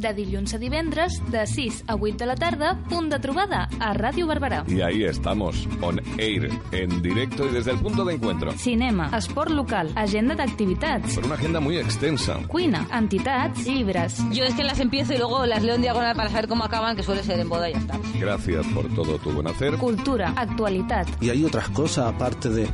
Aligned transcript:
De 0.00 0.12
dilluns 0.12 0.52
a 0.52 0.58
divendres, 0.60 1.14
de 1.32 1.46
6 1.46 1.84
a 1.88 1.94
8 1.96 2.16
de 2.18 2.26
la 2.26 2.34
tarda, 2.36 2.74
punt 2.90 3.08
de 3.08 3.18
trobada 3.18 3.62
a 3.80 3.94
Ràdio 3.96 4.26
Barberà. 4.28 4.62
Y 4.68 4.82
ahí 4.82 5.04
estamos, 5.04 5.66
on 5.80 5.98
air, 6.18 6.50
en 6.72 7.00
directo 7.00 7.46
y 7.48 7.52
desde 7.52 7.70
el 7.70 7.78
punto 7.78 8.04
de 8.04 8.14
encuentro. 8.16 8.52
Cinema, 8.52 9.08
esport 9.16 9.50
local, 9.50 9.90
agenda 9.96 10.34
d'activitats, 10.34 11.14
Con 11.14 11.24
una 11.24 11.36
agenda 11.36 11.60
muy 11.60 11.78
extensa. 11.78 12.36
cuina, 12.46 12.86
entitats, 12.92 13.64
llibres. 13.64 14.22
Yo 14.32 14.44
es 14.44 14.52
que 14.54 14.64
las 14.64 14.80
empiezo 14.80 15.14
y 15.14 15.16
luego 15.16 15.46
las 15.46 15.62
leo 15.62 15.76
en 15.76 15.80
diagonal 15.82 16.14
para 16.14 16.28
saber 16.28 16.46
cómo 16.46 16.64
acaban, 16.64 16.94
que 16.94 17.02
suele 17.02 17.22
ser 17.22 17.40
en 17.40 17.48
boda 17.48 17.70
y 17.70 17.72
ya 17.72 17.78
está. 17.78 17.98
Gracias 18.18 18.66
por 18.74 18.86
todo 18.94 19.16
tu 19.18 19.30
buen 19.32 19.46
hacer. 19.46 19.78
Cultura, 19.78 20.34
actualitat. 20.36 21.08
Y 21.22 21.30
hay 21.30 21.42
otras 21.42 21.70
cosas 21.70 22.12
aparte 22.12 22.50
de, 22.50 22.68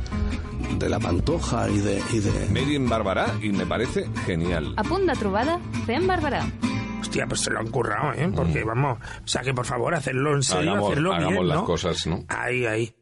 de 0.77 0.89
la 0.89 0.99
pantoja 0.99 1.69
y 1.69 1.77
de, 1.77 2.01
y 2.11 2.19
de... 2.19 2.47
Made 2.49 2.73
in 2.73 2.89
Barbará 2.89 3.27
y 3.41 3.53
me 3.53 3.65
parece 3.65 4.09
genial. 4.25 4.73
A 4.75 4.83
punt 4.83 5.05
de 5.09 5.13
trobada, 5.15 5.57
fem 5.85 6.05
Barberà. 6.05 6.45
Hostia, 6.99 7.25
pues 7.27 7.41
se 7.41 7.51
lo 7.51 7.59
han 7.59 7.67
currado, 7.67 8.13
¿eh? 8.13 8.29
Porque 8.35 8.63
vamos, 8.63 8.97
o 9.23 9.27
sea 9.27 9.41
que 9.41 9.53
por 9.53 9.65
favor, 9.65 9.93
hacerlo 9.93 10.35
en 10.35 10.43
serio, 10.43 10.71
Hagamos, 10.71 10.91
hacerlo 10.91 11.13
hagamos 11.13 11.33
bien, 11.33 11.47
las 11.47 11.57
¿no? 11.57 11.65
cosas, 11.65 12.07
¿no? 12.07 12.25
Ahí, 12.27 12.65
ahí. 12.65 12.95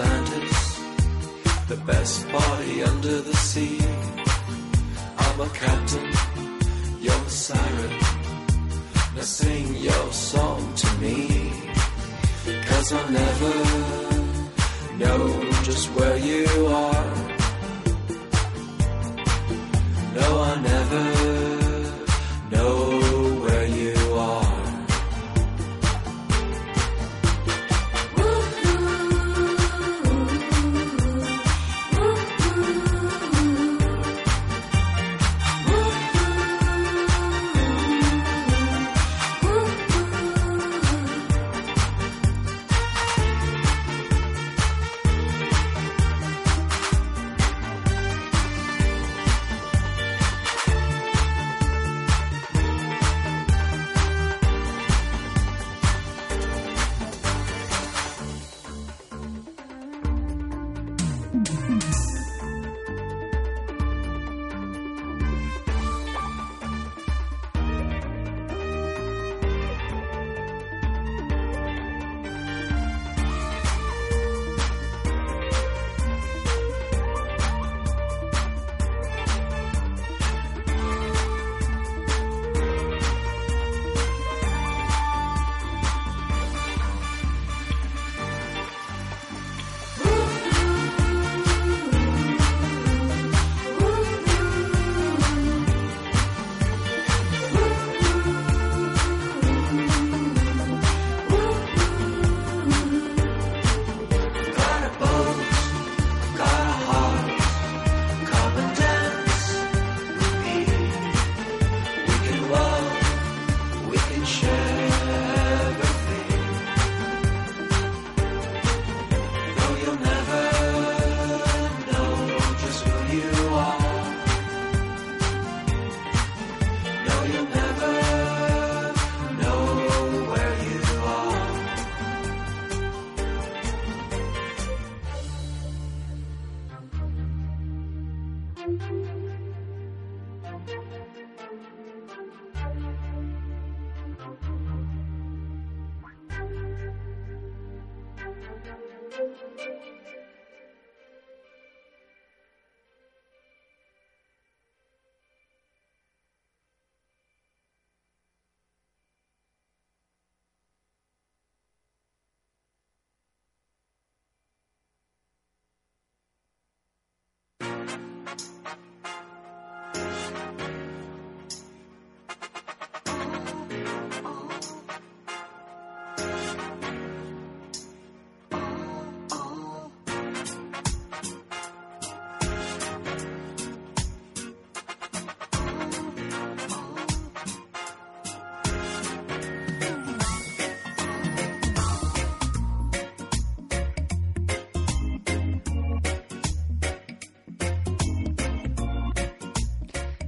Atlantis, 0.00 0.80
the 1.68 1.76
best 1.76 2.26
body 2.32 2.82
under 2.82 3.20
the 3.20 3.34
sea. 3.34 3.78
I'm 5.18 5.40
a 5.40 5.48
captain, 5.50 6.10
you're 7.00 7.12
a 7.12 7.30
siren. 7.30 7.98
Now 9.14 9.20
sing 9.20 9.76
your 9.76 10.12
song 10.12 10.74
to 10.74 10.88
me, 11.02 11.52
cause 12.68 12.92
I'll 12.94 13.10
never 13.10 13.54
know 15.02 15.50
just 15.64 15.88
where 15.96 16.16
you 16.16 16.46
are. 16.66 17.14
No, 20.14 20.40
I 20.50 20.60
never 20.62 21.19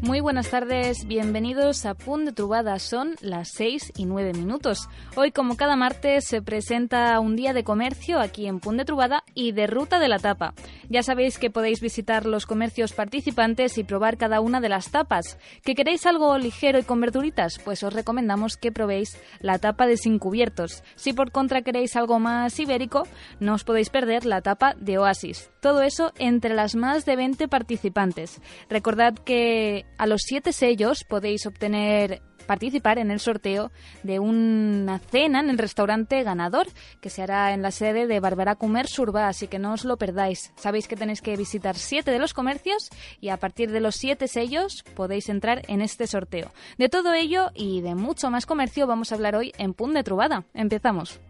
Muy 0.02 0.18
buenas 0.18 0.50
tardes, 0.50 1.06
bienvenidos 1.06 1.86
a 1.86 1.94
Punt 1.94 2.24
de 2.24 2.32
Trubada. 2.32 2.80
Son 2.80 3.14
las 3.20 3.52
6 3.52 3.92
y 3.96 4.04
9 4.04 4.32
minutos. 4.32 4.88
Hoy, 5.14 5.30
como 5.30 5.56
cada 5.56 5.76
martes, 5.76 6.24
se 6.26 6.42
presenta 6.42 7.20
un 7.20 7.36
día 7.36 7.52
de 7.52 7.62
comercio 7.62 8.18
aquí 8.18 8.48
en 8.48 8.58
Punt 8.58 8.78
de 8.78 8.84
Trubada 8.84 9.22
y 9.32 9.52
de 9.52 9.68
Ruta 9.68 10.00
de 10.00 10.08
la 10.08 10.18
Tapa. 10.18 10.54
Ya 10.92 11.02
sabéis 11.02 11.38
que 11.38 11.48
podéis 11.48 11.80
visitar 11.80 12.26
los 12.26 12.44
comercios 12.44 12.92
participantes 12.92 13.78
y 13.78 13.82
probar 13.82 14.18
cada 14.18 14.42
una 14.42 14.60
de 14.60 14.68
las 14.68 14.90
tapas. 14.90 15.38
¿Que 15.64 15.74
queréis 15.74 16.04
algo 16.04 16.36
ligero 16.36 16.78
y 16.78 16.82
con 16.82 17.00
verduritas? 17.00 17.58
Pues 17.64 17.82
os 17.82 17.94
recomendamos 17.94 18.58
que 18.58 18.72
probéis 18.72 19.18
la 19.40 19.58
tapa 19.58 19.86
de 19.86 19.96
sin 19.96 20.18
cubiertos. 20.18 20.84
Si 20.96 21.14
por 21.14 21.32
contra 21.32 21.62
queréis 21.62 21.96
algo 21.96 22.18
más 22.18 22.60
ibérico, 22.60 23.04
no 23.40 23.54
os 23.54 23.64
podéis 23.64 23.88
perder 23.88 24.26
la 24.26 24.42
tapa 24.42 24.74
de 24.78 24.98
Oasis. 24.98 25.50
Todo 25.62 25.80
eso 25.80 26.12
entre 26.18 26.52
las 26.52 26.74
más 26.74 27.06
de 27.06 27.16
20 27.16 27.48
participantes. 27.48 28.42
Recordad 28.68 29.14
que 29.14 29.86
a 29.96 30.06
los 30.06 30.20
siete 30.26 30.52
sellos 30.52 31.04
podéis 31.08 31.46
obtener 31.46 32.20
participar 32.46 32.98
en 32.98 33.10
el 33.10 33.20
sorteo 33.20 33.70
de 34.02 34.18
una 34.18 34.98
cena 34.98 35.40
en 35.40 35.50
el 35.50 35.58
restaurante 35.58 36.22
ganador 36.22 36.66
que 37.00 37.10
se 37.10 37.22
hará 37.22 37.52
en 37.52 37.62
la 37.62 37.70
sede 37.70 38.06
de 38.06 38.20
Barbara 38.20 38.56
Comer 38.56 38.86
Surba, 38.86 39.28
así 39.28 39.48
que 39.48 39.58
no 39.58 39.72
os 39.72 39.84
lo 39.84 39.96
perdáis. 39.96 40.52
Sabéis 40.56 40.88
que 40.88 40.96
tenéis 40.96 41.22
que 41.22 41.36
visitar 41.36 41.76
siete 41.76 42.10
de 42.10 42.18
los 42.18 42.34
comercios 42.34 42.90
y 43.20 43.30
a 43.30 43.36
partir 43.36 43.70
de 43.70 43.80
los 43.80 43.96
siete 43.96 44.28
sellos 44.28 44.84
podéis 44.94 45.28
entrar 45.28 45.62
en 45.68 45.80
este 45.80 46.06
sorteo. 46.06 46.52
De 46.78 46.88
todo 46.88 47.12
ello 47.12 47.50
y 47.54 47.80
de 47.80 47.94
mucho 47.94 48.30
más 48.30 48.46
comercio 48.46 48.86
vamos 48.86 49.12
a 49.12 49.14
hablar 49.14 49.36
hoy 49.36 49.52
en 49.58 49.74
Punt 49.74 49.94
de 49.94 50.04
Trubada. 50.04 50.44
Empezamos. 50.54 51.20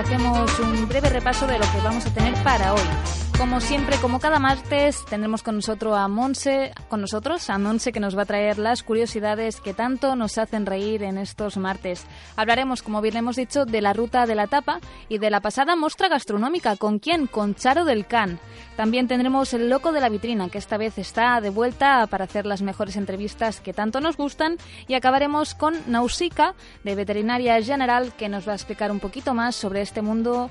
Hacemos 0.00 0.58
un 0.58 0.88
breve 0.88 1.10
repaso 1.10 1.46
de 1.46 1.58
lo 1.58 1.70
que 1.72 1.78
vamos 1.84 2.06
a 2.06 2.10
tener 2.10 2.34
para 2.42 2.74
hoy. 2.74 3.19
Como 3.40 3.62
siempre, 3.62 3.96
como 4.02 4.20
cada 4.20 4.38
martes, 4.38 5.02
tendremos 5.06 5.42
con 5.42 5.56
nosotros 5.56 5.96
a 5.96 6.06
Monse, 6.08 6.72
con 6.90 7.00
nosotros 7.00 7.48
a 7.48 7.56
Monse 7.56 7.90
que 7.90 7.98
nos 7.98 8.16
va 8.16 8.22
a 8.22 8.26
traer 8.26 8.58
las 8.58 8.82
curiosidades 8.82 9.62
que 9.62 9.72
tanto 9.72 10.14
nos 10.14 10.36
hacen 10.36 10.66
reír 10.66 11.02
en 11.02 11.16
estos 11.16 11.56
martes. 11.56 12.04
Hablaremos, 12.36 12.82
como 12.82 13.00
bien 13.00 13.16
hemos 13.16 13.36
dicho, 13.36 13.64
de 13.64 13.80
la 13.80 13.94
ruta 13.94 14.26
de 14.26 14.34
la 14.34 14.46
tapa 14.46 14.78
y 15.08 15.16
de 15.16 15.30
la 15.30 15.40
pasada 15.40 15.74
muestra 15.74 16.08
gastronómica. 16.08 16.76
¿Con 16.76 16.98
quién? 16.98 17.26
Con 17.26 17.54
Charo 17.54 17.86
del 17.86 18.06
Can. 18.06 18.38
También 18.76 19.08
tendremos 19.08 19.54
el 19.54 19.70
loco 19.70 19.90
de 19.90 20.02
la 20.02 20.10
vitrina, 20.10 20.50
que 20.50 20.58
esta 20.58 20.76
vez 20.76 20.98
está 20.98 21.40
de 21.40 21.48
vuelta 21.48 22.06
para 22.08 22.24
hacer 22.24 22.44
las 22.44 22.60
mejores 22.60 22.96
entrevistas 22.96 23.62
que 23.62 23.72
tanto 23.72 24.02
nos 24.02 24.18
gustan. 24.18 24.58
Y 24.86 24.92
acabaremos 24.92 25.54
con 25.54 25.74
Nausicaa, 25.86 26.54
de 26.84 26.94
Veterinaria 26.94 27.60
General, 27.62 28.12
que 28.18 28.28
nos 28.28 28.46
va 28.46 28.52
a 28.52 28.56
explicar 28.56 28.92
un 28.92 29.00
poquito 29.00 29.32
más 29.32 29.56
sobre 29.56 29.80
este 29.80 30.02
mundo 30.02 30.50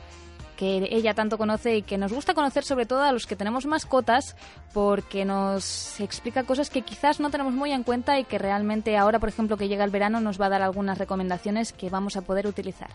que 0.59 0.89
ella 0.91 1.13
tanto 1.13 1.37
conoce 1.37 1.77
y 1.77 1.81
que 1.83 1.97
nos 1.97 2.11
gusta 2.11 2.33
conocer 2.33 2.65
sobre 2.65 2.85
todo 2.85 3.03
a 3.03 3.13
los 3.13 3.25
que 3.25 3.37
tenemos 3.37 3.65
mascotas 3.65 4.35
porque 4.73 5.23
nos 5.23 5.97
explica 6.01 6.43
cosas 6.43 6.69
que 6.69 6.81
quizás 6.81 7.21
no 7.21 7.29
tenemos 7.29 7.53
muy 7.53 7.71
en 7.71 7.83
cuenta 7.83 8.19
y 8.19 8.25
que 8.25 8.37
realmente 8.37 8.97
ahora, 8.97 9.19
por 9.19 9.29
ejemplo, 9.29 9.55
que 9.55 9.69
llega 9.69 9.85
el 9.85 9.89
verano 9.89 10.19
nos 10.19 10.39
va 10.39 10.47
a 10.47 10.49
dar 10.49 10.61
algunas 10.61 10.97
recomendaciones 10.97 11.71
que 11.71 11.89
vamos 11.89 12.17
a 12.17 12.23
poder 12.23 12.45
utilizar. 12.45 12.89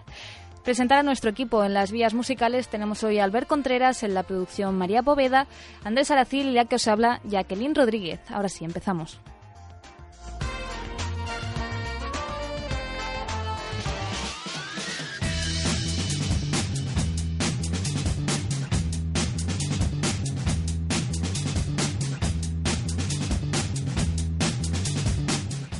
Presentar 0.63 0.99
a 0.99 1.03
nuestro 1.03 1.31
equipo 1.31 1.65
en 1.65 1.73
las 1.73 1.91
vías 1.91 2.13
musicales 2.13 2.69
tenemos 2.69 3.03
hoy 3.03 3.19
a 3.19 3.25
Albert 3.25 3.49
Contreras, 3.49 4.03
en 4.03 4.13
la 4.13 4.25
producción 4.25 4.77
María 4.77 5.03
Poveda, 5.03 5.47
Andrés 5.85 6.11
Aracil 6.11 6.49
y 6.49 6.53
la 6.53 6.67
que 6.67 6.77
os 6.77 6.87
habla 6.87 7.23
Jacqueline 7.25 7.75
Rodríguez. 7.75 8.21
Ahora 8.31 8.51
sí, 8.51 8.67
empezamos. 8.67 9.21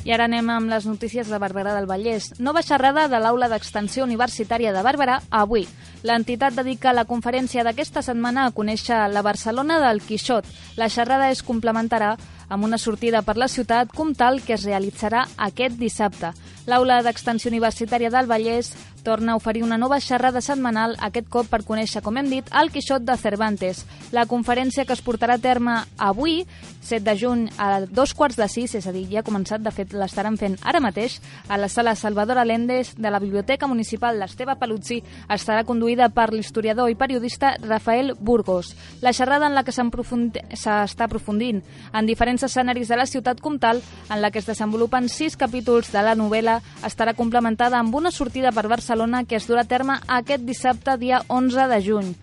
I 0.05 0.11
ara 0.13 0.27
anem 0.29 0.51
amb 0.53 0.69
les 0.69 0.85
notícies 0.85 1.31
de 1.33 1.37
Barberà 1.41 1.71
del 1.73 1.87
Vallès. 1.89 2.35
Nova 2.37 2.61
xerrada 2.61 3.07
de 3.09 3.17
l'Aula 3.17 3.47
d'Extensió 3.49 4.05
Universitària 4.05 4.69
de 4.75 4.83
Barberà 4.85 5.15
avui. 5.33 5.65
L'entitat 6.05 6.53
dedica 6.53 6.93
la 6.93 7.07
conferència 7.09 7.63
d'aquesta 7.65 8.03
setmana 8.05 8.43
a 8.45 8.53
conèixer 8.53 8.99
la 9.09 9.23
Barcelona 9.25 9.79
del 9.81 10.03
Quixot. 10.05 10.45
La 10.77 10.91
xerrada 10.93 11.31
es 11.33 11.41
complementarà 11.41 12.13
amb 12.49 12.63
una 12.63 12.77
sortida 12.77 13.21
per 13.21 13.37
la 13.37 13.47
ciutat 13.47 13.93
comtal 13.93 14.41
que 14.41 14.55
es 14.57 14.65
realitzarà 14.65 15.25
aquest 15.37 15.79
dissabte. 15.79 16.33
L'Aula 16.65 17.01
d'Extensió 17.05 17.51
Universitària 17.51 18.09
del 18.09 18.25
Vallès 18.25 18.73
torna 19.05 19.33
a 19.33 19.35
oferir 19.37 19.63
una 19.63 19.77
nova 19.77 19.99
xerrada 20.01 20.41
setmanal, 20.41 20.97
aquest 20.99 21.29
cop 21.29 21.47
per 21.47 21.61
conèixer, 21.63 22.01
com 22.01 22.17
hem 22.17 22.27
dit, 22.27 22.47
el 22.57 22.71
Quixot 22.73 23.05
de 23.05 23.15
Cervantes. 23.21 23.83
La 24.11 24.25
conferència 24.25 24.83
que 24.83 24.95
es 24.97 25.03
portarà 25.05 25.37
a 25.37 25.43
terme 25.43 25.75
avui, 26.01 26.41
7 26.85 27.05
de 27.05 27.13
juny, 27.17 27.43
a 27.57 27.85
dos 27.85 28.15
quarts 28.17 28.37
de 28.37 28.47
sis, 28.49 28.73
és 28.77 28.87
a 28.89 28.93
dir, 28.93 29.05
ja 29.11 29.21
ha 29.21 29.25
començat, 29.25 29.61
de 29.61 29.71
fet 29.73 29.93
l'estaran 29.93 30.39
fent 30.41 30.57
ara 30.65 30.81
mateix, 30.81 31.19
a 31.47 31.57
la 31.61 31.69
sala 31.69 31.93
Salvador 31.95 32.41
Alendes 32.41 32.95
de 32.97 33.11
la 33.13 33.21
Biblioteca 33.21 33.69
Municipal 33.69 34.17
d'Esteve 34.19 34.57
Paluzzi, 34.57 34.99
estarà 35.29 35.63
conduïda 35.69 36.09
per 36.09 36.31
l'historiador 36.33 36.89
i 36.89 36.97
periodista 36.97 37.55
Rafael 37.61 38.15
Burgos. 38.19 38.73
La 39.05 39.13
xerrada 39.13 39.45
en 39.45 39.53
la 39.53 39.63
que 39.63 39.73
s'està 39.73 41.05
aprofundint 41.05 41.61
en 41.93 42.09
diferents 42.09 42.44
escenaris 42.45 42.87
de 42.87 42.99
la 42.99 43.07
ciutat 43.09 43.41
comtal, 43.41 43.81
en 44.09 44.21
la 44.21 44.31
que 44.31 44.39
es 44.39 44.47
desenvolupen 44.49 45.09
sis 45.09 45.37
capítols 45.37 45.91
de 45.91 46.05
la 46.05 46.15
novel·la, 46.15 46.61
estarà 46.87 47.15
complementada 47.17 47.81
amb 47.81 47.95
una 47.95 48.11
sortida 48.11 48.53
per 48.55 48.67
Barcelona 48.71 49.25
que 49.25 49.37
es 49.41 49.49
durà 49.49 49.65
a 49.65 49.71
terme 49.75 49.99
aquest 50.07 50.45
dissabte, 50.47 50.97
dia 51.01 51.23
11 51.27 51.67
de 51.73 51.83
juny. 51.83 52.15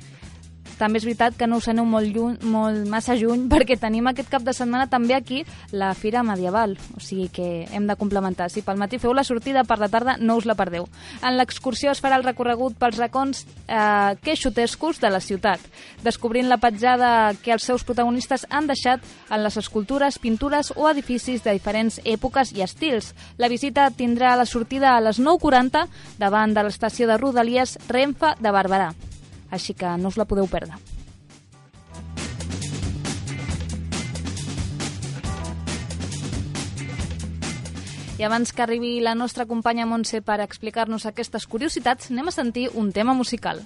També 0.83 0.99
és 0.99 1.05
veritat 1.07 1.37
que 1.39 1.47
no 1.47 1.61
us 1.61 1.69
aneu 1.71 1.85
molt, 1.87 2.09
lluny, 2.11 2.41
molt 2.51 2.89
massa 2.91 3.15
juny 3.15 3.45
perquè 3.53 3.77
tenim 3.79 4.09
aquest 4.11 4.33
cap 4.33 4.43
de 4.43 4.55
setmana 4.57 4.89
també 4.91 5.15
aquí 5.15 5.45
la 5.71 5.93
Fira 5.95 6.25
Medieval, 6.27 6.75
o 6.97 7.01
sigui 7.01 7.29
que 7.31 7.69
hem 7.71 7.87
de 7.87 7.95
complementar. 8.01 8.49
Si 8.51 8.65
pel 8.67 8.81
matí 8.81 8.99
feu 8.99 9.15
la 9.15 9.23
sortida, 9.23 9.62
per 9.62 9.79
la 9.79 9.89
tarda 9.93 10.17
no 10.19 10.41
us 10.41 10.49
la 10.49 10.57
perdeu. 10.59 10.89
En 11.23 11.37
l'excursió 11.39 11.93
es 11.93 12.03
farà 12.03 12.19
el 12.19 12.27
recorregut 12.27 12.75
pels 12.81 12.99
racons 12.99 13.45
eh, 13.69 14.17
queixotescos 14.27 14.99
de 14.99 15.12
la 15.15 15.23
ciutat, 15.23 15.62
descobrint 16.03 16.51
la 16.51 16.59
petjada 16.59 17.31
que 17.45 17.55
els 17.55 17.69
seus 17.69 17.87
protagonistes 17.87 18.49
han 18.51 18.67
deixat 18.67 19.07
en 19.31 19.45
les 19.45 19.61
escultures, 19.62 20.19
pintures 20.19 20.73
o 20.75 20.91
edificis 20.91 21.47
de 21.47 21.55
diferents 21.55 22.01
èpoques 22.03 22.57
i 22.59 22.67
estils. 22.67 23.12
La 23.39 23.53
visita 23.53 23.87
tindrà 23.95 24.35
la 24.35 24.51
sortida 24.51 24.97
a 24.97 25.01
les 25.07 25.23
9.40 25.23 25.87
davant 26.19 26.59
de 26.59 26.67
l'estació 26.67 27.07
de 27.07 27.23
Rodalies 27.23 27.79
Renfe 27.87 28.35
de 28.43 28.51
Barberà 28.51 28.91
així 29.52 29.76
que 29.76 29.94
no 30.00 30.09
us 30.09 30.18
la 30.18 30.26
podeu 30.26 30.49
perdre. 30.49 30.80
I 38.23 38.25
abans 38.25 38.52
que 38.52 38.62
arribi 38.62 39.00
la 39.00 39.16
nostra 39.18 39.47
companya 39.50 39.82
Montse 39.82 40.21
per 40.23 40.38
explicar-nos 40.44 41.06
aquestes 41.09 41.47
curiositats, 41.50 42.12
anem 42.12 42.28
a 42.30 42.35
sentir 42.35 42.68
un 42.78 42.92
tema 42.94 43.16
musical. 43.18 43.64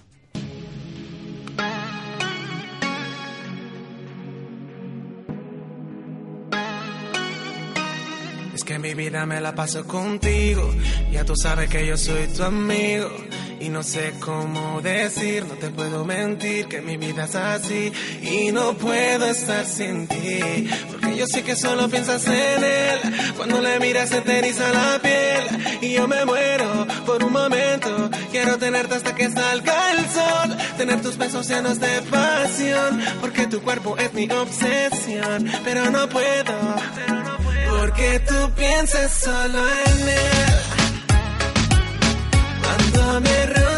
Es 8.55 8.65
que 8.65 8.79
mi 8.79 8.95
vida 8.95 9.27
me 9.27 9.43
la 9.43 9.55
paso 9.55 9.87
contigo, 9.87 10.73
ya 11.13 11.27
tú 11.27 11.37
sabes 11.37 11.69
que 11.69 11.87
yo 11.87 11.99
soy 11.99 12.27
tu 12.29 12.43
amigo. 12.43 13.11
Y 13.59 13.69
no 13.71 13.83
sé 13.83 14.13
cómo 14.21 14.81
decir, 14.83 15.45
no 15.47 15.55
te 15.55 15.71
puedo 15.71 16.05
mentir 16.05 16.67
que 16.67 16.83
mi 16.83 16.97
vida 16.97 17.25
es 17.25 17.35
así 17.35 17.93
y 18.23 18.53
no 18.53 18.75
puedo 18.75 19.27
estar 19.27 19.65
sin 19.65 20.07
ti. 20.07 20.69
Porque 20.91 21.17
yo 21.17 21.27
sé 21.27 21.43
que 21.43 21.57
solo 21.57 21.89
piensas 21.89 22.27
en 22.27 22.65
él, 22.65 22.99
cuando 23.37 23.61
le 23.61 23.81
miras 23.81 24.11
se 24.11 24.21
te 24.21 24.39
eriza 24.39 24.69
la 24.73 24.99
piel 25.01 25.79
y 25.81 25.93
yo 25.95 26.07
me 26.07 26.25
muero 26.25 26.87
por 27.07 27.25
un 27.25 27.33
momento. 27.33 28.11
Quiero 28.31 28.59
tenerte 28.59 28.95
hasta 28.95 29.15
que 29.15 29.31
salga 29.31 29.93
el 29.93 29.99
sol, 30.11 30.57
tener 30.77 31.01
tus 31.01 31.17
besos 31.17 31.49
llenos 31.49 31.81
de 31.81 32.03
pasión, 32.03 33.01
porque 33.21 33.47
tu 33.47 33.63
cuerpo 33.63 33.97
es 33.97 34.13
mi 34.13 34.31
obsesión, 34.31 35.51
pero 35.65 35.91
no 35.91 36.09
puedo. 36.09 36.55
porque 37.79 38.21
tú 38.21 38.51
piensas 38.55 39.13
solo 39.13 39.59
en 39.59 40.09
él 40.09 40.46
ayúdame. 42.97 43.76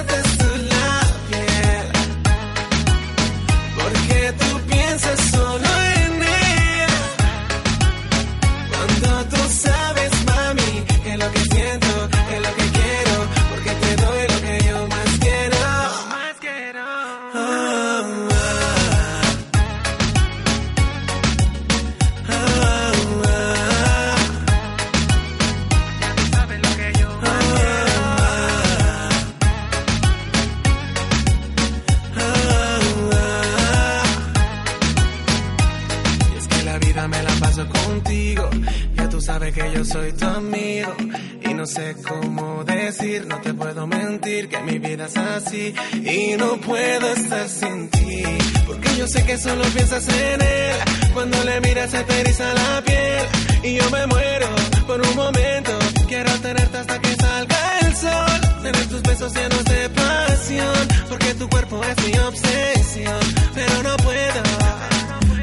No 41.69 41.75
sé 41.75 41.97
cómo 42.09 42.65
decir, 42.65 43.27
no 43.27 43.39
te 43.43 43.53
puedo 43.53 43.87
mentir 43.87 44.49
que 44.49 44.59
mi 44.63 44.79
vida 44.79 45.05
es 45.05 45.15
así 45.19 45.75
y 45.93 46.35
no 46.39 46.57
puedo 46.63 47.13
estar 47.13 47.47
sin 47.47 47.91
ti. 47.91 48.23
Porque 48.67 48.89
yo 48.97 49.07
sé 49.07 49.23
que 49.27 49.37
solo 49.37 49.63
piensas 49.75 50.09
en 50.09 50.41
él, 50.41 50.77
cuando 51.13 51.45
le 51.45 51.61
miras 51.61 51.91
se 51.91 52.03
te 52.05 52.21
eriza 52.21 52.55
la 52.55 52.83
piel 52.87 53.27
y 53.65 53.75
yo 53.75 53.91
me 53.91 54.07
muero 54.07 54.47
por 54.87 54.99
un 54.99 55.15
momento. 55.15 55.73
Quiero 56.09 56.33
tenerte 56.41 56.79
hasta 56.79 56.99
que 57.03 57.15
salga 57.17 57.79
el 57.81 57.97
sol, 57.97 58.63
tener 58.63 58.87
tus 58.89 59.03
besos 59.03 59.35
llenos 59.35 59.65
de 59.67 59.91
pasión, 59.91 60.89
porque 61.11 61.35
tu 61.35 61.51
cuerpo 61.51 61.83
es 61.85 62.07
mi 62.07 62.19
obsesión, 62.19 63.21
pero 63.55 63.83
no 63.83 63.97
puedo, 63.99 64.43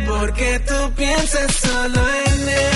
porque 0.08 0.60
tú 0.62 0.92
piensas 0.96 1.56
solo 1.56 2.02
en 2.26 2.50
él. 2.50 2.75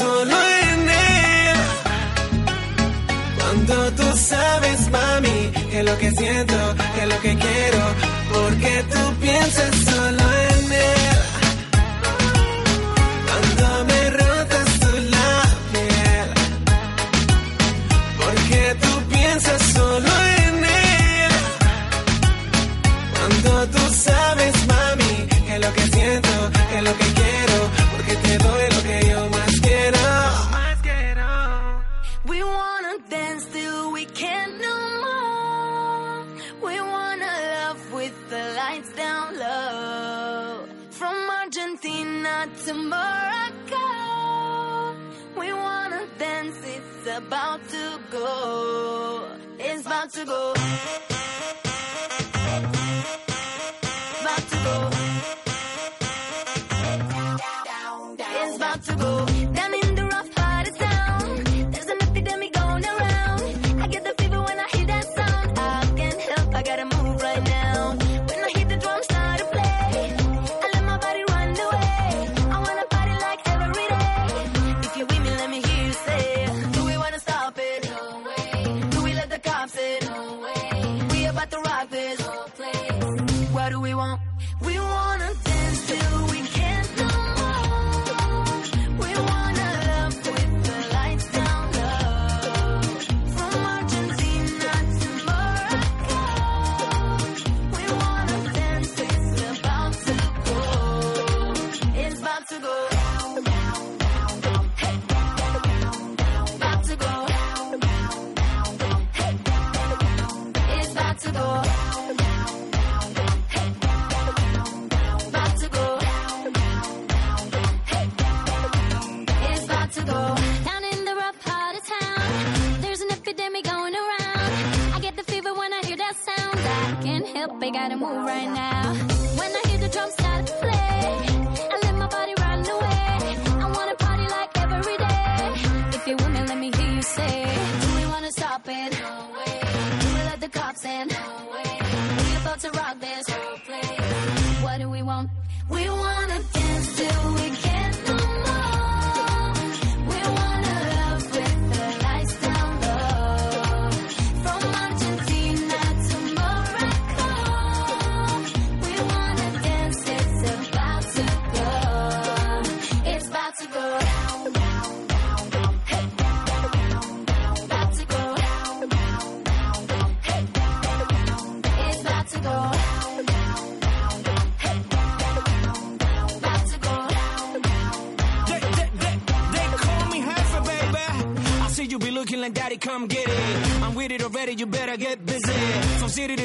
solo 0.00 0.36
en 0.66 0.78
ella. 0.88 1.60
Cuando 3.38 3.74
tú 3.98 4.06
sabes, 4.16 4.78
mami, 4.90 5.38
que 5.70 5.82
lo 5.82 5.94
que 5.98 6.10
siento, 6.20 6.58
que 6.94 7.04
lo 7.12 7.18
que 7.24 7.32
quiero, 7.44 7.82
porque 8.32 8.72
tú 8.92 9.02
piensas 9.20 9.74
solo 9.90 10.19
about 47.16 47.60
to 47.68 48.00
go. 48.10 49.28
It's 49.58 49.86
about 49.86 50.12
to 50.12 50.24
go. 50.24 50.54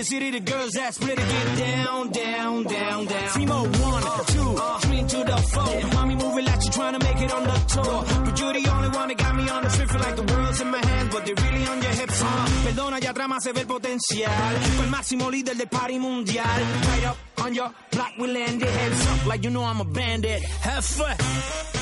City 0.05 0.29
the 0.29 0.39
girls 0.39 0.71
that 0.71 0.93
split 0.93 1.17
it, 1.17 1.27
get 1.33 1.47
down, 1.57 2.09
down, 2.11 2.63
down, 2.63 3.05
down. 3.05 3.29
Primo, 3.29 3.59
one, 3.89 4.03
two, 4.33 4.51
three 4.85 5.03
to 5.13 5.19
the 5.29 5.37
four. 5.53 5.89
Mommy 5.95 6.15
moving 6.15 6.45
like 6.45 6.63
you 6.63 6.71
trying 6.71 6.95
to 6.97 7.01
make 7.07 7.19
it 7.25 7.31
on 7.33 7.43
the 7.43 7.57
tour. 7.73 7.97
But 8.25 8.39
you're 8.39 8.53
the 8.53 8.65
only 8.75 8.89
one 8.89 9.07
that 9.09 9.17
got 9.17 9.35
me 9.35 9.49
on 9.49 9.63
the 9.63 9.69
trip, 9.69 9.89
feel 9.89 10.01
like 10.01 10.15
the 10.15 10.27
world's 10.31 10.61
in 10.61 10.69
my 10.69 10.85
hands, 10.85 11.09
but 11.13 11.25
they're 11.25 11.41
really 11.43 11.67
on 11.67 11.81
your 11.81 11.91
hips. 11.91 12.21
Uh, 12.21 12.47
perdona, 12.65 12.99
ya 12.99 13.13
más 13.27 13.43
se 13.43 13.51
ve 13.51 13.61
el 13.61 13.67
potencial. 13.67 14.55
Fue 14.75 14.85
el 14.85 14.91
máximo 14.91 15.31
líder 15.31 15.55
del 15.57 15.67
party 15.67 15.97
mundial. 15.99 16.59
Right 16.91 17.05
up 17.05 17.17
on 17.43 17.53
your 17.53 17.71
block, 17.91 18.11
we 18.19 18.27
landed. 18.27 18.69
Heads 18.69 19.07
up 19.07 19.25
like 19.25 19.43
you 19.43 19.49
know 19.49 19.63
I'm 19.63 19.81
a 19.81 19.85
bandit. 19.85 20.43
Have 20.61 20.85
fun. 20.85 21.74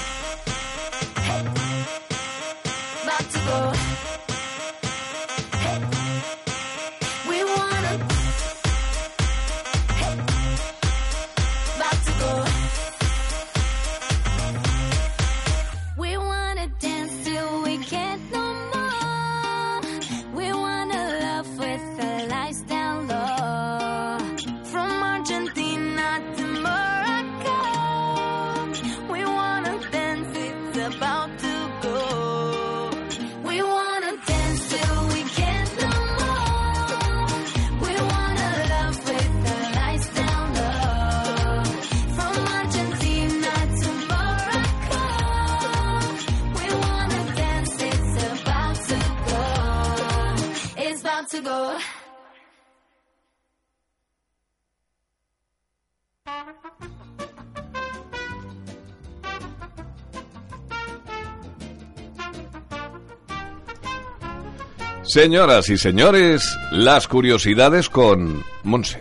Señoras 65.03 65.69
y 65.69 65.77
señores, 65.77 66.57
las 66.71 67.07
curiosidades 67.07 67.89
con 67.89 68.43
Monse. 68.63 68.99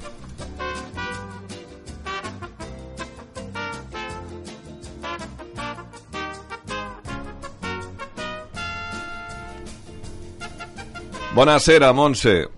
Buonasera, 11.34 11.92
Monse. 11.92 12.48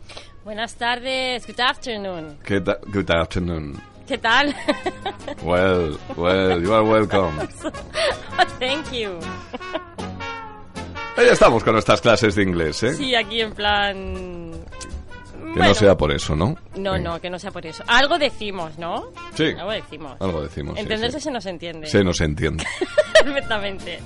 Buenas 0.45 0.75
tardes, 0.75 1.47
good 1.47 1.61
afternoon. 1.61 2.39
¿Qué 2.45 2.61
ta- 2.61 2.79
Good 2.87 3.11
afternoon. 3.11 3.81
¿Qué 4.07 4.19
tal? 4.19 4.55
Well, 5.43 5.99
well, 6.17 6.61
you 6.63 6.75
are 6.75 6.85
welcome. 6.85 7.39
Thank 8.61 8.93
you. 8.93 9.19
Ya 11.17 11.33
estamos 11.33 11.63
con 11.63 11.73
nuestras 11.75 12.01
clases 12.01 12.35
de 12.35 12.43
inglés, 12.43 12.83
¿eh? 12.83 12.95
Sí, 12.95 13.15
aquí 13.15 13.41
en 13.41 13.53
plan... 13.53 14.53
Que 15.55 15.61
no 15.61 15.75
sea 15.75 15.97
por 15.97 16.11
eso, 16.11 16.35
¿no? 16.35 16.57
No, 16.75 16.99
no, 16.99 17.21
que 17.21 17.31
no 17.31 17.39
sea 17.39 17.53
por 17.53 17.65
eso. 17.65 17.85
Algo 17.87 18.19
decimos, 18.19 18.77
¿no? 18.77 19.05
Sí. 19.35 19.45
Algo 19.57 19.71
decimos. 19.71 20.17
Algo 20.21 20.43
decimos. 20.43 20.75
sí, 20.75 20.81
Entenderse 20.81 21.19
sí. 21.21 21.25
se 21.25 21.31
nos 21.31 21.47
entiende. 21.47 21.87
Se 21.87 22.03
nos 22.03 22.21
entiende. 22.21 22.67
Perfectamente. 23.23 24.01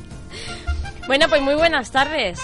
Bueno, 1.07 1.27
pues 1.31 1.41
muy 1.41 1.55
buenas 1.55 1.91
tardes. 1.91 2.39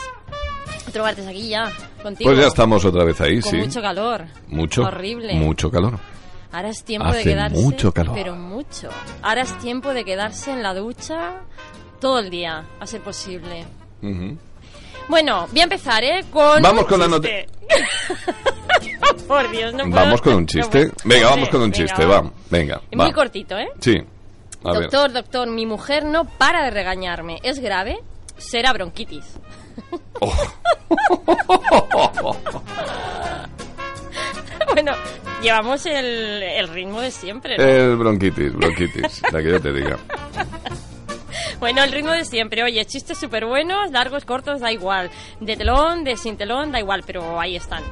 Otro 0.89 1.03
martes 1.03 1.27
aquí 1.27 1.49
ya, 1.49 1.71
contigo. 2.03 2.31
Pues 2.31 2.41
ya 2.41 2.47
estamos 2.47 2.83
otra 2.87 3.05
vez 3.05 3.21
ahí, 3.21 3.41
Con 3.43 3.51
sí. 3.51 3.57
mucho 3.59 3.83
calor. 3.83 4.25
Mucho. 4.49 4.85
Horrible. 4.85 5.35
Mucho 5.35 5.71
calor. 5.71 5.99
Ahora 6.53 6.71
es 6.71 6.83
tiempo 6.85 7.11
de 7.13 7.19
Hace 7.21 7.31
quedarse. 7.31 7.57
mucho 7.61 7.93
calor. 7.93 8.15
Pero 8.15 8.37
mucho. 8.37 8.89
Ahora 9.21 9.43
es 9.43 9.59
tiempo 9.59 9.93
de 9.93 10.05
quedarse 10.07 10.51
en 10.53 10.63
la 10.63 10.73
ducha 10.73 11.43
todo 12.01 12.21
el 12.21 12.31
día, 12.31 12.65
a 12.81 12.87
ser 12.87 13.03
posible. 13.03 13.65
Ujú. 14.03 14.39
Bueno, 15.09 15.47
voy 15.51 15.61
a 15.61 15.65
empezar, 15.65 16.05
¿eh? 16.05 16.25
Con 16.31 16.63
Vamos 16.63 16.85
un 16.85 16.89
con 16.89 17.01
la 17.01 17.07
chiste. 17.07 17.49
Por 19.29 19.51
Dios, 19.51 19.75
no 19.75 19.85
puedo. 19.85 19.97
Vamos 19.97 20.23
con 20.23 20.35
un 20.35 20.47
chiste. 20.47 20.91
Venga, 21.05 21.31
vamos 21.31 21.49
con 21.49 21.63
un 21.63 21.71
venga, 21.71 21.87
chiste, 21.87 22.05
va. 22.05 22.31
Venga. 22.51 22.77
Va. 22.77 23.05
Muy 23.05 23.13
cortito, 23.13 23.59
¿eh? 23.59 23.69
Sí. 23.81 23.97
A 24.65 24.73
ver. 24.73 24.83
doctor, 24.83 25.13
doctor, 25.13 25.49
mi 25.49 25.67
mujer 25.67 26.05
no 26.05 26.25
para 26.25 26.65
de 26.65 26.71
regañarme. 26.71 27.39
¿Es 27.43 27.59
grave? 27.59 27.99
Será 28.39 28.73
bronquitis. 28.73 29.25
bueno, 34.73 34.93
llevamos 35.43 35.85
el, 35.87 36.43
el 36.43 36.69
ritmo 36.69 37.01
de 37.01 37.11
siempre, 37.11 37.59
¿no? 37.59 37.65
El 37.65 37.97
bronquitis, 37.97 38.55
bronquitis, 38.55 39.23
la 39.33 39.43
que 39.43 39.51
yo 39.51 39.61
te 39.61 39.73
diga. 39.73 39.99
Bueno, 41.61 41.83
el 41.83 41.93
ritmo 41.93 42.13
de 42.13 42.25
siempre. 42.25 42.63
Oye, 42.63 42.85
chistes 42.85 43.19
súper 43.19 43.47
buenos, 43.47 43.91
largos, 43.91 44.25
cortos, 44.25 44.61
da 44.61 44.73
igual. 44.73 45.11
De 45.41 45.57
telón, 45.57 46.05
de 46.05 46.17
sin 46.17 46.37
telón, 46.37 46.73
da 46.73 46.81
igual, 46.81 47.03
pero 47.07 47.41
ahí 47.41 47.57
están. 47.57 47.83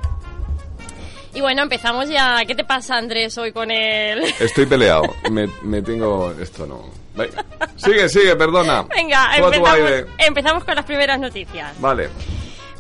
Y 1.35 1.41
bueno, 1.41 1.63
empezamos 1.63 2.09
ya. 2.09 2.45
¿Qué 2.47 2.55
te 2.55 2.65
pasa, 2.65 2.97
Andrés, 2.97 3.37
hoy 3.39 3.53
con 3.53 3.71
el...? 3.71 4.23
Estoy 4.41 4.67
peleado. 4.67 5.03
Me, 5.31 5.49
me 5.63 5.81
tengo... 5.83 6.33
Esto 6.33 6.67
no... 6.67 6.91
Venga. 7.15 7.45
Sigue, 7.77 8.09
sigue, 8.09 8.37
perdona. 8.37 8.83
Venga, 8.85 9.37
empezamos, 9.37 10.05
empezamos 10.19 10.65
con 10.65 10.75
las 10.75 10.85
primeras 10.85 11.21
noticias. 11.21 11.79
Vale. 11.79 12.09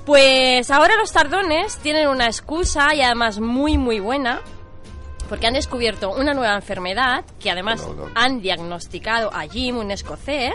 Pues 0.06 0.70
ahora 0.70 0.96
los 0.96 1.12
tardones 1.12 1.76
tienen 1.78 2.08
una 2.08 2.26
excusa 2.26 2.94
y 2.94 3.02
además 3.02 3.38
muy 3.40 3.78
muy 3.78 4.00
buena 4.00 4.40
porque 5.32 5.46
han 5.46 5.54
descubierto 5.54 6.10
una 6.10 6.34
nueva 6.34 6.54
enfermedad 6.54 7.24
que 7.40 7.50
además 7.50 7.88
han 8.14 8.42
diagnosticado 8.42 9.32
a 9.32 9.44
Jim, 9.48 9.78
un 9.78 9.90
escocés, 9.90 10.52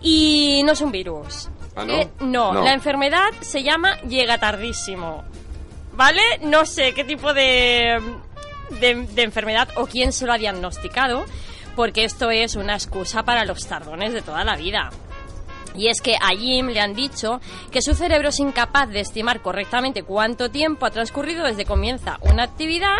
y 0.00 0.62
no 0.64 0.72
es 0.72 0.80
un 0.80 0.90
virus. 0.92 1.50
¿Ah, 1.76 1.84
no? 1.84 1.92
Eh, 1.92 2.08
no, 2.20 2.54
No. 2.54 2.64
la 2.64 2.72
enfermedad 2.72 3.28
se 3.42 3.62
llama 3.62 4.00
llega 4.08 4.38
tardísimo. 4.38 5.24
¿Vale? 5.92 6.22
No 6.40 6.64
sé 6.64 6.94
qué 6.94 7.04
tipo 7.04 7.34
de, 7.34 8.00
de, 8.80 8.94
de 9.12 9.22
enfermedad 9.24 9.68
o 9.76 9.84
quién 9.84 10.14
se 10.14 10.24
lo 10.24 10.32
ha 10.32 10.38
diagnosticado, 10.38 11.26
porque 11.76 12.04
esto 12.04 12.30
es 12.30 12.56
una 12.56 12.72
excusa 12.72 13.24
para 13.24 13.44
los 13.44 13.66
tardones 13.66 14.14
de 14.14 14.22
toda 14.22 14.42
la 14.42 14.56
vida. 14.56 14.88
Y 15.74 15.88
es 15.88 16.00
que 16.00 16.16
a 16.16 16.28
Jim 16.30 16.68
le 16.68 16.80
han 16.80 16.94
dicho 16.94 17.42
que 17.70 17.82
su 17.82 17.92
cerebro 17.92 18.30
es 18.30 18.40
incapaz 18.40 18.88
de 18.88 19.00
estimar 19.00 19.42
correctamente 19.42 20.02
cuánto 20.02 20.50
tiempo 20.50 20.86
ha 20.86 20.90
transcurrido 20.90 21.44
desde 21.44 21.64
que 21.64 21.68
comienza 21.68 22.16
una 22.22 22.44
actividad 22.44 22.96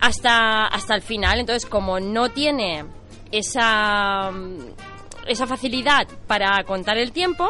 hasta, 0.00 0.66
hasta 0.66 0.94
el 0.94 1.02
final. 1.02 1.40
Entonces, 1.40 1.68
como 1.68 2.00
no 2.00 2.30
tiene 2.30 2.84
esa, 3.32 4.30
esa 5.26 5.46
facilidad 5.46 6.06
para 6.26 6.62
contar 6.64 6.98
el 6.98 7.12
tiempo, 7.12 7.46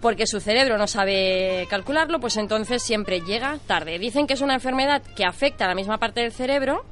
porque 0.00 0.26
su 0.26 0.40
cerebro 0.40 0.78
no 0.78 0.86
sabe 0.86 1.66
calcularlo, 1.70 2.20
pues 2.20 2.36
entonces 2.36 2.82
siempre 2.82 3.20
llega 3.20 3.58
tarde. 3.66 3.98
Dicen 3.98 4.26
que 4.26 4.34
es 4.34 4.40
una 4.40 4.54
enfermedad 4.54 5.02
que 5.16 5.24
afecta 5.24 5.64
a 5.64 5.68
la 5.68 5.74
misma 5.74 5.98
parte 5.98 6.20
del 6.20 6.32
cerebro 6.32 6.84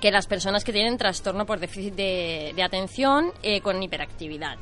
que 0.00 0.10
las 0.10 0.26
personas 0.26 0.64
que 0.64 0.72
tienen 0.72 0.96
trastorno 0.96 1.44
por 1.44 1.58
déficit 1.60 1.94
de, 1.94 2.52
de 2.54 2.62
atención 2.62 3.32
eh, 3.42 3.60
con 3.60 3.82
hiperactividad. 3.82 4.56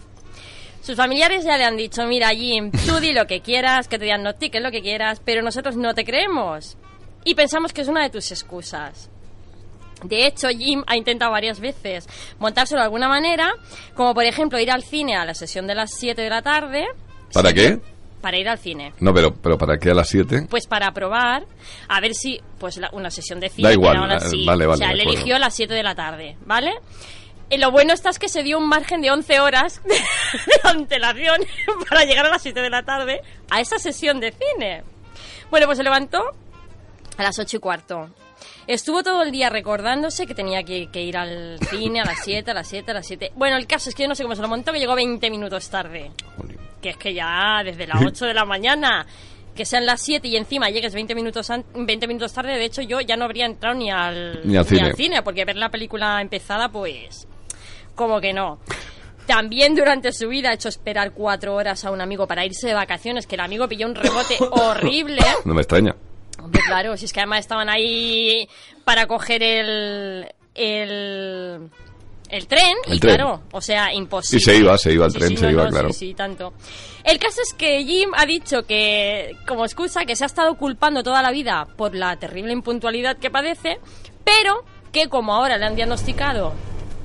Sus 0.83 0.97
familiares 0.97 1.45
ya 1.45 1.59
le 1.59 1.65
han 1.65 1.77
dicho, 1.77 2.07
mira 2.07 2.31
Jim, 2.31 2.71
tú 2.87 2.99
di 2.99 3.13
lo 3.13 3.27
que 3.27 3.41
quieras, 3.41 3.89
que 3.89 3.99
te 3.99 4.07
diagnostiquen 4.07 4.63
lo 4.63 4.71
que 4.71 4.81
quieras, 4.81 5.21
pero 5.25 5.43
nosotros 5.43 5.77
no 5.77 5.95
te 5.95 6.05
creemos. 6.05 6.77
y 7.25 7.35
pensamos 7.35 7.73
que 7.73 7.83
es 7.83 7.89
una 7.89 8.03
de 8.03 8.11
tus 8.11 8.31
excusas. 8.33 9.11
De 10.05 10.27
hecho, 10.27 10.49
Jim 10.49 10.85
ha 10.87 10.97
intentado 10.97 11.33
varias 11.33 11.59
veces 11.61 12.07
montárselo 12.39 12.81
de 12.81 12.85
alguna 12.85 13.09
manera, 13.09 13.53
como 13.95 14.15
por 14.15 14.25
ejemplo 14.25 14.59
ir 14.61 14.71
al 14.71 14.83
cine 14.85 15.17
a 15.17 15.25
la 15.25 15.35
sesión 15.35 15.67
de 15.67 15.75
las 15.75 15.93
7 15.95 16.21
de 16.23 16.31
la 16.31 16.43
tarde. 16.43 16.87
¿Para 17.33 17.53
qué? 17.53 17.81
Para 18.21 18.37
ir 18.39 18.49
al 18.49 18.59
cine. 18.59 18.93
No, 19.01 19.13
pero, 19.15 19.35
pero 19.35 19.57
¿para 19.59 19.79
qué 19.79 19.91
a 19.91 19.95
las 19.95 20.09
7? 20.09 20.47
Pues 20.51 20.67
para 20.67 20.91
probar, 20.93 21.45
a 21.89 22.01
ver 22.01 22.15
si, 22.15 22.41
pues 22.59 22.77
la- 22.77 22.91
una 22.93 23.11
sesión 23.11 23.39
de 23.41 23.49
cine. 23.49 23.69
Da 23.69 23.73
igual, 23.73 23.99
una- 23.99 24.17
eh, 24.17 24.21
sí. 24.29 24.45
vale, 24.45 24.67
O 24.67 24.71
vale, 24.71 24.79
sea, 24.79 24.91
él 24.93 25.01
eligió 25.01 25.37
a 25.37 25.39
las 25.39 25.55
7 25.55 25.73
de 25.75 25.83
la 25.83 25.95
tarde, 25.95 26.37
¿vale? 26.45 26.73
Y 27.51 27.57
lo 27.59 27.71
bueno 27.71 27.93
está 27.95 28.11
es 28.11 28.19
que 28.19 28.29
se 28.29 28.43
dio 28.43 28.59
un 28.59 28.69
margen 28.69 29.01
de 29.01 29.11
11 29.11 29.41
horas 29.41 29.81
de 29.85 30.69
antelación 30.69 31.41
para 31.89 32.05
llegar 32.05 32.27
a 32.27 32.31
las 32.31 32.43
7 32.43 32.61
de 32.61 32.71
la 32.71 32.83
tarde 32.83 33.21
a 33.51 33.61
esa 33.61 33.79
sesión 33.79 34.21
de 34.21 34.33
cine. 34.33 34.83
Bueno, 35.51 35.67
pues 35.67 35.79
se 35.79 35.85
levantó 35.85 36.23
a 37.17 37.23
las 37.23 37.39
8 37.39 37.57
y 37.57 37.61
cuarto. 37.61 38.11
Estuvo 38.69 39.03
todo 39.03 39.23
el 39.23 39.33
día 39.33 39.49
recordándose 39.49 40.27
que 40.27 40.35
tenía 40.35 40.63
que, 40.63 40.89
que 40.93 41.03
ir 41.03 41.17
al 41.17 41.59
cine 41.71 42.01
a 42.03 42.05
las 42.05 42.19
7, 42.23 42.51
a 42.51 42.55
las 42.55 42.69
7, 42.69 42.91
a 42.91 42.95
las 42.95 43.07
7. 43.07 43.33
Bueno, 43.35 43.57
el 43.57 43.67
caso 43.67 43.89
es 43.89 43.95
que 43.95 44.03
yo 44.03 44.09
no 44.09 44.15
sé 44.15 44.23
cómo 44.23 44.37
se 44.37 44.43
lo 44.43 44.49
montó, 44.49 44.73
que 44.73 44.79
llegó 44.79 44.95
20 44.95 45.31
minutos 45.31 45.71
tarde. 45.71 46.11
Que 46.83 46.91
es 46.91 46.97
que 46.99 47.15
ya 47.15 47.63
desde 47.65 47.87
las 47.87 48.05
8 48.05 48.27
de 48.27 48.35
la 48.35 48.45
mañana, 48.45 49.07
que 49.55 49.65
sean 49.65 49.87
las 49.87 50.03
7 50.03 50.29
y 50.29 50.37
encima 50.37 50.69
llegues 50.69 50.93
20 50.93 51.15
minutos, 51.15 51.49
an- 51.49 51.65
20 51.75 52.07
minutos 52.07 52.33
tarde, 52.35 52.53
de 52.59 52.65
hecho 52.67 52.83
yo 52.83 53.01
ya 53.01 53.17
no 53.17 53.25
habría 53.25 53.47
entrado 53.47 53.75
ni 53.75 53.91
al, 53.91 54.43
Ni 54.45 54.57
al 54.59 54.67
cine. 54.95 55.23
porque 55.23 55.47
ver 55.47 55.57
la 55.57 55.71
película 55.71 56.21
empezada, 56.21 56.69
pues 56.69 57.27
como 57.95 58.21
que 58.21 58.35
no. 58.35 58.61
También 59.27 59.75
durante 59.75 60.13
su 60.13 60.29
vida 60.29 60.51
ha 60.51 60.55
hecho 60.55 60.69
esperar 60.69 61.13
cuatro 61.13 61.55
horas 61.55 61.85
a 61.87 61.91
un 61.91 62.01
amigo 62.03 62.27
para 62.27 62.45
irse 62.45 62.67
de 62.69 62.75
vacaciones, 62.75 63.27
que 63.27 63.35
el 63.37 63.41
amigo 63.41 63.67
pilló 63.67 63.87
un 63.87 63.95
rebote 63.95 64.37
horrible. 64.51 65.23
No 65.47 65.55
me 65.55 65.63
extraña. 65.63 65.97
Hombre, 66.43 66.61
claro, 66.67 66.97
si 66.97 67.05
es 67.07 67.13
que 67.13 67.21
además 67.21 67.41
estaban 67.41 67.69
ahí 67.69 68.49
para 68.85 69.07
coger 69.07 69.43
el. 69.43 70.27
el. 70.55 71.71
el 72.31 72.47
tren, 72.47 72.77
El 72.87 72.95
y 72.97 73.01
tren. 73.01 73.17
claro, 73.17 73.43
o 73.53 73.61
sea, 73.61 73.93
imposible. 73.93 74.39
Y 74.39 74.45
se 74.45 74.57
iba, 74.57 74.79
se 74.79 74.93
iba 74.93 75.05
al 75.07 75.13
Sí, 75.13 75.19
tren, 75.19 75.29
sí, 75.31 75.37
se 75.37 75.45
no, 75.47 75.51
iba, 75.53 75.65
no, 75.65 75.71
claro. 75.71 75.89
Sí, 75.93 76.09
sí, 76.09 76.15
tanto. 76.15 76.53
El 77.05 77.19
caso 77.19 77.41
es 77.43 77.55
que 77.55 77.83
Jim 77.85 78.11
ha 78.17 78.27
dicho 78.27 78.63
que, 78.65 79.35
como 79.47 79.65
excusa, 79.65 80.05
que 80.05 80.15
se 80.17 80.25
ha 80.25 80.27
estado 80.27 80.55
culpando 80.57 81.03
toda 81.03 81.23
la 81.23 81.31
vida 81.31 81.67
por 81.77 81.95
la 81.95 82.17
terrible 82.17 82.53
impuntualidad 82.53 83.17
que 83.17 83.31
padece, 83.31 83.79
pero 84.25 84.65
que 84.93 85.09
como 85.09 85.35
ahora 85.35 85.57
le 85.59 85.65
han 85.67 85.75
diagnosticado 85.77 86.53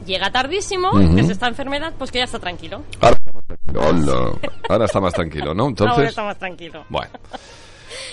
llega 0.06 0.30
tardísimo, 0.32 0.90
Ujú. 0.92 1.16
que 1.16 1.22
es 1.22 1.30
esta 1.30 1.48
enfermedad, 1.48 1.94
pues 1.98 2.12
que 2.12 2.18
ya 2.18 2.26
está 2.26 2.38
tranquilo. 2.40 2.84
Ahora 3.00 3.16
está 3.18 3.32
más 3.32 3.46
tranquilo. 3.46 3.82
Hola. 3.82 4.40
Ahora 4.70 4.86
está 4.86 5.00
más 5.00 5.14
tranquilo, 5.14 5.54
¿no? 5.54 5.64
Ahora 5.64 5.70
Entonces, 5.70 6.10
está 6.10 6.24
más 6.24 6.38
tranquilo. 6.38 6.86
bueno. 6.90 7.12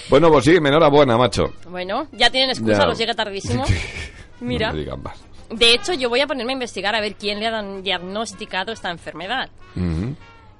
Bueno, 0.08 0.30
pues 0.30 0.44
sí, 0.44 0.52
enhorabuena, 0.56 1.16
macho. 1.16 1.52
Bueno, 1.68 2.06
ya 2.12 2.30
tienen 2.30 2.50
excusa, 2.50 2.78
Ya. 2.78 2.86
los 2.86 2.98
llega 2.98 3.14
tardísimo. 3.14 3.64
Mira. 4.40 4.68
No 4.68 4.74
me 4.74 4.80
digan 4.80 5.02
más. 5.02 5.18
De 5.50 5.74
hecho, 5.74 5.92
yo 5.94 6.08
voy 6.08 6.20
a 6.20 6.26
ponerme 6.26 6.52
a 6.52 6.54
investigar 6.54 6.94
a 6.94 7.00
ver 7.00 7.14
quién 7.16 7.40
le 7.40 7.46
ha 7.46 7.50
dan- 7.50 7.82
diagnosticado 7.82 8.72
esta 8.72 8.90
enfermedad. 8.90 9.50
Ujú. 9.76 10.14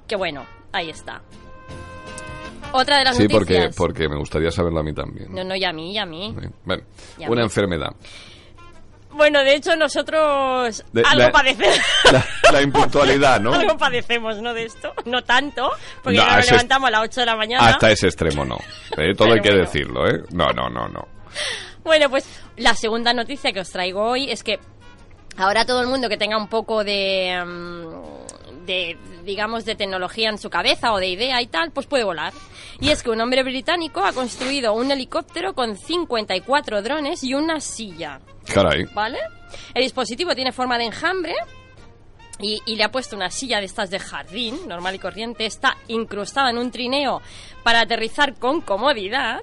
Que 0.07 0.15
bueno, 0.15 0.45
ahí 0.73 0.89
está. 0.89 1.21
Otra 2.73 2.99
de 2.99 3.03
las 3.05 3.17
Sí, 3.17 3.27
porque, 3.27 3.53
noticias. 3.55 3.75
porque 3.75 4.07
me 4.09 4.17
gustaría 4.17 4.49
saberlo 4.51 4.79
a 4.79 4.83
mí 4.83 4.93
también. 4.93 5.33
No, 5.33 5.43
no, 5.43 5.55
y 5.55 5.63
a 5.65 5.73
mí, 5.73 5.93
y 5.93 5.97
a 5.97 6.05
mí. 6.05 6.33
Sí. 6.39 6.47
Bueno, 6.65 6.83
una 7.27 7.43
enfermedad. 7.43 7.89
Bueno, 9.13 9.43
de 9.43 9.55
hecho, 9.55 9.75
nosotros 9.75 10.83
De- 10.93 11.03
algo 11.05 11.23
la- 11.25 11.31
padecemos. 11.31 11.77
La, 12.11 12.25
la 12.51 12.61
impuntualidad, 12.61 13.39
¿no? 13.41 13.53
algo 13.53 13.77
padecemos, 13.77 14.41
¿no? 14.41 14.53
De 14.53 14.65
esto. 14.65 14.93
No 15.05 15.23
tanto, 15.23 15.69
porque 16.03 16.17
No, 16.17 16.25
ya 16.25 16.37
nos 16.37 16.51
levantamos 16.51 16.87
a 16.87 16.91
las 16.91 17.01
8 17.03 17.19
de 17.21 17.25
la 17.25 17.35
mañana. 17.35 17.67
Hasta 17.67 17.91
ese 17.91 18.07
extremo 18.07 18.45
no. 18.45 18.57
Eh, 18.97 19.13
todo 19.15 19.27
Pero 19.29 19.33
hay 19.33 19.41
que 19.41 19.49
bueno. 19.49 19.65
decirlo, 19.65 20.07
¿eh? 20.07 20.23
No, 20.31 20.49
no, 20.51 20.69
no, 20.69 20.87
no. 20.87 21.07
Bueno, 21.83 22.09
pues 22.09 22.25
la 22.57 22.73
segunda 22.75 23.13
noticia 23.13 23.51
que 23.51 23.59
os 23.59 23.69
traigo 23.69 24.01
hoy 24.03 24.29
es 24.31 24.43
que 24.43 24.59
ahora 25.37 25.65
todo 25.65 25.81
el 25.81 25.87
mundo 25.87 26.09
que 26.09 26.17
tenga 26.17 26.37
un 26.37 26.47
poco 26.47 26.83
de, 26.83 27.41
mm, 27.45 28.65
de, 28.65 28.97
digamos, 29.23 29.65
de 29.65 29.75
tecnología 29.75 30.29
en 30.29 30.37
su 30.37 30.49
cabeza 30.49 30.93
o 30.93 30.97
de 30.97 31.07
idea 31.07 31.41
y 31.41 31.47
tal, 31.47 31.71
pues 31.71 31.87
puede 31.87 32.03
volar. 32.03 32.33
Y 32.79 32.89
es 32.89 33.03
que 33.03 33.09
un 33.09 33.21
hombre 33.21 33.43
británico 33.43 34.03
ha 34.03 34.13
construido 34.13 34.73
un 34.73 34.91
helicóptero 34.91 35.53
con 35.53 35.77
54 35.77 36.81
drones 36.81 37.23
y 37.23 37.33
una 37.33 37.59
silla. 37.59 38.19
Caray. 38.45 38.85
¿Vale? 38.93 39.19
El 39.73 39.83
dispositivo 39.83 40.35
tiene 40.35 40.51
forma 40.51 40.77
de 40.77 40.85
enjambre 40.85 41.35
y, 42.39 42.61
y 42.65 42.75
le 42.75 42.83
ha 42.83 42.91
puesto 42.91 43.15
una 43.15 43.29
silla 43.29 43.59
de 43.59 43.65
estas 43.65 43.89
de 43.89 43.99
jardín, 43.99 44.67
normal 44.67 44.95
y 44.95 44.99
corriente. 44.99 45.45
Está 45.45 45.77
incrustada 45.87 46.49
en 46.49 46.57
un 46.57 46.71
trineo 46.71 47.21
para 47.63 47.81
aterrizar 47.81 48.35
con 48.35 48.61
comodidad. 48.61 49.41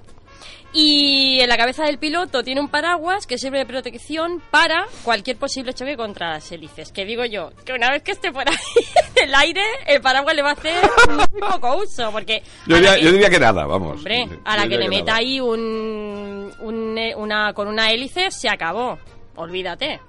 Y 0.72 1.40
en 1.40 1.48
la 1.48 1.56
cabeza 1.56 1.84
del 1.84 1.98
piloto 1.98 2.42
tiene 2.42 2.60
un 2.60 2.68
paraguas 2.68 3.26
que 3.26 3.38
sirve 3.38 3.58
de 3.58 3.66
protección 3.66 4.42
para 4.50 4.86
cualquier 5.02 5.38
posible 5.38 5.72
choque 5.72 5.96
contra 5.96 6.30
las 6.32 6.52
hélices. 6.52 6.92
Que 6.92 7.06
digo 7.06 7.24
yo, 7.24 7.50
que 7.64 7.72
una 7.72 7.90
vez 7.90 8.02
que 8.02 8.12
esté 8.12 8.30
por 8.30 8.46
ahí 8.48 8.54
en 9.16 9.28
el 9.28 9.34
aire, 9.34 9.62
el 9.86 10.02
paraguas 10.02 10.34
le 10.36 10.42
va 10.42 10.50
a 10.50 10.52
hacer 10.52 10.74
muy 11.08 11.40
poco 11.40 11.76
uso. 11.78 12.12
Porque 12.12 12.42
Yo 12.66 12.76
diría, 12.76 12.96
que- 12.96 13.02
yo 13.02 13.12
diría 13.12 13.30
que 13.30 13.40
nada, 13.40 13.64
vamos. 13.64 13.96
Hombre, 13.96 14.28
a 14.44 14.56
la 14.56 14.64
yo 14.64 14.68
que 14.70 14.76
le 14.78 14.88
meta 14.90 15.04
nada. 15.06 15.16
ahí 15.18 15.40
un, 15.40 16.52
un- 16.60 16.98
una, 17.16 17.52
con 17.54 17.66
una 17.66 17.90
hélice, 17.90 18.30
se 18.30 18.48
acabó. 18.50 18.98
Olvídate. 19.36 20.00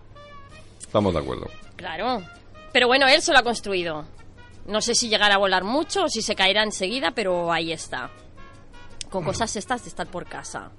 Estamos 0.82 1.14
de 1.14 1.20
acuerdo. 1.20 1.48
Claro. 1.78 2.22
Pero 2.74 2.88
bueno, 2.88 3.08
él 3.08 3.22
se 3.22 3.32
lo 3.32 3.40
ha 3.40 3.44
construido. 3.44 4.06
No 4.66 4.82
sé 4.82 4.94
si 4.94 5.08
llegará 5.08 5.36
a 5.36 5.40
volar 5.40 5.64
mucho 5.64 6.04
o 6.04 6.10
si 6.10 6.22
se 6.22 6.36
caerá 6.36 6.64
enseguida, 6.64 7.12
pero 7.16 7.52
ahí 7.52 7.72
está. 7.72 8.12
Con 9.10 9.24
cosas 9.24 9.56
estas 9.56 9.84
de 9.84 9.90
estar 9.90 10.08
por 10.08 10.26
casa. 10.26 10.72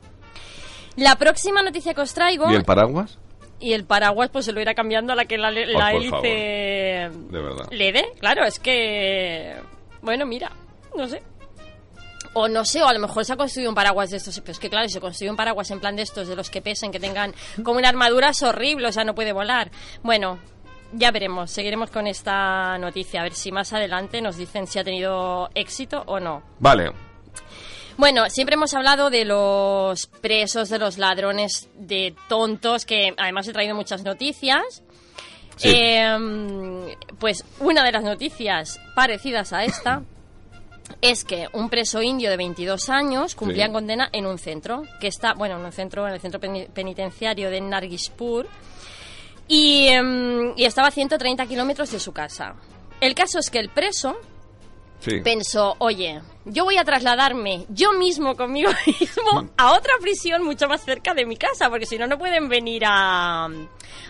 La 0.97 1.17
próxima 1.17 1.63
noticia 1.63 1.95
que 1.95 2.01
os 2.01 2.15
traigo... 2.15 2.51
¿Y 2.51 2.55
el 2.55 2.65
paraguas? 2.65 3.19
y 3.61 3.75
el 3.75 3.85
paraguas 3.85 4.31
pues 4.31 4.47
se 4.47 4.53
lo 4.53 4.61
irá 4.61 4.75
cambiando 4.75 5.13
a 5.13 5.17
la 5.17 5.27
que 5.27 5.39
la, 5.39 5.51
la. 5.51 5.91
De 5.91 7.11
verdad. 7.31 7.67
le 7.71 7.93
dé. 7.93 8.05
Claro, 8.19 8.45
es 8.45 8.59
que... 8.59 9.55
Bueno, 10.01 10.27
mira, 10.27 10.51
no 10.97 11.07
sé. 11.07 11.23
O 12.33 12.49
no 12.49 12.65
sé, 12.65 12.83
o 12.83 12.87
a 12.87 12.93
lo 12.93 13.01
mejor 13.01 13.25
se 13.25 13.33
ha 13.33 13.37
construido 13.37 13.71
un 13.71 13.75
paraguas 13.75 14.11
de 14.11 14.17
estos. 14.17 14.39
Pero 14.41 14.53
es 14.53 14.59
que 14.59 14.71
claro, 14.71 14.89
si 14.89 14.95
se 14.95 15.01
construye 15.01 15.31
un 15.31 15.37
paraguas 15.37 15.71
en 15.71 15.81
plan 15.81 15.95
de 15.97 16.03
estos, 16.03 16.27
de 16.29 16.37
los 16.37 16.49
que 16.49 16.63
pesen, 16.63 16.91
que 16.91 17.01
tengan 17.01 17.35
como 17.63 17.79
una 17.79 17.89
armadura, 17.89 18.31
es 18.31 18.43
horrible, 18.43 18.89
o 18.89 18.93
sea, 18.93 19.05
no 19.05 19.15
puede 19.15 19.33
volar. 19.33 19.71
Bueno, 20.03 20.39
ya 20.93 21.11
veremos, 21.11 21.51
seguiremos 21.51 21.91
con 21.91 22.07
esta 22.07 22.79
noticia, 22.79 23.21
a 23.21 23.25
ver 23.25 23.35
si 23.35 23.53
más 23.53 23.73
adelante 23.73 24.23
nos 24.23 24.37
dicen 24.37 24.67
si 24.67 24.79
ha 24.79 24.85
tenido 24.85 25.51
éxito 25.55 26.05
o 26.07 26.21
no. 26.21 26.43
Vale. 26.61 26.93
Bueno, 28.01 28.31
siempre 28.31 28.55
hemos 28.55 28.73
hablado 28.73 29.11
de 29.11 29.27
los 29.27 30.07
presos, 30.07 30.71
de 30.71 30.79
los 30.79 30.97
ladrones, 30.97 31.69
de 31.75 32.15
tontos, 32.31 32.87
que 32.87 33.13
además 33.19 33.47
he 33.47 33.53
traído 33.53 33.75
muchas 33.75 34.05
noticias. 34.05 34.83
Sí. 35.57 35.69
Eh, 35.77 36.97
pues 37.19 37.45
una 37.59 37.85
de 37.85 37.93
las 37.93 38.03
noticias 38.03 38.81
parecidas 38.95 39.53
a 39.53 39.65
esta 39.65 40.03
es 41.03 41.25
que 41.27 41.49
un 41.53 41.69
preso 41.69 42.01
indio 42.01 42.31
de 42.31 42.39
22 42.39 42.89
años 42.89 43.35
cumplía 43.35 43.67
Sí. 43.67 43.73
condena 43.73 44.09
en 44.13 44.25
un 44.25 44.39
centro, 44.39 44.85
que 44.99 45.09
está, 45.09 45.35
bueno, 45.35 45.59
en 45.59 45.67
un 45.67 45.73
centro, 45.73 46.09
en 46.09 46.15
el 46.15 46.21
centro 46.21 46.41
peni- 46.41 46.71
penitenciario 46.71 47.51
de 47.51 47.61
Nargishpur, 47.61 48.49
y, 49.47 49.89
em, 49.89 50.55
y 50.57 50.65
estaba 50.65 50.89
a 50.89 50.91
130 50.91 51.45
kilómetros 51.45 51.91
de 51.91 52.01
su 52.01 52.13
casa. 52.13 52.55
El 53.03 53.15
caso 53.15 53.39
es 53.39 53.51
que 53.51 53.59
el 53.59 53.69
preso 53.69 54.17
Sí. 55.01 55.21
pensó, 55.21 55.77
oye, 55.79 56.21
yo 56.45 56.65
voy 56.65 56.77
a 56.77 56.85
trasladarme 56.85 57.65
yo 57.69 57.93
mismo 57.93 58.37
conmigo 58.37 58.71
mismo 58.87 59.49
a 59.57 59.73
otra 59.73 59.95
prisión 60.01 60.43
mucho 60.43 60.69
más 60.69 60.85
cerca 60.85 61.15
de 61.15 61.27
mi 61.27 61.37
casa, 61.37 61.69
porque 61.71 61.87
si 61.87 61.99
no, 61.99 62.07
no 62.07 62.19
pueden 62.19 62.49
venir 62.49 62.83
a, 62.87 63.47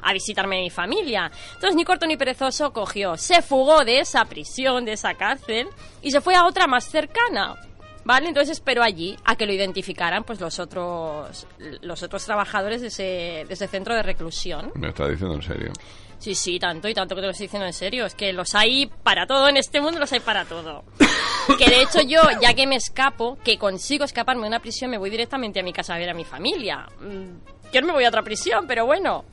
a 0.03 0.13
visitarme 0.13 0.61
mi 0.61 0.71
familia. 0.71 1.31
Entonces, 1.55 1.77
ni 1.77 1.85
corto 1.85 2.07
ni 2.07 2.17
perezoso 2.17 2.73
cogió, 2.73 3.17
se 3.17 3.43
fugó 3.43 3.85
de 3.85 4.01
esa 4.01 4.25
prisión, 4.25 4.85
de 4.85 4.93
esa 4.93 5.15
cárcel, 5.15 5.69
y 6.03 6.11
se 6.11 6.21
fue 6.21 6.35
a 6.35 6.47
otra 6.47 6.67
más 6.67 6.85
cercana. 6.85 7.57
¿Vale? 8.03 8.29
Entonces 8.29 8.53
esperó 8.53 8.83
allí 8.83 9.17
a 9.25 9.37
que 9.37 9.45
lo 9.45 9.53
identificaran 9.53 10.25
pues 10.25 10.41
los 10.41 10.59
otros 10.59 11.47
los 11.83 12.03
otros 12.03 12.25
trabajadores 12.25 12.81
de 12.81 12.87
ese, 12.87 13.45
de 13.47 13.55
ese 13.55 13.69
centro 13.69 13.95
de 13.95 14.03
reclusión. 14.03 14.73
Me 14.75 14.89
está 14.89 15.07
diciendo 15.07 15.35
en 15.35 15.43
serio. 15.43 15.73
Sí, 16.21 16.35
sí, 16.35 16.59
tanto 16.59 16.87
y 16.87 16.93
tanto 16.93 17.15
que 17.15 17.23
te 17.23 17.27
lo 17.27 17.31
estoy 17.33 17.47
diciendo 17.47 17.67
en 17.67 17.73
serio. 17.73 18.05
Es 18.05 18.15
que 18.15 18.33
los 18.35 18.55
hay 18.55 18.87
para 19.03 19.27
todo 19.27 19.49
en 19.49 19.57
este 19.57 19.81
mundo, 19.81 19.99
los 19.99 20.13
hay 20.13 20.21
para 20.21 20.45
todo. 20.45 20.85
que 21.59 21.65
de 21.71 21.81
hecho 21.81 22.03
yo, 22.03 22.21
ya 22.43 22.53
que 22.53 22.67
me 22.67 22.77
escapo, 22.77 23.39
que 23.43 23.57
consigo 23.57 24.05
escaparme 24.05 24.43
de 24.43 24.49
una 24.49 24.61
prisión, 24.61 24.91
me 24.91 24.99
voy 24.99 25.09
directamente 25.09 25.61
a 25.61 25.63
mi 25.63 25.73
casa 25.73 25.95
a 25.95 25.99
ver 25.99 26.11
a 26.11 26.15
mi 26.15 26.25
familia. 26.25 26.87
Mm, 27.01 27.73
Yo 27.73 27.81
no 27.81 27.87
me 27.87 27.93
voy 27.95 28.05
a 28.05 28.09
otra 28.09 28.23
prisión, 28.23 28.67
pero 28.69 28.85
bueno. 28.85 29.25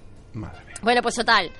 Bueno, 0.81 1.01
pues 1.01 1.15
total. 1.15 1.51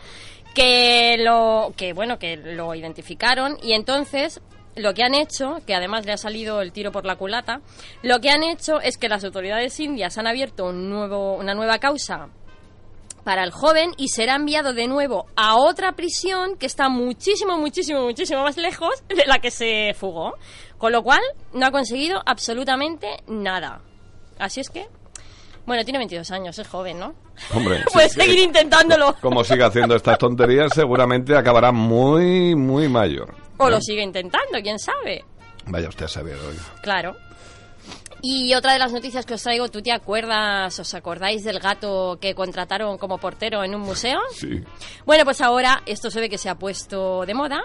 Que 0.55 1.17
lo, 1.19 1.73
que 1.75 1.91
bueno, 1.91 2.17
que 2.17 2.37
lo 2.37 2.73
identificaron 2.73 3.57
y 3.61 3.73
entonces 3.73 4.39
lo 4.77 4.93
que 4.93 5.03
han 5.03 5.13
hecho, 5.13 5.57
que 5.67 5.75
además 5.75 6.05
le 6.05 6.13
ha 6.13 6.17
salido 6.17 6.61
el 6.61 6.71
tiro 6.71 6.93
por 6.93 7.05
la 7.05 7.17
culata, 7.17 7.59
lo 8.01 8.21
que 8.21 8.29
han 8.29 8.43
hecho 8.43 8.79
es 8.79 8.97
que 8.97 9.09
las 9.09 9.25
autoridades 9.25 9.77
indias 9.81 10.17
han 10.17 10.27
abierto 10.27 10.67
un 10.67 10.89
nuevo, 10.89 11.35
una 11.35 11.53
nueva 11.53 11.79
causa 11.79 12.29
para 13.27 13.43
el 13.43 13.51
joven 13.51 13.91
y 13.97 14.07
será 14.07 14.35
enviado 14.35 14.71
de 14.71 14.87
nuevo 14.87 15.25
a 15.35 15.57
otra 15.57 15.91
prisión 15.97 16.55
que 16.57 16.65
está 16.65 16.87
muchísimo, 16.87 17.57
muchísimo, 17.57 18.03
muchísimo 18.03 18.41
más 18.41 18.55
lejos 18.55 19.03
de 19.09 19.25
la 19.25 19.39
que 19.39 19.51
se 19.51 19.93
fugó. 19.99 20.35
Con 20.77 20.93
lo 20.93 21.03
cual, 21.03 21.19
no 21.51 21.65
ha 21.65 21.71
conseguido 21.71 22.21
absolutamente 22.25 23.17
nada. 23.27 23.81
Así 24.39 24.61
es 24.61 24.69
que, 24.69 24.87
Bueno, 25.65 25.83
tiene 25.83 25.99
22 25.99 26.31
años, 26.31 26.57
es 26.57 26.69
joven, 26.69 26.99
¿no? 26.99 27.15
Hombre, 27.53 27.83
Puedes 27.91 28.13
sí, 28.13 28.21
seguir 28.21 28.39
sí. 28.39 28.45
intentándolo. 28.45 29.13
como 29.19 29.43
siga 29.43 29.65
haciendo 29.65 29.97
estas 29.97 30.17
tonterías, 30.17 30.71
seguramente 30.73 31.35
acabará 31.35 31.73
muy, 31.73 32.55
muy 32.55 32.87
mayor. 32.87 33.35
O 33.57 33.69
lo 33.69 33.81
sigue 33.81 34.03
intentando, 34.03 34.57
quién 34.63 34.79
sabe. 34.79 35.25
Vaya 35.65 35.89
usted 35.89 36.05
a 36.05 36.07
saber, 36.07 36.37
oiga. 36.37 36.61
Claro. 36.81 37.17
Y 38.21 38.55
otra 38.55 38.73
de 38.73 38.79
las 38.79 38.91
noticias 38.91 39.25
que 39.25 39.35
os 39.35 39.43
traigo, 39.43 39.69
¿tú 39.69 39.81
te 39.81 39.91
acuerdas, 39.91 40.79
os 40.79 40.93
acordáis 40.93 41.43
del 41.43 41.59
gato 41.59 42.17
que 42.19 42.33
contrataron 42.33 42.97
como 42.97 43.19
portero 43.19 43.63
en 43.63 43.75
un 43.75 43.81
museo? 43.81 44.19
Sí. 44.31 44.63
Bueno, 45.05 45.23
pues 45.23 45.41
ahora 45.41 45.81
esto 45.85 46.11
se 46.11 46.19
ve 46.19 46.29
que 46.29 46.37
se 46.37 46.49
ha 46.49 46.55
puesto 46.55 47.25
de 47.25 47.33
moda 47.33 47.61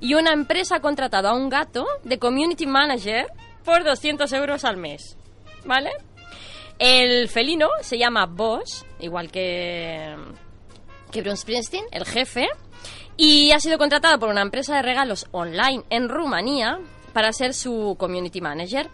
y 0.00 0.14
una 0.14 0.32
empresa 0.32 0.76
ha 0.76 0.80
contratado 0.80 1.28
a 1.28 1.34
un 1.34 1.48
gato 1.48 1.84
de 2.04 2.18
community 2.18 2.66
manager 2.66 3.26
por 3.64 3.82
200 3.82 4.32
euros 4.32 4.64
al 4.64 4.76
mes, 4.76 5.16
¿vale? 5.64 5.90
El 6.78 7.28
felino 7.28 7.68
se 7.80 7.98
llama 7.98 8.26
Bosch, 8.26 8.84
igual 9.00 9.30
que, 9.30 10.14
que 11.10 11.22
Bruce 11.22 11.38
Springsteen, 11.38 11.84
el 11.90 12.04
jefe, 12.04 12.48
y 13.16 13.52
ha 13.52 13.60
sido 13.60 13.78
contratado 13.78 14.18
por 14.18 14.28
una 14.28 14.42
empresa 14.42 14.76
de 14.76 14.82
regalos 14.82 15.26
online 15.32 15.82
en 15.90 16.08
Rumanía 16.08 16.78
para 17.12 17.32
ser 17.32 17.54
su 17.54 17.96
community 17.98 18.40
manager. 18.40 18.88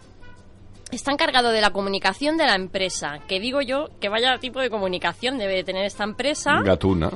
Está 0.91 1.11
encargado 1.11 1.51
de 1.51 1.61
la 1.61 1.69
comunicación 1.69 2.37
de 2.37 2.47
la 2.47 2.55
empresa, 2.55 3.19
que 3.27 3.39
digo 3.39 3.61
yo 3.61 3.89
que 3.99 4.09
vaya 4.09 4.37
tipo 4.39 4.59
de 4.59 4.71
comunicación 4.71 5.37
debe 5.37 5.55
de 5.55 5.63
tener 5.63 5.85
esta 5.85 6.03
empresa. 6.03 6.61
Gatuna. 6.63 7.11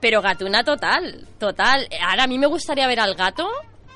Pero 0.00 0.20
gatuna 0.20 0.64
total, 0.64 1.28
total. 1.38 1.88
Ahora 2.04 2.24
a 2.24 2.26
mí 2.26 2.38
me 2.38 2.46
gustaría 2.46 2.88
ver 2.88 2.98
al 2.98 3.14
gato, 3.14 3.48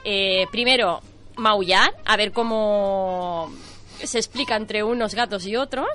eh, 0.04 0.46
primero 0.52 1.00
maullar, 1.36 1.90
a 2.04 2.16
ver 2.16 2.30
cómo 2.30 3.52
se 4.02 4.18
explica 4.18 4.54
entre 4.54 4.84
unos 4.84 5.14
gatos 5.14 5.44
y 5.46 5.56
otros, 5.56 5.88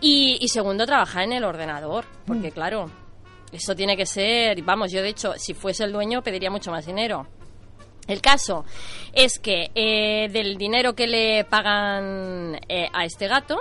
y, 0.00 0.38
y 0.40 0.48
segundo 0.48 0.86
trabajar 0.86 1.24
en 1.24 1.32
el 1.32 1.44
ordenador, 1.44 2.04
porque 2.24 2.52
claro, 2.52 2.88
eso 3.50 3.74
tiene 3.74 3.96
que 3.96 4.06
ser, 4.06 4.62
vamos, 4.62 4.92
yo 4.92 5.02
de 5.02 5.08
hecho, 5.08 5.32
si 5.36 5.54
fuese 5.54 5.82
el 5.82 5.92
dueño 5.92 6.22
pediría 6.22 6.50
mucho 6.50 6.70
más 6.70 6.86
dinero. 6.86 7.26
El 8.10 8.20
caso 8.20 8.64
es 9.12 9.38
que 9.38 9.70
eh, 9.72 10.28
del 10.30 10.58
dinero 10.58 10.94
que 10.94 11.06
le 11.06 11.44
pagan 11.44 12.58
eh, 12.68 12.88
a 12.92 13.04
este 13.04 13.28
gato, 13.28 13.56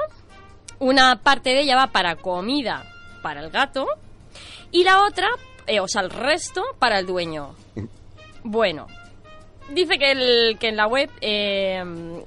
una 0.79 1.21
parte 1.21 1.51
de 1.51 1.61
ella 1.61 1.75
va 1.75 1.87
para 1.87 2.15
comida 2.15 2.83
para 3.21 3.41
el 3.41 3.51
gato 3.51 3.85
y 4.71 4.83
la 4.83 5.03
otra, 5.03 5.27
eh, 5.67 5.79
o 5.79 5.87
sea, 5.87 6.01
el 6.01 6.09
resto 6.09 6.63
para 6.79 6.97
el 6.97 7.05
dueño. 7.05 7.53
Bueno, 8.43 8.87
dice 9.69 9.99
que, 9.99 10.13
el, 10.13 10.57
que 10.57 10.69
en 10.69 10.77
la 10.77 10.87
web 10.87 11.11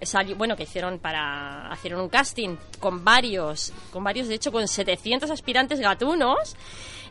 salió, 0.03 0.37
bueno, 0.37 0.55
que 0.55 0.63
hicieron 0.63 1.01
para 1.01 1.73
hicieron 1.75 2.03
un 2.03 2.09
casting 2.09 2.55
con 2.79 3.03
varios, 3.03 3.73
con 3.91 4.05
varios, 4.05 4.29
de 4.29 4.37
hecho, 4.37 4.53
con 4.53 4.69
700 4.69 5.29
aspirantes 5.29 5.81
gatunos 5.81 6.55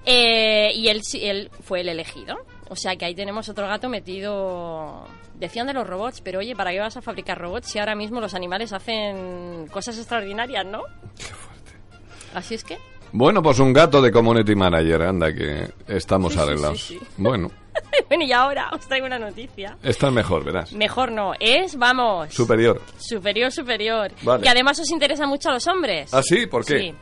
y 0.05 0.87
él, 0.87 1.01
él 1.15 1.51
fue 1.65 1.81
el 1.81 1.89
elegido. 1.89 2.37
O 2.71 2.75
sea 2.77 2.95
que 2.95 3.03
ahí 3.03 3.13
tenemos 3.13 3.49
otro 3.49 3.67
gato 3.67 3.89
metido. 3.89 5.03
Decían 5.35 5.67
de 5.67 5.73
los 5.73 5.85
robots, 5.85 6.21
pero 6.21 6.39
oye, 6.39 6.55
¿para 6.55 6.71
qué 6.71 6.79
vas 6.79 6.95
a 6.95 7.01
fabricar 7.01 7.37
robots 7.37 7.67
si 7.67 7.79
ahora 7.79 7.95
mismo 7.95 8.21
los 8.21 8.33
animales 8.33 8.71
hacen 8.71 9.67
cosas 9.67 9.97
extraordinarias, 9.97 10.65
no? 10.65 10.83
Así 12.33 12.55
es 12.55 12.63
que. 12.63 12.77
Bueno, 13.11 13.43
pues 13.43 13.59
un 13.59 13.73
gato 13.73 14.01
de 14.01 14.09
community 14.09 14.55
manager, 14.55 15.01
anda, 15.01 15.33
que 15.33 15.69
estamos 15.85 16.31
sí, 16.31 16.39
arreglados. 16.39 16.81
sí, 16.81 16.97
sí. 16.97 17.05
Bueno, 17.17 17.51
bueno, 18.07 18.23
y 18.23 18.31
ahora 18.31 18.69
os 18.71 18.87
traigo 18.87 19.05
una 19.05 19.19
noticia. 19.19 19.77
esta 19.83 20.07
es 20.07 20.13
mejor, 20.13 20.45
verás. 20.45 20.71
Mejor 20.71 21.11
no, 21.11 21.33
es, 21.41 21.75
vamos. 21.75 22.33
Superior. 22.33 22.81
Superior, 22.97 23.51
superior. 23.51 24.13
Vale. 24.23 24.45
Y 24.45 24.47
además 24.47 24.79
os 24.79 24.89
interesa 24.91 25.27
mucho 25.27 25.49
a 25.49 25.53
los 25.55 25.67
hombres. 25.67 26.13
¿Ah, 26.13 26.21
sí? 26.23 26.45
¿Por 26.45 26.63
qué? 26.63 26.79
Sí. 26.79 26.95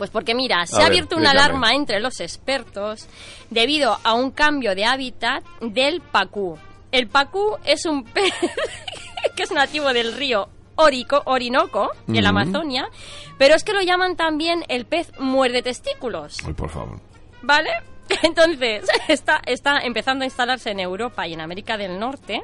Pues 0.00 0.08
porque 0.08 0.34
mira, 0.34 0.64
se 0.64 0.76
A 0.76 0.78
ha 0.78 0.82
ver, 0.84 0.92
abierto 0.92 1.18
una 1.18 1.32
alarma 1.32 1.74
entre 1.74 2.00
los 2.00 2.20
expertos 2.20 3.06
debido 3.50 3.98
a 4.02 4.14
un 4.14 4.30
cambio 4.30 4.74
de 4.74 4.86
hábitat 4.86 5.44
del 5.60 6.00
pacú. 6.00 6.58
El 6.90 7.06
pacú 7.06 7.58
es 7.66 7.84
un 7.84 8.04
pez 8.04 8.32
que 9.36 9.42
es 9.42 9.50
nativo 9.50 9.92
del 9.92 10.14
río 10.14 10.48
Orico, 10.76 11.20
Orinoco, 11.26 11.90
en 12.08 12.22
la. 12.22 12.30
Amazonia, 12.30 12.88
pero 13.36 13.54
es 13.54 13.62
que 13.62 13.74
lo 13.74 13.82
llaman 13.82 14.16
también 14.16 14.64
el 14.68 14.86
pez 14.86 15.12
muerde 15.18 15.60
testículos. 15.60 16.38
Ay, 16.46 16.54
por 16.54 16.70
favor. 16.70 16.98
¿Vale? 17.42 17.68
Entonces, 18.22 18.88
está, 19.08 19.42
está 19.44 19.80
empezando 19.80 20.22
a 20.22 20.24
instalarse 20.24 20.70
en 20.70 20.80
Europa 20.80 21.28
y 21.28 21.34
en 21.34 21.42
América 21.42 21.76
del 21.76 21.98
Norte, 21.98 22.40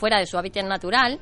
fuera 0.00 0.18
de 0.18 0.26
su 0.26 0.38
hábitat 0.38 0.64
natural, 0.64 1.18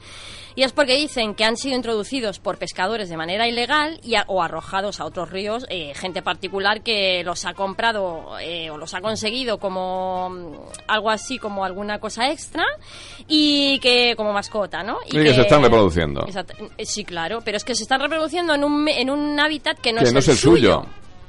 y 0.55 0.63
es 0.63 0.73
porque 0.73 0.97
dicen 0.97 1.35
que 1.35 1.45
han 1.45 1.57
sido 1.57 1.77
introducidos 1.77 2.39
por 2.39 2.57
pescadores 2.59 3.09
de 3.09 3.17
manera 3.17 3.47
ilegal 3.49 4.01
y 4.03 4.15
a- 4.15 4.25
o 4.29 4.43
arrojados 4.43 5.01
a 5.01 5.05
otros 5.05 5.31
ríos, 5.31 5.67
eh, 5.69 5.93
gente 5.95 6.23
particular 6.23 6.83
que 6.83 7.23
los 7.25 7.45
ha 7.45 7.55
comprado 7.55 8.39
eh, 8.41 8.71
o 8.71 8.79
los 8.79 8.95
ha 8.95 9.01
conseguido 9.01 9.59
como 9.59 10.31
mm, 10.31 10.53
algo 10.87 11.11
así, 11.11 11.39
como 11.39 11.65
alguna 11.65 11.99
cosa 11.99 12.31
extra, 12.31 12.65
y 13.27 13.79
que 13.81 14.15
como 14.17 14.33
mascota, 14.33 14.83
¿no? 14.83 14.99
Y 15.07 15.11
que 15.11 15.35
se 15.35 15.41
están 15.43 15.63
reproduciendo. 15.63 16.25
Exacto. 16.27 16.55
Sí, 16.85 17.05
claro, 17.05 17.41
pero 17.45 17.57
es 17.57 17.65
que 17.65 17.75
se 17.75 17.83
están 17.83 18.01
reproduciendo 18.01 18.55
en 18.55 18.65
un, 18.65 18.89
en 18.89 19.11
un 19.11 19.39
hábitat 19.41 19.79
que 19.79 19.93
no, 19.93 19.99
que 20.01 20.07
es, 20.07 20.13
no 20.13 20.21
es 20.21 20.29
el 20.29 20.37
suyo. 20.37 20.85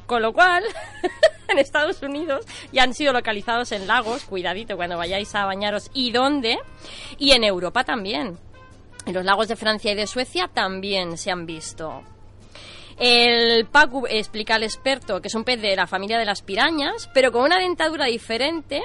Con 0.09 0.23
lo 0.23 0.33
cual, 0.33 0.63
en 1.47 1.59
Estados 1.59 2.01
Unidos 2.01 2.43
ya 2.73 2.81
han 2.81 2.95
sido 2.95 3.13
localizados 3.13 3.71
en 3.71 3.85
lagos, 3.85 4.25
cuidadito 4.25 4.75
cuando 4.75 4.97
vayáis 4.97 5.35
a 5.35 5.45
bañaros 5.45 5.91
y 5.93 6.11
dónde, 6.11 6.57
y 7.19 7.33
en 7.33 7.43
Europa 7.43 7.83
también. 7.83 8.39
En 9.05 9.13
los 9.13 9.23
lagos 9.23 9.47
de 9.47 9.55
Francia 9.55 9.91
y 9.91 9.95
de 9.95 10.07
Suecia 10.07 10.49
también 10.51 11.15
se 11.15 11.29
han 11.29 11.45
visto. 11.45 12.01
El 12.97 13.67
pacu, 13.67 14.07
explica 14.09 14.55
el 14.55 14.63
experto, 14.63 15.21
que 15.21 15.27
es 15.27 15.35
un 15.35 15.43
pez 15.43 15.61
de 15.61 15.75
la 15.75 15.85
familia 15.85 16.17
de 16.17 16.25
las 16.25 16.41
pirañas, 16.41 17.07
pero 17.13 17.31
con 17.31 17.43
una 17.43 17.59
dentadura 17.59 18.07
diferente 18.07 18.81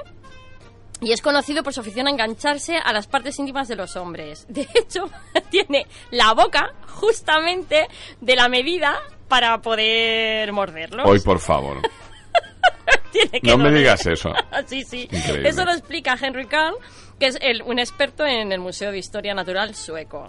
y 1.01 1.13
es 1.13 1.23
conocido 1.23 1.63
por 1.63 1.73
su 1.73 1.81
afición 1.81 2.07
a 2.07 2.11
engancharse 2.11 2.77
a 2.77 2.93
las 2.93 3.07
partes 3.07 3.39
íntimas 3.39 3.67
de 3.67 3.77
los 3.77 3.97
hombres. 3.97 4.47
De 4.51 4.69
hecho, 4.75 5.11
tiene 5.51 5.87
la 6.11 6.35
boca 6.35 6.75
justamente 6.87 7.89
de 8.21 8.37
la 8.37 8.49
medida 8.49 9.01
para 9.35 9.61
poder 9.61 10.53
morderlos. 10.53 11.05
Hoy, 11.09 11.19
por 11.19 11.41
favor. 11.41 11.79
Tiene 13.11 13.41
que 13.41 13.49
No 13.49 13.59
me 13.59 13.73
digas 13.73 14.07
eso. 14.07 14.33
sí, 14.67 14.85
sí. 14.85 15.09
Increíble. 15.11 15.49
Eso 15.49 15.65
lo 15.65 15.73
explica 15.73 16.17
Henry 16.21 16.47
Carl, 16.47 16.77
que 17.19 17.27
es 17.27 17.39
el- 17.41 17.63
un 17.63 17.81
experto 17.81 18.25
en 18.25 18.53
el 18.53 18.61
Museo 18.61 18.93
de 18.93 18.99
Historia 18.99 19.35
Natural 19.35 19.75
sueco. 19.75 20.29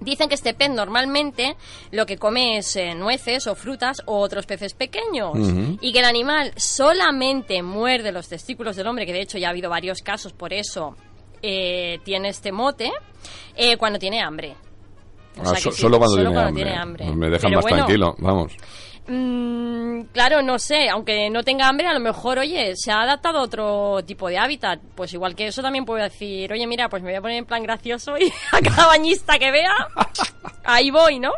Dicen 0.00 0.30
que 0.30 0.34
este 0.34 0.54
pez 0.54 0.70
normalmente 0.70 1.56
lo 1.90 2.06
que 2.06 2.16
come 2.16 2.56
es 2.56 2.74
eh, 2.76 2.94
nueces 2.94 3.46
o 3.48 3.54
frutas 3.54 3.98
o 4.06 4.18
otros 4.18 4.46
peces 4.46 4.72
pequeños 4.72 5.32
y 5.82 5.92
que 5.92 5.98
el 5.98 6.04
animal 6.06 6.52
solamente 6.56 7.62
muerde 7.62 8.12
los 8.12 8.28
testículos 8.28 8.76
del 8.76 8.86
hombre, 8.86 9.04
que 9.04 9.12
de 9.12 9.20
hecho 9.20 9.36
ya 9.36 9.48
ha 9.48 9.50
habido 9.50 9.68
varios 9.68 10.00
casos 10.00 10.32
por 10.32 10.54
eso 10.54 10.96
eh, 11.42 11.98
tiene 12.02 12.30
este 12.30 12.50
mote, 12.50 12.90
eh, 13.56 13.76
cuando 13.76 13.98
tiene 13.98 14.22
hambre. 14.22 14.56
O 15.38 15.42
Ah, 15.42 15.44
sea 15.46 15.54
que 15.54 15.60
so- 15.60 15.72
sí, 15.72 15.80
solo 15.82 15.98
cuando, 15.98 16.16
solo 16.16 16.30
tiene, 16.30 16.34
cuando 16.34 16.48
hambre. 16.48 16.64
tiene 16.64 16.78
hambre. 16.80 17.04
Me 17.16 17.30
dejan 17.30 17.50
Pero 17.50 17.56
más 17.58 17.62
bueno, 17.62 17.76
tranquilo, 17.78 18.14
vamos. 18.18 18.52
Mm, 19.08 20.00
claro, 20.12 20.42
no 20.42 20.58
sé, 20.58 20.88
aunque 20.88 21.30
no 21.30 21.42
tenga 21.44 21.68
hambre, 21.68 21.86
a 21.86 21.92
lo 21.92 22.00
mejor, 22.00 22.38
oye, 22.40 22.72
se 22.74 22.90
ha 22.90 23.02
adaptado 23.02 23.38
a 23.38 23.42
otro 23.42 23.98
tipo 24.04 24.28
de 24.28 24.38
hábitat. 24.38 24.80
Pues 24.94 25.12
igual 25.14 25.34
que 25.36 25.46
eso 25.46 25.62
también 25.62 25.84
puedo 25.84 26.02
decir, 26.02 26.52
oye, 26.52 26.66
mira, 26.66 26.88
pues 26.88 27.02
me 27.02 27.10
voy 27.10 27.16
a 27.18 27.20
poner 27.20 27.36
en 27.38 27.44
plan 27.44 27.62
gracioso 27.62 28.16
y 28.18 28.32
a 28.52 28.60
cada 28.60 28.86
bañista 28.88 29.38
que 29.38 29.50
vea, 29.52 29.72
ahí 30.64 30.90
voy, 30.90 31.18
¿no? 31.20 31.30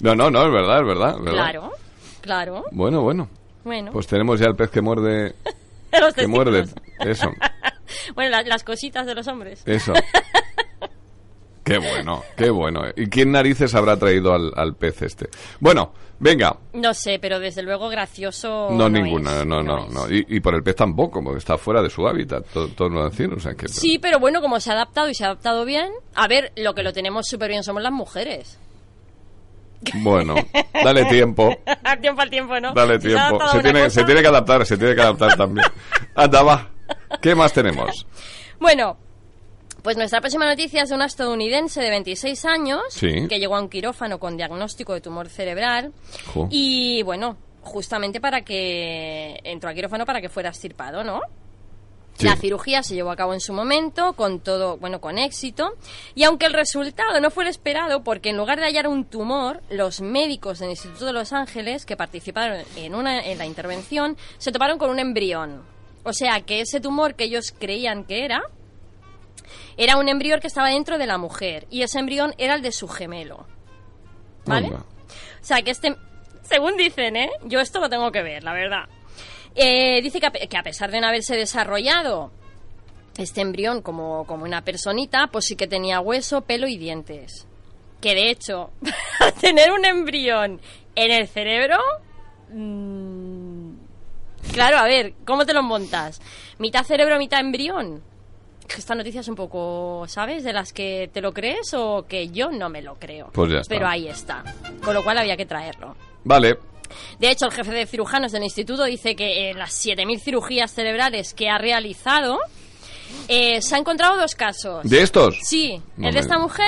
No, 0.00 0.14
no, 0.14 0.30
no, 0.30 0.44
es 0.46 0.52
verdad, 0.52 0.80
es 0.80 0.86
verdad. 0.86 1.10
es 1.16 1.24
verdad. 1.24 1.32
Claro, 1.32 1.70
claro. 2.20 2.64
Bueno, 2.72 3.00
bueno. 3.00 3.28
Bueno, 3.64 3.92
Pues 3.92 4.06
tenemos 4.06 4.38
ya 4.38 4.46
el 4.46 4.56
pez 4.56 4.70
que 4.70 4.82
muerde. 4.82 5.34
Que 6.16 6.26
muerde. 6.26 6.64
Eso, 6.98 7.30
bueno, 8.16 8.30
la- 8.32 8.42
las 8.42 8.64
cositas 8.64 9.06
de 9.06 9.14
los 9.14 9.26
hombres. 9.28 9.62
eso. 9.64 9.92
Qué 11.64 11.78
bueno, 11.78 12.22
qué 12.36 12.50
bueno. 12.50 12.82
¿Y 12.94 13.06
quién 13.08 13.32
narices 13.32 13.74
habrá 13.74 13.96
traído 13.96 14.34
al, 14.34 14.52
al 14.54 14.74
pez 14.74 15.00
este? 15.02 15.28
Bueno, 15.60 15.92
venga. 16.18 16.56
No 16.74 16.92
sé, 16.92 17.18
pero 17.18 17.40
desde 17.40 17.62
luego 17.62 17.88
gracioso. 17.88 18.68
No, 18.70 18.86
es. 18.86 18.92
ninguna, 18.92 19.44
no, 19.46 19.62
no, 19.62 19.88
no. 19.88 20.10
Y, 20.10 20.26
y 20.28 20.40
por 20.40 20.54
el 20.54 20.62
pez 20.62 20.76
tampoco, 20.76 21.24
porque 21.24 21.38
está 21.38 21.56
fuera 21.56 21.80
de 21.82 21.88
su 21.88 22.06
hábitat, 22.06 22.44
todo, 22.52 22.68
todo 22.68 22.88
lo 22.90 23.08
decir, 23.08 23.32
o 23.32 23.40
sea 23.40 23.54
que... 23.54 23.68
Sí, 23.68 23.98
pero 23.98 24.18
bueno, 24.18 24.42
como 24.42 24.60
se 24.60 24.70
ha 24.70 24.74
adaptado 24.74 25.08
y 25.08 25.14
se 25.14 25.24
ha 25.24 25.28
adaptado 25.28 25.64
bien, 25.64 25.90
a 26.14 26.28
ver, 26.28 26.52
lo 26.56 26.74
que 26.74 26.82
lo 26.82 26.92
tenemos 26.92 27.26
súper 27.26 27.48
bien 27.48 27.62
somos 27.64 27.82
las 27.82 27.92
mujeres. 27.92 28.58
Bueno, 29.96 30.34
dale 30.72 31.04
tiempo, 31.06 31.54
al 31.82 32.00
tiempo 32.00 32.22
al 32.22 32.30
tiempo, 32.30 32.58
¿no? 32.60 32.72
dale 32.72 33.00
se 33.00 33.08
tiempo. 33.08 33.38
tiene, 33.62 33.90
se 33.90 34.04
tiene 34.04 34.22
que 34.22 34.28
adaptar, 34.28 34.64
se 34.64 34.76
tiene 34.78 34.94
que 34.94 35.00
adaptar 35.02 35.36
también. 35.36 35.66
Anda, 36.14 36.42
va. 36.42 36.70
¿Qué 37.20 37.34
más 37.34 37.52
tenemos? 37.52 38.06
Bueno, 38.58 38.96
pues 39.84 39.96
nuestra 39.96 40.20
próxima 40.20 40.46
noticia 40.46 40.82
es 40.82 40.88
de 40.88 40.94
una 40.96 41.04
estadounidense 41.06 41.80
de 41.80 41.90
26 41.90 42.44
años 42.46 42.80
Sí. 42.88 43.28
que 43.28 43.38
llegó 43.38 43.54
a 43.54 43.60
un 43.60 43.68
quirófano 43.68 44.18
con 44.18 44.36
diagnóstico 44.36 44.94
de 44.94 45.00
tumor 45.00 45.28
cerebral 45.28 45.92
Jo. 46.32 46.48
y 46.50 47.02
bueno, 47.04 47.36
justamente 47.60 48.20
para 48.20 48.40
que 48.42 49.38
entró 49.44 49.68
al 49.68 49.74
quirófano 49.76 50.04
para 50.06 50.20
que 50.20 50.28
fuera 50.28 50.48
extirpado, 50.48 51.04
¿no? 51.04 51.20
Sí. 52.16 52.26
La 52.26 52.36
cirugía 52.36 52.82
se 52.84 52.94
llevó 52.94 53.10
a 53.10 53.16
cabo 53.16 53.34
en 53.34 53.40
su 53.40 53.52
momento, 53.52 54.12
con 54.12 54.38
todo, 54.38 54.76
bueno, 54.78 55.00
con 55.00 55.18
éxito, 55.18 55.72
y 56.14 56.22
aunque 56.22 56.46
el 56.46 56.52
resultado 56.52 57.20
no 57.20 57.30
fue 57.30 57.42
el 57.42 57.50
esperado, 57.50 58.04
porque 58.04 58.30
en 58.30 58.36
lugar 58.36 58.60
de 58.60 58.66
hallar 58.66 58.86
un 58.86 59.04
tumor, 59.04 59.62
los 59.68 60.00
médicos 60.00 60.60
del 60.60 60.70
Instituto 60.70 61.06
de 61.06 61.12
Los 61.12 61.32
Ángeles 61.32 61.84
que 61.84 61.96
participaron 61.96 62.64
en, 62.76 62.94
una, 62.94 63.20
en 63.20 63.36
la 63.38 63.46
intervención 63.46 64.16
se 64.38 64.52
toparon 64.52 64.78
con 64.78 64.90
un 64.90 65.00
embrión. 65.00 65.62
O 66.04 66.12
sea 66.12 66.40
que 66.42 66.60
ese 66.60 66.80
tumor 66.80 67.16
que 67.16 67.24
ellos 67.24 67.52
creían 67.58 68.04
que 68.04 68.24
era, 68.24 68.42
era 69.76 69.96
un 69.96 70.08
embrión 70.08 70.40
que 70.40 70.46
estaba 70.46 70.68
dentro 70.68 70.98
de 70.98 71.06
la 71.06 71.18
mujer, 71.18 71.66
y 71.70 71.82
ese 71.82 71.98
embrión 71.98 72.34
era 72.38 72.54
el 72.54 72.62
de 72.62 72.72
su 72.72 72.88
gemelo. 72.88 73.46
¿Vale? 74.46 74.68
O 74.72 74.84
sea, 75.40 75.62
que 75.62 75.70
este, 75.70 75.96
según 76.42 76.76
dicen, 76.76 77.16
¿eh? 77.16 77.30
Yo 77.44 77.60
esto 77.60 77.80
lo 77.80 77.88
tengo 77.88 78.10
que 78.12 78.22
ver, 78.22 78.44
la 78.44 78.52
verdad. 78.52 78.84
Eh, 79.54 80.00
dice 80.02 80.20
que 80.20 80.26
a, 80.26 80.30
pe- 80.30 80.48
que 80.48 80.56
a 80.56 80.62
pesar 80.62 80.90
de 80.90 81.00
no 81.00 81.06
haberse 81.06 81.36
desarrollado 81.36 82.32
este 83.16 83.40
embrión 83.40 83.80
como, 83.82 84.26
como 84.26 84.44
una 84.44 84.62
personita, 84.64 85.28
pues 85.28 85.44
sí 85.46 85.56
que 85.56 85.66
tenía 85.68 86.00
hueso, 86.00 86.40
pelo 86.42 86.66
y 86.66 86.76
dientes. 86.76 87.46
Que 88.00 88.14
de 88.14 88.30
hecho, 88.30 88.70
tener 89.40 89.70
un 89.72 89.84
embrión 89.84 90.60
en 90.96 91.10
el 91.10 91.28
cerebro... 91.28 91.78
mm, 92.50 93.74
claro, 94.52 94.78
a 94.78 94.84
ver, 94.84 95.14
¿cómo 95.24 95.46
te 95.46 95.54
lo 95.54 95.62
montas? 95.62 96.20
¿Mitad 96.58 96.84
cerebro, 96.84 97.18
mitad 97.18 97.40
embrión? 97.40 98.02
Esta 98.76 98.94
noticia 98.94 99.20
es 99.20 99.28
un 99.28 99.34
poco, 99.36 100.04
¿sabes? 100.08 100.42
De 100.44 100.52
las 100.52 100.72
que 100.72 101.08
te 101.12 101.20
lo 101.20 101.32
crees 101.32 101.74
o 101.74 102.06
que 102.08 102.28
yo 102.28 102.50
no 102.50 102.68
me 102.68 102.82
lo 102.82 102.94
creo. 102.96 103.30
Pues 103.32 103.52
ya 103.52 103.58
está. 103.58 103.74
Pero 103.74 103.86
ahí 103.86 104.08
está. 104.08 104.42
Con 104.82 104.94
lo 104.94 105.04
cual 105.04 105.18
había 105.18 105.36
que 105.36 105.46
traerlo. 105.46 105.96
Vale. 106.24 106.58
De 107.18 107.30
hecho, 107.30 107.46
el 107.46 107.52
jefe 107.52 107.72
de 107.72 107.86
cirujanos 107.86 108.32
del 108.32 108.42
instituto 108.42 108.84
dice 108.84 109.14
que 109.16 109.50
en 109.50 109.58
las 109.58 109.70
7.000 109.84 110.20
cirugías 110.20 110.72
cerebrales 110.72 111.34
que 111.34 111.48
ha 111.48 111.58
realizado, 111.58 112.38
eh, 113.28 113.60
se 113.62 113.74
han 113.74 113.82
encontrado 113.82 114.16
dos 114.18 114.34
casos. 114.34 114.82
¿De 114.88 115.02
estos? 115.02 115.38
Sí, 115.42 115.80
No 115.96 116.08
el 116.08 116.14
de 116.14 116.20
esta 116.20 116.38
mujer 116.38 116.66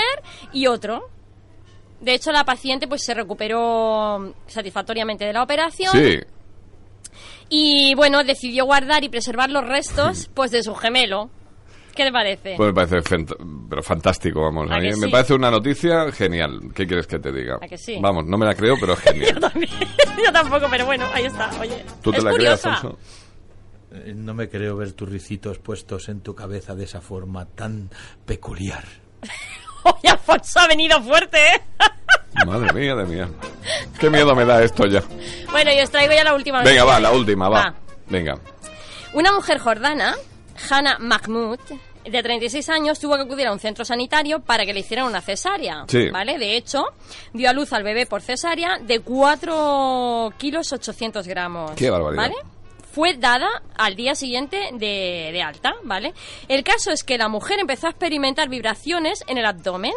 y 0.52 0.66
otro. 0.66 1.08
De 2.00 2.14
hecho, 2.14 2.30
la 2.30 2.44
paciente 2.44 2.86
pues 2.88 3.02
se 3.04 3.14
recuperó 3.14 4.34
satisfactoriamente 4.46 5.24
de 5.24 5.32
la 5.32 5.42
operación 5.42 5.92
Sí. 5.92 6.20
y 7.48 7.94
bueno, 7.94 8.22
decidió 8.24 8.64
guardar 8.66 9.02
y 9.04 9.08
preservar 9.08 9.50
los 9.50 9.66
restos 9.66 10.28
pues 10.34 10.50
de 10.50 10.62
su 10.62 10.74
gemelo. 10.74 11.30
¿Qué 11.96 12.04
te 12.04 12.12
parece? 12.12 12.54
Pues 12.56 12.68
me 12.68 12.74
parece 12.74 12.96
fant- 12.98 13.66
pero 13.68 13.82
fantástico, 13.82 14.42
vamos. 14.42 14.70
¿A 14.70 14.76
A 14.76 14.78
mí 14.78 14.90
me 14.96 15.08
parece 15.08 15.34
una 15.34 15.50
noticia 15.50 16.10
genial. 16.12 16.60
¿Qué 16.74 16.86
quieres 16.86 17.06
que 17.06 17.18
te 17.18 17.32
diga? 17.32 17.56
¿A 17.60 17.66
que 17.66 17.78
sí? 17.78 17.98
Vamos, 18.00 18.24
no 18.26 18.36
me 18.38 18.46
la 18.46 18.54
creo, 18.54 18.76
pero 18.80 18.92
es 18.92 19.00
genial. 19.00 19.40
Yo 20.24 20.32
tampoco, 20.32 20.66
pero 20.70 20.84
bueno, 20.86 21.06
ahí 21.12 21.24
está. 21.24 21.50
Oye, 21.60 21.84
¿Tú 22.02 22.10
te 22.12 22.18
es 22.18 22.24
la 22.24 22.30
crees, 22.32 22.60
curiosa. 22.60 22.74
Alfonso? 22.74 22.98
Eh, 23.92 24.12
No 24.14 24.34
me 24.34 24.48
creo 24.48 24.76
ver 24.76 24.92
tus 24.92 25.08
ricitos 25.08 25.58
puestos 25.58 26.08
en 26.08 26.20
tu 26.20 26.34
cabeza 26.34 26.74
de 26.74 26.84
esa 26.84 27.00
forma 27.00 27.46
tan 27.46 27.88
peculiar. 28.24 28.84
Oye, 29.84 30.08
Alfonso 30.10 30.58
ha 30.60 30.66
venido 30.68 31.00
fuerte, 31.02 31.38
¿eh? 31.38 31.60
Madre 32.44 32.72
mía, 32.74 32.94
de 32.94 33.04
mía. 33.06 33.28
Qué 33.98 34.10
miedo 34.10 34.34
me 34.34 34.44
da 34.44 34.62
esto 34.62 34.84
ya. 34.86 35.02
Bueno, 35.50 35.72
y 35.72 35.80
os 35.80 35.90
traigo 35.90 36.12
ya 36.12 36.22
la 36.24 36.34
última 36.34 36.58
Venga, 36.58 36.80
noticia. 36.80 36.84
va, 36.84 37.00
la 37.00 37.12
última, 37.12 37.48
va. 37.48 37.58
Va. 37.62 37.74
Venga. 38.08 38.34
Una 39.14 39.32
mujer 39.32 39.58
jordana, 39.58 40.14
Hannah 40.70 40.98
Mahmoud, 40.98 41.58
de 42.10 42.22
36 42.22 42.68
años, 42.68 42.98
tuvo 42.98 43.16
que 43.16 43.22
acudir 43.22 43.46
a 43.46 43.52
un 43.52 43.58
centro 43.58 43.84
sanitario 43.84 44.40
para 44.40 44.64
que 44.64 44.72
le 44.72 44.80
hicieran 44.80 45.06
una 45.06 45.20
cesárea. 45.20 45.84
Sí. 45.88 46.08
¿Vale? 46.10 46.38
De 46.38 46.56
hecho, 46.56 46.84
dio 47.32 47.50
a 47.50 47.52
luz 47.52 47.72
al 47.72 47.82
bebé 47.82 48.06
por 48.06 48.22
cesárea 48.22 48.78
de 48.80 49.00
4 49.00 50.32
kilos 50.38 50.72
800 50.72 51.26
gramos. 51.26 51.72
Qué 51.72 51.90
barbaridad. 51.90 52.22
¿Vale? 52.22 52.36
Fue 52.92 53.14
dada 53.14 53.48
al 53.76 53.94
día 53.94 54.14
siguiente 54.14 54.70
de, 54.72 55.30
de 55.32 55.42
alta, 55.42 55.74
¿vale? 55.82 56.14
El 56.48 56.64
caso 56.64 56.90
es 56.90 57.04
que 57.04 57.18
la 57.18 57.28
mujer 57.28 57.58
empezó 57.60 57.88
a 57.88 57.90
experimentar 57.90 58.48
vibraciones 58.48 59.22
en 59.26 59.36
el 59.36 59.44
abdomen 59.44 59.92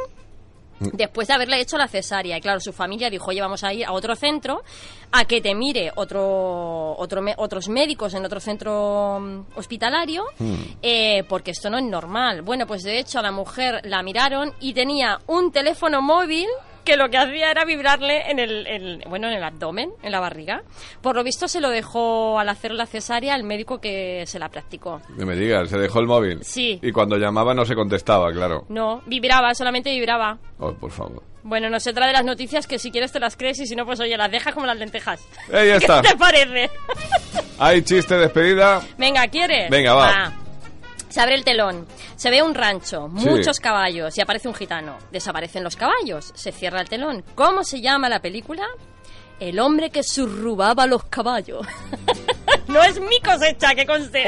después 0.80 1.28
de 1.28 1.34
haberle 1.34 1.60
hecho 1.60 1.78
la 1.78 1.88
cesárea. 1.88 2.38
Y 2.38 2.42
claro, 2.42 2.60
su 2.60 2.74
familia 2.74 3.10
dijo, 3.10 3.30
oye, 3.30 3.42
vamos 3.42 3.64
a 3.64 3.74
ir 3.74 3.86
a 3.86 3.92
otro 3.92 4.16
centro 4.16 4.64
a 5.12 5.26
que 5.26 5.42
te 5.42 5.56
mire 5.56 5.92
otro, 5.96 6.96
otro 6.98 7.22
otros 7.38 7.70
médicos 7.70 8.14
en 8.14 8.26
otro 8.26 8.40
centro 8.40 9.20
mm, 9.20 9.58
hospitalario, 9.58 10.26
eh, 10.82 11.24
porque 11.28 11.52
esto 11.52 11.70
no 11.70 11.78
es 11.78 11.84
normal. 11.84 12.42
Bueno, 12.42 12.66
pues 12.68 12.84
de 12.84 13.00
hecho 13.00 13.20
a 13.20 13.22
la 13.22 13.32
mujer 13.32 13.82
la 13.84 14.04
miraron 14.04 14.54
y 14.60 14.74
tenía 14.74 15.20
un 15.28 15.52
teléfono 15.52 16.02
móvil 16.02 16.48
que 16.90 16.98
lo 16.98 17.10
que 17.10 17.18
hacía 17.18 17.52
era 17.52 17.66
vibrarle 17.66 18.32
en 18.32 18.40
el, 18.40 18.66
en- 18.66 19.00
bueno, 19.10 19.28
en 19.28 19.34
el 19.36 19.44
abdomen, 19.44 19.92
en 20.02 20.12
la 20.12 20.20
barriga. 20.20 20.64
Por 21.02 21.16
lo 21.16 21.24
visto 21.24 21.48
se 21.48 21.62
lo 21.62 21.70
dejó 21.70 22.40
al 22.40 22.50
hacer 22.50 22.72
la 22.72 22.86
cesárea 22.88 23.36
al 23.36 23.44
médico 23.44 23.80
que 23.80 24.24
se 24.26 24.40
la 24.40 24.50
practicó. 24.50 25.02
Que 25.18 25.26
me 25.26 25.36
digas, 25.36 25.70
se 25.70 25.78
dejó 25.78 26.00
el 26.00 26.08
móvil. 26.08 26.40
Sí. 26.44 26.80
Y 26.82 26.92
cuando 26.92 27.18
llamaba 27.18 27.54
no 27.54 27.64
se 27.66 27.76
contestaba, 27.76 28.32
claro. 28.32 28.66
No, 28.70 29.02
vibraba, 29.06 29.54
solamente 29.54 29.92
vibraba. 29.92 30.40
Oh, 30.58 30.74
por 30.74 30.92
favor. 30.92 31.22
Bueno, 31.44 31.70
no 31.70 31.80
se 31.80 31.94
trae 31.94 32.08
de 32.08 32.14
las 32.14 32.26
noticias 32.26 32.66
que 32.68 32.80
si 32.80 32.92
quieres 32.92 33.12
te 33.12 33.20
las 33.20 33.38
crees 33.38 33.60
y 33.60 33.68
si 33.68 33.76
no, 33.76 33.86
pues 33.86 34.00
oye, 34.00 34.18
las 34.18 34.32
dejas 34.32 34.54
como 34.54 34.66
las 34.66 34.78
lentejas. 34.78 35.22
Ahí 35.54 35.70
está. 35.70 36.02
¿Qué 36.02 36.10
te 36.10 36.18
parece? 36.18 36.70
¿Hay 37.60 37.82
chiste 37.84 38.16
de 38.16 38.22
despedida? 38.22 38.82
Venga, 38.98 39.28
¿quieres? 39.28 39.70
Venga, 39.70 39.94
va. 39.94 40.34
Se 41.10 41.20
abre 41.22 41.36
el 41.36 41.44
telón, 41.44 41.88
se 42.16 42.30
ve 42.30 42.42
un 42.44 42.54
rancho, 42.54 43.10
Sí. 43.18 43.28
muchos 43.30 43.60
caballos 43.60 44.18
y 44.18 44.22
aparece 44.22 44.48
un 44.48 44.54
gitano. 44.54 44.98
Desaparecen 45.12 45.64
los 45.64 45.76
caballos, 45.76 46.32
se 46.36 46.52
cierra 46.52 46.82
el 46.82 46.88
telón. 46.90 47.24
¿Cómo 47.36 47.64
se 47.64 47.82
llama 47.82 48.10
la 48.10 48.20
película? 48.22 48.66
El 49.40 49.60
hombre 49.60 49.90
que 49.90 50.04
surrubaba 50.04 50.86
los 50.86 51.04
caballos. 51.06 51.66
no 52.68 52.84
es 52.84 53.00
mi 53.00 53.20
cosecha, 53.22 53.74
que 53.74 53.86
conste. 53.86 54.24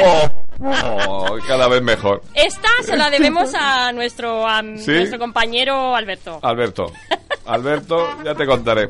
Oh, 0.63 1.37
cada 1.47 1.67
vez 1.67 1.81
mejor. 1.81 2.21
Esta 2.33 2.69
se 2.83 2.95
la 2.95 3.09
debemos 3.09 3.53
a 3.55 3.91
nuestro, 3.91 4.47
a 4.47 4.61
¿Sí? 4.77 4.91
nuestro 4.91 5.19
compañero 5.19 5.95
Alberto. 5.95 6.39
Alberto. 6.41 6.91
Alberto, 7.45 8.07
ya 8.23 8.33
te 8.35 8.45
contaré. 8.45 8.87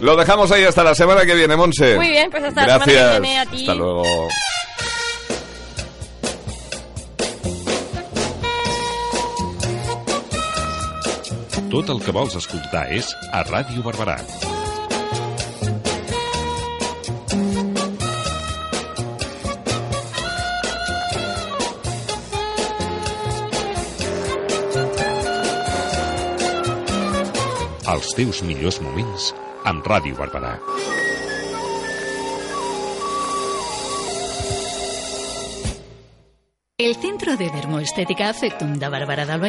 Lo 0.00 0.16
dejamos 0.16 0.50
ahí 0.52 0.64
hasta 0.64 0.84
la 0.84 0.94
semana 0.94 1.24
que 1.24 1.34
viene, 1.34 1.56
Monse. 1.56 1.96
Muy 1.96 2.08
bien, 2.08 2.30
pues 2.30 2.44
hasta 2.44 2.66
la 2.66 2.72
semana 2.74 2.84
que 2.84 2.92
Gracias. 2.92 3.20
viene 3.22 3.38
a 3.38 3.46
ti. 3.46 3.60
Hasta 3.60 3.74
luego. 3.74 4.28
Tot 11.66 11.88
el 11.90 11.98
que 11.98 12.12
vols 12.14 12.36
escoltar 12.38 12.84
és 12.94 13.08
a 13.34 13.40
Ràdio 13.48 13.82
Barberà. 13.82 14.20
Els 27.96 28.14
teus 28.14 28.44
millors 28.46 28.78
moments 28.86 29.32
amb 29.66 29.90
Ràdio 29.90 30.14
Barberà. 30.22 30.54
El 36.78 36.94
Centro 36.94 37.38
de 37.38 37.48
Dermoestética 37.48 38.28
Afectum 38.28 38.74
de 38.74 38.86
Bárbara 38.90 39.24
del 39.24 39.40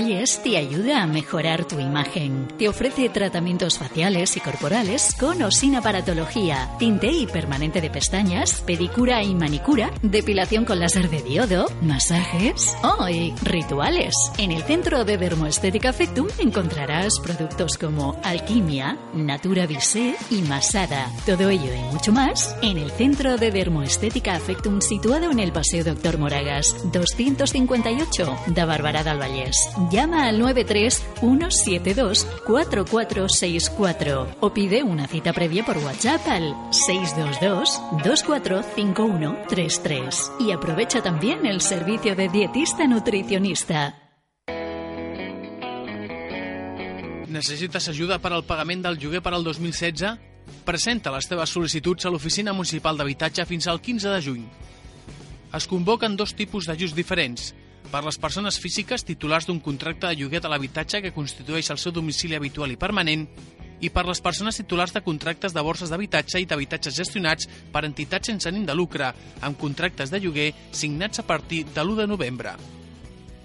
te 0.45 0.55
ayuda 0.55 1.03
a 1.03 1.07
mejorar 1.07 1.65
tu 1.65 1.77
imagen. 1.77 2.47
Te 2.57 2.69
ofrece 2.69 3.09
tratamientos 3.09 3.77
faciales 3.77 4.37
y 4.37 4.39
corporales 4.39 5.13
con 5.19 5.41
o 5.41 5.51
sin 5.51 5.75
aparatología, 5.75 6.69
tinte 6.79 7.07
y 7.07 7.27
permanente 7.27 7.81
de 7.81 7.89
pestañas, 7.89 8.61
pedicura 8.61 9.23
y 9.23 9.35
manicura, 9.35 9.91
depilación 10.01 10.63
con 10.63 10.79
láser 10.79 11.09
de 11.09 11.21
diodo, 11.21 11.65
masajes 11.81 12.77
oh, 12.81 13.05
rituales. 13.43 14.15
En 14.37 14.53
el 14.53 14.63
Centro 14.63 15.03
de 15.03 15.17
Dermoestética 15.17 15.89
Afectum 15.89 16.27
encontrarás 16.39 17.19
productos 17.21 17.77
como 17.77 18.17
Alquimia, 18.23 18.97
Natura 19.13 19.67
Visé 19.67 20.15
y 20.31 20.43
Masada. 20.43 21.11
Todo 21.25 21.49
ello 21.49 21.73
y 21.73 21.93
mucho 21.93 22.13
más 22.13 22.55
en 22.61 22.77
el 22.77 22.89
Centro 22.89 23.35
de 23.35 23.51
Dermoestética 23.51 24.35
Afectum 24.35 24.79
situado 24.79 25.29
en 25.29 25.39
el 25.39 25.51
Paseo 25.51 25.83
Doctor 25.83 26.17
Moragas 26.17 26.73
258 27.17 28.53
de 28.53 28.65
Barberà 28.65 29.03
del 29.03 29.17
Vallès. 29.17 29.57
Llama 29.91 30.27
al 30.27 30.39
93 30.39 31.03
172 31.19 32.27
4464 32.45 34.37
o 34.39 34.53
pide 34.53 34.83
una 34.83 35.07
cita 35.07 35.33
previa 35.33 35.65
por 35.65 35.79
WhatsApp 35.79 36.27
al 36.27 36.55
622 36.71 37.81
245133 38.03 40.31
y 40.39 40.51
aprovecha 40.51 41.01
también 41.01 41.45
el 41.45 41.59
servicio 41.61 42.15
de 42.15 42.29
dietista 42.29 42.87
nutricionista. 42.87 43.95
Necessites 47.27 47.89
ajuda 47.89 48.21
per 48.23 48.31
al 48.31 48.45
pagament 48.47 48.85
del 48.85 48.97
lloguer 48.97 49.19
per 49.21 49.33
al 49.35 49.43
2016? 49.43 50.15
Presenta 50.63 51.11
les 51.11 51.27
teves 51.27 51.51
sol·licituds 51.51 52.07
a 52.07 52.11
l'Oficina 52.13 52.53
Municipal 52.55 52.95
d'Habitatge 52.95 53.43
fins 53.45 53.67
al 53.67 53.81
15 53.83 54.13
de 54.13 54.21
juny. 54.23 54.45
Es 55.55 55.67
convoquen 55.67 56.17
dos 56.19 56.33
tipus 56.35 56.67
d'ajuts 56.67 56.95
diferents. 56.95 57.53
Per 57.87 58.01
les 58.03 58.17
persones 58.19 58.57
físiques 58.59 59.05
titulars 59.07 59.45
d'un 59.47 59.61
contracte 59.63 60.09
de 60.09 60.17
lloguer 60.19 60.41
de 60.43 60.49
l'habitatge 60.51 60.99
que 61.01 61.13
constitueix 61.15 61.69
el 61.71 61.79
seu 61.79 61.93
domicili 61.95 62.35
habitual 62.35 62.73
i 62.73 62.79
permanent 62.79 63.23
i 63.79 63.89
per 63.93 64.03
les 64.07 64.21
persones 64.25 64.57
titulars 64.59 64.93
de 64.93 65.01
contractes 65.05 65.53
de 65.55 65.61
borses 65.63 65.89
d'habitatge 65.93 66.41
i 66.41 66.47
d'habitatges 66.49 66.97
gestionats 66.97 67.47
per 67.71 67.85
entitats 67.87 68.27
sense 68.27 68.49
ànim 68.49 68.65
de 68.67 68.75
lucre, 68.75 69.13
amb 69.39 69.57
contractes 69.57 70.11
de 70.11 70.19
lloguer 70.19 70.53
signats 70.71 71.19
a 71.19 71.27
partir 71.29 71.65
de 71.69 71.81
l'1 71.83 71.95
de 72.01 72.07
novembre. 72.07 72.51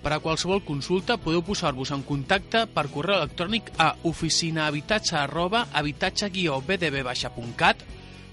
Per 0.03 0.11
a 0.11 0.19
qualsevol 0.19 0.65
consulta 0.67 1.21
podeu 1.23 1.47
posar-vos 1.47 1.95
en 1.95 2.03
contacte 2.03 2.67
per 2.67 2.91
correu 2.91 3.21
electrònic 3.21 3.71
a 3.79 3.95
oficinahabitatge 4.03 5.15
arroba 5.21 5.69
habitatge-bdb-cat, 5.71 7.77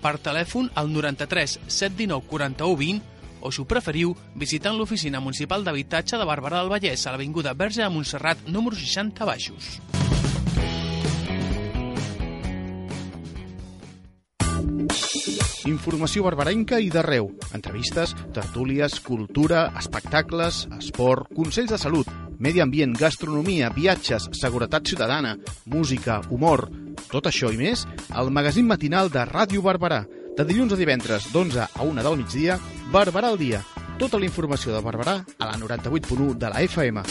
per 0.01 0.17
telèfon 0.17 0.72
al 0.80 0.88
93 0.89 1.59
719 1.67 2.24
41 2.32 2.76
20 2.80 3.18
o, 3.41 3.51
si 3.51 3.61
ho 3.61 3.67
preferiu, 3.67 4.15
visitant 4.35 4.77
l'Oficina 4.77 5.21
Municipal 5.23 5.63
d'Habitatge 5.63 6.19
de 6.19 6.27
Barberà 6.27 6.61
del 6.61 6.73
Vallès 6.73 7.05
a 7.05 7.15
l'Avinguda 7.15 7.53
Verge 7.53 7.83
de 7.83 7.89
Montserrat, 7.93 8.47
número 8.47 8.75
60 8.75 9.25
baixos. 9.25 9.79
Informació 15.69 16.23
barbarenca 16.25 16.79
i 16.81 16.89
d'arreu. 16.89 17.27
Entrevistes, 17.53 18.15
tertúlies, 18.33 18.97
cultura, 19.05 19.67
espectacles, 19.77 20.63
esport, 20.79 21.29
consells 21.35 21.73
de 21.75 21.77
salut, 21.77 22.09
medi 22.39 22.63
ambient, 22.63 22.95
gastronomia, 22.97 23.69
viatges, 23.75 24.29
seguretat 24.39 24.87
ciutadana, 24.87 25.37
música, 25.65 26.21
humor... 26.29 26.69
Tot 27.09 27.25
això 27.25 27.47
i 27.49 27.57
més 27.57 27.85
al 28.13 28.27
magazín 28.29 28.67
matinal 28.69 29.07
de 29.09 29.23
Ràdio 29.25 29.63
Barberà. 29.65 30.03
De 30.39 30.45
dilluns 30.47 30.71
a 30.71 30.77
divendres, 30.79 31.25
d'11 31.33 31.65
a 31.67 31.83
1 31.83 32.03
del 32.05 32.15
migdia, 32.15 32.53
Barberà 32.93 33.27
al 33.27 33.35
dia. 33.35 33.57
Tota 33.99 34.15
la 34.15 34.23
informació 34.23 34.71
de 34.71 34.79
Barberà 34.79 35.17
a 35.19 35.49
la 35.49 35.57
98.1 35.59 36.37
de 36.39 36.51
la 36.53 36.61
FM. 36.63 37.03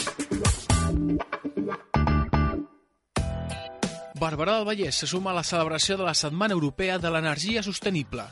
Barberà 4.17 4.55
del 4.57 4.65
Vallès 4.65 4.97
se 4.97 5.05
suma 5.05 5.29
a 5.29 5.37
la 5.37 5.45
celebració 5.45 5.99
de 6.01 6.09
la 6.09 6.15
Setmana 6.17 6.57
Europea 6.57 6.97
de 6.97 7.13
l'Energia 7.13 7.61
Sostenible. 7.61 8.25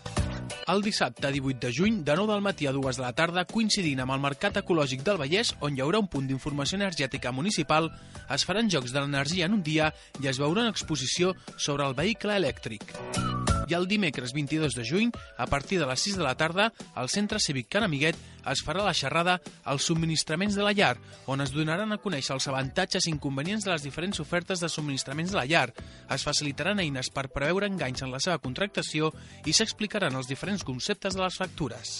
El 0.66 0.82
dissabte 0.82 1.30
18 1.30 1.68
de 1.68 1.74
juny, 1.78 2.02
de 2.04 2.18
9 2.18 2.34
del 2.34 2.42
matí 2.42 2.66
a 2.66 2.74
2 2.74 2.98
de 2.98 3.06
la 3.06 3.14
tarda, 3.14 3.46
coincidint 3.46 4.02
amb 4.02 4.18
el 4.18 4.26
Mercat 4.26 4.58
Ecològic 4.66 5.06
del 5.06 5.22
Vallès, 5.22 5.54
on 5.62 5.78
hi 5.78 5.86
haurà 5.86 6.02
un 6.02 6.10
punt 6.10 6.26
d'informació 6.26 6.82
energètica 6.82 7.30
municipal, 7.32 7.94
es 8.34 8.50
faran 8.50 8.66
jocs 8.66 8.98
de 8.98 9.06
l'energia 9.06 9.46
en 9.46 9.62
un 9.62 9.62
dia 9.62 9.94
i 10.24 10.34
es 10.34 10.42
veurà 10.42 10.66
una 10.66 10.74
exposició 10.74 11.38
sobre 11.56 11.86
el 11.86 11.94
vehicle 11.94 12.42
elèctric. 12.42 13.37
I 13.68 13.76
el 13.76 13.88
dimecres 13.88 14.34
22 14.34 14.76
de 14.76 14.86
juny, 14.88 15.12
a 15.38 15.46
partir 15.48 15.80
de 15.80 15.86
les 15.86 16.00
6 16.00 16.18
de 16.18 16.24
la 16.24 16.36
tarda, 16.36 16.72
al 16.96 17.10
Centre 17.10 17.40
Cívic 17.40 17.68
Can 17.70 17.84
Amiguet 17.84 18.16
es 18.48 18.64
farà 18.64 18.84
la 18.86 18.96
xerrada 18.96 19.42
als 19.68 19.88
subministraments 19.90 20.56
de 20.56 20.64
la 20.64 20.72
llar, 20.72 20.96
on 21.28 21.44
es 21.44 21.52
donaran 21.52 21.92
a 21.92 22.00
conèixer 22.00 22.36
els 22.38 22.48
avantatges 22.48 23.08
i 23.08 23.12
inconvenients 23.12 23.68
de 23.68 23.74
les 23.74 23.84
diferents 23.84 24.22
ofertes 24.24 24.64
de 24.64 24.70
subministraments 24.72 25.34
de 25.34 25.40
la 25.42 25.46
llar, 25.46 25.74
es 26.10 26.24
facilitaran 26.24 26.80
eines 26.80 27.12
per 27.12 27.28
preveure 27.34 27.68
enganys 27.68 28.06
en 28.06 28.14
la 28.14 28.24
seva 28.24 28.40
contractació 28.40 29.12
i 29.46 29.54
s'explicaran 29.54 30.16
els 30.16 30.32
diferents 30.32 30.64
conceptes 30.64 31.18
de 31.18 31.24
les 31.26 31.36
factures. 31.36 32.00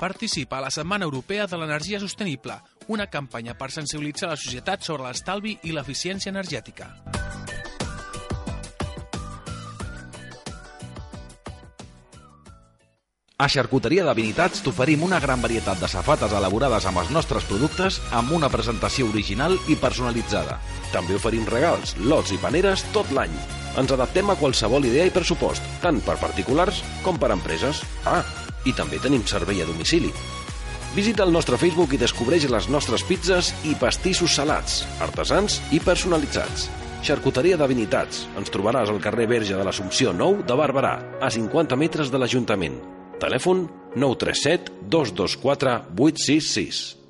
Participa 0.00 0.58
a 0.58 0.64
la 0.64 0.72
Setmana 0.74 1.06
Europea 1.06 1.46
de 1.46 1.60
l'Energia 1.60 2.00
Sostenible, 2.00 2.56
una 2.88 3.06
campanya 3.06 3.54
per 3.54 3.70
sensibilitzar 3.70 4.32
la 4.32 4.40
societat 4.40 4.82
sobre 4.82 5.06
l'estalvi 5.06 5.58
i 5.62 5.76
l'eficiència 5.76 6.32
energètica. 6.32 6.90
A 13.42 13.48
Xarcuteria 13.50 14.04
d'Habilitats 14.06 14.60
t'oferim 14.62 15.00
una 15.02 15.18
gran 15.18 15.40
varietat 15.42 15.80
de 15.82 15.88
safates 15.90 16.30
elaborades 16.38 16.84
amb 16.86 17.00
els 17.00 17.08
nostres 17.10 17.42
productes 17.48 17.96
amb 18.14 18.30
una 18.36 18.46
presentació 18.52 19.08
original 19.10 19.56
i 19.66 19.74
personalitzada. 19.74 20.60
També 20.92 21.16
oferim 21.18 21.48
regals, 21.50 21.96
lots 21.98 22.30
i 22.30 22.38
paneres 22.38 22.84
tot 22.94 23.10
l'any. 23.10 23.34
Ens 23.82 23.96
adaptem 23.96 24.30
a 24.30 24.38
qualsevol 24.38 24.86
idea 24.86 25.08
i 25.08 25.14
pressupost, 25.16 25.66
tant 25.82 25.98
per 26.06 26.20
particulars 26.22 26.84
com 27.02 27.18
per 27.18 27.32
empreses. 27.34 27.82
Ah, 28.06 28.22
i 28.62 28.76
també 28.78 29.02
tenim 29.02 29.26
servei 29.26 29.64
a 29.64 29.66
domicili. 29.66 30.12
Visita 30.94 31.26
el 31.26 31.34
nostre 31.34 31.58
Facebook 31.58 31.96
i 31.96 32.02
descobreix 32.04 32.46
les 32.46 32.70
nostres 32.70 33.02
pizzas 33.10 33.50
i 33.66 33.74
pastissos 33.74 34.38
salats, 34.38 34.84
artesans 35.02 35.58
i 35.74 35.82
personalitzats. 35.82 36.70
Xarcuteria 37.02 37.58
d'Habilitats. 37.58 38.28
Ens 38.38 38.54
trobaràs 38.54 38.92
al 38.92 39.02
carrer 39.02 39.26
Verge 39.26 39.58
de 39.58 39.66
l'Assumpció 39.66 40.14
9 40.14 40.46
de 40.46 40.62
Barberà, 40.62 40.98
a 41.18 41.34
50 41.42 41.74
metres 41.80 42.14
de 42.14 42.22
l'Ajuntament. 42.22 43.01
Telèfon 43.22 43.68
937 43.94 44.72
224 44.90 45.84
866. 45.94 47.01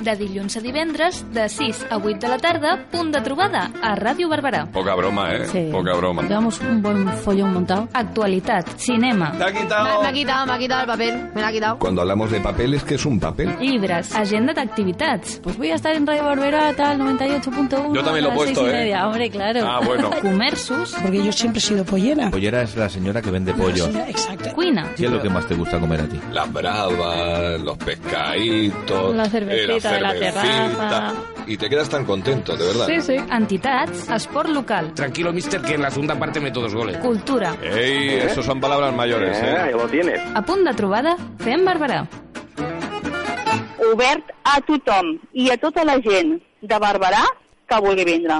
De 0.00 0.16
dilluns 0.16 0.56
a 0.56 0.60
divendres, 0.60 1.26
de 1.30 1.46
6 1.48 1.86
a 1.90 1.98
8 1.98 2.18
de 2.18 2.28
la 2.28 2.38
tarda, 2.38 2.86
punt 2.90 3.12
de 3.12 3.20
trobada 3.20 3.70
a 3.82 3.94
Ràdio 3.94 4.28
Barberà. 4.30 4.64
Poca 4.72 4.94
broma, 4.94 5.30
¿eh? 5.34 5.46
Sí. 5.46 5.68
Poca 5.70 5.92
broma. 5.94 6.22
Llevamos 6.22 6.58
un 6.60 6.80
buen 6.80 7.06
follón 7.18 7.52
montado. 7.52 7.86
Actualitat, 7.92 8.66
cinema, 8.78 9.32
Te 9.36 9.44
ha 9.44 9.52
quitado. 9.52 10.00
Me 10.02 10.08
ha 10.08 10.12
quitado, 10.12 10.46
me 10.46 10.52
ha 10.54 10.58
quitado 10.58 10.80
el 10.80 10.86
papel. 10.86 11.30
Me 11.34 11.40
lo 11.42 11.46
ha 11.46 11.52
quitado. 11.52 11.78
Cuando 11.78 12.00
hablamos 12.00 12.30
de 12.30 12.40
papeles, 12.40 12.82
¿qué 12.84 12.94
es 12.94 13.04
un 13.04 13.20
papel? 13.20 13.54
llibres, 13.60 14.14
agenda 14.16 14.54
d'activitats, 14.54 15.40
Pues 15.42 15.58
voy 15.58 15.70
a 15.70 15.74
estar 15.74 15.94
en 15.94 16.06
Radio 16.06 16.24
Barberà, 16.24 16.74
tal, 16.74 16.98
98.1. 16.98 17.94
Yo 17.94 18.02
también 18.02 18.24
lo 18.24 18.32
he 18.32 18.34
puesto, 18.34 18.68
¿eh? 18.68 18.72
media. 18.72 19.06
Hombre, 19.06 19.28
claro. 19.30 19.60
Ah, 19.66 19.80
bueno. 19.84 20.10
comerços, 20.22 20.94
Porque 21.02 21.22
yo 21.22 21.30
siempre 21.30 21.58
he 21.58 21.62
sido 21.62 21.84
pollera. 21.84 22.30
Pollera 22.30 22.62
es 22.62 22.74
la 22.74 22.88
señora 22.88 23.20
que 23.20 23.30
vende 23.30 23.52
pollo. 23.52 23.86
Exacto. 24.08 24.50
cuina, 24.54 24.92
¿Qué 24.96 25.04
es 25.04 25.10
lo 25.10 25.20
que 25.20 25.28
más 25.28 25.46
te 25.46 25.54
gusta 25.54 25.78
comer 25.78 26.00
a 26.00 26.04
ti? 26.08 26.18
Las 26.32 26.50
bravas, 26.50 27.60
los 27.60 27.76
pescaditos, 27.76 29.14
La 29.14 29.24
eh, 29.26 29.59
cervecita 29.66 29.92
de 29.92 30.00
la 30.00 30.10
cervecita. 30.12 30.40
terraza. 30.42 31.14
Y 31.46 31.56
te 31.56 31.68
quedas 31.68 31.88
tan 31.88 32.04
contento, 32.04 32.56
de 32.56 32.66
verdad. 32.66 32.86
Sí, 32.86 33.00
sí. 33.00 33.16
entitats, 33.32 34.08
esport 34.10 34.48
local, 34.50 34.92
Tranquilo, 34.94 35.32
mister, 35.32 35.60
que 35.62 35.74
en 35.74 35.82
la 35.82 35.90
segunda 35.90 36.18
parte 36.18 36.38
meto 36.40 36.60
dos 36.60 36.74
goles. 36.74 36.96
cultura. 36.98 37.56
Ey, 37.62 38.10
eso 38.18 38.42
son 38.42 38.60
palabras 38.60 38.94
mayores, 38.94 39.36
¿eh? 39.42 39.70
lo 39.72 39.88
tienes. 39.88 40.20
A 40.34 40.42
punt 40.42 40.62
de 40.66 40.74
trobada, 40.74 41.16
fem 41.38 41.64
Barberà. 41.64 42.06
obert 43.92 44.30
a 44.44 44.60
tothom 44.60 45.18
i 45.32 45.50
a 45.50 45.56
tota 45.56 45.84
la 45.84 45.96
gent 46.02 46.36
de 46.60 46.78
Barberà 46.78 47.22
que 47.66 47.80
vulgui 47.80 48.04
vindre. 48.04 48.36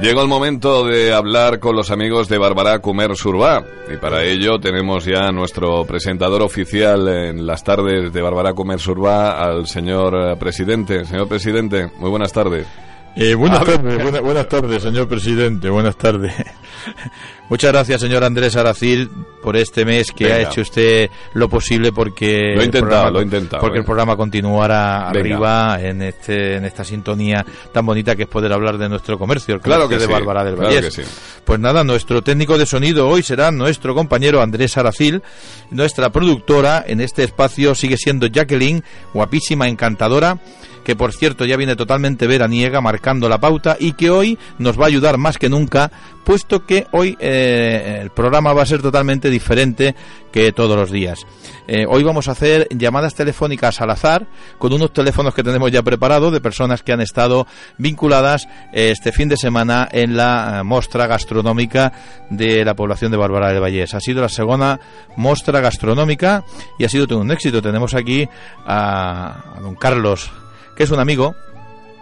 Llega 0.00 0.22
el 0.22 0.28
momento 0.28 0.84
de 0.84 1.12
hablar 1.12 1.58
con 1.58 1.74
los 1.74 1.90
amigos 1.90 2.28
de 2.28 2.38
Barbará 2.38 2.78
Comer 2.78 3.16
Surbá 3.16 3.64
y 3.92 3.96
para 3.96 4.22
ello 4.22 4.60
tenemos 4.60 5.04
ya 5.04 5.32
nuestro 5.32 5.84
presentador 5.86 6.40
oficial 6.40 7.08
en 7.08 7.44
las 7.44 7.64
tardes 7.64 8.12
de 8.12 8.22
Barbará 8.22 8.54
Comer 8.54 8.78
Surbá 8.78 9.42
al 9.42 9.66
señor 9.66 10.14
eh, 10.14 10.36
presidente. 10.36 11.04
Señor 11.04 11.26
presidente, 11.26 11.90
muy 11.98 12.10
buenas 12.10 12.32
tardes. 12.32 12.64
Eh, 13.16 13.34
buenas 13.34 13.64
tardes, 13.64 14.00
buena- 14.02 14.20
buenas 14.20 14.48
tardes, 14.48 14.80
señor 14.80 15.08
presidente, 15.08 15.68
buenas 15.68 15.96
tardes. 15.96 16.32
Muchas 17.48 17.72
gracias, 17.72 18.00
señor 18.00 18.22
Andrés 18.22 18.54
Aracil, 18.56 19.10
por 19.42 19.56
este 19.56 19.84
mes 19.84 20.12
que 20.12 20.24
Venga. 20.24 20.36
ha 20.36 20.40
hecho 20.42 20.60
usted 20.60 21.10
lo 21.34 21.48
posible 21.48 21.90
porque 21.92 22.26
Lo 22.26 22.36
he 22.36 22.52
el 22.52 22.64
intentado, 22.66 22.80
programa- 22.86 23.10
lo 23.10 23.20
he 23.20 23.24
intentado, 23.24 23.60
porque 23.60 23.78
el 23.78 23.82
venga. 23.82 23.86
programa 23.86 24.16
continuara 24.16 25.10
Venga. 25.12 25.18
arriba 25.20 25.80
en 25.80 26.02
este 26.02 26.56
en 26.56 26.64
esta 26.66 26.84
sintonía 26.84 27.44
tan 27.72 27.84
bonita 27.86 28.14
que 28.14 28.22
es 28.24 28.28
poder 28.28 28.52
hablar 28.52 28.78
de 28.78 28.88
nuestro 28.88 29.18
comercio, 29.18 29.56
el 29.56 29.60
Claro 29.62 29.88
que 29.88 29.96
de 29.98 30.06
sí, 30.06 30.12
Bárbara 30.12 30.44
del 30.44 30.54
claro 30.54 30.68
Vallés. 30.74 30.94
que 30.96 31.02
sí. 31.02 31.10
Pues 31.44 31.58
nada, 31.58 31.82
nuestro 31.82 32.22
técnico 32.22 32.56
de 32.56 32.66
sonido 32.66 33.08
hoy 33.08 33.24
será 33.24 33.50
nuestro 33.50 33.94
compañero 33.96 34.40
Andrés 34.42 34.76
Aracil, 34.76 35.22
nuestra 35.70 36.10
productora 36.10 36.84
en 36.86 37.00
este 37.00 37.24
espacio 37.24 37.74
sigue 37.74 37.96
siendo 37.96 38.28
Jacqueline, 38.28 38.84
guapísima, 39.12 39.66
encantadora 39.66 40.38
que 40.88 40.96
por 40.96 41.12
cierto 41.12 41.44
ya 41.44 41.58
viene 41.58 41.76
totalmente 41.76 42.26
veraniega 42.26 42.80
marcando 42.80 43.28
la 43.28 43.38
pauta 43.38 43.76
y 43.78 43.92
que 43.92 44.08
hoy 44.08 44.38
nos 44.56 44.80
va 44.80 44.84
a 44.84 44.86
ayudar 44.86 45.18
más 45.18 45.36
que 45.36 45.50
nunca, 45.50 45.90
puesto 46.24 46.64
que 46.64 46.86
hoy 46.92 47.14
eh, 47.20 47.98
el 48.00 48.08
programa 48.08 48.54
va 48.54 48.62
a 48.62 48.66
ser 48.66 48.80
totalmente 48.80 49.28
diferente 49.28 49.94
que 50.32 50.50
todos 50.50 50.78
los 50.78 50.90
días. 50.90 51.26
Eh, 51.66 51.84
hoy 51.86 52.02
vamos 52.04 52.28
a 52.28 52.30
hacer 52.30 52.68
llamadas 52.70 53.14
telefónicas 53.14 53.82
al 53.82 53.90
azar 53.90 54.28
con 54.56 54.72
unos 54.72 54.90
teléfonos 54.94 55.34
que 55.34 55.42
tenemos 55.42 55.70
ya 55.70 55.82
preparados 55.82 56.32
de 56.32 56.40
personas 56.40 56.82
que 56.82 56.92
han 56.92 57.02
estado 57.02 57.46
vinculadas 57.76 58.48
eh, 58.72 58.90
este 58.90 59.12
fin 59.12 59.28
de 59.28 59.36
semana 59.36 59.86
en 59.92 60.16
la 60.16 60.62
mostra 60.64 61.06
gastronómica 61.06 61.92
de 62.30 62.64
la 62.64 62.72
población 62.72 63.10
de 63.10 63.18
Bárbara 63.18 63.52
del 63.52 63.60
Vallés. 63.60 63.92
Ha 63.92 64.00
sido 64.00 64.22
la 64.22 64.30
segunda 64.30 64.80
mostra 65.18 65.60
gastronómica 65.60 66.44
y 66.78 66.84
ha 66.84 66.88
sido 66.88 67.06
todo 67.06 67.18
un 67.18 67.30
éxito. 67.30 67.60
Tenemos 67.60 67.92
aquí 67.92 68.26
a, 68.64 69.54
a 69.54 69.60
don 69.60 69.74
Carlos 69.74 70.30
que 70.78 70.84
es 70.84 70.90
un 70.90 71.00
amigo 71.00 71.34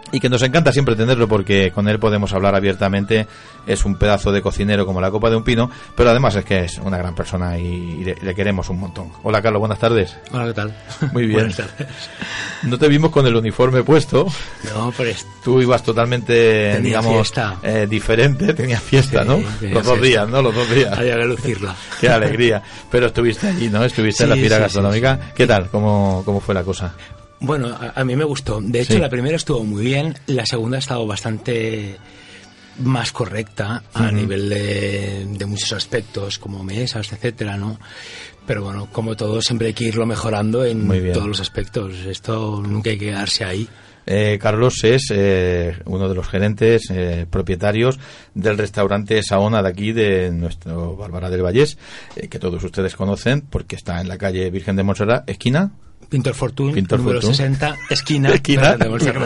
y 0.09 0.21
que 0.21 0.29
nos 0.29 0.41
encanta 0.41 0.71
siempre 0.71 0.95
tenerlo 0.95 1.27
porque 1.27 1.71
con 1.75 1.89
él 1.89 1.99
podemos 1.99 2.31
hablar 2.31 2.55
abiertamente. 2.55 3.27
Es 3.67 3.83
un 3.83 3.97
pedazo 3.97 4.31
de 4.31 4.41
cocinero 4.41 4.85
como 4.85 5.01
la 5.01 5.11
copa 5.11 5.29
de 5.29 5.35
un 5.35 5.43
pino, 5.43 5.69
pero 5.95 6.09
además 6.11 6.33
es 6.37 6.45
que 6.45 6.59
es 6.63 6.77
una 6.77 6.97
gran 6.97 7.13
persona 7.13 7.57
y 7.57 8.05
le, 8.05 8.15
le 8.21 8.33
queremos 8.33 8.69
un 8.69 8.79
montón. 8.79 9.09
Hola 9.23 9.41
Carlos, 9.41 9.59
buenas 9.59 9.79
tardes. 9.79 10.15
Hola, 10.31 10.45
¿qué 10.45 10.53
tal? 10.53 10.73
Muy 11.11 11.23
bien. 11.23 11.33
Buenas 11.39 11.57
tardes. 11.57 11.87
No 12.63 12.77
te 12.77 12.87
vimos 12.87 13.11
con 13.11 13.27
el 13.27 13.35
uniforme 13.35 13.83
puesto. 13.83 14.25
No, 14.73 14.93
pero 14.95 15.09
es- 15.09 15.25
Tú 15.43 15.61
ibas 15.61 15.83
totalmente, 15.83 16.71
Tenía 16.75 16.99
digamos, 17.01 17.33
eh, 17.63 17.87
diferente, 17.89 18.53
tenías 18.53 18.81
fiesta, 18.81 19.23
Sí, 19.23 19.27
¿no? 19.27 19.35
tenía 19.59 19.75
Los 19.75 19.83
dos 19.85 19.99
fiesta. 19.99 20.07
días, 20.07 20.29
¿no? 20.29 20.41
Los 20.41 20.55
dos 20.55 20.69
días. 20.69 20.97
Había 20.97 21.15
que 21.17 21.25
lucirla. 21.25 21.75
Qué 21.99 22.07
alegría. 22.09 22.61
Pero 22.89 23.07
estuviste 23.07 23.47
allí, 23.47 23.67
¿no? 23.69 23.83
Estuviste 23.83 24.23
en 24.23 24.29
la 24.29 24.35
Sí, 24.35 24.41
fira 24.43 24.55
sí, 24.57 24.61
gastronómica. 24.61 25.19
¿Qué 25.35 25.45
tal? 25.47 25.67
¿Cómo, 25.69 26.21
¿Cómo 26.23 26.39
fue 26.39 26.53
la 26.55 26.63
cosa? 26.63 26.93
Bueno, 27.39 27.67
a, 27.67 27.93
a 27.99 28.03
mí 28.03 28.15
me 28.15 28.23
gustó. 28.23 28.59
De 28.61 28.81
hecho, 28.81 28.93
Sí. 28.93 28.99
la 28.99 29.09
primera 29.09 29.35
estuvo 29.35 29.63
muy 29.63 29.83
bien, 29.85 30.15
la 30.27 30.45
segunda 30.45 30.77
ha 30.77 30.79
estado 30.79 31.05
bastante 31.05 31.97
más 32.79 33.11
correcta 33.11 33.83
a 33.93 34.11
nivel 34.11 34.49
de, 34.49 35.25
de 35.31 35.45
muchos 35.45 35.73
aspectos, 35.73 36.37
como 36.39 36.63
mesas, 36.63 37.11
etcétera, 37.11 37.57
¿no? 37.57 37.79
Pero 38.45 38.63
bueno, 38.63 38.87
como 38.91 39.15
todo, 39.15 39.41
siempre 39.41 39.67
hay 39.67 39.73
que 39.73 39.85
irlo 39.85 40.05
mejorando 40.05 40.63
en 40.63 40.87
todos 41.13 41.27
los 41.27 41.39
aspectos. 41.39 41.93
Esto 42.05 42.61
nunca 42.65 42.89
hay 42.91 42.97
que 42.97 43.07
quedarse 43.07 43.43
ahí. 43.43 43.67
Eh, 44.09 44.39
Carlos 44.41 44.83
es 44.85 45.07
eh, 45.11 45.75
uno 45.85 46.07
de 46.07 46.15
los 46.15 46.27
gerentes, 46.29 46.83
eh, 46.91 47.25
propietarios 47.29 47.99
del 48.33 48.57
restaurante 48.57 49.21
Saona 49.21 49.61
de 49.61 49.67
aquí, 49.67 49.91
de 49.91 50.31
nuestro 50.31 50.95
Bárbara 50.95 51.29
del 51.29 51.41
Vallés, 51.43 51.77
eh, 52.15 52.29
que 52.29 52.39
todos 52.39 52.63
ustedes 52.63 52.95
conocen 52.95 53.41
porque 53.41 53.75
está 53.75 53.99
en 53.99 54.07
la 54.07 54.17
calle 54.17 54.49
Virgen 54.49 54.77
de 54.77 54.83
Montserrat, 54.83 55.29
esquina. 55.29 55.71
Pintor 56.09 56.33
Fortune, 56.35 56.73
Pintor 56.73 56.99
número 56.99 57.21
Fortune. 57.21 57.35
60, 57.35 57.75
esquina, 57.89 58.29
Esquina, 58.33 58.77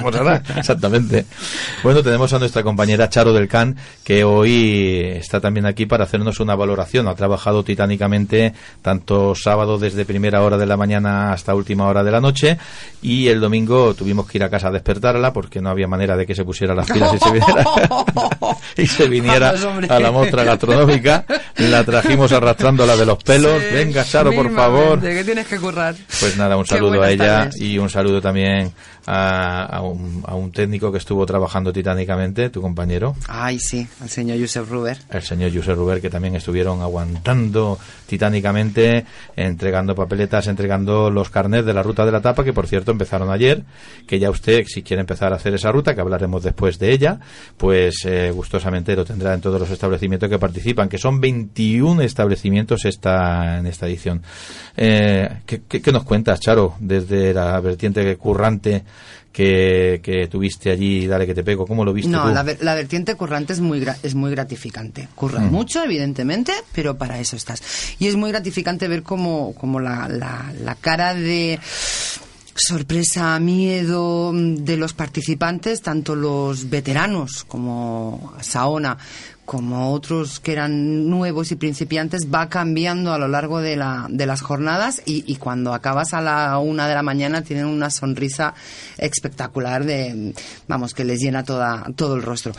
Montserrat, 0.02 0.58
Exactamente. 0.58 1.26
Bueno, 1.84 2.02
tenemos 2.02 2.34
a 2.34 2.40
nuestra 2.40 2.64
compañera 2.64 3.08
Charo 3.10 3.34
del 3.34 3.48
Can, 3.48 3.76
que 4.04 4.24
hoy 4.24 5.02
está 5.16 5.40
también 5.40 5.66
aquí 5.66 5.86
para 5.86 6.06
hacernos 6.06 6.40
una 6.40 6.56
valoración. 6.56 7.08
Ha 7.08 7.16
trabajado 7.16 7.64
titánicamente 7.64 8.54
tanto 8.82 9.36
sábado 9.36 9.78
desde 9.78 10.06
primera 10.06 10.42
hora 10.42 10.58
de 10.58 10.66
la 10.66 10.76
mañana 10.78 11.34
hasta 11.34 11.54
última 11.54 11.88
hora 11.88 12.04
de 12.04 12.12
la 12.12 12.20
noche 12.20 12.58
y 13.02 13.28
el 13.28 13.40
domingo 13.40 13.94
tuvimos 13.94 14.28
que 14.28 14.40
ir 14.40 14.44
a 14.44 14.50
casa 14.50 14.70
a 14.70 14.72
despertarla 14.72 15.34
porque 15.34 15.62
no 15.62 15.70
había 15.70 15.88
manera 15.88 16.18
de 16.18 16.26
que 16.26 16.34
se 16.34 16.44
pusiera 16.44 16.74
las 16.74 16.90
pilas 16.90 17.14
y 17.14 17.20
se 17.20 17.32
viniera, 17.32 17.66
y 18.78 18.88
se 18.88 19.08
viniera 19.08 19.54
a 19.90 20.00
la 20.00 20.12
muestra 20.12 20.44
gastronómica. 20.44 21.26
La 21.58 21.84
trajimos 21.84 22.32
arrastrándola 22.32 22.96
de 22.98 23.06
los 23.06 23.24
pelos. 23.24 23.62
Sí, 23.62 23.76
Venga, 23.76 24.04
Charo, 24.04 24.32
por 24.32 24.52
favor. 24.54 25.00
que 25.00 25.24
tienes 25.24 25.48
que 25.48 25.58
currar. 25.58 25.96
Pues 26.20 26.38
nada, 26.38 26.58
un 26.58 26.66
saludo 26.72 27.02
a 27.04 27.12
ella 27.12 27.26
tardes. 27.46 27.62
y 27.62 27.78
un 27.78 27.90
saludo 27.90 28.22
también 28.22 28.72
a, 29.06 29.64
a 29.66 29.82
un, 29.82 30.24
a 30.28 30.36
un 30.36 30.52
técnico 30.52 30.92
que 30.92 30.98
estuvo 31.00 31.26
trabajando 31.26 31.74
titánicamente, 31.74 32.50
tu 32.50 32.62
compañero, 32.62 33.16
Ay, 33.28 33.60
sí, 33.60 33.88
al 34.02 34.10
señor 34.10 34.40
Josep 34.40 34.70
Ruber. 34.70 34.98
el 35.10 35.22
señor 35.24 35.54
José 35.56 35.74
Ruber, 35.74 36.02
que 36.02 36.10
también 36.10 36.36
estuvieron 36.36 36.82
aguantando 36.82 37.80
titánicamente, 38.08 39.06
entregando 39.36 39.96
papeletas, 39.96 40.48
entregando 40.48 41.10
los 41.10 41.30
carnets 41.30 41.66
de 41.66 41.74
la 41.74 41.82
ruta 41.82 42.06
de 42.06 42.12
la 42.12 42.22
tapa, 42.22 42.44
que 42.44 42.54
por 42.54 42.68
cierto 42.68 42.92
empezaron 42.92 43.32
ayer, 43.32 43.64
que 44.08 44.20
ya 44.20 44.30
usted, 44.30 44.64
si 44.68 44.84
quiere 44.84 45.02
empezar 45.02 45.34
a 45.34 45.38
hacer 45.38 45.54
esa 45.56 45.72
ruta, 45.72 45.96
que 45.96 46.02
hablaremos 46.02 46.44
después 46.44 46.78
de 46.78 46.92
ella, 46.92 47.20
pues 47.58 48.06
eh, 48.06 48.32
gustosamente 48.32 48.96
lo 48.96 49.06
tendrá 49.06 49.34
en 49.34 49.42
todos 49.42 49.60
los 49.60 49.70
establecimientos 49.72 50.30
que 50.30 50.38
participan, 50.38 50.88
que 50.90 50.98
son 50.98 51.20
21 51.20 52.02
establecimientos 52.04 52.86
esta, 52.86 53.58
en 53.58 53.66
esta 53.66 53.88
edición. 53.88 54.22
Eh, 54.78 55.28
¿qué, 55.46 55.62
qué, 55.68 55.82
qué 55.82 55.92
nos 55.92 56.04
cuentas, 56.04 56.40
Charo, 56.40 56.61
desde 56.80 57.34
la 57.34 57.59
vertiente 57.59 58.16
currante 58.18 58.84
que, 59.32 60.01
que 60.03 60.28
tuviste 60.28 60.72
allí, 60.72 61.07
dale 61.07 61.26
que 61.26 61.34
te 61.34 61.43
pego, 61.43 61.66
¿cómo 61.66 61.86
lo 61.86 61.93
viste 61.93 62.12
No, 62.12 62.24
tú? 62.28 62.34
la, 62.34 62.43
ver- 62.43 62.57
la 62.62 62.76
vertiente 62.76 63.16
currante 63.16 63.53
es 63.53 63.62
muy, 63.62 63.80
gra- 63.80 63.97
es 64.03 64.14
muy 64.14 64.30
gratificante. 64.32 65.07
Curran 65.16 65.47
Mm. 65.47 65.51
mucho, 65.51 65.82
evidentemente, 65.84 66.51
pero 66.74 66.97
para 66.97 67.18
eso 67.20 67.36
estás. 67.38 67.62
Y 67.99 68.07
es 68.07 68.16
muy 68.18 68.30
gratificante 68.32 68.88
ver 68.89 69.03
como, 69.03 69.53
como 69.55 69.80
la, 69.80 70.09
la, 70.09 70.51
la 70.64 70.76
cara 70.76 71.14
de 71.14 71.59
sorpresa, 72.55 73.39
miedo 73.39 74.32
mm, 74.34 74.55
de 74.66 74.78
los 74.78 74.93
participantes, 74.93 75.82
tanto 75.82 76.16
los 76.16 76.70
veteranos 76.70 77.45
como 77.47 78.34
Saona, 78.41 78.97
como 79.52 79.91
otros 79.91 80.39
que 80.39 80.54
eran 80.54 81.10
nuevos 81.10 81.52
y 81.52 81.58
principiantes, 81.58 82.30
va 82.34 82.47
cambiando 82.47 83.12
a 83.12 83.18
lo 83.18 83.28
largo 83.28 83.60
de, 83.60 83.76
la, 83.76 84.08
de 84.10 84.26
las 84.26 84.39
jornadas 84.39 85.02
y, 85.06 85.26
y 85.28 85.36
cuando 85.36 85.74
acabas 85.74 86.14
a 86.14 86.22
la 86.22 86.58
una 86.60 86.88
de 86.88 86.95
la 86.95 87.04
mañana 87.04 87.41
tienen 87.41 87.66
una 87.66 87.89
sonrisa 87.89 88.54
espectacular 88.97 89.84
de, 89.84 90.34
vamos, 90.70 90.93
que 90.93 91.04
les 91.04 91.20
llena 91.20 91.43
toda, 91.43 91.86
todo 91.97 92.16
el 92.16 92.22
rostro. 92.22 92.54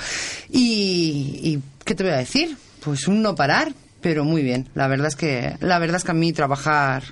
Y, 0.51 1.40
y, 1.43 1.62
¿qué 1.82 1.95
te 1.95 2.03
voy 2.05 2.12
a 2.12 2.16
decir? 2.16 2.59
Pues 2.84 3.09
un 3.09 3.22
no 3.22 3.34
parar, 3.34 3.72
pero 4.03 4.26
muy 4.26 4.43
bien. 4.43 4.68
La 4.74 4.86
verdad 4.86 5.07
es 5.07 5.16
que, 5.16 5.57
la 5.61 5.78
verdad 5.78 5.97
es 5.97 6.05
que 6.05 6.11
a 6.11 6.14
mí 6.14 6.34
trabajar 6.34 7.05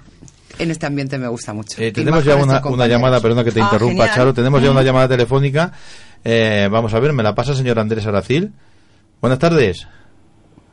en 0.58 0.70
este 0.70 0.84
ambiente 0.84 1.16
me 1.16 1.28
gusta 1.28 1.54
mucho. 1.54 1.80
Eh, 1.80 1.90
tenemos 1.90 2.22
ya 2.22 2.36
una, 2.36 2.56
estos 2.56 2.70
una 2.70 2.86
llamada, 2.86 3.18
perdona 3.22 3.44
que 3.44 3.50
te 3.50 3.62
Ah, 3.62 3.64
interrumpa, 3.64 4.02
genial. 4.02 4.14
Charo. 4.14 4.34
Tenemos 4.34 4.62
ya 4.62 4.72
una 4.72 4.82
llamada 4.82 5.08
telefónica. 5.08 5.72
Eh, 6.22 6.68
vamos 6.70 6.92
a 6.92 7.00
ver, 7.00 7.14
¿me 7.14 7.22
la 7.22 7.34
pasa 7.34 7.54
señor 7.54 7.78
Andrés 7.78 8.04
Aracil? 8.04 8.52
Buenas 9.20 9.38
tardes. 9.38 9.86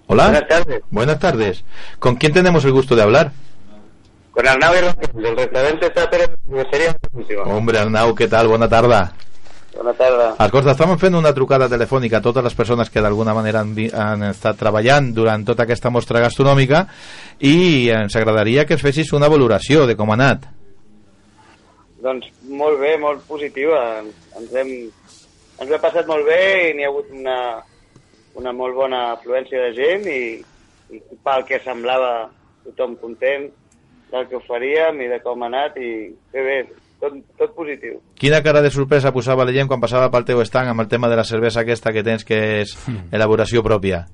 Hola. 0.07 0.23
Buenas 0.25 0.47
tardes. 0.47 0.81
Buenas 0.89 1.19
tardes. 1.19 1.63
¿Con 1.99 2.15
quién 2.15 2.33
tenemos 2.33 2.63
el 2.65 2.71
gusto 2.71 2.95
de 2.95 3.01
hablar? 3.01 3.31
Con 4.31 4.47
Arnau 4.47 4.73
del 4.73 5.35
restaurante 5.35 5.91
Sáper. 5.93 6.37
Hombre, 7.45 7.79
Arnau, 7.79 8.15
¿qué 8.15 8.27
tal? 8.27 8.47
Bona 8.47 8.69
tarda. 8.69 9.13
Bona 9.75 9.93
tarda. 9.93 10.29
Escolta, 10.41 10.73
estàvem 10.73 10.97
fent 10.97 11.17
una 11.17 11.33
trucada 11.37 11.67
telefònica 11.69 12.17
a 12.17 12.23
totes 12.25 12.45
les 12.45 12.55
persones 12.57 12.89
que 12.89 13.01
d'alguna 13.03 13.35
manera 13.37 13.61
han, 13.61 13.75
han 13.93 14.23
estat 14.31 14.57
treballant 14.57 15.11
durant 15.13 15.43
tota 15.45 15.67
aquesta 15.67 15.91
mostra 15.93 16.21
gastronòmica 16.23 16.85
i 17.45 17.89
ens 17.93 18.15
agradaria 18.17 18.65
que 18.65 18.77
ens 18.77 18.85
fessis 18.85 19.13
una 19.13 19.29
valoració 19.29 19.85
de 19.85 19.97
com 19.99 20.09
ha 20.09 20.17
anat. 20.17 20.47
Doncs 22.01 22.31
molt 22.47 22.79
bé, 22.81 22.95
molt 23.01 23.21
positiva. 23.29 23.81
Ens 24.39 24.53
hem, 24.55 24.73
ens 25.59 25.71
hem 25.71 25.81
passat 25.83 26.09
molt 26.09 26.25
bé 26.25 26.41
i 26.71 26.77
n'hi 26.77 26.87
ha 26.87 26.93
hagut 26.93 27.13
una, 27.13 27.37
una 28.37 28.53
molt 28.53 28.75
bona 28.77 28.99
afluència 29.15 29.67
de 29.67 29.71
gent 29.77 30.05
i, 30.11 30.19
i 30.93 30.99
pel 31.25 31.45
que 31.47 31.59
semblava 31.65 32.27
tothom 32.67 32.95
content 33.01 33.47
del 34.11 34.27
que 34.29 34.37
oferíem 34.39 35.01
i 35.03 35.09
de 35.11 35.19
com 35.23 35.41
ha 35.43 35.49
anat 35.49 35.77
i 35.81 35.89
bé, 36.33 36.43
bé, 36.45 36.57
tot, 37.01 37.17
tot 37.39 37.55
positiu. 37.57 37.97
Quina 38.19 38.39
cara 38.45 38.61
de 38.63 38.71
sorpresa 38.71 39.11
posava 39.15 39.45
la 39.45 39.55
gent 39.55 39.67
quan 39.69 39.81
passava 39.83 40.11
pel 40.13 40.25
teu 40.27 40.41
estanc 40.43 40.71
amb 40.71 40.85
el 40.85 40.89
tema 40.91 41.09
de 41.11 41.17
la 41.19 41.25
cervesa 41.27 41.61
aquesta 41.65 41.91
que 41.93 42.05
tens 42.05 42.23
que 42.27 42.39
és 42.61 42.75
elaboració 43.11 43.63
pròpia? 43.65 44.05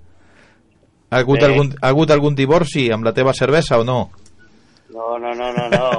Ha 1.13 1.19
hagut, 1.21 1.39
Sí. 1.39 1.45
algun, 1.45 1.73
ha 1.81 1.91
hagut 1.91 2.11
algun 2.11 2.35
divorci 2.35 2.87
amb 2.91 3.05
la 3.05 3.13
teva 3.13 3.33
cervesa 3.37 3.77
o 3.79 3.83
no? 3.85 3.99
No, 4.93 5.17
no, 5.19 5.33
no, 5.33 5.51
no, 5.53 5.67
no. 5.69 5.89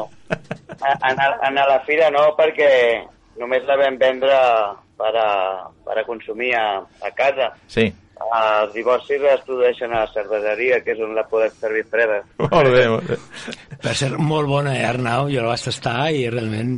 A, 0.81 0.91
a, 0.91 1.29
a 1.47 1.51
la 1.55 1.81
fira 1.87 2.11
no, 2.11 2.33
perquè 2.39 2.71
només 3.39 3.63
la 3.67 3.77
vam 3.79 3.99
vendre 3.99 4.39
per 4.99 5.13
a, 5.19 5.29
per 5.87 5.99
a 5.99 6.05
consumir 6.07 6.53
a, 6.59 6.81
a 7.03 7.11
casa. 7.15 7.53
Sí. 7.67 7.93
Els 8.15 8.73
divorcis 8.75 9.23
es 9.27 9.41
produeixen 9.47 9.93
a 9.93 10.05
la 10.05 10.11
cerveseria, 10.13 10.81
que 10.85 10.93
és 10.95 11.01
on 11.03 11.15
la 11.17 11.25
podem 11.29 11.51
servir 11.61 11.83
freda. 11.91 12.21
Molt 12.39 12.71
bé, 12.73 12.85
molt 12.89 13.09
bé. 13.11 13.17
Per 13.83 13.95
ser 13.99 14.11
molt 14.19 14.49
bona, 14.49 14.77
eh, 14.79 14.85
Arnau? 14.87 15.27
Jo 15.33 15.43
la 15.43 15.51
vaig 15.55 15.65
tastar 15.67 16.11
i 16.15 16.29
realment 16.31 16.77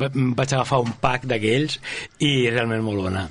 va- 0.00 0.10
vaig 0.14 0.52
agafar 0.54 0.80
un 0.84 0.92
pack 1.00 1.24
d'aquells 1.30 1.78
i 2.18 2.50
realment 2.50 2.82
molt 2.86 3.04
bona. 3.06 3.26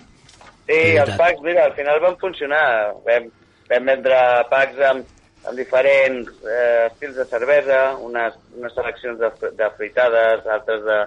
Sí, 0.68 0.80
els 0.96 1.16
packs, 1.20 1.42
mira, 1.44 1.66
al 1.68 1.74
final 1.76 2.00
van 2.00 2.16
funcionar. 2.22 2.64
Vam, 3.06 3.28
vam 3.70 3.86
vendre 3.92 4.22
packs 4.50 4.80
amb, 4.90 5.06
amb 5.44 5.60
diferents 5.60 6.32
eh, 6.48 6.88
estils 6.88 7.16
de 7.20 7.26
cervesa, 7.28 7.82
unes, 8.00 8.40
unes 8.56 8.74
seleccions 8.74 9.20
de, 9.20 9.30
de 9.60 9.70
fruitades, 9.78 10.48
altres 10.48 10.84
de, 10.88 11.00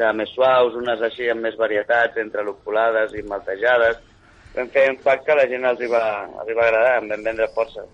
de 0.00 0.12
més 0.16 0.32
suaus, 0.32 0.74
unes 0.80 1.04
així 1.04 1.28
amb 1.30 1.44
més 1.44 1.56
varietats, 1.60 2.16
entre 2.16 2.42
lupulades 2.48 3.12
i 3.14 3.22
maltejades. 3.28 4.00
Vam 4.56 4.68
fer 4.72 4.86
un 4.90 4.96
pack 5.04 5.26
que 5.26 5.34
la 5.36 5.44
gent 5.50 5.64
els 5.68 5.80
hi 5.84 5.88
va, 5.92 6.02
els 6.40 6.48
hi 6.50 6.54
va 6.56 6.64
agradar, 6.70 6.96
en 7.02 7.10
vam 7.12 7.22
vendre 7.26 7.48
força. 7.54 7.84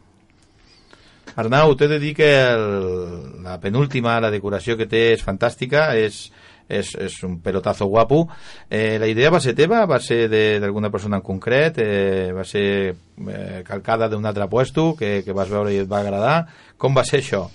Arnau, 1.37 1.75
t'he 1.79 1.89
de 1.89 1.99
dir 2.03 2.13
que 2.15 2.29
el, 2.53 3.43
la 3.43 3.59
penúltima, 3.63 4.19
la 4.21 4.31
decoració 4.31 4.77
que 4.77 4.87
té 4.91 5.13
és 5.15 5.23
fantàstica, 5.25 5.87
és, 5.97 6.27
és, 6.69 6.91
és 7.07 7.15
un 7.25 7.39
pelotazo 7.43 7.87
guapo. 7.89 8.27
Eh, 8.69 8.99
la 9.01 9.09
idea 9.09 9.31
va 9.33 9.41
ser 9.41 9.55
teva? 9.59 9.85
Va 9.89 9.99
ser 10.03 10.27
de- 10.29 10.59
d'alguna 10.61 10.91
persona 10.91 11.19
en 11.19 11.25
concret? 11.25 11.79
Eh, 11.83 12.31
va 12.37 12.45
ser 12.45 12.67
eh, 12.93 13.63
calcada 13.67 14.09
d'un 14.13 14.27
altre 14.29 14.47
puesto 14.51 14.93
que, 14.99 15.23
que 15.25 15.33
vas 15.33 15.49
veure 15.51 15.73
i 15.73 15.81
et 15.83 15.89
va 15.91 16.03
agradar? 16.05 16.37
Com 16.77 16.95
va 16.95 17.05
ser 17.09 17.23
això? 17.23 17.47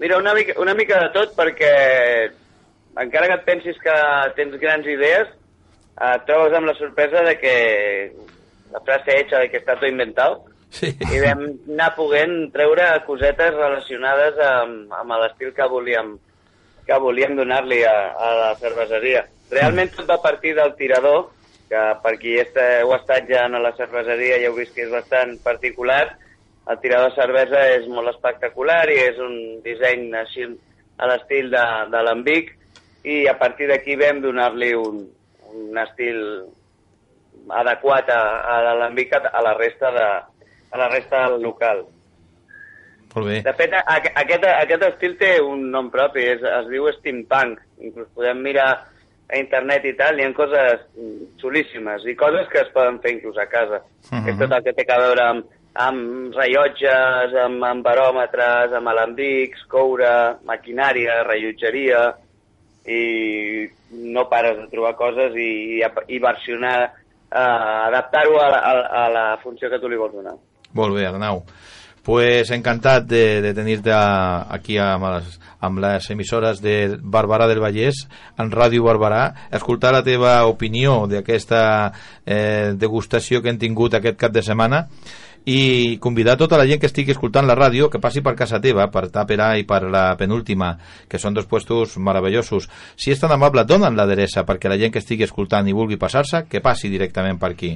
Mira, 0.00 0.16
una 0.18 0.32
mica, 0.34 0.56
una 0.60 0.74
mica 0.74 0.98
de 1.04 1.12
tot, 1.14 1.36
perquè 1.36 1.74
encara 2.98 3.28
que 3.28 3.36
et 3.40 3.44
pensis 3.46 3.76
que 3.82 3.94
tens 4.38 4.56
grans 4.62 4.86
idees, 4.86 5.28
et 5.94 6.26
trobes 6.26 6.56
amb 6.56 6.66
la 6.66 6.74
sorpresa 6.74 7.22
de 7.22 7.36
que 7.38 7.54
la 8.72 8.80
frase 8.80 9.18
hecha 9.20 9.38
de 9.38 9.50
que 9.50 9.60
està 9.62 9.76
tot 9.78 9.88
inventat, 9.88 10.40
sí. 10.74 10.90
i 10.90 11.20
vam 11.22 11.44
anar 11.46 11.92
poguent 11.96 12.34
treure 12.54 12.88
cosetes 13.06 13.54
relacionades 13.54 14.40
amb, 14.42 14.92
amb 14.98 15.18
l'estil 15.22 15.54
que 15.54 15.68
volíem 15.70 16.16
que 16.84 16.98
volíem 17.00 17.32
donar-li 17.38 17.80
a, 17.88 17.94
a 18.12 18.32
la 18.36 18.50
cerveseria. 18.60 19.22
Realment 19.50 19.94
tot 19.94 20.10
va 20.10 20.18
partir 20.20 20.52
del 20.58 20.74
tirador, 20.76 21.30
que 21.70 21.84
per 22.02 22.12
qui 22.20 22.34
est, 22.40 22.58
heu 22.60 22.92
estat 22.96 23.24
ja 23.30 23.46
a 23.46 23.62
la 23.62 23.72
cerveseria 23.78 24.36
ja 24.42 24.50
heu 24.50 24.58
vist 24.58 24.74
que 24.76 24.84
és 24.84 24.92
bastant 24.92 25.38
particular. 25.44 26.18
El 26.68 26.80
tirador 26.82 27.10
de 27.10 27.16
cervesa 27.16 27.62
és 27.72 27.88
molt 27.88 28.12
espectacular 28.12 28.82
i 28.92 28.98
és 29.06 29.20
un 29.20 29.34
disseny 29.64 30.10
així 30.20 30.44
a 31.00 31.08
l'estil 31.08 31.50
de, 31.52 31.64
de 31.92 32.02
l'Ambic 32.04 32.52
i 33.04 33.24
a 33.28 33.34
partir 33.40 33.68
d'aquí 33.68 33.96
vam 34.00 34.20
donar-li 34.24 34.72
un, 34.76 35.00
un 35.54 35.78
estil 35.78 36.20
adequat 37.50 38.08
a, 38.10 38.20
a 38.54 38.74
l'Ambic 38.80 39.12
a, 39.16 39.42
la 39.44 39.54
resta 39.58 39.90
de, 39.94 40.06
a 40.70 40.78
la 40.78 40.88
resta 40.88 41.28
del 41.28 41.42
local. 41.42 41.84
Molt 43.14 43.28
bé. 43.28 43.40
De 43.46 43.52
fet, 43.54 43.74
a, 43.78 43.82
a, 43.86 43.98
aquest, 44.24 44.46
aquest 44.50 44.86
estil 44.88 45.18
té 45.20 45.36
un 45.42 45.68
nom 45.70 45.90
propi, 45.92 46.24
és, 46.34 46.42
es 46.42 46.70
diu 46.70 46.88
steampunk. 46.96 47.60
Inclús 47.84 48.10
podem 48.16 48.40
mirar 48.42 48.70
a 49.30 49.38
internet 49.38 49.86
i 49.88 49.94
tal, 49.98 50.18
hi 50.18 50.26
ha 50.26 50.32
coses 50.36 50.82
xulíssimes 51.40 52.04
i 52.10 52.16
coses 52.18 52.48
que 52.52 52.60
es 52.64 52.72
poden 52.74 52.98
fer 53.04 53.14
inclús 53.16 53.38
a 53.38 53.46
casa. 53.50 53.84
Mhm. 54.10 54.32
És 54.32 54.40
tot 54.40 54.52
el 54.52 54.64
que 54.64 54.74
té 54.74 54.86
a 54.88 54.98
veure 55.00 55.28
amb, 55.28 55.54
amb 55.86 56.34
rellotges, 56.36 57.38
amb, 57.44 57.64
amb 57.64 57.86
baròmetres, 57.86 58.74
amb 58.74 58.88
alambics, 58.92 59.64
coure, 59.70 60.36
maquinària, 60.44 61.22
rellotgeria, 61.24 62.04
i 62.84 63.66
no 63.94 64.28
pares 64.30 64.58
de 64.58 64.66
trobar 64.72 64.94
coses 64.98 65.36
i, 65.36 65.80
i 65.82 66.18
versionar, 66.22 66.78
eh, 67.30 67.38
adaptar-ho 67.38 68.40
a, 68.40 68.50
a, 68.58 68.74
a 69.04 69.06
la 69.12 69.24
funció 69.42 69.70
que 69.70 69.80
tu 69.82 69.90
li 69.90 70.00
vols 70.00 70.14
donar. 70.16 70.36
Molt 70.74 70.96
bé, 70.96 71.06
Arnau. 71.06 71.44
Pues 72.04 72.50
encantat 72.52 73.06
de, 73.08 73.40
de 73.40 73.54
tenir-te 73.56 73.94
aquí 73.96 74.76
amb 74.76 75.06
les, 75.08 75.38
amb 75.64 75.80
les 75.80 76.08
emissores 76.12 76.60
de 76.60 76.98
Barberà 77.00 77.46
del 77.48 77.62
Vallès, 77.64 78.02
en 78.36 78.50
Ràdio 78.52 78.84
Barberà, 78.84 79.22
escoltar 79.56 79.94
la 79.94 80.02
teva 80.04 80.34
opinió 80.50 81.06
d'aquesta 81.08 81.62
eh, 82.26 82.74
degustació 82.76 83.40
que 83.40 83.54
hem 83.54 83.62
tingut 83.62 83.96
aquest 83.96 84.20
cap 84.20 84.36
de 84.36 84.44
setmana 84.44 84.84
i 85.44 85.98
convidar 86.00 86.38
tota 86.40 86.56
la 86.56 86.64
gent 86.64 86.80
que 86.80 86.88
estigui 86.88 87.12
escoltant 87.12 87.44
la 87.46 87.56
ràdio 87.58 87.90
que 87.92 88.00
passi 88.00 88.22
per 88.24 88.32
casa 88.38 88.60
teva, 88.64 88.86
per 88.92 89.10
Tàpera 89.12 89.50
i 89.60 89.66
per 89.68 89.82
la 89.92 90.04
penúltima, 90.16 90.72
que 91.08 91.20
són 91.20 91.36
dos 91.36 91.46
puestos 91.46 91.98
meravellosos. 92.00 92.70
Si 92.96 93.12
és 93.12 93.20
tan 93.20 93.32
amable, 93.34 93.66
donen 93.68 93.96
l'adreça 93.96 94.46
perquè 94.48 94.72
la 94.72 94.80
gent 94.80 94.94
que 94.94 95.02
estigui 95.04 95.28
escoltant 95.28 95.68
i 95.68 95.76
vulgui 95.76 96.00
passar-se, 96.00 96.46
que 96.48 96.64
passi 96.64 96.88
directament 96.88 97.38
per 97.40 97.52
aquí. 97.52 97.74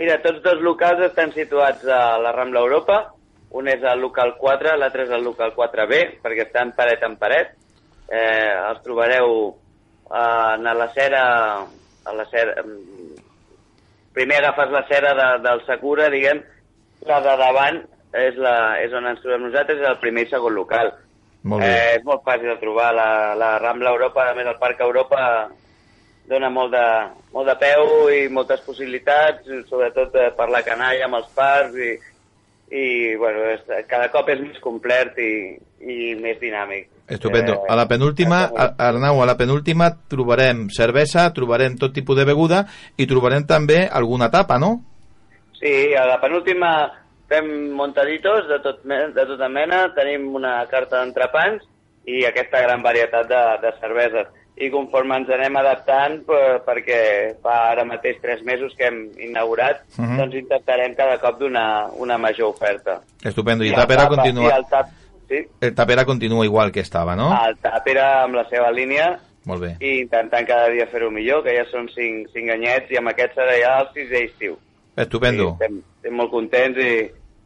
Mira, 0.00 0.18
tots 0.24 0.42
dos 0.42 0.62
locals 0.64 1.06
estan 1.06 1.30
situats 1.36 1.86
a 1.86 2.18
la 2.18 2.34
Rambla 2.34 2.62
Europa. 2.66 3.00
Un 3.54 3.66
és 3.68 3.82
al 3.82 3.98
local 4.02 4.36
4, 4.38 4.76
l'altre 4.78 5.04
és 5.06 5.10
al 5.14 5.26
local 5.26 5.54
4B, 5.56 6.04
perquè 6.22 6.46
estan 6.46 6.70
paret 6.76 7.02
en 7.06 7.16
paret. 7.18 7.56
Eh, 8.10 8.50
els 8.70 8.82
trobareu 8.82 9.34
eh, 10.10 10.16
a 10.16 10.74
la 10.74 10.88
cera... 10.94 11.24
A 12.00 12.14
la 12.16 12.24
cera 12.30 12.62
mm, 12.64 13.18
primer 14.16 14.38
agafes 14.40 14.72
la 14.72 14.80
cera 14.88 15.12
de, 15.14 15.26
del 15.44 15.60
Sakura, 15.66 16.08
diguem, 16.10 16.40
la 17.08 17.20
de 17.24 17.36
davant 17.40 17.80
és, 18.12 18.36
la, 18.36 18.56
és 18.82 18.92
on 18.96 19.06
ens 19.08 19.22
trobem 19.22 19.46
nosaltres, 19.46 19.80
és 19.80 19.88
el 19.88 20.00
primer 20.02 20.26
i 20.26 20.30
segon 20.32 20.56
local. 20.56 20.92
Molt 21.42 21.64
bé. 21.64 21.70
Eh, 21.70 21.96
és 21.96 22.04
molt 22.04 22.24
fàcil 22.26 22.50
de 22.52 22.58
trobar. 22.60 22.90
La, 22.96 23.08
la 23.38 23.54
Rambla 23.62 23.94
Europa, 23.94 24.26
a 24.28 24.36
més 24.36 24.48
el 24.50 24.58
Parc 24.60 24.82
Europa, 24.84 25.22
dona 26.30 26.50
molt 26.52 26.74
de, 26.74 26.86
molt 27.34 27.48
de 27.48 27.56
peu 27.58 28.10
i 28.14 28.22
moltes 28.32 28.62
possibilitats, 28.66 29.48
sobretot 29.70 30.14
eh, 30.18 30.30
per 30.36 30.50
la 30.52 30.62
canalla 30.66 31.08
amb 31.08 31.18
els 31.18 31.30
parcs 31.34 31.78
i, 31.80 31.94
i 32.70 32.84
bueno, 33.18 33.48
és, 33.56 33.64
cada 33.90 34.10
cop 34.12 34.28
és 34.30 34.42
més 34.42 34.60
complet 34.62 35.16
i, 35.18 35.32
i 35.80 36.14
més 36.20 36.38
dinàmic. 36.42 36.90
Estupendo. 37.10 37.56
Eh, 37.64 37.72
A 37.72 37.78
la 37.78 37.88
penúltima, 37.90 38.44
Arnau, 38.78 39.22
a 39.22 39.26
la 39.26 39.34
penúltima 39.38 39.90
trobarem 40.10 40.68
cervesa, 40.74 41.26
trobarem 41.34 41.74
tot 41.80 41.96
tipus 41.96 42.20
de 42.20 42.28
beguda 42.28 42.62
i 42.96 43.08
trobarem 43.10 43.48
també 43.48 43.82
alguna 43.88 44.30
tapa, 44.30 44.60
no? 44.62 44.76
Sí, 45.60 45.94
a 45.94 46.06
la 46.06 46.20
penúltima 46.20 46.90
fem 47.28 47.70
montaditos 47.76 48.48
de, 48.48 48.58
tot, 48.64 48.80
de 48.82 49.24
tota 49.28 49.48
mena, 49.48 49.84
tenim 49.94 50.24
una 50.34 50.64
carta 50.70 51.02
d'entrepans 51.02 51.62
i 52.08 52.24
aquesta 52.26 52.62
gran 52.64 52.82
varietat 52.82 53.28
de, 53.28 53.40
de 53.62 53.72
cerveses. 53.78 54.26
I 54.60 54.68
conforme 54.72 55.16
ens 55.16 55.28
anem 55.32 55.54
adaptant, 55.56 56.18
per, 56.26 56.58
perquè 56.66 56.98
fa 57.40 57.70
ara 57.70 57.84
mateix 57.88 58.18
tres 58.20 58.42
mesos 58.44 58.74
que 58.76 58.88
hem 58.88 58.98
inaugurat, 59.28 59.84
Mhm. 59.96 60.16
doncs 60.18 60.34
intentarem 60.36 60.94
cada 60.94 61.18
cop 61.22 61.38
donar 61.38 61.88
una 61.96 62.18
major 62.18 62.48
oferta. 62.50 63.00
Estupendo. 63.24 63.64
I 63.64 63.68
el 63.68 63.74
Tapera 63.76 64.02
tapa- 64.08 64.16
continua, 64.16 64.48
I 64.50 64.56
el 64.58 64.66
tap, 64.68 64.86
sí, 65.28 65.38
el 65.60 65.74
Tapera 65.74 66.04
continua 66.04 66.44
igual 66.44 66.72
que 66.72 66.80
estava, 66.80 67.14
no? 67.16 67.30
el 67.46 67.56
tap 67.58 67.86
era 67.88 68.24
amb 68.24 68.34
la 68.34 68.44
seva 68.50 68.70
línia 68.72 69.18
Molt 69.44 69.62
bé. 69.62 69.76
i 69.80 70.00
intentant 70.00 70.46
cada 70.46 70.68
dia 70.68 70.86
fer-ho 70.88 71.10
millor, 71.10 71.42
que 71.44 71.54
ja 71.56 71.64
són 71.70 71.88
cinc, 71.94 72.28
cinc 72.34 72.50
anyets 72.50 72.90
i 72.90 72.96
amb 72.98 73.08
aquest 73.08 73.34
serà 73.36 73.56
ja 73.62 73.78
el 73.80 73.88
sisè 73.94 74.24
estiu. 74.26 74.58
Estupendo. 75.02 75.56
Sí, 75.58 75.64
estem, 75.64 75.78
estem 75.96 76.14
molt 76.18 76.30
contents 76.30 76.78
i, 76.78 76.92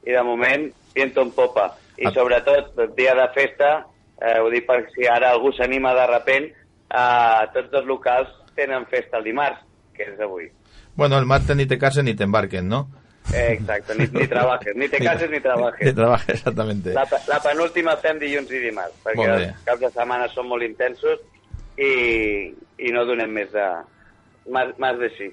i 0.08 0.12
de 0.12 0.22
moment 0.26 0.68
viento 0.94 1.22
en 1.22 1.30
popa. 1.32 1.70
I 1.98 2.06
Ah. 2.08 2.12
sobretot, 2.14 2.72
el 2.78 2.94
dia 2.96 3.14
de 3.14 3.28
festa, 3.34 3.86
eh, 4.20 4.38
ho 4.40 4.50
dic 4.50 4.66
per 4.66 4.80
si 4.94 5.06
ara 5.06 5.30
algú 5.30 5.52
s'anima 5.52 5.94
de 5.94 6.06
repent, 6.10 6.50
eh, 6.50 7.46
tots 7.54 7.72
els 7.80 7.86
locals 7.86 8.28
tenen 8.54 8.86
festa 8.86 9.18
el 9.18 9.24
dimarts, 9.24 9.60
que 9.94 10.02
és 10.12 10.20
avui. 10.20 10.48
Bueno, 10.96 11.18
el 11.18 11.26
martes 11.26 11.56
ni 11.56 11.66
te 11.66 11.78
cases 11.78 12.04
ni 12.04 12.14
te 12.14 12.24
embarquen, 12.24 12.68
¿no? 12.68 12.88
Eh, 13.32 13.52
exacte, 13.58 13.94
ni, 13.96 14.06
ni 14.12 14.26
trabajes, 14.28 14.76
ni 14.76 14.86
te 14.88 14.98
cases 15.08 15.30
ni 15.30 15.36
Ni 15.36 15.42
trabajes. 15.42 15.94
trabajes, 15.94 16.28
exactamente. 16.28 16.92
La, 16.92 17.06
la 17.26 17.40
penúltima 17.40 17.96
fem 17.96 18.18
dilluns 18.18 18.50
i 18.52 18.58
dimarts, 18.58 18.98
perquè 19.02 19.24
els 19.32 19.64
caps 19.64 19.80
de 19.80 19.90
setmana 19.90 20.28
són 20.28 20.46
molt 20.48 20.62
intensos 20.62 21.18
i, 21.78 22.52
i 22.78 22.92
no 22.92 23.04
donem 23.06 23.30
més 23.32 23.50
de... 23.52 23.64
Més, 24.52 24.74
més 24.78 24.98
d'així. 25.00 25.30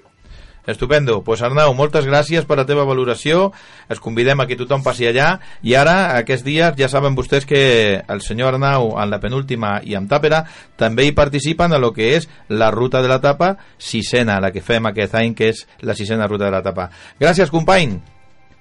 Estupendo. 0.66 1.22
Pues 1.24 1.42
Arnau, 1.42 1.72
moltes 1.74 2.06
gràcies 2.06 2.46
per 2.46 2.56
la 2.60 2.66
teva 2.66 2.84
valoració. 2.86 3.50
Els 3.90 4.00
convidem 4.02 4.40
a 4.40 4.46
que 4.46 4.58
tothom 4.58 4.84
passi 4.84 5.08
allà. 5.08 5.34
I 5.66 5.74
ara, 5.78 6.14
aquests 6.20 6.46
dies, 6.46 6.76
ja 6.78 6.88
saben 6.88 7.16
vostès 7.18 7.46
que 7.48 8.02
el 8.06 8.22
senyor 8.22 8.54
Arnau, 8.54 8.92
en 9.02 9.10
la 9.10 9.18
penúltima 9.22 9.80
i 9.82 9.96
amb 9.98 10.10
Tàpera, 10.10 10.44
també 10.78 11.08
hi 11.08 11.16
participen 11.16 11.74
a 11.74 11.82
lo 11.82 11.92
que 11.92 12.14
és 12.16 12.28
la 12.48 12.70
ruta 12.70 13.02
de 13.02 13.10
la 13.10 13.20
tapa 13.20 13.56
sisena, 13.78 14.38
la 14.40 14.52
que 14.54 14.62
fem 14.62 14.86
aquest 14.86 15.18
any, 15.18 15.34
que 15.34 15.50
és 15.50 15.66
la 15.82 15.98
sisena 15.98 16.30
ruta 16.30 16.46
de 16.46 16.54
la 16.54 16.62
tapa. 16.62 16.90
Gràcies, 17.18 17.50
company. 17.50 17.98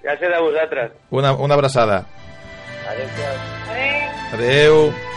Gràcies 0.01 0.33
a 0.33 0.41
vosaltres. 0.41 0.97
Una, 1.11 1.35
una 1.37 1.53
abraçada. 1.53 2.03
Adéu-siau. 2.89 3.35
Adeu. 4.33 5.10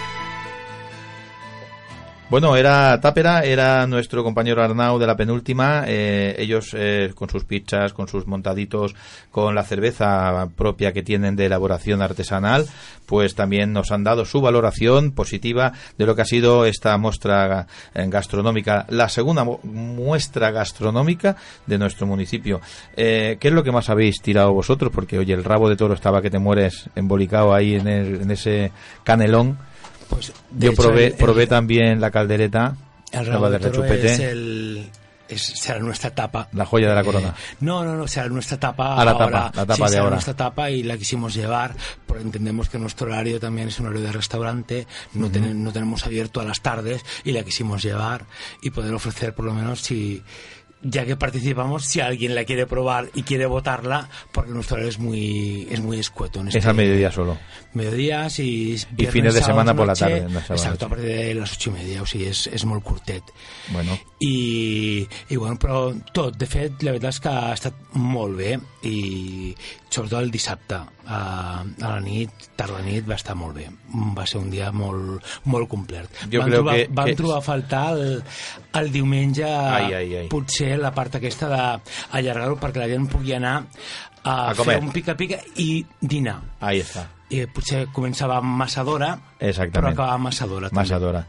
Bueno, 2.34 2.56
era 2.56 3.00
Tápera, 3.00 3.44
era 3.44 3.86
nuestro 3.86 4.24
compañero 4.24 4.60
Arnau 4.60 4.98
de 4.98 5.06
la 5.06 5.16
penúltima. 5.16 5.84
eh, 5.86 6.34
ellos 6.36 6.74
eh, 6.76 7.12
con 7.14 7.30
sus 7.30 7.44
pizzas, 7.44 7.92
con 7.92 8.08
sus 8.08 8.26
montaditos, 8.26 8.96
con 9.30 9.54
la 9.54 9.62
cerveza 9.62 10.48
propia 10.56 10.92
que 10.92 11.04
tienen 11.04 11.36
de 11.36 11.46
elaboración 11.46 12.02
artesanal, 12.02 12.66
pues 13.06 13.36
también 13.36 13.72
nos 13.72 13.92
han 13.92 14.02
dado 14.02 14.24
su 14.24 14.40
valoración 14.40 15.12
positiva 15.12 15.74
de 15.96 16.06
lo 16.06 16.16
que 16.16 16.22
ha 16.22 16.24
sido 16.24 16.66
esta 16.66 16.98
muestra 16.98 17.68
eh, 17.94 18.04
gastronómica, 18.08 18.84
la 18.88 19.08
segunda 19.08 19.44
mu- 19.44 19.60
muestra 19.62 20.50
gastronómica 20.50 21.36
de 21.66 21.78
nuestro 21.78 22.08
municipio. 22.08 22.60
Eh, 22.96 23.36
¿Qué 23.38 23.46
es 23.46 23.54
lo 23.54 23.62
que 23.62 23.70
más 23.70 23.90
habéis 23.90 24.20
tirado 24.20 24.52
vosotros? 24.52 24.90
Porque, 24.92 25.20
oye, 25.20 25.34
el 25.34 25.44
rabo 25.44 25.68
de 25.68 25.76
toro 25.76 25.94
estaba 25.94 26.20
que 26.20 26.30
te 26.30 26.40
mueres 26.40 26.90
embolicado 26.96 27.54
ahí 27.54 27.76
en, 27.76 27.86
en 27.86 28.28
ese 28.32 28.72
canelón. 29.04 29.56
Pues, 30.08 30.32
Yo 30.58 30.70
hecho, 30.70 30.82
probé, 30.82 31.06
el- 31.06 31.12
el- 31.12 31.18
probé 31.18 31.46
también 31.46 32.00
la 32.00 32.10
caldereta. 32.10 32.76
El 33.12 33.26
rabo 33.26 33.48
de 33.50 33.58
rechupete. 33.58 34.12
es 34.12 34.18
el, 34.20 34.90
es, 35.28 35.40
será 35.42 35.78
nuestra 35.78 36.08
etapa. 36.10 36.48
La 36.52 36.66
joya 36.66 36.88
de 36.88 36.94
la 36.96 37.04
corona. 37.04 37.28
Eh, 37.28 37.56
no, 37.60 37.84
no, 37.84 37.94
no, 37.96 38.08
será 38.08 38.28
nuestra 38.28 38.56
etapa 38.56 38.96
Ah, 39.00 39.04
la 39.04 39.12
ahora. 39.12 39.26
tapa, 39.26 39.52
la 39.56 39.66
tapa 39.66 39.74
Sí, 39.76 39.82
de 39.82 39.88
será 39.88 40.00
ahora. 40.02 40.14
nuestra 40.16 40.32
etapa 40.32 40.70
y 40.70 40.82
la 40.82 40.96
quisimos 40.98 41.32
llevar, 41.34 41.74
porque 42.06 42.24
entendemos 42.24 42.68
que 42.68 42.78
nuestro 42.78 43.06
horario 43.06 43.38
también 43.38 43.68
es 43.68 43.78
un 43.78 43.86
horario 43.86 44.02
de 44.04 44.12
restaurante, 44.12 44.86
no, 45.14 45.30
ten- 45.30 45.62
no 45.62 45.72
tenemos 45.72 46.04
abierto 46.04 46.40
a 46.40 46.44
las 46.44 46.60
tardes 46.60 47.04
y 47.24 47.30
la 47.32 47.42
quisimos 47.44 47.82
llevar 47.82 48.26
y 48.62 48.70
poder 48.70 48.92
ofrecer 48.92 49.34
por 49.34 49.44
lo 49.44 49.54
menos 49.54 49.80
si 49.80 50.22
ya 50.84 51.04
que 51.04 51.16
participamos, 51.16 51.84
si 51.84 52.00
alguien 52.00 52.34
la 52.34 52.44
quiere 52.44 52.66
probar 52.66 53.08
y 53.14 53.22
quiere 53.22 53.46
votarla, 53.46 54.08
porque 54.32 54.52
nuestro 54.52 54.74
horario 54.74 54.90
es 54.90 54.98
muy, 54.98 55.66
es 55.70 55.80
muy 55.80 55.98
escueto. 55.98 56.40
En 56.40 56.48
Es 56.48 56.54
este- 56.54 56.68
al 56.68 56.76
mediodía 56.76 57.10
solo. 57.10 57.36
Mediodías 57.72 58.38
i, 58.38 58.76
viernes, 58.92 59.12
fines 59.12 59.34
de 59.34 59.40
sábados, 59.40 59.46
setmana 59.46 59.74
por 59.74 59.86
la 59.86 59.92
noche, 59.94 60.20
no 60.28 60.40
sábado. 60.40 60.54
Exacte, 60.54 60.84
a 60.84 60.88
partir 60.88 61.06
de 61.06 61.34
les 61.34 61.52
8 61.52 61.70
i 61.70 61.72
media, 61.72 62.02
o 62.02 62.06
sigui, 62.06 62.26
és, 62.26 62.46
és 62.52 62.64
molt 62.64 62.84
curtet. 62.84 63.22
Bueno. 63.72 63.98
I, 64.20 65.06
i 65.30 65.36
bueno, 65.36 65.58
però 65.58 65.92
tot, 66.12 66.36
de 66.38 66.46
fet, 66.46 66.82
la 66.84 66.92
veritat 66.94 67.14
és 67.16 67.20
que 67.20 67.28
ha 67.32 67.52
estat 67.56 67.74
molt 67.94 68.36
bé 68.38 68.58
i 68.84 69.54
sobretot 69.94 70.20
el 70.24 70.30
dissabte 70.34 70.74
a, 71.06 71.18
a 71.62 71.88
la 71.88 72.00
nit, 72.02 72.30
tarda 72.58 72.80
nit, 72.82 73.06
va 73.08 73.14
estar 73.18 73.36
molt 73.38 73.54
bé. 73.56 73.68
Va 74.16 74.26
ser 74.26 74.40
un 74.42 74.50
dia 74.50 74.72
molt, 74.74 75.22
molt 75.46 75.68
complet. 75.70 76.10
Jo 76.32 76.42
vam 76.42 76.50
trobar, 76.50 76.74
que- 76.76 76.88
vam 76.90 77.06
que- 77.12 77.16
trobar 77.22 77.38
a 77.38 77.46
faltar 77.46 77.84
el, 77.94 78.22
el 78.80 78.92
diumenge 78.92 79.46
Ai, 79.46 79.92
ai, 79.94 80.14
ai. 80.24 80.28
potser 80.32 80.74
la 80.82 80.90
part 80.96 81.14
aquesta 81.20 81.48
d'allargar-ho 81.54 82.58
perquè 82.60 82.82
la 82.84 82.88
gent 82.90 83.08
pugui 83.12 83.34
anar 83.38 83.56
a, 84.24 84.50
A 84.50 84.54
fer 84.54 84.78
un 84.80 84.90
pica-pica 84.92 85.38
i 85.60 85.84
dinar. 86.00 86.38
Ahí 86.60 86.80
està. 86.80 87.06
I 87.34 87.46
potser 87.50 87.86
començava 87.92 88.38
massa 88.44 88.84
d'hora, 88.84 89.14
però 89.72 89.90
acabava 89.92 90.18
massa 90.18 90.46
d'hora. 90.46 90.68
també. 90.70 90.80
Massa 90.82 90.98
d'hora. 91.02 91.24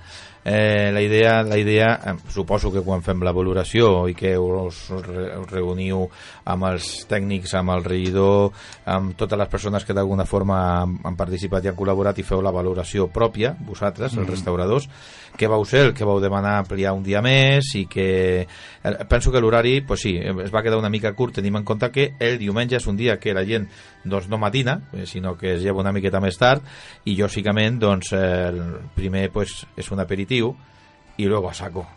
Eh, 0.48 0.92
la 0.94 1.02
idea, 1.02 1.42
la 1.42 1.58
idea 1.58 2.00
eh, 2.06 2.14
suposo 2.30 2.70
que 2.72 2.84
quan 2.86 3.02
fem 3.02 3.24
la 3.26 3.32
valoració 3.34 4.06
i 4.06 4.14
que 4.14 4.36
us, 4.38 4.84
us 4.94 5.08
reuniu 5.50 6.04
amb 6.46 6.68
els 6.70 7.08
tècnics, 7.10 7.56
amb 7.58 7.74
el 7.74 7.84
regidor, 7.84 8.52
amb 8.86 9.16
totes 9.18 9.42
les 9.42 9.50
persones 9.50 9.86
que 9.88 9.96
d'alguna 9.98 10.28
forma 10.30 10.60
han, 10.84 11.00
han 11.02 11.18
participat 11.18 11.66
i 11.66 11.72
han 11.72 11.80
col·laborat 11.80 12.22
i 12.22 12.28
feu 12.28 12.46
la 12.46 12.54
valoració 12.54 13.08
pròpia, 13.10 13.56
vosaltres, 13.66 14.14
els 14.14 14.22
Mhm. 14.22 14.30
restauradors, 14.36 14.90
que 15.36 15.48
vau 15.48 15.66
ser 15.66 15.88
el 15.88 15.94
que 15.94 16.06
vau 16.06 16.22
demanar 16.22 16.60
ampliar 16.60 16.94
un 16.94 17.04
dia 17.04 17.22
més 17.22 17.74
i 17.76 17.86
que 17.88 18.46
eh, 18.46 19.06
penso 19.10 19.32
que 19.32 19.42
l'horari 19.42 19.82
pues 19.82 20.02
sí, 20.02 20.16
es 20.16 20.54
va 20.54 20.62
quedar 20.64 20.78
una 20.78 20.90
mica 20.90 21.12
curt 21.14 21.36
tenim 21.42 21.58
en 21.58 21.66
compte 21.66 21.90
que 21.92 22.14
el 22.20 22.38
diumenge 22.40 22.78
és 22.78 22.88
un 22.88 22.96
dia 22.96 23.18
que 23.20 23.34
la 23.34 23.44
gent 23.44 23.68
doncs, 24.06 24.30
no 24.30 24.38
matina 24.38 24.82
eh, 24.94 25.06
sinó 25.06 25.36
que 25.38 25.56
es 25.56 25.62
lleva 25.64 25.82
una 25.82 25.92
miqueta 25.92 26.22
més 26.22 26.38
tard 26.38 26.64
i 27.04 27.18
lògicament 27.18 27.80
doncs, 27.82 28.14
eh, 28.14 28.48
el 28.54 28.62
primer 28.96 29.30
pues, 29.34 29.66
és 29.76 29.92
un 29.92 30.00
aperitiu 30.00 30.35
y 31.18 31.26
luego 31.26 31.50
a 31.50 31.54
saco. 31.54 31.88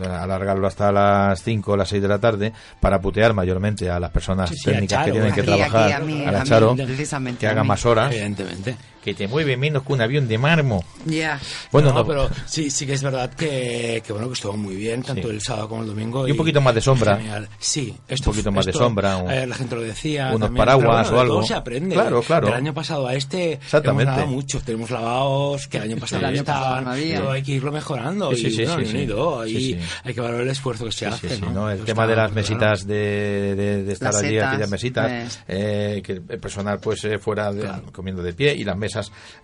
Alargarlo 0.00 0.66
hasta 0.66 0.92
las 0.92 1.42
5 1.42 1.72
o 1.72 1.76
las 1.76 1.88
6 1.88 2.02
de 2.02 2.08
la 2.08 2.18
tarde 2.18 2.52
para 2.78 3.00
putear 3.00 3.34
mayormente 3.34 3.90
a 3.90 3.98
las 3.98 4.10
personas 4.10 4.50
Sí, 4.50 4.56
sí, 4.56 4.70
a 4.70 4.72
técnicas 4.74 5.04
que 5.04 5.12
tienen 5.12 5.32
que 5.32 5.40
aquí, 5.40 5.50
aquí, 5.50 5.60
trabajar, 5.60 5.92
a 5.92 6.04
mí, 6.04 6.24
a 6.24 6.32
la 6.32 6.40
a 6.40 6.42
mí, 6.42 6.48
Charo, 6.48 6.76
precisamente 6.76 7.40
que 7.40 7.46
hagan 7.48 7.66
más 7.66 7.84
horas, 7.84 8.12
Evidentemente. 8.12 8.76
Que 9.02 9.14
te 9.14 9.26
mueve 9.28 9.56
menos 9.56 9.82
que 9.82 9.92
un 9.92 10.00
avión 10.02 10.28
de 10.28 10.36
mármol. 10.38 10.82
Ya. 11.06 11.40
Bueno, 11.72 11.88
no, 11.90 12.00
no. 12.00 12.06
pero 12.06 12.30
sí, 12.46 12.70
sí 12.70 12.86
que 12.86 12.92
es 12.92 13.02
verdad 13.02 13.32
que, 13.32 14.02
que 14.06 14.12
bueno 14.12 14.28
que 14.28 14.34
estuvo 14.34 14.56
muy 14.56 14.76
bien 14.76 15.02
tanto 15.02 15.28
Sí. 15.28 15.34
el 15.34 15.40
sábado 15.40 15.68
como 15.70 15.82
el 15.82 15.88
domingo 15.88 16.28
Y 16.28 16.32
un 16.32 16.36
poquito 16.36 16.60
más 16.60 16.74
de 16.74 16.80
sombra. 16.82 17.16
genial. 17.16 17.48
sí 17.58 17.94
Un 17.96 18.14
esto, 18.14 18.30
poquito 18.30 18.52
más 18.52 18.66
de 18.66 18.72
esto, 18.72 18.84
sombra, 18.84 19.16
un- 19.16 19.30
eh, 19.30 19.46
la 19.46 19.54
gente 19.54 19.74
lo 19.74 19.80
decía 19.82 20.28
unos 20.28 20.40
también, 20.40 20.58
paraguas 20.66 20.86
pero 20.86 20.92
bueno, 20.98 21.10
o 21.10 21.14
de 21.14 21.20
algo. 21.20 21.34
todo 21.36 21.46
se 21.46 21.54
aprende 21.54 21.94
Claro, 21.94 22.22
claro. 22.22 22.46
del 22.48 22.56
año 22.56 22.74
pasado 22.74 23.06
a 23.06 23.14
este 23.14 23.54
Exactamente. 23.54 24.02
hemos 24.02 24.16
ganado 24.16 24.26
mucho 24.34 24.60
tenemos 24.60 24.90
lavados 24.90 25.66
que 25.68 25.76
el 25.78 25.82
año 25.84 25.96
pasado 25.96 26.20
El 26.20 26.26
año 26.26 26.36
estaban 26.40 26.62
pasado 26.62 26.84
no 26.84 26.90
había. 26.90 27.20
todo 27.20 27.30
hay 27.32 27.42
que 27.42 27.52
irlo 27.52 27.72
mejorando 27.72 28.30
Sí, 28.32 28.36
sí, 28.42 28.46
y 28.48 28.50
sí, 28.50 28.64
bueno, 28.64 28.80
sí, 28.80 28.86
sí. 28.86 29.06
Sí, 29.46 29.56
y 29.56 29.72
sí. 29.74 29.78
hay 30.04 30.14
que 30.14 30.20
valorar 30.20 30.42
el 30.42 30.50
esfuerzo 30.50 30.84
que 30.84 30.92
se 30.92 30.98
Sí, 30.98 31.04
hace 31.06 31.28
sí, 31.30 31.34
sí, 31.36 31.40
¿no? 31.42 31.50
¿no? 31.52 31.70
El 31.70 31.80
tema 31.84 32.06
de 32.06 32.16
las 32.16 32.30
claro. 32.30 32.34
mesitas 32.34 32.86
de, 32.86 33.54
de- 33.56 33.84
de 33.84 33.92
estar 33.94 34.12
Las 34.12 34.22
allí, 34.22 34.34
setas, 34.34 34.48
aquellas 34.52 34.70
mesitas, 34.70 35.10
pues. 35.10 35.40
eh, 35.48 36.02
que 36.04 36.12
el 36.12 36.38
personal 36.38 36.78
pues 36.80 37.02
eh, 37.04 37.18
fuera 37.18 37.50
de- 37.52 37.66
comiendo 37.92 38.22
de 38.22 38.34
pie 38.34 38.54
y 38.54 38.64
las 38.64 38.76
mesas 38.76 38.89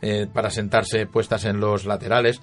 eh, 0.02 0.26
para 0.32 0.50
sentarse 0.50 1.06
puestas 1.06 1.44
en 1.44 1.60
los 1.60 1.84
laterales 1.84 2.40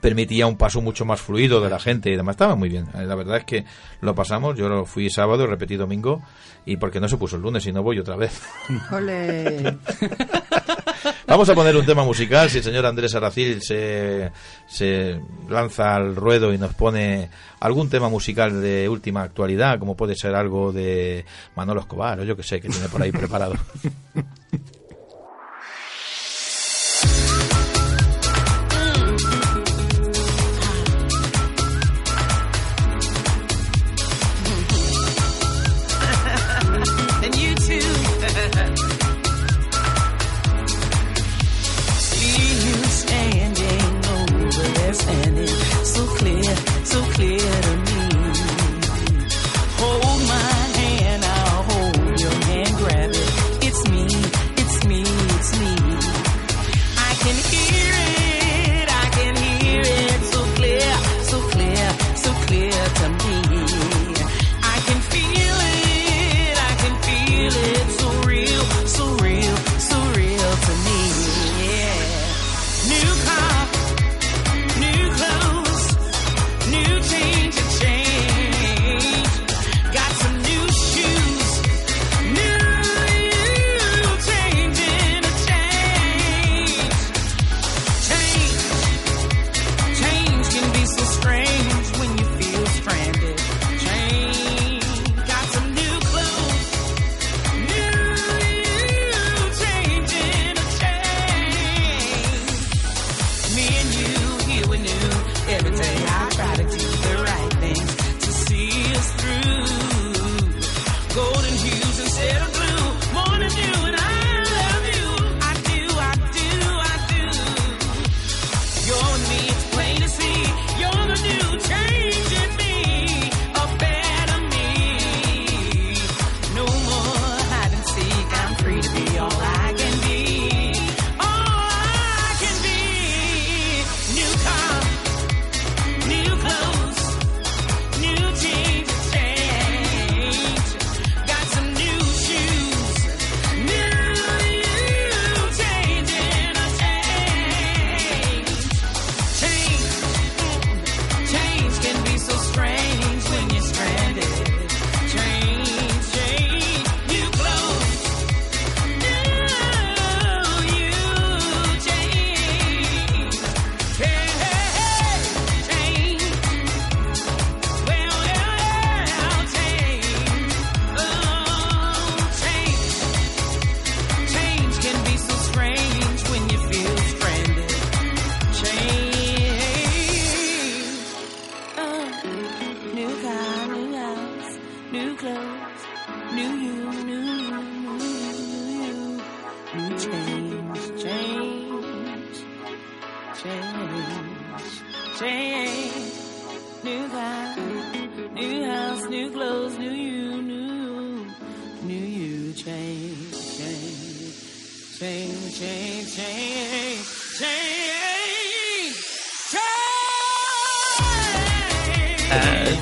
permitía 0.00 0.46
un 0.46 0.56
paso 0.56 0.80
mucho 0.80 1.04
más 1.04 1.20
fluido 1.20 1.60
de 1.60 1.70
la 1.70 1.78
gente 1.78 2.10
y 2.10 2.16
demás. 2.16 2.34
Estaba 2.34 2.54
muy 2.54 2.68
bien. 2.68 2.86
Eh, 2.94 3.04
La 3.04 3.14
verdad 3.14 3.38
es 3.38 3.44
que 3.44 3.64
lo 4.00 4.14
pasamos. 4.14 4.56
Yo 4.56 4.68
lo 4.68 4.84
fui 4.84 5.10
sábado, 5.10 5.46
repetí 5.46 5.76
domingo 5.76 6.22
y 6.64 6.76
porque 6.76 7.00
no 7.00 7.08
se 7.08 7.16
puso 7.16 7.36
el 7.36 7.42
lunes 7.42 7.66
y 7.66 7.72
no 7.72 7.82
voy 7.82 7.98
otra 7.98 8.16
vez. 8.16 8.40
Ole. 8.92 9.78
Vamos 11.26 11.48
a 11.48 11.54
poner 11.54 11.76
un 11.76 11.84
tema 11.84 12.04
musical. 12.04 12.48
Si 12.48 12.58
el 12.58 12.64
señor 12.64 12.86
Andrés 12.86 13.14
Aracil 13.14 13.60
se, 13.62 14.30
se 14.66 15.20
lanza 15.48 15.94
al 15.94 16.16
ruedo 16.16 16.52
y 16.52 16.58
nos 16.58 16.74
pone 16.74 17.30
algún 17.60 17.90
tema 17.90 18.08
musical 18.08 18.62
de 18.62 18.88
última 18.88 19.22
actualidad, 19.22 19.78
como 19.78 19.96
puede 19.96 20.14
ser 20.16 20.34
algo 20.34 20.72
de 20.72 21.24
Manolo 21.54 21.80
Escobar 21.80 22.20
o 22.20 22.24
yo 22.24 22.36
que 22.36 22.42
sé, 22.42 22.60
que 22.60 22.68
tiene 22.68 22.88
por 22.88 23.02
ahí 23.02 23.12
preparado. 23.12 23.54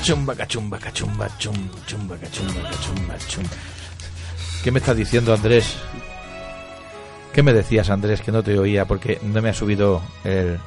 Eh, 0.07 0.09
chumba, 0.13 0.35
cachumba, 0.35 0.79
cachumba, 0.79 1.27
chum, 1.37 1.69
chumba, 1.85 2.15
cachumba, 2.15 2.61
cachumba, 2.69 3.17
chum. 3.27 3.43
¿Qué 4.63 4.71
me 4.71 4.79
estás 4.79 4.95
diciendo, 4.95 5.33
Andrés? 5.33 5.75
¿Qué 7.33 7.43
me 7.43 7.51
decías, 7.51 7.89
Andrés, 7.89 8.21
que 8.21 8.31
no 8.31 8.41
te 8.41 8.57
oía 8.57 8.85
porque 8.85 9.19
no 9.21 9.41
me 9.41 9.49
ha 9.49 9.53
subido 9.53 10.01
el... 10.23 10.57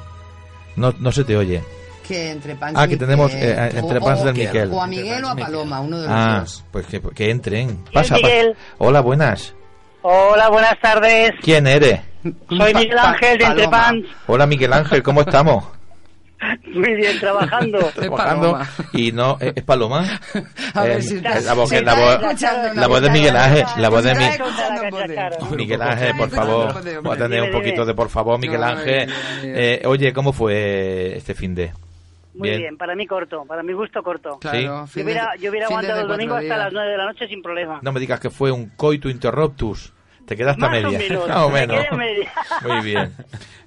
No, 0.75 0.93
no 0.99 1.11
se 1.11 1.23
te 1.23 1.35
oye. 1.35 1.63
Que 2.07 2.29
entre 2.29 2.55
Pans 2.55 2.73
Ah, 2.77 2.87
que 2.87 2.97
tenemos 2.97 3.33
Miquel. 3.33 3.49
eh, 3.49 3.71
entre 3.75 3.97
O- 3.97 4.01
Pans 4.05 4.21
o- 4.21 4.25
del 4.25 4.35
Miquel. 4.35 4.69
O 4.71 4.79
a 4.81 4.85
Miguel 4.87 5.23
o 5.23 5.29
a 5.29 5.35
Paloma, 5.35 5.79
uno 5.81 5.97
de 5.97 6.07
los 6.07 6.15
Ah, 6.15 6.37
dos. 6.41 6.63
pues 6.71 6.85
que, 6.85 7.01
que 7.01 7.31
entren. 7.31 7.83
Pasa, 7.91 8.15
pa- 8.15 8.21
Miguel. 8.21 8.55
Hola, 8.77 9.01
buenas. 9.01 9.55
Hola, 10.03 10.49
buenas 10.49 10.79
tardes. 10.79 11.31
¿Quién 11.41 11.65
eres? 11.65 11.99
Soy 12.47 12.73
Miguel 12.75 12.97
Ángel 12.99 13.37
de 13.39 13.45
Entrepans. 13.45 14.05
Hola, 14.27 14.45
Miguel 14.45 14.71
Ángel, 14.73 15.01
¿cómo 15.01 15.21
estamos? 15.21 15.63
Muy 16.73 16.95
bien, 16.95 17.19
trabajando. 17.19 17.79
Trabajando 17.93 18.59
y 18.93 19.11
no 19.11 19.37
¿es, 19.39 19.53
es 19.57 19.63
Paloma 19.63 20.19
A 20.73 20.83
ver 20.83 20.97
Eh, 20.97 21.01
si 21.03 21.17
eh, 21.17 21.21
la 21.21 21.53
voz, 21.53 21.71
la 21.71 21.95
voz, 21.95 22.17
una 22.19 22.73
la 22.73 22.87
voz 22.87 23.01
de 23.01 23.09
Miguel 23.11 23.33
la 23.33 23.45
Ángel 23.45 23.65
la 23.77 23.89
voz 23.89 24.03
de 24.03 24.15
mi, 24.15 24.25
Miguel 24.25 25.31
Miguel 25.55 25.81
Ángel 25.81 26.15
por 26.17 26.29
favor 26.29 26.73
voy 27.03 27.15
a 27.15 27.17
tener 27.19 27.43
un 27.43 27.51
poquito 27.51 27.85
de 27.85 27.93
por 27.93 28.09
favor 28.09 28.39
Miguel 28.39 28.63
Ángel 28.63 29.09
Eh, 29.43 29.81
oye 29.85 30.13
cómo 30.13 30.33
fue 30.33 31.15
este 31.17 31.33
fin 31.35 31.53
de 31.53 31.71
Muy 32.33 32.49
bien. 32.57 32.77
para 32.77 32.95
mí 32.95 33.05
corto, 33.05 33.43
para 33.45 33.61
mi 33.61 33.73
gusto 33.73 34.01
corto. 34.01 34.39
Sí. 34.51 34.63
yo 34.63 34.85
hubiera, 35.03 35.35
yo 35.39 35.51
hubiera 35.51 35.67
aguantado 35.67 36.01
el 36.01 36.07
domingo 36.07 36.35
hasta 36.35 36.57
las 36.57 36.73
9 36.73 36.91
de 36.91 36.97
la 36.97 37.05
noche 37.05 37.27
sin 37.27 37.41
problema. 37.41 37.79
no 37.81 37.91
me 37.91 37.99
digas 37.99 38.19
que 38.19 38.29
fue 38.29 38.51
un 38.51 38.69
coito 38.75 39.09
interruptus 39.09 39.93
te 40.25 40.35
quedaste 40.35 40.65
a 40.65 40.69
Más 40.69 40.79
o 40.79 40.83
media. 40.83 40.99
menos, 40.99 41.27
Más 41.27 41.37
o 41.37 41.49
me 41.49 41.59
menos 41.67 41.85
media. 41.97 42.31
muy 42.67 42.81
bien. 42.85 43.13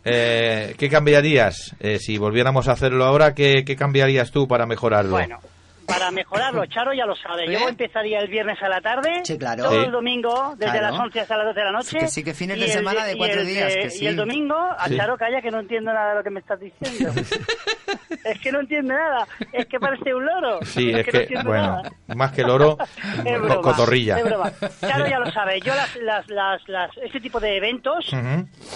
Eh, 0.05 0.75
¿qué 0.79 0.89
cambiarías 0.89 1.75
Eh, 1.81 1.99
si 1.99 2.19
volviéramos 2.19 2.69
a 2.69 2.73
hacerlo 2.73 3.05
ahora 3.07 3.35
¿qué, 3.35 3.65
qué 3.65 3.75
cambiarías 3.77 4.31
tú 4.31 4.47
para 4.47 4.67
mejorarlo 4.67 5.13
Bueno, 5.13 5.39
para 5.87 6.11
mejorarlo, 6.11 6.65
Charo 6.67 6.93
ya 6.93 7.07
lo 7.07 7.15
sabe. 7.17 7.51
Yo 7.53 7.69
empezaría 7.69 8.19
el 8.21 8.29
viernes 8.29 8.61
a 8.63 8.69
la 8.69 8.81
tarde, 8.81 9.23
claro. 9.39 9.65
todo 9.65 9.73
Sí. 9.81 9.87
el 9.87 9.91
domingo, 9.93 10.55
desde 10.57 10.79
Claro. 10.79 10.91
las 10.97 11.01
11 11.01 11.21
hasta 11.21 11.37
las 11.37 11.47
12 11.47 11.61
de 11.61 11.65
la 11.67 11.73
noche. 11.73 11.99
Que 12.01 12.09
sí, 12.09 12.25
que 12.25 12.35
fines 12.35 12.57
y 12.57 12.61
de 12.61 12.67
el 12.67 12.73
semana 12.73 13.05
de 13.05 13.17
cuatro 13.17 13.41
el 13.41 13.47
días, 13.47 13.75
que 13.75 13.91
sí. 13.91 14.05
Y 14.05 14.09
el 14.09 14.17
domingo, 14.17 14.57
a 14.57 14.89
Sí. 14.89 14.97
Charo 14.97 15.17
calla 15.17 15.41
que 15.43 15.51
no 15.51 15.61
entiendo 15.61 15.93
nada 15.93 16.11
de 16.11 16.15
lo 16.17 16.23
que 16.25 16.31
me 16.31 16.41
estás 16.41 16.59
diciendo. 16.61 17.13
es 18.25 18.41
que 18.41 18.53
no 18.53 18.61
entiende 18.61 18.95
nada, 18.95 19.27
es 19.53 19.67
que 19.67 19.79
parece 19.79 20.15
un 20.15 20.25
loro. 20.25 20.61
Sí, 20.65 20.91
es 20.93 21.07
que, 21.07 21.27
bueno, 21.45 21.83
nada. 21.83 21.93
más 22.15 22.33
que 22.33 22.43
el 22.43 22.51
oro, 22.51 22.77
Es 23.25 23.39
co- 23.39 23.45
broma, 23.45 23.61
cotorrilla. 23.61 24.19
es 24.19 24.25
broma. 24.25 24.53
Charo 24.81 25.07
ya 25.07 25.19
lo 25.19 25.31
sabe. 25.33 25.61
Yo 25.61 25.75
las, 25.75 25.97
las, 25.97 26.29
las, 26.31 26.69
las- 26.69 26.97
este 26.99 27.21
tipo 27.21 27.41
de 27.41 27.57
eventos 27.57 28.11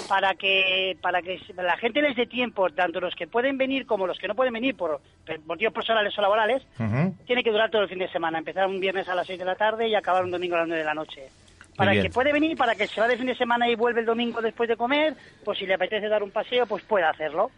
para 0.08 0.34
que 0.34 0.96
para 1.00 1.22
que 1.22 1.40
la 1.56 1.76
gente 1.76 2.02
les 2.02 2.16
dé 2.16 2.26
tiempo, 2.26 2.68
tanto 2.70 3.00
los 3.00 3.14
que 3.14 3.26
pueden 3.26 3.56
venir 3.58 3.86
como 3.86 4.06
los 4.06 4.18
que 4.18 4.28
no 4.28 4.34
pueden 4.34 4.52
venir 4.52 4.76
por 4.76 5.00
motivos 5.46 5.72
personales 5.74 6.16
o 6.18 6.22
laborales, 6.22 6.62
Tiene 7.26 7.42
que 7.42 7.50
durar 7.50 7.70
todo 7.70 7.82
el 7.82 7.88
fin 7.88 7.98
de 7.98 8.08
semana. 8.10 8.38
Empezar 8.38 8.66
un 8.66 8.80
viernes 8.80 9.08
a 9.08 9.14
las 9.14 9.26
6 9.26 9.38
de 9.38 9.44
la 9.44 9.54
tarde 9.54 9.88
y 9.88 9.94
acabar 9.94 10.24
un 10.24 10.30
domingo 10.30 10.56
a 10.56 10.60
las 10.60 10.68
9 10.68 10.80
de 10.80 10.86
la 10.86 10.94
noche. 10.94 11.28
Para 11.76 11.92
el 11.92 12.02
que 12.02 12.10
puede 12.10 12.32
venir, 12.32 12.56
para 12.56 12.74
que 12.74 12.88
se 12.88 13.00
va 13.00 13.06
de 13.06 13.16
fin 13.16 13.26
de 13.26 13.36
semana 13.36 13.68
y 13.68 13.76
vuelve 13.76 14.00
el 14.00 14.06
domingo 14.06 14.40
después 14.42 14.68
de 14.68 14.76
comer, 14.76 15.14
pues 15.44 15.58
si 15.58 15.66
le 15.66 15.74
apetece 15.74 16.08
dar 16.08 16.22
un 16.24 16.30
paseo, 16.32 16.66
pues 16.66 16.82
puede 16.84 17.04
hacerlo. 17.04 17.50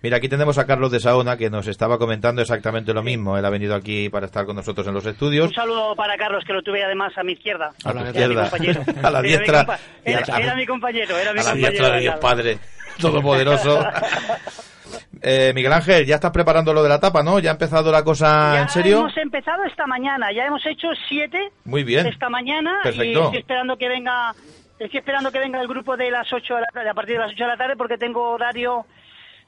Mira, 0.00 0.16
aquí 0.18 0.28
tenemos 0.28 0.56
a 0.58 0.64
Carlos 0.64 0.90
de 0.92 1.00
Saona 1.00 1.36
que 1.36 1.50
nos 1.50 1.66
estaba 1.66 1.98
comentando 1.98 2.40
exactamente 2.40 2.94
lo 2.94 3.02
mismo. 3.02 3.36
Él 3.36 3.44
ha 3.44 3.50
venido 3.50 3.74
aquí 3.74 4.08
para 4.08 4.26
estar 4.26 4.46
con 4.46 4.54
nosotros 4.56 4.86
en 4.86 4.94
los 4.94 5.04
estudios. 5.04 5.48
Un 5.48 5.54
saludo 5.54 5.94
para 5.96 6.16
Carlos, 6.16 6.44
que 6.46 6.52
lo 6.52 6.62
tuve 6.62 6.82
además 6.84 7.12
a 7.18 7.24
mi 7.24 7.32
izquierda. 7.32 7.72
A 7.84 7.92
mi 7.92 8.02
izquierda, 8.04 8.42
compañero. 8.48 8.82
a 9.02 9.10
la 9.10 9.18
Era 9.18 9.22
mi 9.22 9.28
diestra. 9.28 9.78
Era, 10.04 10.20
la- 10.26 10.38
era 10.40 10.54
mi 10.54 10.66
compañero, 10.66 11.18
era 11.18 11.32
mi 11.32 11.40
a 11.40 11.42
la 11.42 11.50
compañero. 11.50 11.70
diestra 11.70 11.94
de 11.96 12.00
Dios. 12.00 12.16
Padre 12.20 12.58
Todopoderoso. 13.00 13.84
Eh, 15.20 15.52
Miguel 15.54 15.72
Ángel, 15.72 16.06
ya 16.06 16.14
estás 16.16 16.30
preparando 16.30 16.72
lo 16.72 16.82
de 16.82 16.88
la 16.88 17.00
tapa, 17.00 17.22
¿no? 17.22 17.38
¿Ya 17.40 17.50
ha 17.50 17.52
empezado 17.52 17.90
la 17.90 18.04
cosa 18.04 18.54
Ya 18.54 18.62
en 18.62 18.68
serio? 18.68 18.98
hemos 19.00 19.16
empezado 19.16 19.64
esta 19.64 19.86
mañana, 19.86 20.30
ya 20.32 20.46
hemos 20.46 20.64
hecho 20.66 20.88
siete 21.08 21.50
Muy 21.64 21.82
bien. 21.84 22.06
esta 22.06 22.28
mañana 22.28 22.78
y 22.80 22.84
Perfecto. 22.84 23.24
estoy 23.24 23.38
esperando 23.38 23.76
que 23.76 23.88
venga 23.88 24.32
estoy 24.78 24.98
esperando 24.98 25.32
que 25.32 25.40
venga 25.40 25.60
el 25.60 25.66
grupo 25.66 25.96
de 25.96 26.10
las 26.10 26.32
8 26.32 26.54
de 26.54 26.60
la 26.60 26.66
tarde, 26.72 26.88
a 26.90 26.94
partir 26.94 27.14
de 27.16 27.22
las 27.22 27.32
8 27.32 27.42
de 27.44 27.50
la 27.50 27.56
tarde 27.56 27.74
porque 27.76 27.98
tengo 27.98 28.30
horario 28.30 28.86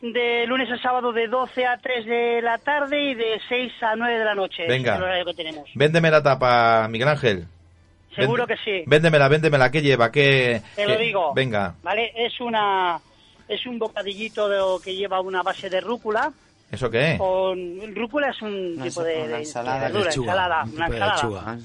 de 0.02 0.44
lunes 0.48 0.68
a 0.72 0.78
sábado 0.82 1.12
de 1.12 1.28
12 1.28 1.66
a 1.66 1.76
3 1.78 2.04
de 2.06 2.42
la 2.42 2.58
tarde 2.58 3.00
y 3.10 3.14
de 3.14 3.40
6 3.48 3.72
a 3.82 3.94
9 3.96 4.18
de 4.18 4.24
la 4.24 4.34
noche. 4.34 4.66
Venga. 4.66 4.92
Es 4.94 4.98
el 4.98 5.04
horario 5.04 5.24
que 5.26 5.34
tenemos. 5.34 5.68
Véndeme 5.74 6.10
la 6.10 6.22
tapa, 6.22 6.88
Miguel 6.88 7.08
Ángel. 7.08 7.44
Seguro 8.16 8.44
que 8.46 8.56
sí. 8.64 8.82
Véndemela, 8.86 9.28
véndemela. 9.28 9.70
¿Qué 9.70 9.82
lleva? 9.82 10.10
¿Qué? 10.10 10.60
Te 10.74 10.84
lo 10.84 10.96
qué- 10.96 11.04
digo. 11.04 11.32
Venga, 11.32 11.74
¿Vale? 11.82 12.12
Es 12.16 12.40
una 12.40 12.98
es 13.50 13.66
un 13.66 13.78
bocadillito 13.78 14.48
de- 14.48 14.82
que 14.84 14.94
lleva 14.94 15.20
una 15.20 15.42
base 15.42 15.68
de 15.68 15.80
rúcula 15.80 16.32
¿eso 16.70 16.88
qué 16.90 17.12
es? 17.12 17.18
con 17.18 17.94
rúcula 17.94 18.28
es 18.30 18.40
un 18.42 18.74
Una 18.76 18.84
tipo 18.84 19.02
de, 19.02 19.18
una 19.22 19.26
de- 19.26 19.38
ensalada. 19.38 19.74
de 19.76 19.80
verdura, 19.86 20.04
Lechuga, 20.06 20.32
ensalada, 20.32 20.62
un 20.64 20.70
una 20.76 20.86
tipo 20.86 20.90
de 20.90 20.96
ensalada. 21.10 21.54
lechuga. 21.56 21.58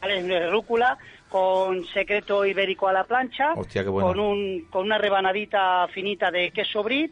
¿Vale? 0.00 0.18
Es 0.18 0.26
de 0.26 0.50
rúcula 0.50 0.98
con 1.28 1.84
secreto 1.86 2.44
ibérico 2.46 2.88
a 2.88 2.92
la 2.92 3.04
plancha, 3.04 3.52
Hostia, 3.54 3.82
qué 3.82 3.88
bueno. 3.90 4.08
con 4.08 4.20
un 4.20 4.62
con 4.70 4.86
una 4.86 4.96
rebanadita 4.96 5.86
finita 5.88 6.30
de 6.30 6.50
queso 6.52 6.82
brie 6.82 7.10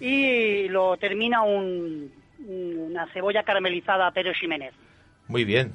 y 0.00 0.68
lo 0.68 0.96
termina 0.96 1.42
un, 1.42 2.12
una 2.46 3.06
cebolla 3.12 3.42
caramelizada 3.42 4.10
Pedro 4.10 4.32
Ximénez. 4.34 4.74
Muy 5.28 5.44
bien. 5.44 5.74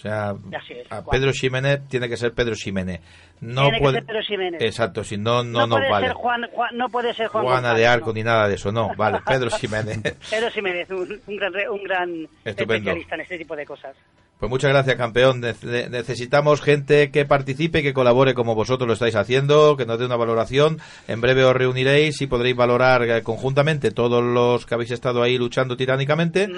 O 0.00 0.02
sea, 0.02 0.34
es, 0.70 0.90
a. 0.90 1.04
Pedro 1.04 1.30
Ximénez 1.34 1.82
tiene 1.88 2.08
que 2.08 2.16
ser 2.16 2.32
Pedro 2.32 2.54
Ximénez. 2.54 3.02
No 3.42 3.64
Tiene 3.64 3.76
que 3.78 3.82
puede... 3.82 3.94
ser 3.98 4.06
Pedro 4.06 4.22
Ximénez. 4.22 4.62
Exacto, 4.62 5.04
si 5.04 5.18
no, 5.18 5.44
no, 5.44 5.66
nos 5.66 5.78
puede 5.78 5.90
vale. 5.90 6.06
ser 6.06 6.14
Juan, 6.16 6.46
Juan- 6.52 6.76
no 6.76 6.88
puede 6.88 7.12
ser 7.14 7.28
Juan 7.28 7.44
Juana 7.44 7.74
de 7.74 7.86
Arco 7.86 8.06
no. 8.08 8.12
ni 8.14 8.22
nada 8.22 8.48
de 8.48 8.54
eso, 8.54 8.72
no. 8.72 8.94
Vale, 8.96 9.18
Pedro 9.26 9.50
Ximénez. 9.50 10.00
Pedro 10.30 10.50
Ximénez, 10.50 10.90
un, 10.90 11.20
un 11.26 11.36
gran, 11.36 11.52
un 11.70 11.82
gran 11.84 12.28
especialista 12.44 13.14
en 13.14 13.20
este 13.20 13.36
tipo 13.38 13.54
de 13.54 13.66
cosas. 13.66 13.94
Pues 14.38 14.48
muchas 14.48 14.70
gracias, 14.70 14.96
campeón. 14.96 15.40
Ne- 15.40 15.54
ne- 15.62 15.90
necesitamos 15.90 16.62
gente 16.62 17.10
que 17.10 17.26
participe, 17.26 17.82
que 17.82 17.92
colabore 17.92 18.32
como 18.32 18.54
vosotros 18.54 18.86
lo 18.86 18.94
estáis 18.94 19.14
haciendo, 19.14 19.76
que 19.76 19.84
nos 19.84 19.98
dé 19.98 20.06
una 20.06 20.16
valoración. 20.16 20.78
En 21.08 21.20
breve 21.20 21.44
os 21.44 21.54
reuniréis 21.54 22.22
y 22.22 22.26
podréis 22.26 22.56
valorar 22.56 23.02
eh, 23.02 23.22
conjuntamente 23.22 23.90
todos 23.90 24.24
los 24.24 24.64
que 24.64 24.72
habéis 24.74 24.92
estado 24.92 25.22
ahí 25.22 25.36
luchando 25.36 25.76
tiránicamente 25.76 26.48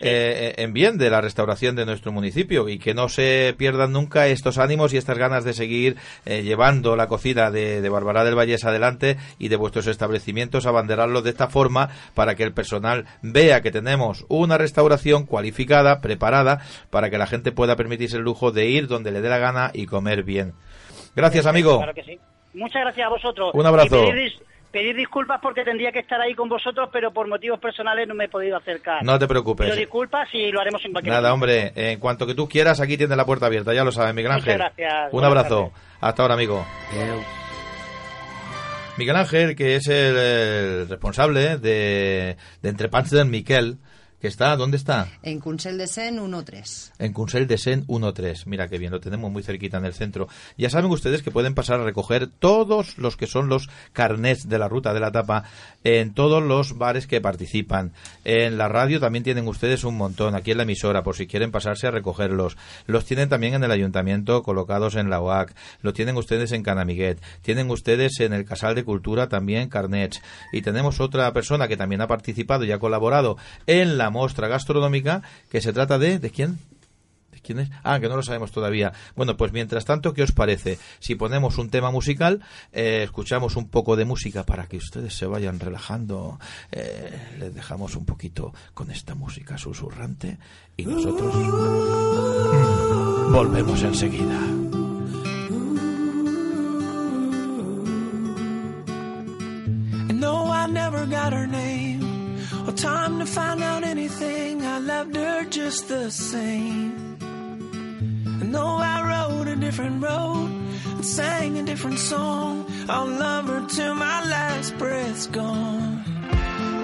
eh, 0.00 0.54
en 0.58 0.72
bien 0.72 0.98
de 0.98 1.10
la 1.10 1.20
restauración 1.20 1.76
de 1.76 1.86
nuestro 1.86 2.12
municipio 2.12 2.68
y 2.68 2.78
que 2.78 2.94
no 2.94 3.08
se 3.08 3.54
pierdan 3.56 3.92
nunca 3.92 4.26
estos 4.28 4.58
ánimos 4.58 4.92
y 4.92 4.96
estas 4.96 5.18
ganas 5.18 5.44
de 5.44 5.52
seguir 5.52 5.96
eh, 6.24 6.42
llevando 6.42 6.96
la 6.96 7.08
cocina 7.08 7.50
de, 7.50 7.80
de 7.80 7.88
Barbará 7.88 8.24
del 8.24 8.36
Vallés 8.36 8.64
adelante 8.64 9.16
y 9.38 9.48
de 9.48 9.56
vuestros 9.56 9.86
establecimientos, 9.86 10.66
abanderarlos 10.66 11.24
de 11.24 11.30
esta 11.30 11.48
forma 11.48 11.90
para 12.14 12.34
que 12.34 12.44
el 12.44 12.52
personal 12.52 13.06
vea 13.22 13.60
que 13.60 13.70
tenemos 13.70 14.24
una 14.28 14.58
restauración 14.58 15.26
cualificada, 15.26 16.00
preparada, 16.00 16.60
para 16.90 17.10
que 17.10 17.18
la 17.18 17.26
gente 17.26 17.52
pueda 17.52 17.76
permitirse 17.76 18.16
el 18.16 18.22
lujo 18.22 18.52
de 18.52 18.66
ir 18.66 18.86
donde 18.86 19.10
le 19.10 19.20
dé 19.20 19.28
la 19.28 19.38
gana 19.38 19.70
y 19.74 19.86
comer 19.86 20.22
bien. 20.22 20.54
Gracias, 21.16 21.46
amigo. 21.46 21.78
Claro 21.78 21.94
que 21.94 22.04
sí. 22.04 22.18
Muchas 22.54 22.82
gracias 22.82 23.06
a 23.06 23.10
vosotros. 23.10 23.50
Un 23.54 23.66
abrazo. 23.66 24.04
Pedir, 24.78 24.94
dis- 24.94 24.94
pedir 24.94 24.96
disculpas 24.96 25.40
porque 25.42 25.64
tendría 25.64 25.90
que 25.92 25.98
estar 26.00 26.20
ahí 26.20 26.34
con 26.34 26.48
vosotros, 26.48 26.88
pero 26.92 27.12
por 27.12 27.26
motivos 27.28 27.58
personales 27.60 28.06
no 28.06 28.14
me 28.14 28.24
he 28.24 28.28
podido 28.28 28.56
acercar. 28.56 29.02
No 29.04 29.18
te 29.18 29.26
preocupes. 29.26 29.66
Pido 29.66 29.76
disculpas 29.76 30.28
y 30.32 30.50
lo 30.50 30.60
haremos 30.60 30.84
en 30.84 30.92
cualquier 30.92 31.14
Nada, 31.14 31.30
momento. 31.34 31.54
hombre, 31.54 31.92
en 31.92 31.98
cuanto 31.98 32.26
que 32.26 32.34
tú 32.34 32.48
quieras, 32.48 32.80
aquí 32.80 32.96
tienes 32.96 33.16
la 33.16 33.24
puerta 33.26 33.46
abierta, 33.46 33.72
ya 33.74 33.84
lo 33.84 33.92
sabes, 33.92 34.14
Miguel 34.14 34.32
Muchas 34.32 34.46
Ángel. 34.48 34.58
gracias. 34.58 35.04
Un 35.06 35.10
Buenas 35.12 35.30
abrazo. 35.30 35.72
Hasta 36.00 36.22
ahora, 36.22 36.34
amigo. 36.34 36.64
Miguel 38.96 39.16
Ángel, 39.16 39.54
que 39.54 39.76
es 39.76 39.86
el, 39.86 40.16
el 40.16 40.88
responsable 40.88 41.56
de, 41.58 42.36
de 42.62 42.68
Entrepans 42.68 43.10
del 43.10 43.26
Miquel, 43.26 43.78
que 44.20 44.28
está, 44.28 44.56
¿dónde 44.56 44.76
está? 44.76 45.08
En 45.22 45.38
Consell 45.38 45.78
de 45.78 45.86
Sen 45.86 46.18
1-3. 46.18 46.92
En 46.98 47.12
Consell 47.12 47.46
de 47.46 47.56
Sen 47.56 47.86
1-3. 47.86 48.46
Mira 48.46 48.68
qué 48.68 48.78
bien, 48.78 48.90
lo 48.90 49.00
tenemos 49.00 49.30
muy 49.30 49.42
cerquita 49.42 49.78
en 49.78 49.84
el 49.84 49.94
centro. 49.94 50.28
Ya 50.56 50.70
saben 50.70 50.90
ustedes 50.90 51.22
que 51.22 51.30
pueden 51.30 51.54
pasar 51.54 51.80
a 51.80 51.84
recoger 51.84 52.26
todos 52.26 52.98
los 52.98 53.16
que 53.16 53.26
son 53.26 53.48
los 53.48 53.68
carnets 53.92 54.48
de 54.48 54.58
la 54.58 54.68
ruta 54.68 54.92
de 54.92 55.00
la 55.00 55.12
tapa 55.12 55.44
en 55.84 56.14
todos 56.14 56.42
los 56.42 56.76
bares 56.78 57.06
que 57.06 57.20
participan. 57.20 57.92
En 58.24 58.58
la 58.58 58.68
radio 58.68 58.98
también 58.98 59.22
tienen 59.22 59.46
ustedes 59.46 59.84
un 59.84 59.96
montón, 59.96 60.34
aquí 60.34 60.50
en 60.50 60.56
la 60.56 60.62
emisora, 60.64 61.02
por 61.02 61.16
si 61.16 61.26
quieren 61.26 61.52
pasarse 61.52 61.86
a 61.86 61.92
recogerlos. 61.92 62.56
Los 62.86 63.04
tienen 63.04 63.28
también 63.28 63.54
en 63.54 63.64
el 63.64 63.70
ayuntamiento 63.70 64.42
colocados 64.42 64.96
en 64.96 65.10
la 65.10 65.20
UAC. 65.20 65.54
Lo 65.82 65.92
tienen 65.92 66.16
ustedes 66.16 66.52
en 66.52 66.62
Canamiguet. 66.62 67.20
Tienen 67.42 67.70
ustedes 67.70 68.18
en 68.20 68.32
el 68.32 68.44
Casal 68.44 68.74
de 68.74 68.84
Cultura 68.84 69.28
también 69.28 69.68
carnets. 69.68 70.20
Y 70.52 70.62
tenemos 70.62 71.00
otra 71.00 71.32
persona 71.32 71.68
que 71.68 71.76
también 71.76 72.00
ha 72.00 72.08
participado 72.08 72.64
y 72.64 72.72
ha 72.72 72.78
colaborado 72.78 73.36
en 73.66 73.96
la 73.96 74.07
muestra 74.10 74.48
gastronómica 74.48 75.22
que 75.50 75.60
se 75.60 75.72
trata 75.72 75.98
de... 75.98 76.18
¿De 76.18 76.30
quién? 76.30 76.58
¿Quién 77.48 77.60
es? 77.60 77.70
Ah, 77.82 77.98
que 77.98 78.10
no 78.10 78.16
lo 78.16 78.22
sabemos 78.22 78.52
todavía. 78.52 78.92
Bueno, 79.16 79.38
pues 79.38 79.52
mientras 79.52 79.86
tanto, 79.86 80.12
¿qué 80.12 80.22
os 80.22 80.32
parece? 80.32 80.78
Si 80.98 81.14
ponemos 81.14 81.56
un 81.56 81.70
tema 81.70 81.90
musical, 81.90 82.42
eh, 82.72 83.00
escuchamos 83.04 83.56
un 83.56 83.68
poco 83.68 83.96
de 83.96 84.04
música 84.04 84.42
para 84.44 84.66
que 84.66 84.76
ustedes 84.76 85.14
se 85.14 85.24
vayan 85.24 85.58
relajando, 85.58 86.38
eh, 86.70 87.36
les 87.38 87.54
dejamos 87.54 87.96
un 87.96 88.04
poquito 88.04 88.52
con 88.74 88.90
esta 88.90 89.14
música 89.14 89.56
susurrante 89.56 90.36
y 90.76 90.84
nosotros 90.84 91.34
volvemos 93.32 93.82
enseguida. 93.82 94.40
No, 100.12 100.52
I 100.52 100.66
never 100.66 101.06
got 101.06 101.32
her 101.32 101.46
name 101.46 101.67
find 103.28 103.62
out 103.62 103.84
anything. 103.84 104.64
I 104.64 104.78
loved 104.78 105.16
her 105.16 105.44
just 105.44 105.88
the 105.88 106.10
same. 106.10 107.18
And 108.40 108.52
no, 108.52 108.66
I 108.76 108.96
rode 109.12 109.48
a 109.48 109.56
different 109.56 110.02
road 110.02 110.50
and 110.86 111.04
sang 111.04 111.58
a 111.58 111.62
different 111.62 111.98
song. 111.98 112.66
I'll 112.88 113.06
love 113.06 113.46
her 113.48 113.66
till 113.68 113.94
my 113.94 114.24
last 114.28 114.76
breath's 114.78 115.26
gone. 115.26 116.02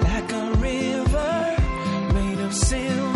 Like 0.03 0.31
a 0.31 0.51
river 0.69 1.55
made 2.13 2.39
of 2.39 2.53
silver, 2.53 3.14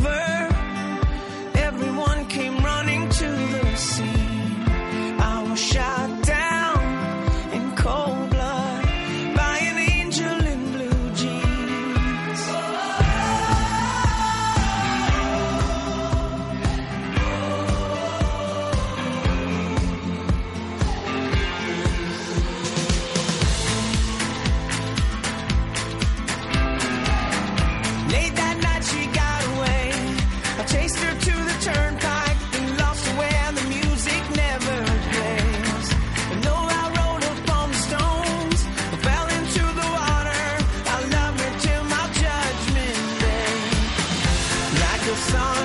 Like 45.09 45.17
a 45.17 45.58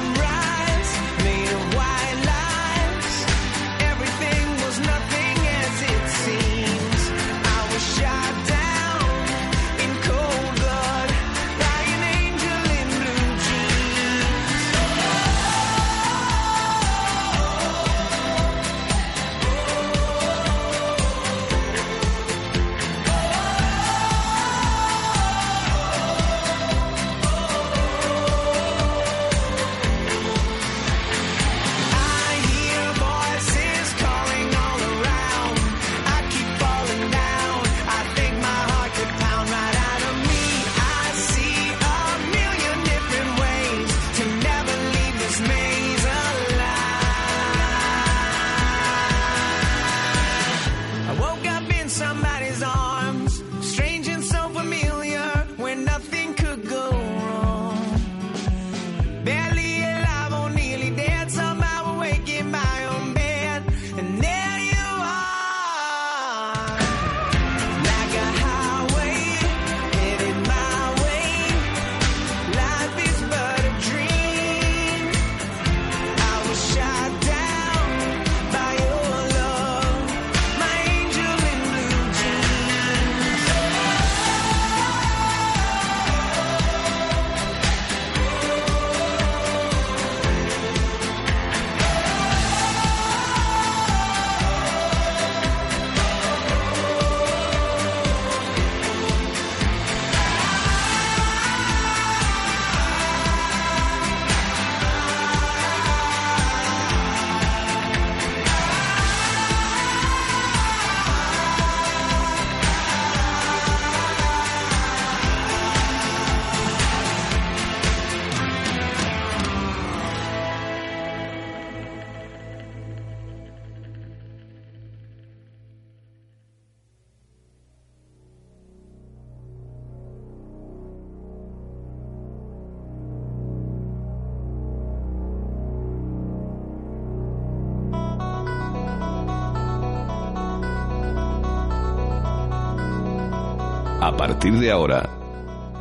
de 144.64 144.70
ahora, 144.70 145.10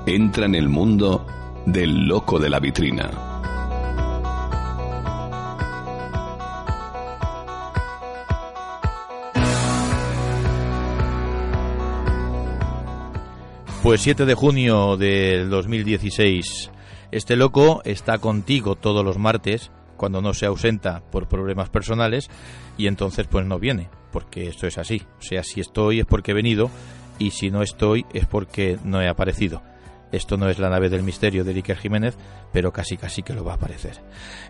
entra 0.05 0.45
en 0.45 0.55
el 0.55 0.67
mundo 0.67 1.25
del 1.65 2.05
loco 2.05 2.37
de 2.37 2.49
la 2.49 2.59
vitrina. 2.59 3.09
Pues 13.81 14.01
7 14.01 14.25
de 14.25 14.33
junio 14.33 14.97
del 14.97 15.49
2016. 15.49 16.69
Este 17.11 17.37
loco 17.37 17.81
está 17.85 18.17
contigo 18.17 18.75
todos 18.75 19.05
los 19.05 19.17
martes 19.17 19.71
cuando 19.95 20.21
no 20.21 20.33
se 20.33 20.45
ausenta 20.45 21.03
por 21.09 21.29
problemas 21.29 21.69
personales 21.69 22.29
y 22.77 22.87
entonces 22.87 23.27
pues 23.27 23.45
no 23.45 23.59
viene, 23.59 23.89
porque 24.11 24.47
esto 24.47 24.67
es 24.67 24.77
así. 24.77 25.03
O 25.19 25.21
sea, 25.21 25.41
si 25.41 25.61
estoy 25.61 26.01
es 26.01 26.05
porque 26.05 26.31
he 26.31 26.35
venido 26.35 26.69
y 27.19 27.31
si 27.31 27.51
no 27.51 27.61
estoy 27.61 28.05
es 28.13 28.25
porque 28.25 28.77
no 28.83 29.01
he 29.01 29.07
aparecido. 29.07 29.61
Esto 30.13 30.37
no 30.37 30.47
es 30.47 30.59
la 30.59 30.69
nave 30.69 30.89
del 30.89 31.01
misterio 31.01 31.43
de 31.43 31.53
Iker 31.53 31.75
Jiménez, 31.75 32.15
pero 32.51 32.71
casi 32.71 32.97
casi 32.97 33.23
que 33.23 33.33
lo 33.33 33.43
va 33.43 33.53
a 33.53 33.55
aparecer. 33.55 33.99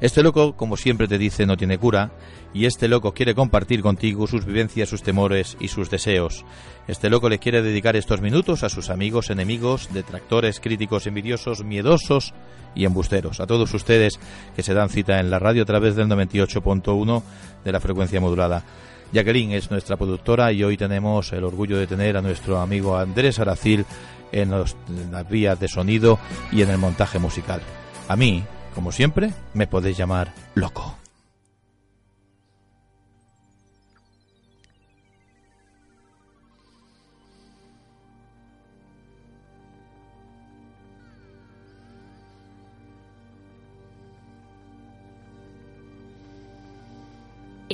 Este 0.01 0.21
loco, 0.21 0.57
como 0.57 0.75
siempre 0.75 1.07
te 1.07 1.17
dice, 1.17 1.45
no 1.45 1.55
tiene 1.55 1.77
cura, 1.77 2.11
y 2.53 2.65
este 2.65 2.89
loco 2.89 3.13
quiere 3.13 3.33
compartir 3.33 3.81
contigo 3.81 4.27
sus 4.27 4.43
vivencias, 4.43 4.89
sus 4.89 5.03
temores 5.03 5.55
y 5.61 5.69
sus 5.69 5.89
deseos. 5.89 6.43
Este 6.89 7.09
loco 7.09 7.29
le 7.29 7.39
quiere 7.39 7.61
dedicar 7.61 7.95
estos 7.95 8.19
minutos 8.19 8.63
a 8.63 8.69
sus 8.69 8.89
amigos, 8.89 9.29
enemigos, 9.29 9.87
detractores, 9.93 10.59
críticos, 10.59 11.07
envidiosos, 11.07 11.63
miedosos 11.63 12.33
y 12.75 12.83
embusteros. 12.83 13.39
A 13.39 13.47
todos 13.47 13.73
ustedes 13.73 14.19
que 14.57 14.63
se 14.63 14.73
dan 14.73 14.89
cita 14.89 15.21
en 15.21 15.29
la 15.29 15.39
radio 15.39 15.63
a 15.63 15.65
través 15.65 15.95
del 15.95 16.09
98.1 16.09 17.23
de 17.63 17.71
la 17.71 17.79
frecuencia 17.79 18.19
modulada. 18.19 18.65
Jacqueline 19.13 19.53
es 19.53 19.69
nuestra 19.69 19.95
productora 19.95 20.51
y 20.51 20.63
hoy 20.63 20.75
tenemos 20.75 21.31
el 21.33 21.43
orgullo 21.43 21.77
de 21.77 21.85
tener 21.85 22.17
a 22.17 22.21
nuestro 22.21 22.59
amigo 22.59 22.97
Andrés 22.97 23.37
Aracil 23.37 23.85
en, 24.31 24.51
en 24.51 25.11
las 25.11 25.29
vías 25.29 25.59
de 25.59 25.67
sonido 25.67 26.17
y 26.51 26.63
en 26.63 26.71
el 26.71 26.79
montaje 26.79 27.19
musical. 27.19 27.61
A 28.07 28.15
mí, 28.15 28.43
como 28.73 28.91
siempre, 28.91 29.31
me 29.53 29.67
podéis 29.67 29.97
llamar 29.97 30.33
loco. 30.55 31.02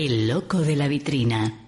El 0.02 0.30
loco 0.30 0.62
de 0.62 0.78
la 0.78 0.88
vitrina. 0.88 1.66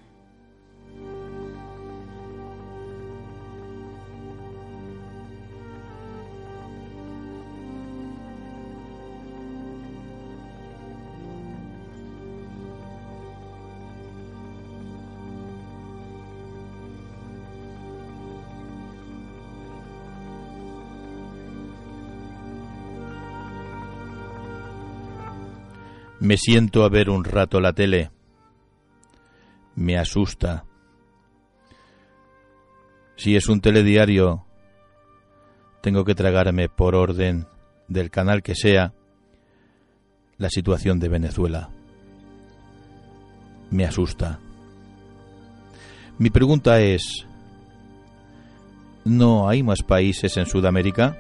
Me 26.21 26.37
siento 26.37 26.85
a 26.85 26.87
ver 26.87 27.09
un 27.09 27.25
rato 27.25 27.59
la 27.59 27.73
tele. 27.73 28.20
Me 29.75 29.97
asusta. 29.97 30.65
Si 33.15 33.35
es 33.35 33.47
un 33.47 33.61
telediario, 33.61 34.45
tengo 35.81 36.05
que 36.05 36.15
tragarme 36.15 36.69
por 36.69 36.95
orden 36.95 37.47
del 37.87 38.09
canal 38.09 38.41
que 38.43 38.55
sea 38.55 38.93
la 40.37 40.49
situación 40.49 40.99
de 40.99 41.09
Venezuela. 41.09 41.69
Me 43.69 43.85
asusta. 43.85 44.39
Mi 46.17 46.29
pregunta 46.29 46.79
es, 46.81 47.25
¿no 49.05 49.47
hay 49.47 49.63
más 49.63 49.81
países 49.81 50.37
en 50.37 50.45
Sudamérica? 50.45 51.17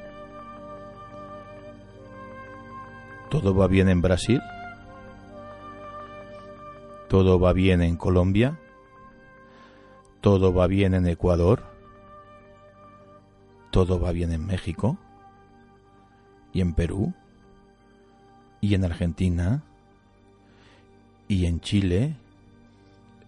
¿Todo 3.29 3.55
va 3.55 3.67
bien 3.67 3.89
en 3.89 4.01
Brasil? 4.01 4.41
¿Todo 7.11 7.41
va 7.41 7.51
bien 7.51 7.81
en 7.81 7.97
Colombia? 7.97 8.57
¿Todo 10.21 10.53
va 10.53 10.65
bien 10.67 10.93
en 10.93 11.05
Ecuador? 11.07 11.61
¿Todo 13.69 13.99
va 13.99 14.13
bien 14.13 14.31
en 14.31 14.45
México? 14.45 14.97
¿Y 16.53 16.61
en 16.61 16.73
Perú? 16.73 17.13
¿Y 18.61 18.75
en 18.75 18.85
Argentina? 18.85 19.61
¿Y 21.27 21.47
en 21.47 21.59
Chile? 21.59 22.15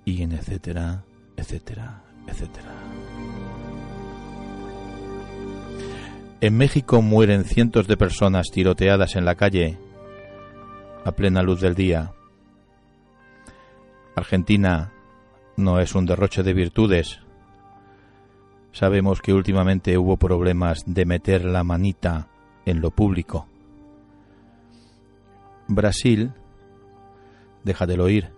¿Y 0.05 0.21
en 0.21 0.31
etcétera, 0.31 1.03
etcétera, 1.35 2.03
etcétera? 2.25 2.71
En 6.39 6.55
México 6.55 7.01
mueren 7.01 7.43
cientos 7.43 7.87
de 7.87 7.97
personas 7.97 8.47
tiroteadas 8.49 9.17
en 9.17 9.25
la 9.25 9.35
calle 9.35 9.77
a 11.03 11.11
plena 11.11 11.43
luz 11.43 11.59
del 11.59 11.75
día. 11.75 12.13
Argentina 14.15 14.91
no 15.57 15.79
es 15.79 15.95
un 15.95 16.05
derroche 16.05 16.43
de 16.43 16.53
virtudes. 16.53 17.19
Sabemos 18.71 19.21
que 19.21 19.33
últimamente 19.33 19.97
hubo 19.97 20.17
problemas 20.17 20.83
de 20.85 21.05
meter 21.05 21.45
la 21.45 21.63
manita 21.63 22.27
en 22.65 22.81
lo 22.81 22.91
público. 22.91 23.47
Brasil, 25.67 26.33
deja 27.63 27.85
de 27.85 27.99
oír. 27.99 28.31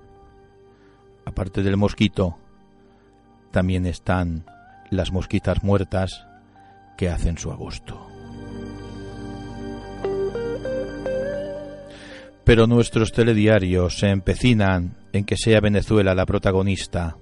Aparte 1.25 1.63
del 1.63 1.77
mosquito, 1.77 2.37
también 3.51 3.85
están 3.85 4.45
las 4.89 5.11
mosquitas 5.11 5.63
muertas 5.63 6.27
que 6.97 7.09
hacen 7.09 7.37
su 7.37 7.51
agosto. 7.51 8.14
Pero 12.45 12.67
nuestros 12.67 13.11
telediarios 13.11 13.97
se 13.97 14.09
empecinan 14.09 14.95
en 15.11 15.25
que 15.25 15.35
sea 15.35 15.59
Venezuela 15.59 16.13
la 16.13 16.25
protagonista. 16.25 17.17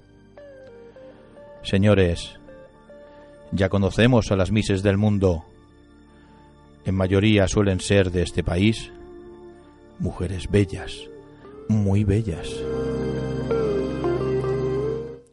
Señores, 1.62 2.38
ya 3.50 3.68
conocemos 3.68 4.30
a 4.30 4.36
las 4.36 4.50
mises 4.50 4.82
del 4.82 4.98
mundo. 4.98 5.44
En 6.84 6.94
mayoría 6.94 7.48
suelen 7.48 7.80
ser 7.80 8.10
de 8.10 8.22
este 8.22 8.44
país 8.44 8.92
mujeres 9.98 10.50
bellas, 10.50 11.08
muy 11.68 12.04
bellas. 12.04 12.48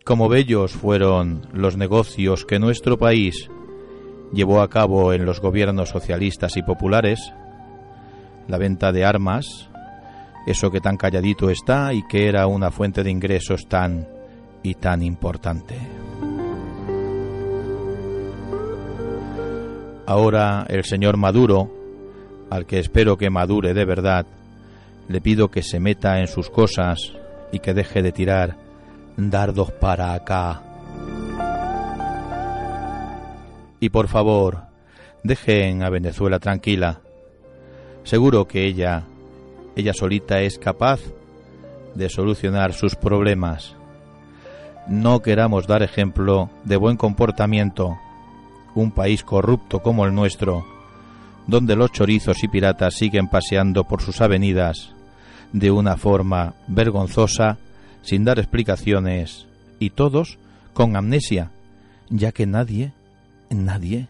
Como 0.06 0.30
bellos 0.30 0.72
fueron 0.72 1.48
los 1.54 1.78
negocios 1.78 2.46
que 2.46 2.60
nuestro 2.60 2.98
país 2.98 3.50
llevó 4.34 4.62
a 4.62 4.70
cabo 4.70 5.14
en 5.14 5.26
los 5.26 5.42
gobiernos 5.42 5.90
socialistas 5.90 6.58
y 6.58 6.64
populares, 6.64 7.34
la 8.48 8.58
venta 8.58 8.92
de 8.92 9.06
armas, 9.06 9.71
eso 10.46 10.72
que 10.72 10.82
tan 10.82 10.98
calladito 10.98 11.50
está 11.50 11.94
y 11.94 12.04
que 12.08 12.28
era 12.28 12.48
una 12.48 12.72
fuente 12.72 13.04
de 13.04 13.12
ingresos 13.12 13.68
tan 13.68 14.08
y 14.64 14.76
tan 14.76 15.02
importante. 15.04 15.76
Ahora 20.06 20.66
el 20.68 20.84
señor 20.84 21.18
Maduro, 21.18 21.72
al 22.50 22.66
que 22.66 22.80
espero 22.80 23.18
que 23.18 23.30
madure 23.30 23.74
de 23.74 23.86
verdad, 23.86 24.26
le 25.08 25.22
pido 25.22 25.50
que 25.50 25.64
se 25.64 25.80
meta 25.80 26.20
en 26.20 26.28
sus 26.28 26.50
cosas 26.50 27.14
y 27.52 27.60
que 27.60 27.74
deje 27.74 28.02
de 28.02 28.12
tirar 28.12 28.58
dardos 29.16 29.72
para 29.72 30.14
acá. 30.14 30.64
Y 33.80 33.90
por 33.90 34.08
favor, 34.08 34.64
dejen 35.24 35.84
a 35.84 35.90
Venezuela 35.90 36.40
tranquila. 36.40 37.02
Seguro 38.04 38.48
que 38.48 38.66
ella 38.66 39.06
ella 39.76 39.94
solita 39.94 40.42
es 40.42 40.58
capaz 40.58 41.00
de 41.96 42.10
solucionar 42.10 42.74
sus 42.74 42.96
problemas. 42.96 43.76
No 44.88 45.22
queramos 45.22 45.68
dar 45.68 45.84
ejemplo 45.84 46.50
de 46.64 46.78
buen 46.78 46.98
comportamiento. 46.98 47.98
Un 48.76 48.92
país 48.92 49.24
corrupto 49.24 49.82
como 49.82 50.06
el 50.06 50.16
nuestro, 50.16 50.66
donde 51.48 51.76
los 51.76 51.92
chorizos 51.92 52.44
y 52.44 52.48
piratas 52.48 52.96
siguen 52.96 53.28
paseando 53.28 53.84
por 53.84 54.02
sus 54.02 54.22
avenidas 54.22 54.94
de 55.54 55.72
una 55.72 55.98
forma 55.98 56.54
vergonzosa, 56.68 57.58
sin 58.04 58.24
dar 58.24 58.40
explicaciones, 58.40 59.48
y 59.80 59.90
todos 59.90 60.38
con 60.74 60.96
amnesia, 60.96 61.52
ya 62.10 62.32
que 62.32 62.46
nadie, 62.46 62.94
nadie, 63.50 64.08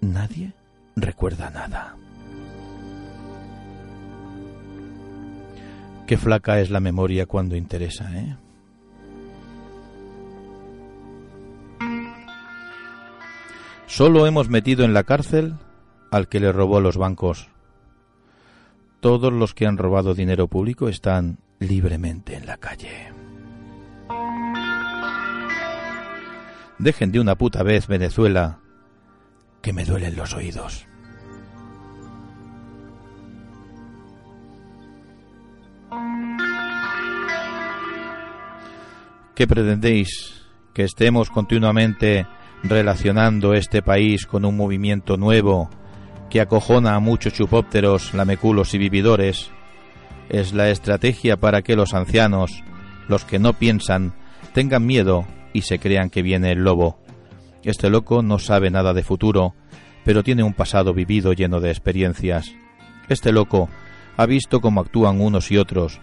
nadie 0.00 0.52
recuerda 0.96 1.50
nada. 1.50 1.96
Qué 6.10 6.16
flaca 6.16 6.58
es 6.58 6.70
la 6.70 6.80
memoria 6.80 7.26
cuando 7.26 7.54
interesa, 7.54 8.10
¿eh? 8.18 8.36
Solo 13.86 14.26
hemos 14.26 14.48
metido 14.48 14.84
en 14.84 14.92
la 14.92 15.04
cárcel 15.04 15.54
al 16.10 16.26
que 16.26 16.40
le 16.40 16.50
robó 16.50 16.80
los 16.80 16.96
bancos. 16.96 17.50
Todos 18.98 19.32
los 19.32 19.54
que 19.54 19.68
han 19.68 19.78
robado 19.78 20.14
dinero 20.14 20.48
público 20.48 20.88
están 20.88 21.38
libremente 21.60 22.34
en 22.34 22.44
la 22.44 22.56
calle. 22.56 23.12
Dejen 26.80 27.12
de 27.12 27.20
una 27.20 27.36
puta 27.36 27.62
vez 27.62 27.86
Venezuela, 27.86 28.58
que 29.62 29.72
me 29.72 29.84
duelen 29.84 30.16
los 30.16 30.34
oídos. 30.34 30.89
¿Qué 39.40 39.46
pretendéis? 39.46 40.34
¿Que 40.74 40.82
estemos 40.82 41.30
continuamente 41.30 42.26
relacionando 42.62 43.54
este 43.54 43.80
país 43.80 44.26
con 44.26 44.44
un 44.44 44.54
movimiento 44.54 45.16
nuevo 45.16 45.70
que 46.28 46.42
acojona 46.42 46.94
a 46.94 47.00
muchos 47.00 47.32
chupópteros, 47.32 48.12
lameculos 48.12 48.74
y 48.74 48.78
vividores? 48.78 49.50
Es 50.28 50.52
la 50.52 50.68
estrategia 50.68 51.38
para 51.38 51.62
que 51.62 51.74
los 51.74 51.94
ancianos, 51.94 52.62
los 53.08 53.24
que 53.24 53.38
no 53.38 53.54
piensan, 53.54 54.12
tengan 54.52 54.84
miedo 54.84 55.24
y 55.54 55.62
se 55.62 55.78
crean 55.78 56.10
que 56.10 56.20
viene 56.20 56.52
el 56.52 56.62
lobo. 56.62 56.98
Este 57.62 57.88
loco 57.88 58.22
no 58.22 58.38
sabe 58.38 58.70
nada 58.70 58.92
de 58.92 59.04
futuro, 59.04 59.54
pero 60.04 60.22
tiene 60.22 60.42
un 60.42 60.52
pasado 60.52 60.92
vivido 60.92 61.32
lleno 61.32 61.60
de 61.60 61.70
experiencias. 61.70 62.52
Este 63.08 63.32
loco 63.32 63.70
ha 64.18 64.26
visto 64.26 64.60
cómo 64.60 64.82
actúan 64.82 65.18
unos 65.18 65.50
y 65.50 65.56
otros, 65.56 65.98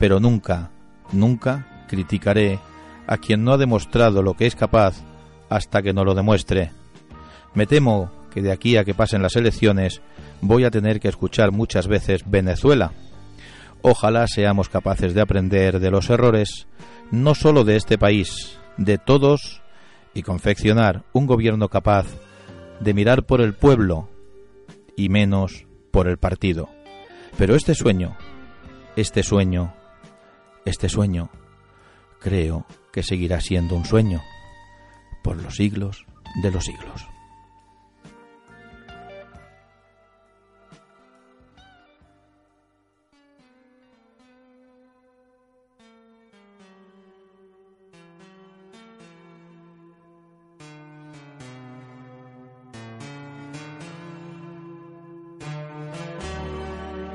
pero 0.00 0.18
nunca, 0.18 0.72
nunca 1.12 1.68
criticaré 1.86 2.58
a 3.06 3.18
quien 3.18 3.44
no 3.44 3.52
ha 3.52 3.58
demostrado 3.58 4.22
lo 4.22 4.34
que 4.34 4.46
es 4.46 4.56
capaz 4.56 5.02
hasta 5.48 5.82
que 5.82 5.92
no 5.92 6.04
lo 6.04 6.14
demuestre. 6.14 6.72
Me 7.54 7.66
temo 7.66 8.10
que 8.32 8.42
de 8.42 8.52
aquí 8.52 8.76
a 8.76 8.84
que 8.84 8.94
pasen 8.94 9.22
las 9.22 9.36
elecciones 9.36 10.00
voy 10.40 10.64
a 10.64 10.70
tener 10.70 11.00
que 11.00 11.08
escuchar 11.08 11.52
muchas 11.52 11.86
veces 11.86 12.22
Venezuela. 12.26 12.92
Ojalá 13.82 14.26
seamos 14.26 14.68
capaces 14.68 15.14
de 15.14 15.20
aprender 15.20 15.80
de 15.80 15.90
los 15.90 16.08
errores, 16.08 16.66
no 17.10 17.34
solo 17.34 17.64
de 17.64 17.76
este 17.76 17.98
país, 17.98 18.58
de 18.76 18.96
todos, 18.96 19.62
y 20.14 20.22
confeccionar 20.22 21.04
un 21.12 21.26
gobierno 21.26 21.68
capaz 21.68 22.06
de 22.80 22.94
mirar 22.94 23.24
por 23.24 23.40
el 23.40 23.54
pueblo 23.54 24.08
y 24.96 25.08
menos 25.08 25.66
por 25.90 26.08
el 26.08 26.18
partido. 26.18 26.68
Pero 27.36 27.54
este 27.54 27.74
sueño, 27.74 28.16
este 28.96 29.22
sueño, 29.22 29.74
este 30.64 30.88
sueño 30.88 31.30
creo 32.20 32.66
que 32.92 33.02
seguirá 33.02 33.40
siendo 33.40 33.74
un 33.74 33.84
sueño 33.84 34.22
por 35.22 35.42
los 35.42 35.56
siglos 35.56 36.04
de 36.42 36.50
los 36.50 36.64
siglos. 36.64 37.06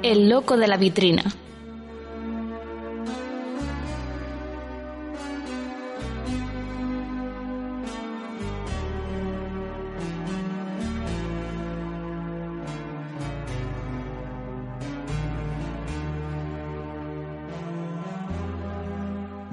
El 0.04 0.30
loco 0.30 0.56
de 0.56 0.68
la 0.68 0.78
vitrina. 0.78 1.24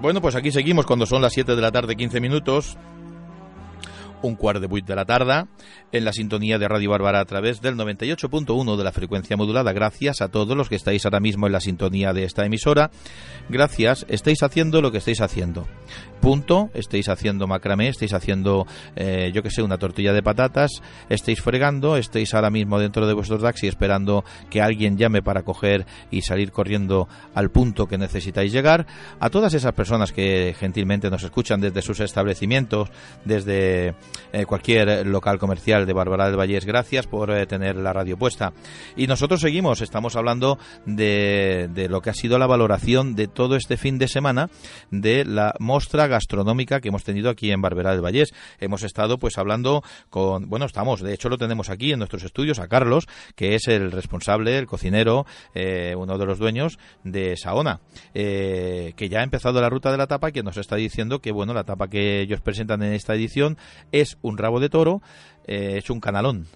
Bueno, 0.05 0.21
pues 0.21 0.35
aquí 0.35 0.53
seguimos 0.53 0.85
cuando 0.85 1.07
son 1.07 1.23
las 1.23 1.33
7 1.33 1.57
de 1.57 1.63
la 1.63 1.73
tarde, 1.73 1.97
15 1.97 2.21
minutos. 2.21 2.77
Un 4.25 4.37
cuart 4.37 4.59
de 4.59 4.69
8 4.71 4.87
de 4.87 4.97
la 4.97 5.05
tarde, 5.05 5.45
en 5.93 6.05
la 6.07 6.15
sintonía 6.15 6.59
de 6.59 6.67
Radio 6.67 6.89
Bárbara 6.89 7.21
a 7.21 7.27
través 7.27 7.61
del 7.61 7.77
98.1 7.77 8.75
de 8.75 8.83
la 8.83 8.91
frecuencia 8.91 9.37
modulada. 9.37 9.75
Gracias 9.75 10.23
a 10.23 10.29
todos 10.29 10.57
los 10.57 10.71
que 10.71 10.77
estáis 10.77 11.05
ahora 11.05 11.21
mismo 11.21 11.47
en 11.47 11.53
la 11.53 11.61
sintonía 11.61 12.15
de 12.15 12.25
esta 12.25 12.47
emisora. 12.47 12.91
Gracias, 13.51 14.07
estáis 14.09 14.43
haciendo 14.43 14.81
lo 14.81 14.91
que 14.91 14.97
estáis 14.97 15.21
haciendo. 15.21 15.67
Punto, 16.23 16.71
estáis 16.73 17.11
haciendo 17.11 17.47
macramé, 17.47 17.89
estáis 17.89 18.15
haciendo, 18.15 18.67
eh, 18.97 19.31
yo 19.35 19.43
que 19.43 19.51
sé, 19.51 19.63
una 19.63 19.77
tortilla 19.77 20.15
de 20.15 20.23
patatas, 20.23 20.71
estáis 21.11 21.43
fregando, 21.43 21.99
estáis 21.99 22.33
ahora 22.33 22.49
mismo 22.49 22.79
dentro 22.79 23.07
de 23.07 23.13
vuestros 23.13 23.43
taxi 23.43 23.67
esperando 23.67 24.25
que 24.49 24.63
alguien 24.63 24.97
llame 24.97 25.21
para 25.21 25.43
coger 25.43 25.85
y 26.11 26.23
salir 26.23 26.51
corriendo 26.51 27.09
al 27.35 27.51
punto 27.51 27.87
que 27.87 27.99
necesitáis 27.99 28.53
llegar. 28.53 28.87
A 29.21 29.29
todas 29.29 29.53
esas 29.53 29.75
personas 29.75 30.13
que 30.13 30.57
gentilmente 30.59 31.11
nos 31.11 31.23
escuchan 31.25 31.61
desde 31.61 31.83
sus 31.83 32.01
establecimientos, 32.01 32.89
desde 33.27 33.95
eh, 34.33 34.45
cualquier 34.47 35.07
local 35.07 35.39
comercial 35.39 35.87
de 35.87 35.93
Bárbara 35.93 36.27
del 36.27 36.37
Vallés, 36.37 36.65
gracias 36.65 37.07
por 37.07 37.31
eh, 37.31 37.47
tener 37.47 37.77
la 37.77 37.93
radio 37.93 38.17
puesta. 38.17 38.53
Y 38.97 39.07
nosotros 39.07 39.41
seguimos, 39.41 39.81
estamos 39.81 40.17
hablando 40.17 40.59
de, 40.87 41.69
de 41.73 41.89
lo 41.89 42.01
que 42.01 42.11
ha 42.11 42.15
sido 42.15 42.39
la 42.39 42.47
valoración 42.47 43.15
de 43.15 43.29
todo 43.29 43.57
este 43.57 43.77
fin 43.77 43.99
de 43.99 44.09
semana 44.09 44.51
de 44.91 45.25
la 45.25 45.55
mostra 45.59 46.07
gastronómica 46.07 46.81
que 46.81 46.89
hemos 46.89 47.05
tenido 47.05 47.31
aquí 47.31 47.51
en 47.51 47.63
Barbera 47.63 47.93
del 47.93 48.05
Vallés. 48.05 48.35
Hemos 48.61 48.83
estado 48.83 49.19
pues 49.19 49.39
hablando 49.39 49.83
con, 50.11 50.49
bueno, 50.49 50.67
estamos, 50.67 51.01
de 51.01 51.15
hecho 51.15 51.29
lo 51.29 51.39
tenemos 51.39 51.71
aquí 51.71 51.93
en 51.93 51.99
nuestros 51.99 52.25
estudios 52.25 52.59
a 52.59 52.69
Carlos, 52.69 53.07
que 53.35 53.55
es 53.55 53.69
el 53.69 53.93
responsable, 53.93 54.59
el 54.59 54.67
cocinero, 54.67 55.27
eh, 55.55 55.95
uno 55.97 56.19
de 56.19 56.27
los 56.27 56.39
dueños 56.39 56.79
de 57.03 57.37
Saona, 57.37 57.81
que 58.13 59.09
ya 59.11 59.21
ha 59.21 59.23
empezado 59.23 59.61
la 59.61 59.69
ruta 59.69 59.91
de 59.91 59.99
la 59.99 60.07
tapa 60.07 60.29
y 60.29 60.33
que 60.33 60.43
nos 60.43 60.57
está 60.57 60.77
diciendo 60.77 61.21
que, 61.21 61.33
bueno, 61.33 61.55
la 61.55 61.65
tapa 61.65 61.89
que 61.89 62.21
ellos 62.21 62.41
presentan 62.41 62.83
en 62.83 62.93
esta 62.93 63.15
edición 63.15 63.57
es 63.95 64.19
un 64.23 64.39
rabo 64.39 64.61
de 64.61 64.69
toro, 64.69 65.03
eh, 65.47 65.79
es 65.79 65.89
un 65.91 66.01
canalón. 66.01 66.47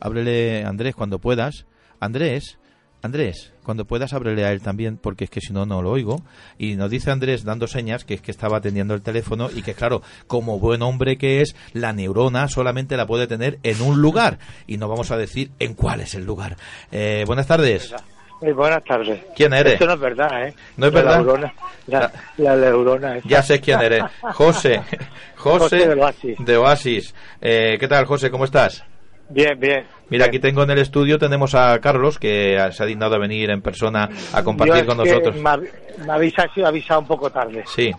Ábrele, 0.00 0.64
Andrés, 0.64 0.96
cuando 0.96 1.20
puedas. 1.20 1.64
Andrés, 2.00 2.58
Andrés, 3.02 3.52
cuando 3.62 3.84
puedas 3.84 4.12
ábrele 4.12 4.44
a 4.44 4.52
él 4.52 4.60
también, 4.60 4.96
porque 4.96 5.24
es 5.24 5.30
que 5.30 5.40
si 5.40 5.52
no, 5.52 5.64
no 5.64 5.80
lo 5.80 5.90
oigo. 5.90 6.22
Y 6.58 6.74
nos 6.74 6.90
dice 6.90 7.12
Andrés, 7.12 7.44
dando 7.44 7.68
señas, 7.68 8.04
que 8.04 8.14
es 8.14 8.20
que 8.20 8.32
estaba 8.32 8.56
atendiendo 8.56 8.94
el 8.94 9.02
teléfono 9.02 9.48
y 9.54 9.62
que, 9.62 9.74
claro, 9.74 10.02
como 10.26 10.58
buen 10.58 10.82
hombre 10.82 11.16
que 11.18 11.40
es, 11.40 11.54
la 11.72 11.92
neurona 11.92 12.48
solamente 12.48 12.96
la 12.96 13.06
puede 13.06 13.28
tener 13.28 13.60
en 13.62 13.80
un 13.80 14.00
lugar. 14.00 14.40
Y 14.66 14.76
no 14.76 14.88
vamos 14.88 15.12
a 15.12 15.16
decir 15.16 15.52
en 15.60 15.74
cuál 15.74 16.00
es 16.00 16.14
el 16.14 16.24
lugar. 16.24 16.56
Eh, 16.90 17.22
buenas 17.26 17.46
tardes. 17.46 17.94
Muy 18.42 18.52
buenas 18.52 18.82
tardes. 18.84 19.20
¿Quién 19.36 19.52
eres? 19.52 19.74
Esto 19.74 19.86
no 19.86 19.94
es 19.94 20.00
verdad, 20.00 20.48
¿eh? 20.48 20.54
¿No 20.76 20.86
es 20.88 20.92
La 20.94 21.00
verdad? 21.02 21.18
neurona- 21.20 21.52
la, 21.86 22.12
la 22.38 22.56
neurona 22.56 23.16
esa. 23.18 23.28
Ya 23.28 23.42
sé 23.42 23.60
quién 23.60 23.80
eres. 23.80 24.02
José. 24.34 24.82
José, 25.36 25.58
José 25.58 25.88
del 25.88 25.98
Oasis. 26.00 26.36
de 26.38 26.56
Oasis. 26.56 27.14
Eh, 27.40 27.76
¿Qué 27.80 27.88
tal, 27.88 28.04
José? 28.04 28.30
¿Cómo 28.30 28.44
estás? 28.44 28.84
Bien, 29.28 29.58
bien. 29.58 29.86
Mira, 30.10 30.26
aquí 30.26 30.38
tengo 30.38 30.62
en 30.62 30.70
el 30.70 30.78
estudio, 30.78 31.18
tenemos 31.18 31.54
a 31.54 31.78
Carlos, 31.80 32.18
que 32.18 32.58
se 32.72 32.82
ha 32.82 32.86
dignado 32.86 33.14
a 33.14 33.18
venir 33.18 33.50
en 33.50 33.62
persona 33.62 34.08
a 34.32 34.42
compartir 34.42 34.74
Yo 34.74 34.80
es 34.82 34.86
con 34.86 34.98
que 35.02 35.08
nosotros. 35.10 35.36
Me, 35.36 35.50
av- 35.50 35.68
me 36.06 36.12
avisa, 36.12 36.44
avisado 36.66 37.00
un 37.00 37.06
poco 37.06 37.30
tarde. 37.30 37.64
Sí. 37.66 37.90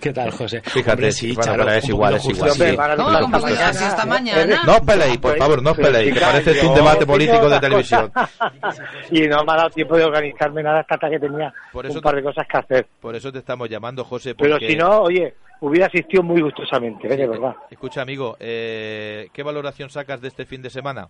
¿Qué 0.00 0.12
tal, 0.12 0.30
José? 0.30 0.60
Fíjate, 0.62 0.92
Hombre, 0.92 1.12
sí, 1.12 1.28
bueno, 1.34 1.42
Charo, 1.42 1.64
pero 1.64 1.76
es 1.76 1.88
igual, 1.88 2.14
es 2.16 2.24
igual. 2.28 2.50
sí. 2.50 2.76
¿Cómo, 2.96 3.20
como 3.20 3.46
que 3.46 3.54
casi 3.54 3.84
esta 3.84 4.06
mañana? 4.06 4.62
No 4.64 4.72
os 4.74 4.80
peleéis, 4.80 5.18
por 5.18 5.36
favor, 5.36 5.62
no 5.62 5.70
os 5.70 5.76
peleéis, 5.76 6.14
que 6.14 6.20
parece 6.20 6.66
un 6.66 6.74
debate 6.74 7.06
político 7.06 7.48
de 7.48 7.60
televisión. 7.60 8.12
y 9.10 9.26
no 9.26 9.44
me 9.44 9.52
ha 9.52 9.56
dado 9.56 9.70
tiempo 9.70 9.96
de 9.96 10.04
organizarme 10.04 10.62
nada 10.62 10.84
hasta 10.88 11.10
que 11.10 11.18
tenía 11.18 11.52
Por 11.72 11.86
eso 11.86 11.96
un 11.96 12.02
par 12.02 12.14
de 12.16 12.22
cosas 12.22 12.46
que 12.46 12.58
hacer. 12.58 12.86
Por 13.00 13.16
eso 13.16 13.32
te 13.32 13.38
estamos 13.38 13.68
llamando, 13.68 14.04
José, 14.04 14.34
porque... 14.34 14.54
Pero 14.58 14.70
si 14.70 14.76
no, 14.76 15.02
oye, 15.02 15.34
hubiera 15.60 15.86
asistido 15.86 16.22
muy 16.22 16.40
gustosamente, 16.42 17.12
¿eh? 17.12 17.16
de 17.16 17.26
verdad. 17.26 17.56
Escucha, 17.70 18.02
amigo, 18.02 18.36
eh, 18.38 19.28
¿qué 19.32 19.42
valoración 19.42 19.90
sacas 19.90 20.20
de 20.20 20.28
este 20.28 20.44
fin 20.44 20.62
de 20.62 20.70
semana? 20.70 21.08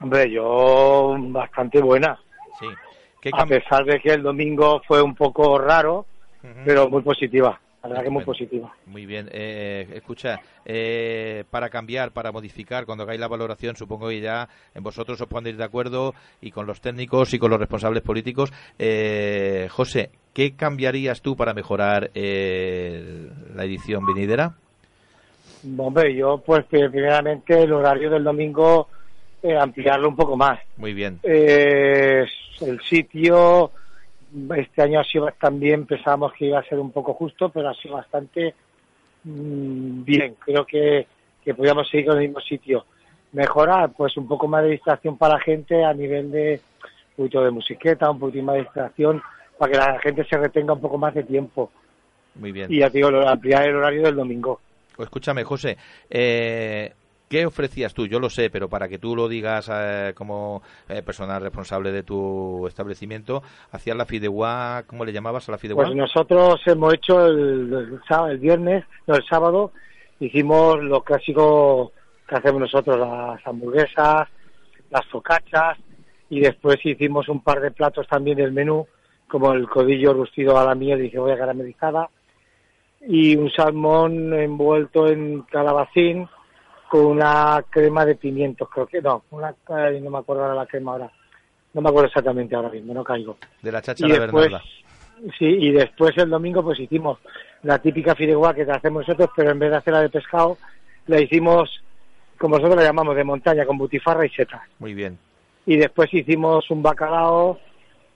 Hombre, 0.00 0.30
yo 0.30 1.16
bastante 1.18 1.80
buena. 1.80 2.18
Sí. 2.58 2.66
¿Qué 3.20 3.30
A 3.32 3.46
pesar 3.46 3.84
de 3.84 4.00
que 4.00 4.14
el 4.14 4.22
domingo 4.22 4.82
fue 4.86 5.00
un 5.00 5.14
poco 5.14 5.56
raro, 5.56 6.06
pero 6.64 6.88
muy 6.88 7.02
positiva. 7.02 7.60
La 7.82 7.88
verdad 7.88 8.04
que 8.04 8.10
muy 8.10 8.24
positiva. 8.24 8.72
Muy 8.86 9.06
bien, 9.06 9.28
eh, 9.32 9.88
escucha, 9.94 10.40
eh, 10.64 11.44
para 11.50 11.68
cambiar, 11.68 12.12
para 12.12 12.30
modificar, 12.30 12.86
cuando 12.86 13.02
hagáis 13.02 13.18
la 13.18 13.26
valoración, 13.26 13.74
supongo 13.74 14.08
que 14.08 14.20
ya 14.20 14.48
en 14.74 14.84
vosotros 14.84 15.20
os 15.20 15.26
pondréis 15.26 15.58
de 15.58 15.64
acuerdo 15.64 16.14
y 16.40 16.52
con 16.52 16.66
los 16.66 16.80
técnicos 16.80 17.34
y 17.34 17.40
con 17.40 17.50
los 17.50 17.58
responsables 17.58 18.04
políticos. 18.04 18.52
Eh, 18.78 19.66
José, 19.70 20.10
¿qué 20.32 20.54
cambiarías 20.54 21.22
tú 21.22 21.34
para 21.34 21.54
mejorar 21.54 22.10
eh, 22.14 23.30
la 23.54 23.64
edición 23.64 24.06
venidera? 24.06 24.54
Hombre, 25.76 26.14
yo 26.14 26.38
pues 26.38 26.64
primeramente 26.66 27.62
el 27.62 27.72
horario 27.72 28.10
del 28.10 28.24
domingo 28.24 28.88
eh, 29.42 29.56
ampliarlo 29.56 30.08
un 30.08 30.16
poco 30.16 30.36
más. 30.36 30.60
Muy 30.76 30.94
bien. 30.94 31.18
Eh, 31.24 32.24
el 32.60 32.80
sitio 32.82 33.72
este 34.56 34.82
año 34.82 35.00
ha 35.00 35.04
sido 35.04 35.28
también 35.40 35.86
pensábamos 35.86 36.32
que 36.32 36.46
iba 36.46 36.58
a 36.58 36.64
ser 36.64 36.78
un 36.78 36.90
poco 36.90 37.14
justo, 37.14 37.48
pero 37.48 37.68
ha 37.68 37.74
sido 37.74 37.94
bastante 37.94 38.54
mm, 39.24 40.04
bien. 40.04 40.36
Creo 40.40 40.64
que, 40.64 41.06
que 41.44 41.54
podíamos 41.54 41.88
seguir 41.88 42.06
con 42.06 42.16
el 42.16 42.28
mismo 42.28 42.40
sitio. 42.40 42.84
Mejorar, 43.32 43.92
pues 43.96 44.16
un 44.16 44.28
poco 44.28 44.46
más 44.48 44.62
de 44.62 44.70
distracción 44.70 45.16
para 45.16 45.34
la 45.34 45.40
gente 45.40 45.84
a 45.84 45.94
nivel 45.94 46.30
de 46.30 46.60
un 47.10 47.24
poquito 47.24 47.44
de 47.44 47.50
musiqueta, 47.50 48.10
un 48.10 48.18
poquito 48.18 48.44
más 48.44 48.54
de 48.54 48.62
distracción 48.62 49.22
para 49.58 49.72
que 49.72 49.78
la 49.78 49.98
gente 50.00 50.24
se 50.24 50.36
retenga 50.36 50.72
un 50.72 50.80
poco 50.80 50.98
más 50.98 51.14
de 51.14 51.22
tiempo. 51.22 51.70
Muy 52.34 52.52
bien. 52.52 52.72
Y 52.72 52.78
ya 52.78 52.90
te 52.90 52.98
digo, 52.98 53.08
ampliar 53.26 53.68
el 53.68 53.76
horario 53.76 54.02
del 54.02 54.16
domingo. 54.16 54.60
O 54.96 55.02
escúchame, 55.02 55.44
José, 55.44 55.76
eh, 56.10 56.92
¿qué 57.32 57.46
ofrecías 57.46 57.94
tú? 57.94 58.06
Yo 58.06 58.20
lo 58.20 58.28
sé, 58.28 58.50
pero 58.50 58.68
para 58.68 58.88
que 58.88 58.98
tú 58.98 59.16
lo 59.16 59.26
digas 59.26 59.70
eh, 59.72 60.12
como 60.14 60.60
eh, 60.86 61.00
persona 61.00 61.38
responsable 61.38 61.90
de 61.90 62.02
tu 62.02 62.66
establecimiento, 62.66 63.42
hacías 63.70 63.96
la 63.96 64.04
fideuá, 64.04 64.82
¿cómo 64.86 65.06
le 65.06 65.14
llamabas 65.14 65.48
a 65.48 65.52
la 65.52 65.58
fideuá? 65.58 65.82
Pues 65.82 65.96
nosotros 65.96 66.60
hemos 66.66 66.92
hecho 66.92 67.26
el, 67.26 67.98
el 68.28 68.38
viernes, 68.38 68.84
no, 69.06 69.14
el 69.14 69.24
sábado, 69.24 69.72
hicimos 70.20 70.82
lo 70.82 71.00
clásico 71.00 71.92
que 72.28 72.34
hacemos 72.34 72.60
nosotros, 72.60 72.98
las 72.98 73.46
hamburguesas, 73.46 74.28
las 74.90 75.06
focachas, 75.06 75.78
y 76.28 76.40
después 76.40 76.84
hicimos 76.84 77.30
un 77.30 77.40
par 77.40 77.62
de 77.62 77.70
platos 77.70 78.06
también 78.08 78.36
del 78.36 78.52
menú, 78.52 78.86
como 79.26 79.54
el 79.54 79.70
codillo 79.70 80.12
rustido 80.12 80.58
a 80.58 80.66
la 80.66 80.74
miel 80.74 81.02
y 81.02 81.10
cebolla 81.10 81.38
caramelizada, 81.38 82.10
y 83.00 83.36
un 83.36 83.50
salmón 83.50 84.34
envuelto 84.34 85.08
en 85.08 85.40
calabacín 85.50 86.28
con 86.92 87.06
una 87.06 87.64
crema 87.70 88.04
de 88.04 88.16
pimientos, 88.16 88.68
creo 88.68 88.86
que 88.86 89.00
no, 89.00 89.22
una, 89.30 89.54
no 89.66 90.10
me 90.10 90.18
acuerdo 90.18 90.42
ahora 90.42 90.54
la 90.54 90.66
crema 90.66 90.92
ahora, 90.92 91.10
no 91.72 91.80
me 91.80 91.88
acuerdo 91.88 92.08
exactamente 92.08 92.54
ahora 92.54 92.68
mismo, 92.68 92.92
no 92.92 93.02
caigo. 93.02 93.38
de 93.62 93.72
la 93.72 93.78
Y 93.78 93.82
cháchara 93.82 94.18
después, 94.18 94.44
Bernarda. 94.50 94.64
sí, 95.38 95.46
y 95.46 95.70
después 95.70 96.12
el 96.18 96.28
domingo 96.28 96.62
pues 96.62 96.78
hicimos 96.80 97.18
la 97.62 97.78
típica 97.78 98.14
fideuá 98.14 98.52
que 98.52 98.70
hacemos 98.70 99.08
nosotros, 99.08 99.30
pero 99.34 99.52
en 99.52 99.58
vez 99.58 99.70
de 99.70 99.76
hacerla 99.78 100.02
de 100.02 100.10
pescado, 100.10 100.58
la 101.06 101.18
hicimos, 101.18 101.82
como 102.36 102.56
nosotros 102.56 102.76
la 102.76 102.84
llamamos, 102.84 103.16
de 103.16 103.24
montaña, 103.24 103.64
con 103.64 103.78
butifarra 103.78 104.26
y 104.26 104.28
setas. 104.28 104.60
Muy 104.78 104.92
bien. 104.92 105.18
Y 105.64 105.78
después 105.78 106.12
hicimos 106.12 106.70
un 106.70 106.82
bacalao 106.82 107.58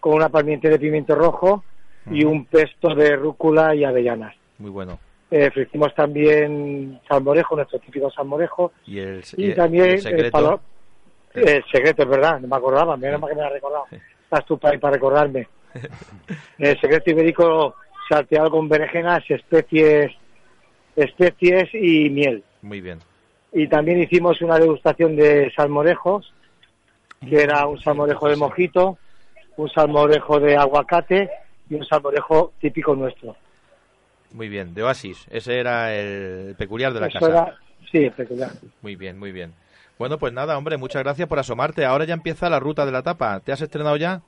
con 0.01 0.13
una 0.13 0.29
palmiente 0.29 0.69
de 0.69 0.79
pimiento 0.79 1.15
rojo 1.15 1.65
y 2.11 2.25
un 2.25 2.45
pesto 2.45 2.95
de 2.95 3.17
rúcula 3.17 3.75
y 3.75 3.85
avellanas. 3.85 4.35
Muy 4.59 4.71
bueno. 4.71 4.99
Eh, 5.31 5.51
hicimos 5.57 5.93
también 5.95 7.01
salmorejo, 7.09 7.57
nuestro 7.57 7.79
típico 7.81 8.11
salmorejo, 8.11 8.73
Y 8.87 8.99
el, 9.01 9.25
y 9.37 9.51
y- 9.51 9.55
también 9.55 9.85
y 9.87 9.89
el 9.89 9.95
el, 9.95 10.01
secreto. 10.03 10.31
palo- 10.31 10.61
el 11.35 11.65
secreto, 11.71 12.03
es 12.05 12.09
verdad, 12.09 12.41
no 12.41 12.49
me 12.49 12.57
acordaba, 12.57 12.97
menos 12.97 13.21
mal 13.21 13.31
que 13.31 13.37
me 13.37 13.43
has 13.45 13.53
recordado. 13.53 13.85
Estás 14.25 14.45
tú 14.47 14.57
para, 14.59 14.79
para 14.79 14.95
recordarme. 14.95 15.49
El 16.59 16.81
secreto 16.81 17.11
ibérico 17.11 17.75
salteado 18.09 18.51
con 18.51 18.69
berenjenas, 18.69 19.23
especies, 19.29 20.13
especies 20.95 21.69
y 21.75 22.09
miel. 22.11 22.43
Muy 22.63 22.81
bien. 22.81 22.99
Y 23.53 23.69
también 23.69 24.01
hicimos 24.01 24.41
una 24.43 24.59
degustación 24.59 25.17
de 25.17 25.53
salmorejos, 25.55 26.33
que 27.29 27.43
era 27.43 27.67
un 27.67 27.79
salmorejo 27.81 28.29
de 28.29 28.37
mojito, 28.37 28.99
un 29.57 29.69
salmorejo 29.71 30.41
de 30.41 30.57
aguacate 30.57 31.29
y 31.69 31.75
un 31.75 31.85
salmorejo 31.87 32.53
típico 32.61 32.95
nuestro. 32.95 33.37
Muy 34.33 34.49
bien, 34.49 34.75
de 34.75 34.83
Oasis. 34.83 35.27
Ese 35.31 35.59
era 35.59 35.95
el 35.95 36.55
peculiar 36.57 36.93
de 36.93 37.01
la 37.01 37.07
Eso 37.07 37.19
casa. 37.21 37.31
era- 37.33 37.57
sí, 37.91 38.11
peculiar. 38.11 38.51
Muy 38.83 38.97
bien, 38.97 39.19
muy 39.19 39.33
bien. 39.33 39.55
Bueno, 39.99 40.19
pues 40.19 40.33
nada, 40.33 40.59
hombre, 40.59 40.77
muchas 40.77 41.03
gracias 41.03 41.27
por 41.29 41.39
asomarte. 41.39 41.85
Ahora 41.85 42.05
ya 42.05 42.15
empieza 42.15 42.51
la 42.51 42.61
ruta 42.61 42.85
de 42.85 42.93
la 42.93 43.03
tapa. 43.03 43.41
¿Te 43.41 43.53
has 43.53 43.61
estrenado 43.63 43.97
ya? 43.97 44.21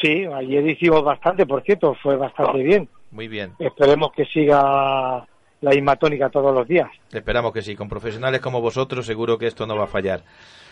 Sí, 0.00 0.24
ayer 0.26 0.66
hicimos 0.68 1.02
bastante, 1.04 1.46
por 1.46 1.62
cierto, 1.62 1.94
fue 2.02 2.16
bastante 2.16 2.62
bien. 2.62 2.88
Muy 3.12 3.28
bien. 3.28 3.52
Esperemos 3.58 4.10
que 4.12 4.24
siga 4.26 5.24
la 5.60 5.70
misma 5.70 5.96
tónica 5.96 6.28
todos 6.28 6.52
los 6.54 6.66
días. 6.66 6.88
Esperamos 7.12 7.52
que 7.52 7.62
sí. 7.62 7.76
Con 7.76 7.88
profesionales 7.88 8.40
como 8.40 8.60
vosotros 8.60 9.06
seguro 9.06 9.38
que 9.38 9.46
esto 9.46 9.66
no 9.66 9.76
va 9.76 9.84
a 9.84 9.88
fallar. 9.88 10.22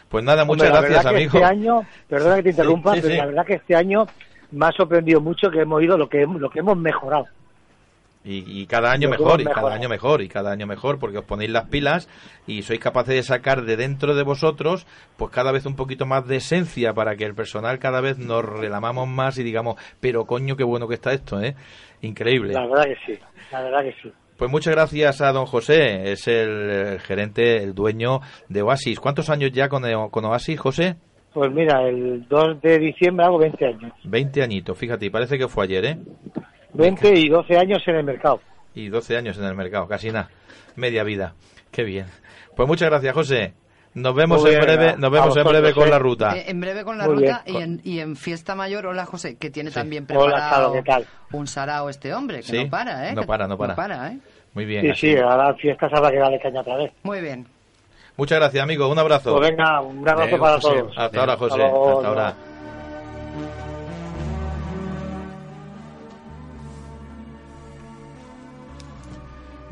Pues 0.08 0.22
nada, 0.24 0.44
muchas 0.44 0.68
Hombre, 0.68 0.80
gracias, 0.90 1.04
verdad 1.04 1.10
que 1.10 1.16
amigo. 1.16 1.38
Este 1.38 1.44
año, 1.44 1.82
perdona 2.08 2.36
que 2.36 2.42
te 2.42 2.50
interrumpa, 2.50 2.94
sí, 2.94 3.00
pero 3.02 3.12
sí. 3.14 3.18
la 3.18 3.26
verdad 3.26 3.46
que 3.46 3.54
este 3.54 3.74
año 3.76 4.06
me 4.50 4.66
ha 4.66 4.72
sorprendido 4.72 5.20
mucho 5.20 5.50
que 5.50 5.60
hemos 5.60 5.82
ido 5.82 5.96
lo 5.96 6.08
que, 6.08 6.26
lo 6.26 6.50
que 6.50 6.58
hemos 6.58 6.76
mejorado. 6.76 7.26
Y, 8.24 8.62
y 8.62 8.66
cada 8.66 8.90
año 8.90 9.10
mejor, 9.10 9.42
y 9.42 9.44
cada 9.44 9.74
año 9.74 9.88
mejor, 9.88 10.22
y 10.22 10.28
cada 10.28 10.50
año 10.50 10.66
mejor, 10.66 10.98
porque 10.98 11.18
os 11.18 11.24
ponéis 11.24 11.50
las 11.50 11.68
pilas 11.68 12.08
y 12.46 12.62
sois 12.62 12.80
capaces 12.80 13.14
de 13.14 13.22
sacar 13.22 13.62
de 13.62 13.76
dentro 13.76 14.14
de 14.14 14.22
vosotros, 14.22 14.86
pues 15.16 15.30
cada 15.30 15.52
vez 15.52 15.66
un 15.66 15.76
poquito 15.76 16.06
más 16.06 16.26
de 16.26 16.36
esencia 16.36 16.94
para 16.94 17.16
que 17.16 17.24
el 17.24 17.34
personal 17.34 17.78
cada 17.78 18.00
vez 18.00 18.18
nos 18.18 18.42
relamamos 18.42 19.08
más 19.08 19.36
y 19.38 19.42
digamos, 19.42 19.76
pero 20.00 20.24
coño, 20.24 20.56
qué 20.56 20.64
bueno 20.64 20.88
que 20.88 20.94
está 20.94 21.12
esto, 21.12 21.40
¿eh? 21.40 21.54
Increíble. 22.00 22.54
La 22.54 22.66
verdad 22.66 22.84
que 22.84 22.96
sí, 23.06 23.20
la 23.52 23.62
verdad 23.62 23.82
que 23.82 23.94
sí. 24.02 24.12
Pues 24.36 24.50
muchas 24.50 24.74
gracias 24.74 25.20
a 25.20 25.30
don 25.32 25.46
José, 25.46 26.10
es 26.10 26.26
el, 26.26 26.98
gerente, 27.00 27.62
el 27.62 27.72
dueño 27.72 28.20
de 28.48 28.62
Oasis. 28.62 28.98
¿Cuántos 28.98 29.30
años 29.30 29.52
ya 29.52 29.68
con, 29.68 29.84
con 30.10 30.24
Oasis, 30.24 30.58
José? 30.58 30.96
Pues 31.32 31.52
mira, 31.52 31.82
el 31.88 32.26
2 32.28 32.60
de 32.62 32.78
diciembre 32.78 33.26
hago 33.26 33.38
20 33.38 33.66
años. 33.66 33.92
20 34.04 34.42
añitos, 34.42 34.78
fíjate, 34.78 35.10
parece 35.10 35.36
que 35.36 35.48
fue 35.48 35.64
ayer, 35.64 35.84
¿eh? 35.84 35.98
20 36.74 37.14
y 37.18 37.28
12 37.28 37.56
años 37.56 37.82
en 37.86 37.96
el 37.96 38.04
mercado. 38.04 38.40
Y 38.74 38.88
12 38.88 39.16
años 39.16 39.38
en 39.38 39.44
el 39.44 39.54
mercado, 39.54 39.86
casi 39.86 40.10
nada. 40.10 40.28
Media 40.76 41.04
vida. 41.04 41.34
Qué 41.70 41.84
bien. 41.84 42.06
Pues 42.56 42.68
muchas 42.68 42.90
gracias, 42.90 43.14
José. 43.14 43.54
Nos 43.94 44.12
vemos 44.14 44.42
Muy 44.42 44.50
en 44.50 44.58
bien, 44.60 44.76
breve, 44.76 44.96
nos 44.96 45.10
vemos 45.12 45.36
a 45.36 45.40
en 45.40 45.46
breve 45.46 45.72
con 45.72 45.86
eh. 45.86 45.90
la 45.90 45.98
ruta. 46.00 46.36
Eh, 46.36 46.44
en 46.48 46.60
breve 46.60 46.82
con 46.82 46.98
la 46.98 47.06
Muy 47.06 47.14
ruta 47.14 47.42
y 47.46 47.56
en, 47.58 47.80
y 47.84 48.00
en 48.00 48.16
Fiesta 48.16 48.56
Mayor, 48.56 48.86
hola 48.86 49.06
José, 49.06 49.36
que 49.36 49.50
tiene 49.50 49.70
también 49.70 50.04
Hola, 50.10 50.34
preparado 50.34 50.50
Charo, 50.50 50.72
¿qué 50.72 50.82
tal? 50.82 51.06
un 51.30 51.46
sarao 51.46 51.88
este 51.88 52.12
hombre, 52.12 52.38
que 52.38 52.42
Sí, 52.42 52.64
no 52.64 52.70
para, 52.70 53.08
¿eh? 53.08 53.14
no 53.14 53.22
para, 53.22 53.46
no 53.46 53.56
para. 53.56 54.08
¿eh? 54.10 54.18
Muy 54.52 54.64
bien. 54.64 54.82
Sí, 54.82 54.90
así. 54.90 55.12
sí, 55.12 55.16
ahora 55.16 55.50
en 55.50 55.56
fiestas 55.58 55.92
habrá 55.94 56.10
que 56.10 56.18
darle 56.18 56.40
caña 56.40 56.60
otra 56.62 56.76
vez. 56.76 56.92
Muy 57.04 57.20
bien. 57.20 57.46
Muchas 58.16 58.38
gracias, 58.40 58.62
amigo. 58.64 58.88
Un 58.88 58.98
abrazo. 58.98 59.36
Pues 59.36 59.50
venga, 59.50 59.80
un 59.80 60.08
abrazo 60.08 60.38
para 60.38 60.54
José. 60.60 60.80
todos. 60.80 60.98
Hasta 60.98 61.20
ahora, 61.20 61.36
José. 61.36 61.54
Hasta 61.54 61.68
luego, 61.68 61.96
Hasta 61.96 62.08
ahora. 62.08 62.34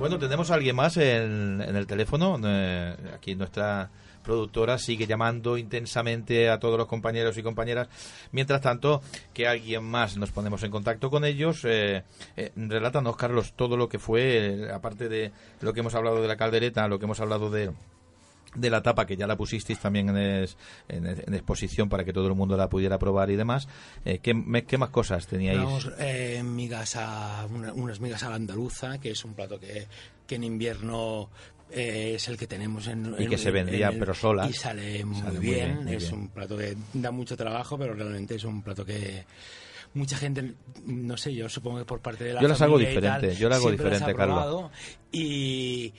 Bueno, 0.02 0.18
tenemos 0.18 0.50
a 0.50 0.54
alguien 0.54 0.74
más 0.74 0.96
en, 0.96 1.60
el 1.60 1.86
teléfono. 1.86 2.36
Eh, 2.44 2.96
aquí 3.14 3.36
nuestra 3.36 3.88
productora 4.24 4.76
sigue 4.76 5.06
llamando 5.06 5.56
intensamente 5.56 6.50
a 6.50 6.58
todos 6.58 6.76
los 6.76 6.88
compañeros 6.88 7.38
y 7.38 7.42
compañeras. 7.44 7.86
Mientras 8.32 8.60
tanto, 8.60 9.00
que 9.32 9.46
alguien 9.46 9.84
más 9.84 10.16
nos 10.16 10.32
ponemos 10.32 10.60
en 10.64 10.72
contacto 10.72 11.08
con 11.08 11.24
ellos. 11.24 11.64
Eh, 11.66 12.02
eh, 12.36 12.50
relátanos, 12.56 13.16
Carlos, 13.16 13.52
todo 13.54 13.76
lo 13.76 13.88
que 13.88 14.00
fue, 14.00 14.64
eh, 14.64 14.72
aparte 14.72 15.08
de 15.08 15.30
lo 15.60 15.72
que 15.72 15.78
hemos 15.78 15.94
hablado 15.94 16.20
de 16.20 16.26
la 16.26 16.36
caldereta, 16.36 16.88
lo 16.88 16.98
que 16.98 17.04
hemos 17.04 17.20
hablado 17.20 17.48
de 17.48 17.70
de 18.54 18.70
la 18.70 18.82
tapa 18.82 19.06
que 19.06 19.16
ya 19.16 19.26
la 19.26 19.36
pusisteis 19.36 19.78
también 19.78 20.08
en, 20.10 20.16
es- 20.18 20.56
en- 20.88 21.06
en 21.06 21.34
exposición 21.34 21.88
para 21.88 22.04
que 22.04 22.12
todo 22.12 22.26
el 22.28 22.34
mundo 22.34 22.56
la 22.56 22.68
pudiera 22.68 22.98
probar 22.98 23.30
y 23.30 23.36
demás. 23.36 23.68
Eh, 24.04 24.18
¿qué, 24.22 24.34
me- 24.34 24.64
qué 24.64 24.76
más 24.78 24.90
cosas 24.90 25.26
teníais? 25.26 25.58
Unos, 25.58 25.90
eh, 25.98 26.42
migas 26.44 26.96
a, 26.96 27.46
una- 27.50 27.72
unas 27.72 28.00
migas 28.00 28.22
a 28.24 28.30
la 28.30 28.36
andaluza, 28.36 28.98
que 28.98 29.10
es 29.12 29.24
un 29.24 29.34
plato 29.34 29.58
que, 29.58 29.86
que 30.26 30.34
en 30.34 30.44
invierno 30.44 31.30
eh, 31.70 32.12
es 32.16 32.28
el 32.28 32.36
que 32.36 32.46
tenemos 32.46 32.86
en 32.88 33.14
Y 33.18 33.24
en- 33.24 33.30
que 33.30 33.38
se 33.38 33.48
en- 33.48 33.54
vendía, 33.54 33.86
en 33.88 33.94
el- 33.94 33.98
pero 33.98 34.12
solas. 34.12 34.50
Y 34.50 34.52
sale 34.52 35.02
muy, 35.06 35.18
Sale 35.20 35.38
muy 35.38 35.46
bien. 35.46 35.84
muy 35.84 35.94
es 35.94 36.02
bien. 36.10 36.20
un 36.20 36.28
plato 36.28 36.56
que 36.58 36.76
da 36.92 37.10
mucho 37.10 37.34
trabajo, 37.36 37.78
pero 37.78 37.94
realmente 37.94 38.34
es 38.34 38.44
un 38.44 38.60
plato 38.62 38.84
que 38.84 39.24
mucha 39.94 40.16
gente, 40.18 40.54
no 40.84 41.16
sé, 41.16 41.34
yo 41.34 41.48
supongo 41.48 41.78
que 41.78 41.84
por 41.86 42.00
parte 42.00 42.24
de 42.24 42.34
la 42.34 42.42
Yo 42.42 42.48
las 42.48 42.60
hago 42.60 42.78
diferente, 42.78 43.34
yo 43.36 43.48
las 43.48 43.58
hago 43.58 43.70
diferente, 43.70 44.14
Carlos. 44.14 44.70
Y, 45.10 45.92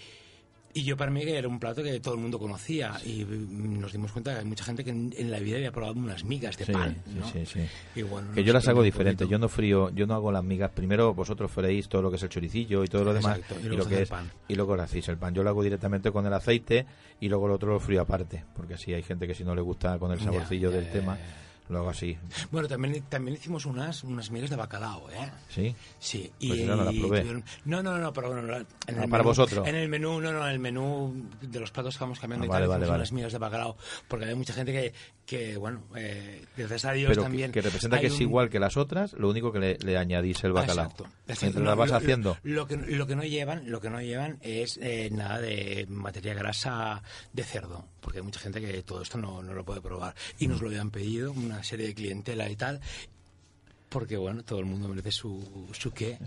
y 0.74 0.84
yo 0.84 0.98
para 0.98 1.12
mí 1.12 1.22
era 1.24 1.48
un 1.48 1.60
plato 1.60 1.84
que 1.84 2.00
todo 2.00 2.16
el 2.16 2.20
mundo 2.20 2.40
conocía 2.40 3.00
y 3.06 3.24
mm, 3.26 3.80
nos 3.80 3.92
dimos 3.92 4.12
cuenta 4.12 4.34
que 4.34 4.40
hay 4.40 4.46
mucha 4.46 4.64
gente 4.64 4.84
que 4.84 4.90
en, 4.90 5.14
en 5.18 5.30
la 5.32 5.40
vida 5.40 5.58
había 5.58 5.72
probado 5.72 5.94
unas 5.94 6.24
migas 6.24 6.58
de 6.58 6.66
Sí, 6.66 6.72
pan. 6.72 6.96
sí, 7.06 7.14
¿no? 7.20 7.28
sí, 7.32 7.46
sí. 7.46 7.60
Y 7.96 8.02
bueno, 8.02 8.32
que 8.34 8.44
yo 8.44 8.54
las 8.54 8.68
hago 8.68 8.82
diferente. 8.84 9.28
Yo 9.28 9.38
no 9.38 9.50
frío, 9.50 9.90
yo 9.92 10.06
no 10.08 10.14
hago 10.16 10.32
las 10.32 10.44
migas. 10.44 10.72
Primero 10.72 11.14
vosotros 11.14 11.52
freís 11.52 11.88
todo 11.88 12.02
lo 12.02 12.10
que 12.10 12.16
es 12.18 12.24
el 12.24 12.30
choricillo 12.30 12.84
y 12.84 12.88
todo 12.88 13.04
lo 13.04 13.14
demás 13.14 13.38
Exacto, 13.40 13.56
y 13.62 13.66
y, 13.66 13.70
luego 13.70 13.78
lo 13.78 13.84
se 13.84 13.90
que 13.90 13.96
es 13.96 14.02
el 14.02 14.08
pan. 14.08 14.32
y 14.48 14.56
luego 14.56 14.76
lo 14.76 14.84
hacéis 14.84 15.08
el 15.10 15.18
pan. 15.18 15.34
Yo 15.36 15.44
lo 15.44 15.50
hago 15.50 15.64
directamente 15.64 16.12
con 16.12 16.26
el 16.26 16.34
aceite 16.34 16.86
y 17.20 17.30
luego 17.30 17.48
lo 17.48 17.56
otro 17.56 17.74
lo 17.74 17.80
frío 17.80 18.02
aparte, 18.02 18.44
porque 18.56 18.74
así 18.76 18.94
hay 18.94 19.04
gente 19.04 19.28
que 19.28 19.36
si 19.36 19.44
no 19.44 19.54
le 19.56 19.62
gusta 19.62 19.98
con 20.00 20.12
el 20.12 20.20
Ya, 20.20 20.26
saborcillo 20.26 20.70
ya, 20.72 20.78
del 20.78 20.86
ya, 20.86 20.92
tema 20.92 21.18
lo 21.70 21.80
hago 21.80 21.90
así. 21.90 22.18
Bueno, 22.52 22.68
también, 22.68 23.04
también 23.10 23.36
hicimos 23.38 23.66
unas, 23.66 24.04
unas 24.04 24.30
migas 24.32 24.50
de 24.50 24.56
bacalao, 24.56 25.10
¿eh? 25.12 25.32
¿Sí? 25.50 25.76
Sí. 26.00 26.32
Pues 26.40 26.60
esa 26.60 26.76
no 26.76 26.84
la 26.84 26.92
probé. 26.92 27.22
tuvieron- 27.22 27.44
no, 27.66 27.82
no, 27.82 27.98
no, 27.98 28.12
pero 28.14 28.32
bueno, 28.34 28.58
en 28.58 28.66
Ah, 29.00 29.04
el 29.04 29.10
para 29.10 29.24
menú- 29.24 29.28
vosotros. 29.28 29.68
En 29.68 29.76
el 29.76 29.88
menú, 29.90 30.20
no, 30.22 30.32
no, 30.32 30.46
en 30.46 30.52
el 30.54 30.60
menú 30.60 31.30
de 31.42 31.60
los 31.60 31.72
platos 31.72 31.98
que 31.98 32.04
vamos 32.04 32.20
cambiando 32.20 32.44
Ah, 32.44 32.48
y 32.48 32.50
vale, 32.50 32.64
tal, 32.64 32.70
vale, 32.70 32.86
vale. 32.86 32.96
unas 33.00 33.12
migas 33.12 33.32
de 33.32 33.38
bacalao, 33.40 33.78
porque 34.08 34.26
hay 34.26 34.36
mucha 34.36 34.54
gente 34.54 34.72
que, 34.72 34.94
que 35.26 35.58
bueno, 35.58 35.84
eh, 35.96 36.46
gracias 36.58 36.86
a 36.86 36.92
Dios 36.92 37.10
Pero 37.10 37.22
que- 37.22 37.26
también... 37.28 37.52
que, 37.52 37.62
representa 37.62 38.00
que 38.00 38.08
es 38.08 38.14
un- 38.16 38.22
igual 38.24 38.50
que 38.50 38.60
las 38.60 38.78
otras, 38.78 39.14
lo 39.14 39.30
único 39.30 39.52
que 39.52 39.60
le, 39.60 39.78
le 39.80 39.98
añadís 39.98 40.44
el 40.44 40.52
Ah, 40.52 40.62
bacalao. 40.62 40.86
exacto. 40.86 41.08
Mientras 41.28 41.56
No, 41.64 41.76
vas 41.76 41.90
lo- 41.92 41.96
haciendo. 41.98 42.38
Lo, 42.44 42.68
que, 42.68 42.76
lo 42.78 43.08
que 43.08 43.16
no 43.16 43.24
llevan, 43.24 43.72
lo 43.72 43.80
que 43.82 43.90
no 43.90 44.02
llevan 44.02 44.38
es 44.42 44.78
eh, 44.82 45.10
nada 45.12 45.40
de 45.40 45.86
materia 45.90 46.34
grasa 46.34 47.02
de 47.32 47.44
cerdo, 47.44 47.86
porque 48.04 48.20
hay 48.20 48.24
mucha 48.24 48.40
gente 48.40 48.62
que 48.62 48.84
todo 48.84 49.02
esto 49.02 49.18
no, 49.18 49.42
no 49.42 49.54
lo 49.54 49.64
puede 49.64 49.82
probar. 49.82 50.14
Y 50.38 50.48
nos 50.48 50.62
lo 50.62 50.68
habían 50.68 50.92
pedido, 50.92 51.32
una 51.32 51.64
serie 51.64 51.88
de 51.88 51.96
clientela 51.96 52.50
y 52.50 52.56
tal. 52.56 52.82
Porque 53.94 54.18
bueno, 54.18 54.44
todo 54.44 54.60
el 54.60 54.66
mundo 54.66 54.88
merece 54.90 55.12
su, 55.12 55.68
su 55.72 55.92
qué. 55.92 56.18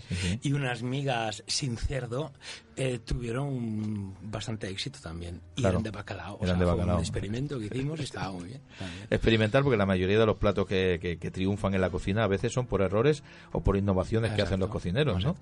Y 0.42 0.52
unas 0.52 0.82
migas 0.82 1.42
sin 1.48 1.76
cerdo 1.76 2.32
eh, 2.76 3.00
tuvieron 3.04 4.14
bastante 4.22 4.68
éxito 4.68 5.00
también. 5.02 5.40
Y 5.56 5.60
Claro, 5.62 5.74
eran 5.74 5.82
de 5.82 5.90
bacalao. 5.90 6.34
O 6.36 6.44
eran 6.44 6.56
sea, 6.56 6.58
de 6.60 6.64
fue 6.64 6.74
bacalao. 6.74 6.96
un 6.96 7.02
experimento 7.02 7.58
que 7.58 7.66
hicimos 7.66 7.98
estaba 8.00 8.30
muy 8.32 8.44
bien. 8.44 8.60
también. 8.78 9.06
Experimentar 9.10 9.62
porque 9.64 9.76
la 9.76 9.86
mayoría 9.86 10.18
de 10.18 10.26
los 10.26 10.36
platos 10.36 10.66
que, 10.66 10.98
que- 11.02 11.18
que 11.18 11.30
triunfan 11.30 11.74
en 11.74 11.80
la 11.80 11.90
cocina 11.90 12.24
a 12.24 12.28
veces 12.28 12.52
son 12.52 12.66
por 12.66 12.82
errores 12.82 13.22
o 13.52 13.62
por 13.62 13.76
innovaciones 13.76 14.32
que 14.32 14.42
hacen 14.42 14.60
los 14.60 14.70
cocineros, 14.70 15.24
¿no? 15.24 15.34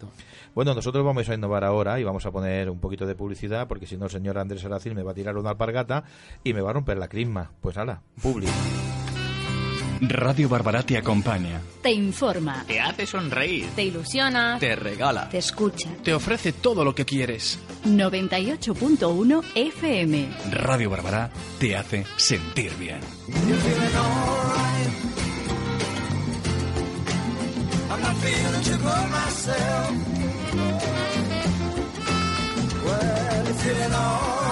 Bueno, 0.55 0.75
nosotros 0.75 1.05
vamos 1.05 1.29
a 1.29 1.35
innovar 1.35 1.65
ahora 1.65 2.01
y 2.01 2.05
vamos 2.05 2.25
a 2.27 2.31
poner 2.31 2.71
un 2.71 2.79
poquito 2.81 3.05
de 3.07 3.15
publicidad 3.15 3.69
porque 3.69 3.87
si 3.87 3.97
no 3.97 4.07
el 4.07 4.11
señor 4.11 4.39
Andrés 4.39 4.65
Aracil 4.65 4.95
me 4.95 5.03
va 5.03 5.11
a 5.11 5.15
tirar 5.15 5.37
una 5.37 5.51
alpargata 5.51 6.05
y 6.43 6.55
me 6.55 6.61
va 6.63 6.71
a 6.71 6.73
romper 6.73 6.97
la 6.99 7.09
crisma. 7.09 7.51
Pues 7.61 7.77
ala, 7.77 8.01
publi. 8.23 8.47
Radio 10.09 10.49
Barbará 10.49 10.83
te 10.83 10.97
acompaña. 10.97 11.61
Te 11.83 11.93
informa. 11.93 12.65
Te 12.67 12.81
hace 12.81 13.07
sonreír. 13.07 13.67
Te 13.75 13.85
ilusiona. 13.85 14.59
Te 14.59 14.77
regala. 14.77 15.29
Te 15.29 15.39
escucha. 15.39 15.89
Te 16.03 16.15
ofrece 16.15 16.53
todo 16.53 16.85
lo 16.85 16.95
que 16.95 17.05
quieres. 17.05 17.59
98.1 17.85 19.43
FM. 19.55 20.29
Radio 20.51 20.91
Barbará 20.91 21.31
te 21.59 21.77
hace 21.77 22.05
sentir 22.17 22.73
bien. 22.79 23.01
Well, 32.85 34.44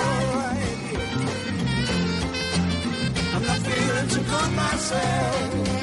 to 4.09 4.21
calm 4.25 4.57
myself. 4.57 5.82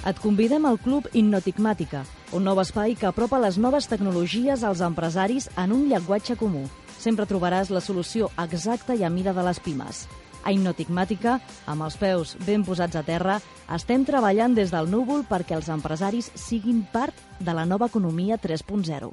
Et 0.00 0.16
convidem 0.16 0.64
al 0.64 0.78
Club 0.80 1.10
Innotigmàtica, 1.12 2.06
un 2.32 2.46
nou 2.48 2.60
espai 2.62 2.94
que 2.96 3.08
apropa 3.10 3.40
les 3.42 3.58
noves 3.60 3.84
tecnologies 3.90 4.62
als 4.64 4.80
empresaris 4.80 5.50
en 5.60 5.74
un 5.76 5.90
llenguatge 5.90 6.38
comú. 6.40 6.64
Sempre 6.96 7.26
trobaràs 7.28 7.68
la 7.68 7.82
solució 7.84 8.30
exacta 8.40 8.96
i 8.96 9.04
a 9.04 9.10
mida 9.12 9.34
de 9.36 9.44
les 9.44 9.60
pimes. 9.60 10.06
A 10.40 10.54
Innotigmàtica, 10.56 11.36
amb 11.68 11.84
els 11.84 11.98
peus 12.00 12.32
ben 12.46 12.64
posats 12.64 12.96
a 12.96 13.04
terra, 13.04 13.36
estem 13.76 14.08
treballant 14.08 14.56
des 14.56 14.72
del 14.72 14.88
núvol 14.88 15.26
perquè 15.28 15.58
els 15.58 15.68
empresaris 15.68 16.32
siguin 16.32 16.80
part 16.94 17.20
de 17.38 17.52
la 17.52 17.68
nova 17.68 17.92
economia 17.92 18.40
3.0. 18.40 19.12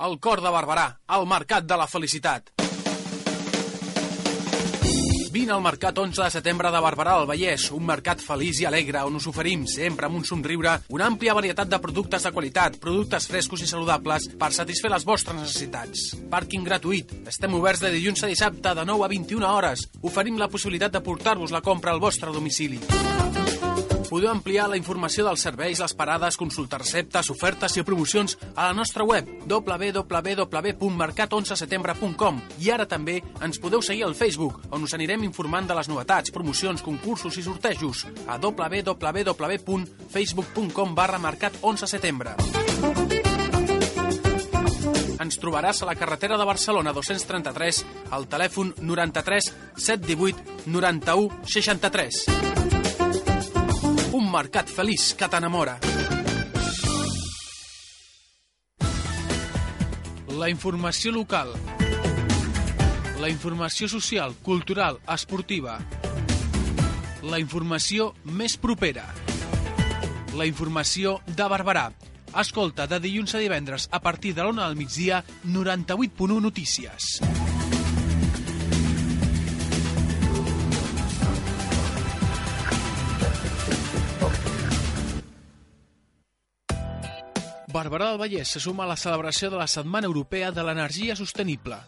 El 0.00 0.18
cor 0.22 0.40
de 0.40 0.54
Barberà, 0.54 0.88
al 1.10 1.26
Mercat 1.26 1.66
de 1.66 1.76
la 1.76 1.90
Felicitat. 1.90 2.59
Vine 5.50 5.56
al 5.58 5.64
Mercat 5.64 5.98
11 5.98 6.22
de 6.22 6.30
setembre 6.30 6.70
de 6.70 6.78
Barberà 6.78 7.16
del 7.18 7.26
Vallès, 7.26 7.64
un 7.74 7.82
mercat 7.82 8.20
feliç 8.22 8.60
i 8.62 8.68
alegre 8.68 9.00
on 9.02 9.16
us 9.18 9.26
oferim, 9.26 9.64
sempre 9.66 10.06
amb 10.06 10.20
un 10.20 10.22
somriure, 10.28 10.76
una 10.94 11.08
àmplia 11.10 11.34
varietat 11.34 11.72
de 11.72 11.80
productes 11.82 12.22
de 12.22 12.30
qualitat, 12.30 12.78
productes 12.78 13.26
frescos 13.26 13.66
i 13.66 13.66
saludables 13.66 14.28
per 14.38 14.52
satisfer 14.54 14.94
les 14.94 15.08
vostres 15.08 15.40
necessitats. 15.40 16.06
Pàrquing 16.30 16.62
gratuït. 16.70 17.16
Estem 17.34 17.58
oberts 17.58 17.82
de 17.82 17.90
dilluns 17.96 18.22
a 18.22 18.30
dissabte 18.30 18.78
de 18.78 18.86
9 18.94 19.08
a 19.08 19.10
21 19.10 19.50
hores. 19.50 19.88
Oferim 20.06 20.38
la 20.38 20.52
possibilitat 20.54 20.94
de 20.94 21.02
portar-vos 21.02 21.50
la 21.50 21.66
compra 21.66 21.90
al 21.90 22.04
vostre 22.06 22.30
domicili. 22.30 22.78
Podeu 24.10 24.26
ampliar 24.26 24.64
la 24.66 24.74
informació 24.74 25.22
dels 25.22 25.38
serveis, 25.46 25.78
les 25.78 25.92
parades, 25.94 26.34
consultar 26.34 26.82
receptes, 26.82 27.30
ofertes 27.30 27.78
i 27.78 27.86
promocions 27.86 28.34
a 28.56 28.66
la 28.66 28.74
nostra 28.74 29.06
web 29.06 29.22
www.mercat11setembre.com 29.46 32.42
i 32.58 32.74
ara 32.74 32.90
també 32.90 33.22
ens 33.38 33.62
podeu 33.62 33.78
seguir 33.86 34.02
al 34.08 34.18
Facebook, 34.18 34.66
on 34.74 34.82
us 34.82 34.98
anirem 34.98 35.22
informant 35.28 35.70
de 35.70 35.78
les 35.78 35.86
novetats, 35.92 36.34
promocions, 36.34 36.82
concursos 36.82 37.38
i 37.38 37.42
sortejos 37.46 38.02
a 38.26 38.34
www.facebook.com 38.42 40.98
barra 40.98 41.22
mercat11setembre. 41.22 42.34
Ens 45.20 45.36
trobaràs 45.38 45.84
a 45.84 45.86
la 45.86 45.94
carretera 45.94 46.34
de 46.40 46.46
Barcelona 46.50 46.90
233 46.96 47.84
al 48.10 48.26
telèfon 48.26 48.74
93 48.82 49.54
718 49.78 50.66
91 50.66 51.30
63. 51.46 52.79
Un 54.10 54.26
mercat 54.26 54.66
feliç 54.66 55.12
que 55.14 55.26
t'enamora. 55.30 55.76
La 60.34 60.48
informació 60.50 61.12
local. 61.14 61.52
La 63.22 63.30
informació 63.30 63.86
social, 63.92 64.34
cultural, 64.42 64.98
esportiva. 65.14 65.76
La 67.22 67.38
informació 67.38 68.10
més 68.24 68.58
propera. 68.58 69.06
La 70.34 70.48
informació 70.48 71.20
de 71.28 71.46
Barberà. 71.54 71.92
Escolta 72.42 72.88
de 72.90 72.98
dilluns 73.06 73.36
a 73.38 73.44
divendres 73.44 73.86
a 73.92 74.02
partir 74.02 74.34
de 74.34 74.42
l'una 74.42 74.66
del 74.66 74.78
migdia 74.80 75.22
98.1 75.46 76.42
Notícies. 76.42 77.59
Barberà 87.80 88.10
del 88.10 88.18
Vallès 88.20 88.50
se 88.52 88.60
suma 88.60 88.84
a 88.84 88.90
la 88.90 88.98
celebració 89.00 89.48
de 89.48 89.56
la 89.56 89.68
Setmana 89.70 90.08
Europea 90.10 90.50
de 90.52 90.64
l'Energia 90.66 91.14
Sostenible. 91.16 91.78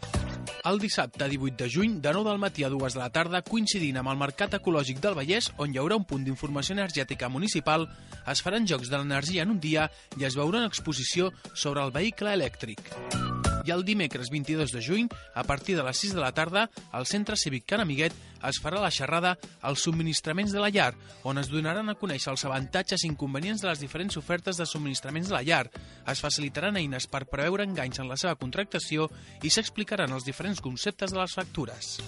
El 0.71 0.81
dissabte 0.81 1.29
18 1.29 1.59
de 1.59 1.69
juny, 1.75 1.99
de 2.01 2.15
9 2.17 2.31
del 2.31 2.41
matí 2.41 2.65
a 2.65 2.71
2 2.73 2.97
de 2.97 3.03
la 3.03 3.11
tarda, 3.13 3.43
coincidint 3.45 4.01
amb 4.01 4.09
el 4.15 4.21
Mercat 4.23 4.57
Ecològic 4.57 5.03
del 5.05 5.19
Vallès, 5.19 5.51
on 5.61 5.75
hi 5.75 5.83
haurà 5.83 6.01
un 6.01 6.09
punt 6.09 6.25
d'informació 6.25 6.79
energètica 6.79 7.29
municipal, 7.29 7.91
es 8.25 8.41
faran 8.41 8.65
jocs 8.65 8.89
de 8.89 8.97
l'energia 8.97 9.45
en 9.45 9.53
un 9.59 9.61
dia 9.61 9.91
i 10.17 10.25
es 10.25 10.39
veurà 10.39 10.63
una 10.63 10.73
exposició 10.73 11.33
sobre 11.53 11.85
el 11.85 11.93
vehicle 11.93 12.33
elèctric. 12.41 13.42
I 13.65 13.71
el 13.71 13.85
dimecres 13.87 14.31
22 14.31 14.73
de 14.73 14.83
juny, 14.83 15.09
a 15.35 15.45
partir 15.45 15.77
de 15.77 15.85
les 15.87 15.97
6 15.97 16.15
de 16.15 16.21
la 16.21 16.33
tarda, 16.33 16.69
al 16.91 17.07
Centre 17.07 17.37
Cívic 17.37 17.67
Can 17.67 17.81
Amiguet 17.81 18.15
es 18.43 18.59
farà 18.59 18.81
la 18.83 18.91
xerrada 18.91 19.37
als 19.61 19.85
subministraments 19.87 20.53
de 20.53 20.61
la 20.61 20.71
llar, 20.75 20.93
on 21.23 21.39
es 21.39 21.51
donaran 21.53 21.89
a 21.89 21.97
conèixer 21.99 22.33
els 22.33 22.45
avantatges 22.49 23.05
i 23.05 23.11
inconvenients 23.13 23.63
de 23.63 23.71
les 23.71 23.83
diferents 23.83 24.19
ofertes 24.19 24.59
de 24.59 24.67
subministraments 24.67 25.31
de 25.31 25.37
la 25.37 25.45
llar. 25.47 25.69
Es 26.11 26.23
facilitaran 26.25 26.77
eines 26.81 27.07
per 27.07 27.25
preveure 27.31 27.67
enganys 27.69 28.03
en 28.03 28.11
la 28.11 28.19
seva 28.19 28.35
contractació 28.41 29.09
i 29.43 29.51
s'explicaran 29.51 30.13
els 30.13 30.27
diferents 30.27 30.61
conceptes 30.61 31.15
de 31.15 31.23
les 31.23 31.39
factures. 31.39 31.99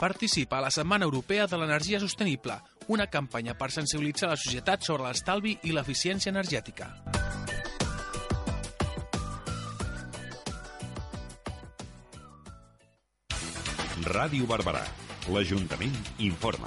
Participa 0.00 0.58
a 0.58 0.64
la 0.64 0.70
Setmana 0.72 1.04
Europea 1.04 1.46
de 1.46 1.58
l'Energia 1.60 2.00
Sostenible, 2.00 2.56
una 2.88 3.10
campanya 3.10 3.52
per 3.58 3.68
sensibilitzar 3.74 4.30
la 4.30 4.38
societat 4.40 4.86
sobre 4.86 5.04
l'estalvi 5.04 5.58
i 5.68 5.74
l'eficiència 5.76 6.32
energètica. 6.32 7.09
Ràdio 14.10 14.42
Barberà. 14.50 14.80
L'Ajuntament 15.30 15.92
informa. 16.26 16.66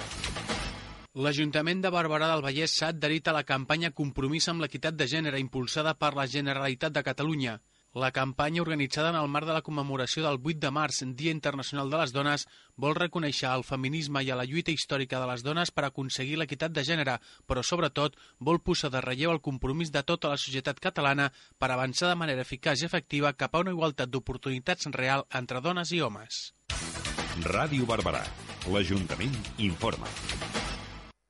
L'Ajuntament 1.24 1.82
de 1.84 1.90
Barberà 1.92 2.30
del 2.30 2.42
Vallès 2.46 2.72
s'ha 2.78 2.88
adherit 2.94 3.28
a 3.28 3.34
la 3.36 3.42
campanya 3.44 3.90
Compromís 3.92 4.48
amb 4.48 4.64
l'equitat 4.64 4.96
de 4.96 5.04
gènere 5.10 5.42
impulsada 5.42 5.92
per 5.92 6.14
la 6.16 6.24
Generalitat 6.34 6.94
de 6.96 7.02
Catalunya. 7.04 7.58
La 7.94 8.10
campanya, 8.10 8.62
organitzada 8.62 9.10
en 9.12 9.18
el 9.20 9.28
marc 9.28 9.46
de 9.46 9.52
la 9.54 9.62
commemoració 9.62 10.24
del 10.24 10.40
8 10.40 10.62
de 10.62 10.70
març, 10.74 11.02
Dia 11.20 11.34
Internacional 11.36 11.92
de 11.92 12.00
les 12.00 12.14
Dones, 12.16 12.46
vol 12.80 12.96
reconèixer 12.98 13.52
el 13.52 13.62
feminisme 13.68 14.24
i 14.24 14.32
a 14.32 14.40
la 14.40 14.48
lluita 14.48 14.72
històrica 14.72 15.20
de 15.20 15.28
les 15.30 15.44
dones 15.46 15.70
per 15.70 15.84
aconseguir 15.86 16.40
l'equitat 16.40 16.72
de 16.72 16.82
gènere, 16.88 17.20
però 17.46 17.62
sobretot 17.62 18.16
vol 18.40 18.58
posar 18.64 18.90
de 18.90 19.04
relleu 19.04 19.36
el 19.36 19.44
compromís 19.44 19.92
de 19.94 20.02
tota 20.02 20.32
la 20.32 20.40
societat 20.40 20.80
catalana 20.80 21.28
per 21.58 21.70
avançar 21.70 22.08
de 22.10 22.18
manera 22.24 22.42
eficaç 22.42 22.82
i 22.82 22.88
efectiva 22.90 23.36
cap 23.36 23.54
a 23.54 23.62
una 23.62 23.76
igualtat 23.76 24.10
d'oportunitats 24.10 24.90
real 24.96 25.28
entre 25.30 25.60
dones 25.60 25.92
i 25.92 26.00
homes. 26.00 26.54
Ràdio 27.42 27.86
Barberà. 27.86 28.22
L'Ajuntament 28.70 29.34
informa. 29.58 30.06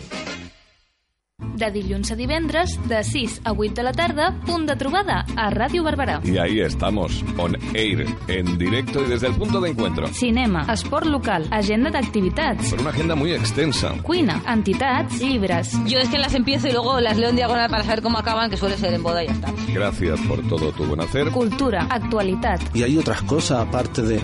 De 1.39 1.67
dilluns 1.69 2.11
a 2.11 2.15
divendres, 2.15 2.79
de 2.87 3.03
6 3.03 3.41
a 3.43 3.51
8 3.51 3.73
de 3.75 3.83
la 3.83 3.91
tarda, 3.91 4.31
punt 4.45 4.65
de 4.69 4.75
trobada 4.79 5.25
a 5.35 5.49
Ràdio 5.51 5.83
Barberà. 5.83 6.21
Y 6.23 6.37
ahí 6.37 6.61
estamos, 6.61 7.23
on 7.37 7.57
air, 7.73 8.05
en 8.29 8.57
directo 8.57 9.03
y 9.03 9.09
desde 9.09 9.27
el 9.27 9.33
punto 9.35 9.59
de 9.59 9.71
encuentro. 9.71 10.07
Cinema, 10.07 10.65
esport 10.71 11.05
local, 11.07 11.45
agenda 11.51 11.91
d'activitats, 11.91 12.69
Con 12.69 12.79
una 12.79 12.91
agenda 12.91 13.15
muy 13.15 13.33
extensa. 13.33 13.91
cuina, 14.01 14.41
entitats, 14.47 15.19
llibres. 15.19 15.73
Yo 15.85 15.99
es 15.99 16.07
que 16.07 16.19
las 16.19 16.33
empiezo 16.35 16.69
y 16.69 16.71
luego 16.71 17.01
las 17.01 17.17
leo 17.17 17.29
en 17.29 17.35
diagonal 17.35 17.69
para 17.69 17.83
saber 17.83 18.01
cómo 18.01 18.17
acaban, 18.17 18.49
que 18.49 18.55
suele 18.55 18.77
ser 18.77 18.93
en 18.93 19.03
boda 19.03 19.21
y 19.23 19.27
ya 19.27 19.33
está. 19.33 19.53
Gracias 19.73 20.19
por 20.21 20.41
todo 20.47 20.71
tu 20.71 20.85
buen 20.85 21.01
hacer. 21.01 21.31
Cultura, 21.31 21.85
actualitat. 21.89 22.61
Y 22.73 22.83
hay 22.83 22.97
otras 22.97 23.21
cosas 23.23 23.59
aparte 23.59 24.03
de, 24.03 24.21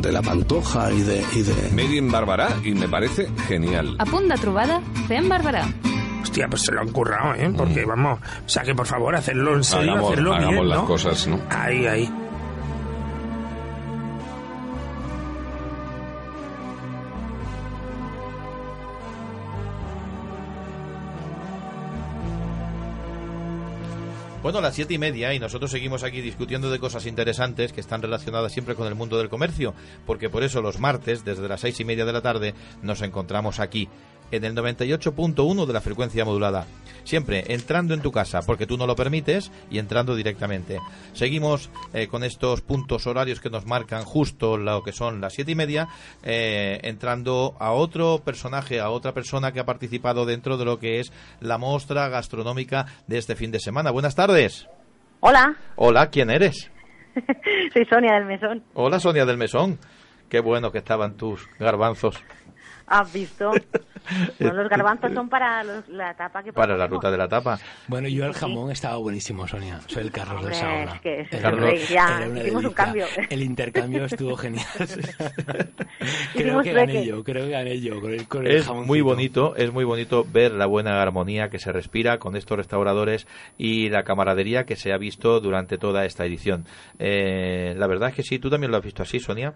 de 0.00 0.12
la 0.12 0.22
pantoja 0.22 0.90
y 0.92 1.02
de, 1.02 1.22
y 1.34 1.42
de... 1.42 1.54
Made 1.72 1.94
in 1.96 2.10
Barbará 2.10 2.48
y 2.64 2.72
me 2.72 2.88
parece 2.88 3.28
genial. 3.48 3.96
A 3.98 4.06
punt 4.06 4.28
de 4.32 4.36
trobada, 4.38 4.80
fem 5.08 5.28
Barberà. 5.28 5.66
Hostia, 6.22 6.48
pues 6.48 6.62
se 6.62 6.72
lo 6.72 6.80
han 6.80 6.88
currado, 6.90 7.34
¿eh? 7.34 7.52
Porque 7.56 7.84
vamos, 7.84 8.20
o 8.46 8.48
sea 8.48 8.62
que 8.62 8.74
por 8.74 8.86
favor, 8.86 9.14
hacerlo 9.14 9.56
en 9.56 9.64
serio, 9.64 9.92
Hagamos- 9.92 10.12
hacerlo 10.12 10.34
hagamos 10.34 10.50
bien, 10.54 10.68
las 10.68 10.78
¿no? 10.78 10.86
cosas, 10.86 11.26
¿no? 11.26 11.40
Ahí, 11.50 11.86
ahí. 11.86 12.10
Bueno, 24.42 24.60
las 24.60 24.74
siete 24.74 24.94
y 24.94 24.98
media 24.98 25.32
y 25.32 25.38
nosotros 25.38 25.70
seguimos 25.70 26.02
aquí 26.02 26.20
discutiendo 26.20 26.68
de 26.68 26.80
cosas 26.80 27.06
interesantes 27.06 27.72
que 27.72 27.80
están 27.80 28.02
relacionadas 28.02 28.50
siempre 28.50 28.74
con 28.74 28.88
el 28.88 28.96
mundo 28.96 29.16
del 29.16 29.28
comercio, 29.28 29.72
porque 30.04 30.28
por 30.30 30.42
eso 30.42 30.60
los 30.60 30.80
martes, 30.80 31.24
desde 31.24 31.46
las 31.48 31.60
seis 31.60 31.78
y 31.78 31.84
media 31.84 32.04
de 32.04 32.12
la 32.12 32.22
tarde, 32.22 32.54
nos 32.82 33.02
encontramos 33.02 33.60
aquí 33.60 33.88
en 34.32 34.44
el 34.44 34.56
98.1 34.56 35.66
de 35.66 35.72
la 35.72 35.80
frecuencia 35.80 36.24
modulada. 36.24 36.66
Siempre 37.04 37.44
entrando 37.48 37.94
en 37.94 38.00
tu 38.00 38.12
casa, 38.12 38.40
porque 38.42 38.66
tú 38.66 38.76
no 38.76 38.86
lo 38.86 38.96
permites, 38.96 39.50
y 39.70 39.78
entrando 39.78 40.14
directamente. 40.14 40.78
Seguimos 41.12 41.70
eh, 41.92 42.06
con 42.06 42.24
estos 42.24 42.60
puntos 42.60 43.06
horarios 43.06 43.40
que 43.40 43.50
nos 43.50 43.66
marcan 43.66 44.04
justo 44.04 44.56
lo 44.56 44.82
que 44.82 44.92
son 44.92 45.20
las 45.20 45.34
siete 45.34 45.52
y 45.52 45.54
media, 45.54 45.88
eh, 46.22 46.80
entrando 46.82 47.54
a 47.58 47.72
otro 47.72 48.22
personaje, 48.24 48.80
a 48.80 48.90
otra 48.90 49.12
persona 49.12 49.52
que 49.52 49.60
ha 49.60 49.66
participado 49.66 50.26
dentro 50.26 50.56
de 50.56 50.64
lo 50.64 50.78
que 50.78 51.00
es 51.00 51.12
la 51.40 51.58
muestra 51.58 52.08
gastronómica 52.08 52.86
de 53.06 53.18
este 53.18 53.36
fin 53.36 53.50
de 53.50 53.60
semana. 53.60 53.90
Buenas 53.90 54.14
tardes. 54.14 54.68
Hola, 55.20 55.56
Hola, 55.76 56.10
¿quién 56.10 56.30
eres? 56.30 56.70
soy 57.72 57.84
Sonia 57.84 58.14
del 58.14 58.24
Mesón. 58.24 58.62
Hola, 58.74 58.98
Sonia 58.98 59.24
del 59.24 59.36
Mesón. 59.36 59.78
Qué 60.28 60.40
bueno 60.40 60.72
que 60.72 60.78
estaban 60.78 61.16
tus 61.16 61.46
garbanzos 61.58 62.22
¿Has 62.86 63.12
visto? 63.12 63.52
Bueno, 64.40 64.54
los 64.62 64.68
garbanzos 64.68 65.12
son 65.14 65.28
para 65.28 65.62
los- 65.62 65.88
la 65.88 66.12
tapa 66.16 66.42
que 66.42 66.52
para 66.52 66.76
la 66.76 66.88
ruta 66.88 67.08
de 67.08 67.16
la 67.16 67.28
tapa. 67.28 67.60
Bueno, 67.86 68.08
yo 68.08 68.26
el 68.26 68.32
jamón 68.32 68.72
estaba 68.72 68.96
buenísimo, 68.96 69.46
Sonia. 69.46 69.80
Soy 69.86 70.02
el 70.02 70.10
Carlos 70.10 70.38
Hombre, 70.38 70.56
de 70.56 70.60
Saola. 70.60 70.92
es 70.96 71.00
que 71.00 71.20
es 71.20 71.32
una- 71.40 71.50
rey, 71.52 71.78
ya, 71.88 72.16
era 72.18 72.26
una 72.28 72.40
hicimos 72.40 72.64
un 72.64 72.74
delicia. 72.74 72.74
cambio. 72.84 73.06
El 73.30 73.42
intercambio 73.42 74.04
estuvo 74.06 74.36
genial. 74.36 74.66
creo 76.34 76.62
que 76.62 76.72
gané 76.72 77.06
yo, 77.06 77.22
creo 77.22 77.44
que 77.44 77.50
gané 77.52 77.80
yo 77.80 78.00
con 78.00 78.12
el, 78.12 78.26
con 78.26 78.44
el 78.46 78.56
Es 78.56 78.64
jamoncito. 78.66 78.86
muy 78.88 79.00
bonito, 79.02 79.54
es 79.56 79.72
muy 79.72 79.84
bonito 79.84 80.24
ver 80.30 80.50
la 80.52 80.66
buena 80.66 81.00
armonía 81.00 81.48
que 81.48 81.60
se 81.60 81.70
respira 81.70 82.18
con 82.18 82.34
estos 82.36 82.56
restauradores 82.56 83.28
y 83.58 83.88
la 83.88 84.02
camaradería 84.02 84.64
que 84.64 84.74
se 84.74 84.92
ha 84.92 84.98
visto 84.98 85.38
durante 85.40 85.78
toda 85.78 86.04
esta 86.06 86.24
edición. 86.26 86.66
Eh, 86.98 87.74
la 87.76 87.86
verdad 87.86 88.08
es 88.10 88.16
que 88.16 88.22
sí, 88.24 88.40
tú 88.40 88.50
también 88.50 88.72
lo 88.72 88.78
has 88.78 88.84
visto 88.84 89.04
así, 89.04 89.20
Sonia. 89.20 89.54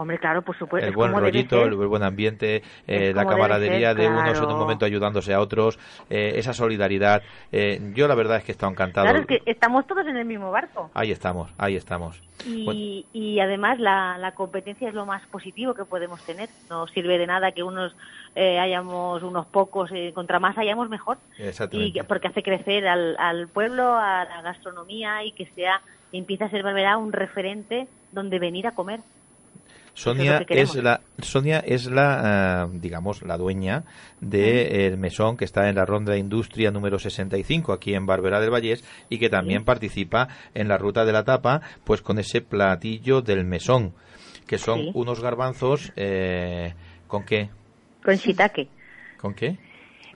Hombre, 0.00 0.16
claro, 0.18 0.42
por 0.42 0.56
supuesto. 0.56 0.86
el 0.86 0.90
es 0.90 0.94
buen 0.96 1.12
rollito, 1.12 1.64
el 1.64 1.74
buen 1.74 2.04
ambiente, 2.04 2.62
eh, 2.86 3.12
la 3.12 3.26
camaradería 3.26 3.88
ser, 3.88 3.96
de 3.96 4.08
unos 4.08 4.38
en 4.38 4.44
un 4.44 4.58
momento 4.58 4.84
ayudándose 4.86 5.34
a 5.34 5.40
otros, 5.40 5.76
eh, 6.08 6.34
esa 6.36 6.52
solidaridad. 6.52 7.20
Eh, 7.50 7.80
yo 7.94 8.06
la 8.06 8.14
verdad 8.14 8.36
es 8.36 8.44
que 8.44 8.52
he 8.52 8.54
estado 8.54 8.70
encantado. 8.70 9.06
Claro, 9.06 9.18
es 9.18 9.26
que 9.26 9.42
estamos 9.50 9.88
todos 9.88 10.06
en 10.06 10.16
el 10.16 10.24
mismo 10.24 10.52
barco. 10.52 10.88
Ahí 10.94 11.10
estamos, 11.10 11.50
ahí 11.58 11.74
estamos. 11.74 12.22
Y, 12.46 12.64
Bueno, 12.64 12.80
y 13.12 13.40
además 13.40 13.80
la, 13.80 14.16
la 14.18 14.30
competencia 14.36 14.88
es 14.88 14.94
lo 14.94 15.04
más 15.04 15.26
positivo 15.26 15.74
que 15.74 15.84
podemos 15.84 16.22
tener. 16.24 16.48
No 16.70 16.86
sirve 16.86 17.18
de 17.18 17.26
nada 17.26 17.50
que 17.50 17.64
unos 17.64 17.96
eh, 18.36 18.60
hayamos 18.60 19.24
unos 19.24 19.46
pocos, 19.46 19.90
contra 20.14 20.38
más 20.38 20.56
hayamos 20.58 20.88
mejor. 20.88 21.18
Exactamente. 21.38 21.88
Y 21.88 21.92
que- 21.92 22.04
porque 22.04 22.28
hace 22.28 22.44
crecer 22.44 22.86
al, 22.86 23.16
al 23.18 23.48
pueblo, 23.48 23.96
a 23.98 24.24
la 24.26 24.42
gastronomía 24.42 25.24
y 25.24 25.32
que 25.32 25.46
sea 25.56 25.80
empieza 26.12 26.44
a 26.44 26.50
ser 26.50 26.62
Barberá 26.62 26.96
un 26.96 27.12
referente 27.12 27.88
donde 28.12 28.38
venir 28.38 28.68
a 28.68 28.70
comer. 28.72 29.00
Sonia 29.98 30.44
es 30.48 30.74
la 30.76 31.00
Sonia 31.18 31.58
es 31.58 31.90
la 31.90 32.68
eh, 32.72 32.78
digamos 32.80 33.22
la 33.22 33.36
dueña 33.36 33.84
de 34.20 34.86
el 34.86 34.96
mesón 34.96 35.36
que 35.36 35.44
está 35.44 35.68
en 35.68 35.74
la 35.74 35.84
ronda 35.84 36.12
de 36.12 36.18
industria 36.18 36.70
número 36.70 36.98
65 36.98 37.72
aquí 37.72 37.94
en 37.94 38.06
Barberá 38.06 38.40
del 38.40 38.50
Vallés 38.52 38.84
y 39.08 39.18
que 39.18 39.28
también 39.28 39.64
participa 39.64 40.28
en 40.54 40.68
la 40.68 40.78
ruta 40.78 41.04
de 41.04 41.12
la 41.12 41.24
tapa 41.24 41.62
pues 41.84 42.00
con 42.02 42.18
ese 42.18 42.40
platillo 42.40 43.22
del 43.22 43.44
mesón 43.44 43.92
que 44.46 44.56
son 44.58 44.78
Sí. 44.78 44.90
unos 44.94 45.20
garbanzos 45.20 45.92
eh, 45.96 46.74
con 47.06 47.24
qué 47.24 47.50
Con 48.04 48.14
shiitake. 48.14 48.68
con 49.20 49.34
qué 49.34 49.56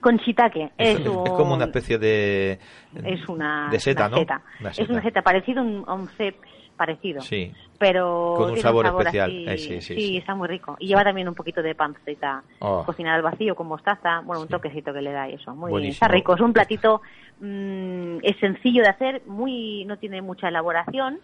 Con 0.00 0.16
shiitake. 0.16 0.70
es, 0.78 1.00
Es, 1.00 1.04
como 1.06 1.54
una 1.54 1.64
especie 1.64 1.98
de 1.98 2.58
es 3.04 3.28
una, 3.28 3.68
de 3.70 3.78
seta, 3.80 4.06
una 4.06 4.10
¿no? 4.10 4.16
seta. 4.18 4.42
Una 4.60 4.70
Es 4.70 4.88
una 4.88 5.02
seta 5.02 5.22
parecido 5.22 5.60
a 5.60 5.64
un, 5.64 5.84
a 5.86 5.92
un 5.94 6.08
cep 6.16 6.36
parecido. 6.76 7.20
sí 7.22 7.52
Pero 7.78 8.34
Con 8.36 8.50
un 8.52 8.56
sabor 8.58 8.86
especial. 8.86 9.30
así- 9.30 9.44
Eh, 9.48 9.58
sí, 9.58 9.80
sí, 9.80 9.94
sí. 9.96 10.16
está 10.16 10.34
muy 10.34 10.46
rico. 10.48 10.76
Y 10.78 10.86
lleva 10.86 11.02
también 11.04 11.28
un 11.28 11.34
poquito 11.34 11.62
de 11.62 11.74
panceta 11.74 12.42
Oh. 12.60 12.84
cocinada 12.84 13.16
al 13.16 13.22
vacío 13.22 13.54
con 13.56 13.66
mostaza. 13.66 14.20
Bueno, 14.20 14.42
un 14.42 14.48
toquecito 14.48 14.92
que 14.92 15.02
le 15.02 15.10
da 15.12 15.28
y 15.28 15.34
eso. 15.34 15.54
Muy 15.54 15.70
Buenísimo. 15.70 15.94
Está 15.94 16.08
rico. 16.08 16.34
Es 16.34 16.40
un 16.40 16.52
platito, 16.52 17.02
mm, 17.40 18.18
es 18.22 18.36
sencillo 18.38 18.82
de 18.82 18.88
hacer, 18.88 19.22
muy 19.26 19.84
no 19.84 19.96
tiene 19.98 20.22
mucha 20.22 20.48
elaboración. 20.48 21.18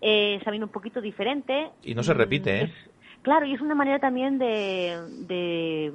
Eh, 0.00 0.40
sabe 0.44 0.62
un 0.62 0.68
poquito 0.68 1.00
diferente. 1.00 1.70
y 1.82 1.94
no 1.94 2.02
se 2.04 2.14
Mm, 2.14 2.18
repite 2.18 2.60
¿eh? 2.62 2.72
Claro, 3.22 3.46
y 3.46 3.54
es 3.54 3.60
una 3.60 3.74
manera 3.74 3.98
también 3.98 4.38
de, 4.38 4.96
de, 5.26 5.92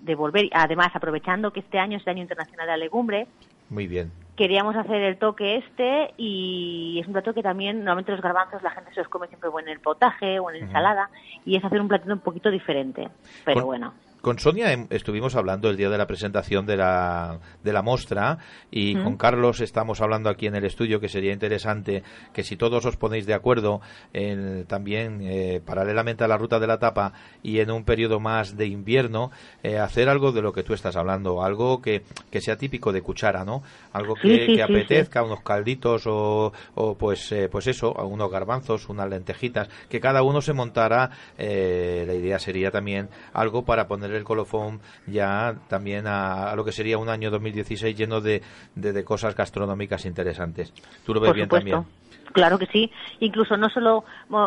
de 0.00 0.14
volver, 0.16 0.48
además 0.52 0.88
aprovechando 0.94 1.52
que 1.52 1.60
este 1.60 1.78
año 1.78 1.96
es 1.98 2.02
el 2.06 2.10
Año 2.10 2.22
Internacional 2.22 2.66
de 2.66 2.72
la 2.72 2.76
Legumbre, 2.76 3.28
muy 3.70 3.86
bien 3.86 4.10
queríamos 4.36 4.74
hacer 4.76 5.00
el 5.02 5.18
toque 5.18 5.56
este 5.56 6.12
y 6.16 6.98
es 7.00 7.06
un 7.06 7.12
plato 7.12 7.34
que 7.34 7.42
también 7.42 7.78
normalmente 7.78 8.12
los 8.12 8.20
garbanzos 8.20 8.62
la 8.62 8.70
gente 8.70 8.92
se 8.92 9.00
los 9.00 9.08
come 9.08 9.28
siempre 9.28 9.48
o 9.48 9.60
en 9.60 9.68
el 9.68 9.80
potaje 9.80 10.38
o 10.40 10.50
en 10.50 10.56
Ujú. 10.56 10.64
ensalada 10.66 11.10
y 11.44 11.56
es 11.56 11.64
hacer 11.64 11.80
un 11.80 11.88
platito 11.88 12.12
un 12.12 12.20
poquito 12.20 12.50
diferente, 12.50 13.08
pero 13.44 13.60
Con- 13.60 13.66
bueno. 13.66 13.94
Con 14.24 14.38
Sonia 14.38 14.72
em- 14.72 14.86
estuvimos 14.88 15.34
hablando 15.36 15.68
el 15.68 15.76
día 15.76 15.90
de 15.90 15.98
la 15.98 16.06
presentación 16.06 16.64
de 16.64 16.78
la, 16.78 17.40
de 17.62 17.72
la 17.74 17.82
mostra 17.82 18.38
y 18.70 18.96
Mm. 18.96 19.02
con 19.04 19.16
Carlos 19.18 19.60
estamos 19.60 20.00
hablando 20.00 20.30
aquí 20.30 20.46
en 20.46 20.54
el 20.54 20.64
estudio 20.64 20.98
que 20.98 21.10
sería 21.10 21.30
interesante 21.34 22.02
que 22.32 22.42
si 22.42 22.56
todos 22.56 22.86
os 22.86 22.96
ponéis 22.96 23.26
de 23.26 23.34
acuerdo 23.34 23.82
en- 24.14 24.64
también 24.64 25.20
eh, 25.22 25.60
paralelamente 25.62 26.24
a 26.24 26.28
la 26.28 26.38
ruta 26.38 26.58
de 26.58 26.66
la 26.66 26.78
tapa 26.78 27.12
y 27.42 27.58
en 27.60 27.70
un 27.70 27.84
periodo 27.84 28.18
más 28.18 28.56
de 28.56 28.64
invierno 28.66 29.30
eh, 29.62 29.76
hacer 29.78 30.08
algo 30.08 30.32
de 30.32 30.40
lo 30.40 30.54
que 30.54 30.62
tú 30.62 30.72
estás 30.72 30.96
hablando, 30.96 31.42
algo 31.44 31.82
que, 31.82 32.02
que 32.30 32.40
sea 32.40 32.56
típico 32.56 32.92
de 32.92 33.02
cuchara, 33.02 33.44
¿no? 33.44 33.62
Algo 33.92 34.14
que, 34.14 34.22
Sí, 34.28 34.38
sí, 34.38 34.46
que 34.46 34.54
sí, 34.54 34.60
apetezca, 34.62 35.22
unos 35.22 35.42
calditos 35.42 36.06
o, 36.06 36.50
o 36.76 36.94
pues 36.96 37.30
eh, 37.30 37.50
pues 37.52 37.66
eso, 37.66 37.92
unos 37.92 38.30
garbanzos, 38.30 38.88
unas 38.88 39.06
lentejitas, 39.10 39.68
que 39.90 40.00
cada 40.00 40.22
uno 40.22 40.40
se 40.40 40.54
montara, 40.54 41.10
eh, 41.36 42.04
la 42.06 42.14
idea 42.14 42.38
sería 42.38 42.70
también 42.70 43.10
algo 43.34 43.66
para 43.66 43.86
poner 43.86 44.13
el 44.16 44.24
colofón 44.24 44.80
ya 45.06 45.54
también 45.68 46.06
a, 46.06 46.50
a 46.50 46.56
lo 46.56 46.64
que 46.64 46.72
sería 46.72 46.98
un 46.98 47.08
año 47.08 47.30
2016 47.30 47.96
lleno 47.96 48.20
de, 48.20 48.42
de, 48.74 48.92
de 48.92 49.04
cosas 49.04 49.34
gastronómicas 49.34 50.04
interesantes. 50.06 50.72
Tú 51.04 51.14
lo 51.14 51.20
ves 51.20 51.28
Por 51.30 51.36
bien 51.36 51.46
supuesto. 51.46 51.70
también. 51.70 51.94
Claro 52.32 52.58
que 52.58 52.66
sí. 52.66 52.90
Incluso 53.20 53.56
no 53.56 53.68
solo 53.68 54.04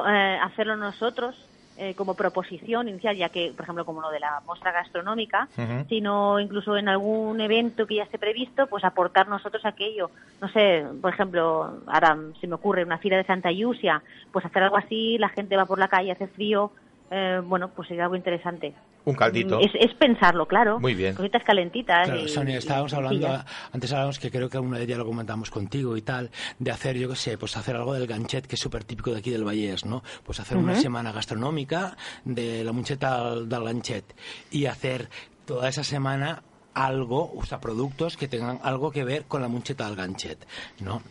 eh, 0.09 0.37
hacerlo 0.43 0.75
nosotros 0.75 1.35
eh, 1.79 1.93
como 1.93 2.15
proposición 2.15 2.89
inicial, 2.89 3.15
ya 3.15 3.29
que, 3.29 3.53
por 3.55 3.63
ejemplo, 3.63 3.85
como 3.85 4.01
lo 4.01 4.09
de 4.09 4.19
la 4.19 4.41
muestra 4.47 4.71
gastronómica, 4.71 5.47
sino 5.87 6.39
incluso 6.39 6.75
en 6.75 6.89
algún 6.89 7.39
evento 7.39 7.85
que 7.85 7.95
ya 7.97 8.03
esté 8.03 8.17
previsto, 8.17 8.65
pues 8.65 8.83
aportar 8.83 9.27
nosotros 9.27 9.63
aquello. 9.63 10.09
No 10.41 10.49
sé, 10.49 10.83
por 10.99 11.13
ejemplo, 11.13 11.81
ahora 11.85 12.17
se 12.41 12.47
me 12.47 12.55
ocurre 12.55 12.83
una 12.83 12.97
fila 12.97 13.17
de 13.17 13.25
Santa 13.25 13.51
Yusia, 13.51 14.01
pues 14.31 14.43
hacer 14.43 14.63
algo 14.63 14.77
así, 14.77 15.19
la 15.19 15.29
gente 15.29 15.55
va 15.55 15.65
por 15.67 15.77
la 15.77 15.87
calle, 15.87 16.11
hace 16.11 16.25
frío, 16.27 16.71
eh, 17.11 17.41
bueno, 17.43 17.69
pues 17.69 17.87
sería 17.87 18.03
algo 18.03 18.15
interesante. 18.15 18.73
Un 19.05 19.15
caldito. 19.15 19.59
Es, 19.61 19.71
es 19.79 19.93
pensarlo, 19.93 20.45
claro. 20.47 20.79
Muy 20.81 20.93
bien. 20.93 21.15
Cositas 21.15 21.41
calentitas. 21.45 22.05
Claro, 22.07 22.21
y- 22.23 22.27
Sonia, 22.27 22.55
y 22.55 22.57
estábamos 22.57 22.93
hablando, 22.93 23.25
sencillas. 23.27 23.45
antes 23.71 23.91
hablábamos 23.93 24.19
que 24.19 24.29
creo 24.31 24.49
que 24.49 24.59
una 24.59 24.77
de 24.79 24.83
ellas 24.83 24.97
lo 24.97 25.05
comentamos 25.05 25.49
contigo 25.49 25.95
y 25.95 26.01
tal, 26.01 26.29
de 26.59 26.71
hacer, 26.71 26.97
yo 26.97 27.07
qué 27.07 27.15
sé, 27.15 27.37
pues 27.37 27.55
hacer 27.55 27.77
algo 27.77 27.93
del 27.93 28.05
ganchet, 28.05 28.45
que 28.45 28.55
es 28.55 28.61
súper 28.61 28.83
típico 28.83 29.11
de 29.11 29.19
aquí 29.19 29.29
del 29.31 29.45
Vallès, 29.45 29.85
¿no? 29.85 30.03
Pues 30.25 30.41
hacer 30.41 30.57
una 30.57 30.75
semana 30.75 31.13
gastronómica 31.13 31.95
de 32.25 32.65
la 32.65 32.73
muncheta 32.73 33.15
al- 33.21 33.47
del 33.47 33.63
ganchet 33.63 34.03
y 34.51 34.65
hacer 34.65 35.09
toda 35.45 35.69
esa 35.69 35.85
semana 35.85 36.43
algo, 36.73 37.31
o 37.33 37.45
sea, 37.45 37.59
productos 37.61 38.17
que 38.17 38.27
tengan 38.27 38.59
algo 38.61 38.91
que 38.91 39.03
ver 39.05 39.23
con 39.23 39.41
la 39.41 39.47
muncheta 39.47 39.85
del 39.87 39.95
ganchet, 39.95 40.45
¿no? 40.81 41.01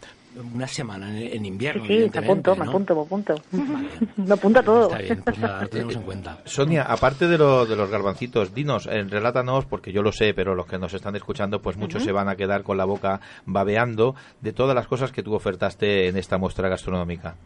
Una 0.54 0.66
semana 0.66 1.18
en, 1.18 1.46
invierno, 1.46 1.84
Sí, 1.86 2.04
sí, 2.04 2.10
me 2.12 2.18
apunto, 2.20 2.54
me 2.56 2.66
apunto, 2.66 2.94
me 2.94 3.02
apunto. 3.02 3.34
me 4.16 4.34
apunta 4.34 4.62
todo. 4.62 4.90
Está 4.90 4.98
bien, 4.98 5.22
pues 5.22 5.38
nada, 5.38 5.62
lo 5.62 5.68
tenemos 5.68 5.96
en 5.96 6.02
cuenta. 6.02 6.38
Sonia, 6.44 6.82
aparte 6.82 7.26
de, 7.26 7.38
lo, 7.38 7.64
de 7.64 7.76
los 7.76 7.90
garbancitos, 7.90 8.54
dinos, 8.54 8.86
eh, 8.86 9.02
relátanos, 9.04 9.64
porque 9.66 9.92
yo 9.92 10.02
lo 10.02 10.12
sé, 10.12 10.34
pero 10.34 10.54
los 10.54 10.66
que 10.66 10.78
nos 10.78 10.94
están 10.94 11.16
escuchando, 11.16 11.62
pues 11.62 11.76
muchos 11.76 12.02
se 12.02 12.12
van 12.12 12.28
a 12.28 12.36
quedar 12.36 12.62
con 12.62 12.76
la 12.76 12.84
boca 12.84 13.20
babeando 13.46 14.14
de 14.40 14.52
todas 14.52 14.74
las 14.74 14.86
cosas 14.86 15.12
que 15.12 15.22
tú 15.22 15.34
ofertaste 15.34 16.08
en 16.08 16.16
esta 16.16 16.38
muestra 16.38 16.68
gastronómica. 16.68 17.36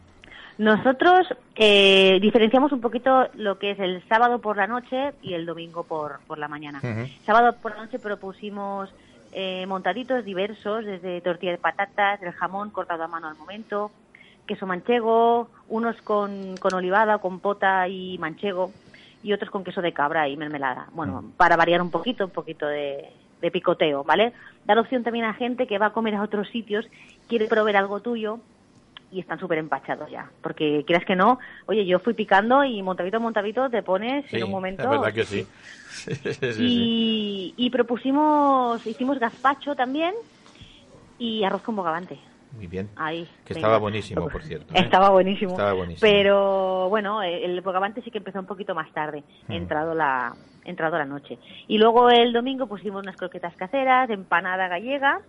Nosotros 0.59 1.27
eh, 1.57 2.19
diferenciamos 2.21 2.71
un 2.73 2.83
poquito 2.83 3.29
lo 3.35 3.59
que 3.59 3.71
es 3.71 3.79
el 3.79 4.07
sábado 4.09 4.41
por 4.41 4.59
la 4.59 4.67
noche 4.67 5.12
y 5.23 5.33
el 5.33 5.47
domingo 5.47 5.85
por, 5.85 6.21
por 6.27 6.39
la 6.39 6.49
mañana. 6.49 6.83
Sábado 7.25 7.57
por 7.62 7.75
la 7.75 7.85
noche 7.85 7.99
propusimos 7.99 8.91
eh, 9.32 9.66
montaditos 9.66 10.24
diversos, 10.24 10.85
desde 10.85 11.20
tortilla 11.20 11.52
de 11.52 11.59
patatas, 11.59 12.23
el 12.23 12.32
jamón 12.32 12.70
cortado 12.70 13.05
a 13.05 13.09
mano 13.09 13.28
al 13.28 13.36
momento, 13.36 13.90
queso 14.47 14.66
manchego, 14.66 15.48
unos 15.69 16.01
con, 16.02 16.57
con 16.57 16.74
olivada, 16.74 17.19
compota 17.19 17.86
y 17.89 18.19
manchego, 18.19 18.73
y 19.23 19.32
otros 19.32 19.51
con 19.51 19.65
queso 19.65 19.82
de 19.82 19.93
cabra 19.93 20.28
y 20.28 20.36
mermelada. 20.36 20.89
Bueno, 20.93 21.24
para 21.36 21.57
variar 21.57 21.82
un 21.82 21.90
poquito, 21.90 22.24
un 22.24 22.31
poquito 22.31 22.66
de, 22.66 23.09
de 23.40 23.51
picoteo, 23.51 24.02
¿vale? 24.05 24.32
Dar 24.65 24.78
opción 24.78 25.02
también 25.02 25.24
a 25.24 25.35
gente 25.35 25.66
que 25.66 25.78
va 25.78 25.86
a 25.86 25.93
comer 25.93 26.15
a 26.15 26.23
otros 26.23 26.48
sitios, 26.48 26.86
quiere 27.28 27.47
probar 27.47 27.77
algo 27.77 28.01
tuyo 28.01 28.40
y 29.12 29.20
están 29.20 29.39
súper 29.39 29.59
empachados 29.59 30.11
ya. 30.11 30.31
Porque 30.43 30.85
quieras 30.87 31.05
que 31.05 31.16
no, 31.16 31.39
oye, 31.66 31.85
yo 31.85 31.99
fui 31.99 32.15
picando 32.15 32.65
y 32.65 32.82
montadito, 32.82 33.20
montadito 33.20 33.69
te 33.70 33.82
pones 33.82 34.32
en 34.32 34.45
un 34.45 34.51
momento. 34.51 34.82
es 34.85 34.91
verdad 34.91 35.12
que 35.12 35.24
sí. 35.24 35.47
Y, 36.59 37.55
y 37.57 37.70
propusimos, 37.70 38.87
hicimos 38.87 39.19
gazpacho 39.19 39.74
también 39.74 40.15
y 41.19 41.45
arroz 41.45 41.62
con 41.62 41.77
bogavante. 41.77 42.19
Muy 42.57 42.66
bien. 42.66 42.89
Ahí. 42.97 43.28
Que 43.45 43.53
estaba 43.55 43.78
buenísimo, 43.78 44.28
por 44.28 44.43
cierto. 44.43 44.74
¿eh? 44.74 44.81
Estaba 44.81 45.11
buenísimo. 45.11 45.53
Estaba 45.53 45.73
buenísimo. 45.73 46.01
Pero 46.11 46.89
bueno, 46.89 47.23
el 47.23 47.61
bogavante 47.61 48.03
sí 48.03 48.11
que 48.11 48.19
empezó 48.19 48.41
un 48.41 48.47
poquito 48.47 48.74
más 48.74 48.91
tarde, 48.93 49.23
Mm. 49.49 49.53
entrado 49.53 49.95
la 49.95 50.35
entrado 50.65 50.99
la 50.99 51.05
noche. 51.05 51.39
Y 51.69 51.78
luego 51.78 52.11
el 52.11 52.32
domingo 52.32 52.66
pusimos 52.66 53.03
unas 53.03 53.16
croquetas 53.16 53.55
caseras, 53.57 54.11
empanada 54.11 54.69
gallega 54.69 55.20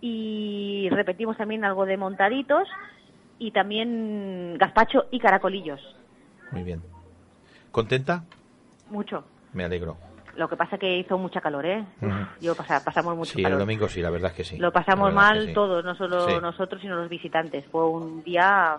y 0.00 0.88
repetimos 0.90 1.36
también 1.36 1.64
algo 1.64 1.86
de 1.86 1.96
montaditos 1.96 2.68
y 3.38 3.50
también 3.50 4.56
gazpacho 4.58 5.06
y 5.10 5.18
caracolillos. 5.18 5.80
Muy 6.52 6.62
bien. 6.62 6.82
¿Contenta? 7.70 8.24
Mucho. 8.90 9.24
Me 9.52 9.64
alegro. 9.64 9.96
Lo 10.36 10.48
que 10.48 10.56
pasa 10.56 10.76
que 10.78 10.98
hizo 10.98 11.16
mucha 11.16 11.40
calor, 11.40 11.64
¿eh? 11.64 11.84
Yo 12.40 12.54
pasa- 12.54 12.84
pasamos 12.84 13.16
mucho 13.16 13.32
Sí, 13.32 13.38
el 13.38 13.44
calor. 13.44 13.58
domingo 13.60 13.88
sí, 13.88 14.02
la 14.02 14.10
verdad 14.10 14.30
es 14.32 14.36
que 14.36 14.44
sí. 14.44 14.58
Lo 14.58 14.70
pasamos 14.72 15.12
mal 15.12 15.46
sí. 15.46 15.52
todos, 15.54 15.82
no 15.84 15.94
solo 15.96 16.26
Sí. 16.28 16.34
nosotros, 16.42 16.80
sino 16.82 16.96
los 16.96 17.08
visitantes. 17.08 17.64
Fue 17.72 17.88
un 17.88 18.22
día 18.22 18.76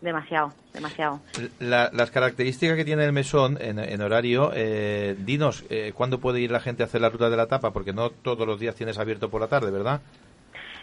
demasiado, 0.00 0.52
demasiado. 0.74 1.20
La- 1.60 1.90
las 1.92 2.10
características 2.10 2.76
que 2.76 2.84
tiene 2.84 3.04
el 3.04 3.12
mesón 3.12 3.56
en, 3.60 3.78
en 3.78 4.00
horario, 4.02 4.50
eh, 4.52 5.14
dinos, 5.18 5.64
eh, 5.70 5.92
¿cuándo 5.94 6.18
puede 6.18 6.40
ir 6.40 6.50
la 6.50 6.58
gente 6.60 6.82
a 6.82 6.86
hacer 6.86 7.00
la 7.00 7.08
ruta 7.10 7.30
de 7.30 7.36
la 7.36 7.46
tapa? 7.46 7.70
Porque 7.72 7.92
no 7.92 8.10
todos 8.10 8.44
los 8.46 8.58
días 8.58 8.74
tienes 8.74 8.98
abierto 8.98 9.30
por 9.30 9.40
la 9.40 9.46
tarde, 9.48 9.70
¿verdad? 9.70 10.00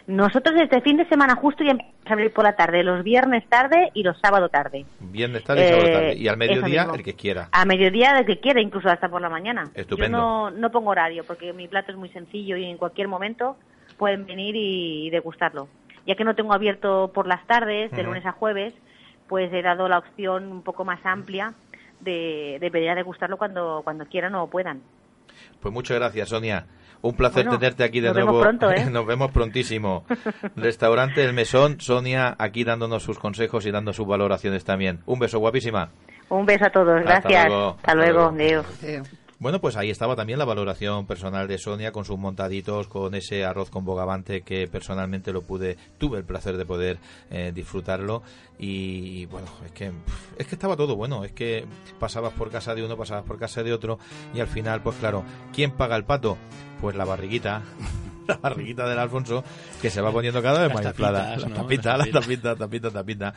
Nosotros 0.09 0.55
este 0.59 0.81
fin 0.81 0.97
de 0.97 1.07
semana 1.07 1.35
justo 1.35 1.63
ya 1.63 1.69
empezamos 1.69 2.07
a 2.07 2.13
abrir 2.13 2.33
por 2.33 2.43
la 2.43 2.55
tarde, 2.55 2.83
los 2.83 3.03
viernes 3.03 3.47
tarde 3.47 3.91
y 3.93 4.01
los 4.01 4.19
sábados 4.19 4.49
tarde. 4.49 4.83
Viernes 4.99 5.43
tarde 5.43 5.63
y 5.63 5.69
sábado 5.69 5.87
Eh, 5.87 5.93
tarde. 5.93 6.13
Y 6.15 6.27
al 6.27 6.37
mediodía, 6.37 6.87
el 6.91 7.03
que 7.03 7.13
quiera. 7.13 7.49
A 7.51 7.63
mediodía, 7.63 8.15
del 8.15 8.25
que 8.25 8.39
quiera, 8.39 8.59
incluso 8.59 8.89
hasta 8.89 9.07
por 9.07 9.21
la 9.21 9.29
mañana. 9.29 9.69
Estupendo. 9.75 10.17
Yo 10.17 10.23
no, 10.23 10.49
no 10.49 10.71
pongo 10.71 10.89
horario 10.89 11.23
porque 11.25 11.53
mi 11.53 11.67
plato 11.67 11.91
es 11.91 11.97
muy 11.99 12.09
sencillo 12.09 12.57
y 12.57 12.65
en 12.65 12.77
cualquier 12.77 13.07
momento 13.07 13.55
pueden 13.97 14.25
venir 14.25 14.55
y, 14.55 15.11
degustarlo. 15.11 15.67
Ya 16.07 16.15
que 16.15 16.23
no 16.23 16.33
tengo 16.33 16.53
abierto 16.53 17.11
por 17.13 17.27
las 17.27 17.45
tardes, 17.45 17.91
de 17.91 18.01
lunes 18.01 18.25
a 18.25 18.31
jueves, 18.31 18.73
pues 19.27 19.53
he 19.53 19.61
dado 19.61 19.87
la 19.87 19.99
opción 19.99 20.51
un 20.51 20.63
poco 20.63 20.85
más 20.85 21.05
amplia 21.05 21.53
de, 21.99 22.57
de 22.59 22.69
venir 22.71 22.89
a 22.89 22.95
degustarlo 22.95 23.37
cuando, 23.37 23.81
cuando 23.83 24.07
quieran 24.07 24.33
o 24.33 24.47
puedan. 24.47 24.81
Pues 25.61 25.71
muchas 25.71 25.99
gracias, 25.99 26.29
Sonia. 26.29 26.65
Un 27.01 27.15
placer 27.15 27.45
Bueno, 27.45 27.59
tenerte 27.59 27.83
aquí 27.83 27.99
de 28.01 28.07
nos 28.09 28.15
nuevo. 28.17 28.31
vemos 28.39 28.43
pronto, 28.43 28.71
¿eh? 28.71 28.85
Nos 28.91 29.05
vemos 29.05 29.31
prontísimo. 29.31 30.03
Restaurante 30.55 31.23
El 31.23 31.33
Mesón, 31.33 31.79
Sonia 31.79 32.35
aquí 32.37 32.63
dándonos 32.65 33.03
sus 33.03 33.17
consejos 33.19 33.65
y 33.65 33.71
dando 33.71 33.93
sus 33.93 34.05
valoraciones 34.05 34.65
también. 34.65 34.99
Un 35.05 35.19
beso 35.19 35.39
guapísima. 35.39 35.91
Un 36.29 36.45
beso 36.45 36.65
a 36.65 36.69
todos, 36.69 36.99
Hasta 36.99 37.09
gracias. 37.21 37.47
luego, 37.47 37.69
Hasta 37.69 37.91
hasta 37.91 37.95
luego. 37.95 38.27
Adiós. 38.29 39.09
Bueno, 39.39 39.61
pues 39.61 39.77
ahí 39.77 39.89
estaba 39.89 40.17
también 40.17 40.37
la 40.37 40.43
valoración 40.43 41.07
personal 41.07 41.47
de 41.47 41.57
Sonia 41.57 41.93
con 41.93 42.03
sus 42.03 42.19
montaditos, 42.19 42.89
con 42.89 43.15
ese 43.15 43.45
arroz 43.45 43.69
con 43.69 43.85
bogavante 43.85 44.41
que 44.41 44.67
personalmente 44.67 45.31
lo 45.31 45.43
pude, 45.43 45.77
tuve 45.97 46.17
el 46.17 46.25
placer 46.25 46.57
de 46.57 46.65
poder 46.65 46.99
eh, 47.31 47.53
disfrutarlo 47.55 48.21
y 48.57 49.25
bueno, 49.27 49.47
es 49.65 49.71
que 49.71 49.93
es 50.37 50.45
que 50.45 50.55
estaba 50.55 50.75
todo 50.75 50.97
bueno, 50.97 51.23
es 51.23 51.31
que 51.31 51.65
pasabas 51.99 52.33
por 52.33 52.51
casa 52.51 52.75
de 52.75 52.83
uno, 52.83 52.97
pasabas 52.97 53.23
por 53.23 53.39
casa 53.39 53.63
de 53.63 53.71
otro 53.71 53.97
y 54.33 54.41
al 54.41 54.47
final, 54.47 54.81
pues 54.81 54.97
claro, 54.97 55.23
¿quién 55.53 55.71
paga 55.71 55.95
el 55.95 56.03
pato? 56.03 56.37
Pues 56.81 56.97
la 56.97 57.05
barriguita. 57.05 57.63
La 58.29 58.37
barriguita 58.37 58.87
del 58.87 58.99
Alfonso, 58.99 59.43
que 59.81 59.89
se 59.89 60.01
va 60.01 60.11
poniendo 60.11 60.39
cada 60.43 60.61
vez 60.61 60.71
más 60.71 60.85
inflada. 60.85 61.35
La 61.35 61.47
tapita, 61.47 61.97
la 61.97 62.05
tapita, 62.05 62.55
tapita, 62.55 62.91
tapita. 62.91 63.33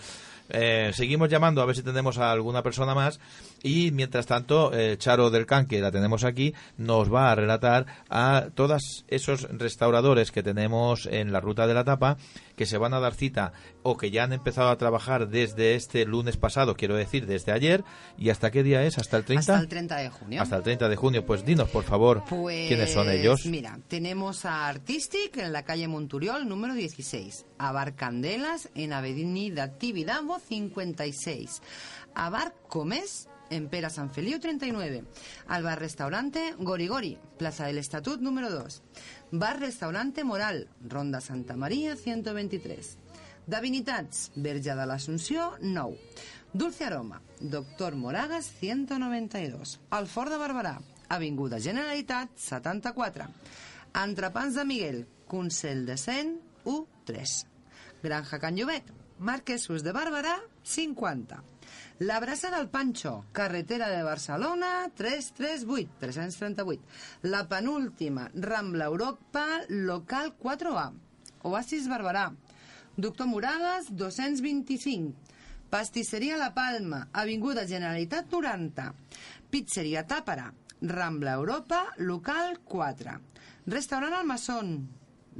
Eh, 0.50 0.90
seguimos 0.92 1.30
llamando 1.30 1.62
a 1.62 1.64
ver 1.64 1.74
si 1.74 1.82
tenemos 1.82 2.18
a 2.18 2.30
alguna 2.30 2.62
persona 2.62 2.94
más 2.94 3.18
y 3.62 3.90
mientras 3.92 4.26
tanto 4.26 4.72
eh, 4.74 4.96
Charo 4.98 5.30
del 5.30 5.46
Can, 5.46 5.66
que 5.66 5.80
la 5.80 5.90
tenemos 5.90 6.24
aquí, 6.24 6.54
nos 6.76 7.12
va 7.12 7.30
a 7.30 7.34
relatar 7.34 7.86
a 8.08 8.48
todos 8.54 9.04
esos 9.08 9.42
restauradores 9.50 10.32
que 10.32 10.42
tenemos 10.42 11.06
en 11.06 11.32
la 11.32 11.40
ruta 11.40 11.66
de 11.66 11.74
la 11.74 11.84
tapa 11.84 12.16
que 12.56 12.66
se 12.66 12.78
van 12.78 12.94
a 12.94 13.00
dar 13.00 13.14
cita 13.14 13.52
o 13.82 13.96
que 13.96 14.10
ya 14.10 14.24
han 14.24 14.32
empezado 14.32 14.68
a 14.70 14.76
trabajar 14.76 15.28
desde 15.28 15.74
este 15.74 16.04
lunes 16.04 16.36
pasado, 16.36 16.74
quiero 16.74 16.96
decir, 16.96 17.26
desde 17.26 17.52
ayer. 17.52 17.84
¿Y 18.18 18.30
hasta 18.30 18.50
qué 18.50 18.62
día 18.62 18.82
es? 18.84 18.98
¿Hasta 18.98 19.16
el 19.16 19.24
30? 19.24 19.40
Hasta 19.40 19.62
el 19.62 19.68
30 19.68 19.96
de 19.96 20.08
junio. 20.10 20.42
Hasta 20.42 20.56
el 20.56 20.62
30 20.62 20.88
de 20.88 20.96
junio. 20.96 21.26
Pues 21.26 21.44
dinos, 21.44 21.68
por 21.70 21.84
favor, 21.84 22.22
Pues, 22.28 22.68
quiénes 22.68 22.92
son 22.92 23.10
ellos. 23.10 23.46
Mira, 23.46 23.78
tenemos 23.88 24.44
a 24.44 24.68
Artistic 24.68 25.36
en 25.38 25.52
la 25.52 25.64
calle 25.64 25.88
Monturiol, 25.88 26.48
número 26.48 26.74
16. 26.74 27.46
A 27.58 27.72
Bar 27.72 27.94
Candelas 27.94 28.68
en 28.74 28.92
Avenida 28.92 29.78
Tibidabo, 29.78 30.38
56. 30.38 31.62
A 32.14 32.30
Bar 32.30 32.54
Comés 32.68 33.28
en 33.52 33.68
Pera 33.68 33.90
San 33.90 34.10
Feliu 34.10 34.40
39. 34.40 35.04
Al 35.48 35.62
Bar 35.62 35.78
Restaurante 35.78 36.54
Gorigori, 36.58 37.18
Plaza 37.38 37.66
del 37.66 37.78
Estatut 37.78 38.20
número 38.20 38.50
2. 38.50 38.82
Bar 39.32 39.60
Restaurante 39.60 40.24
Moral, 40.24 40.68
Ronda 40.88 41.20
Santa 41.20 41.56
Maria 41.56 41.94
123. 41.96 42.96
Divinitats, 43.46 44.30
Verge 44.36 44.74
de 44.74 44.86
l'Assumpció 44.86 45.52
9. 45.60 45.98
Dulce 46.52 46.84
Aroma, 46.84 47.20
Doctor 47.40 47.96
Moragas 47.96 48.46
192. 48.60 49.78
El 49.98 50.06
Fort 50.06 50.32
de 50.32 50.40
Barberà, 50.40 50.78
Avinguda 51.08 51.60
Generalitat 51.60 52.32
74. 52.36 53.28
Entrepans 54.02 54.56
de 54.56 54.64
Miguel, 54.64 55.06
Consell 55.28 55.84
de 55.86 55.96
Cent 56.00 56.38
1 56.64 56.86
3. 57.04 57.38
Granja 58.02 58.38
Can 58.38 58.56
Llobet, 58.56 58.92
Marquesos 59.18 59.82
de 59.84 59.92
Barberà 59.92 60.38
50. 60.64 61.51
La 62.02 62.18
Brasa 62.18 62.50
del 62.50 62.68
Pancho, 62.68 63.26
carretera 63.30 63.88
de 63.88 64.02
Barcelona 64.02 64.90
338, 64.92 65.88
338. 66.00 66.82
La 67.22 67.46
penúltima, 67.46 68.28
Rambla 68.34 68.86
Europa, 68.86 69.60
local 69.68 70.34
4A. 70.36 70.92
Oasis 71.42 71.86
Barberà. 71.86 72.34
Doctor 72.96 73.28
Moragas 73.28 73.94
225. 73.94 75.14
Pastisseria 75.70 76.36
La 76.36 76.52
Palma, 76.52 77.06
Avinguda 77.12 77.66
Generalitat 77.66 78.26
90. 78.28 78.94
Pizzeria 79.48 80.02
Tàpera, 80.02 80.52
Rambla 80.80 81.34
Europa, 81.34 81.84
local 81.98 82.58
4. 82.64 83.20
Restaurant 83.66 84.18
Almasón, 84.18 84.88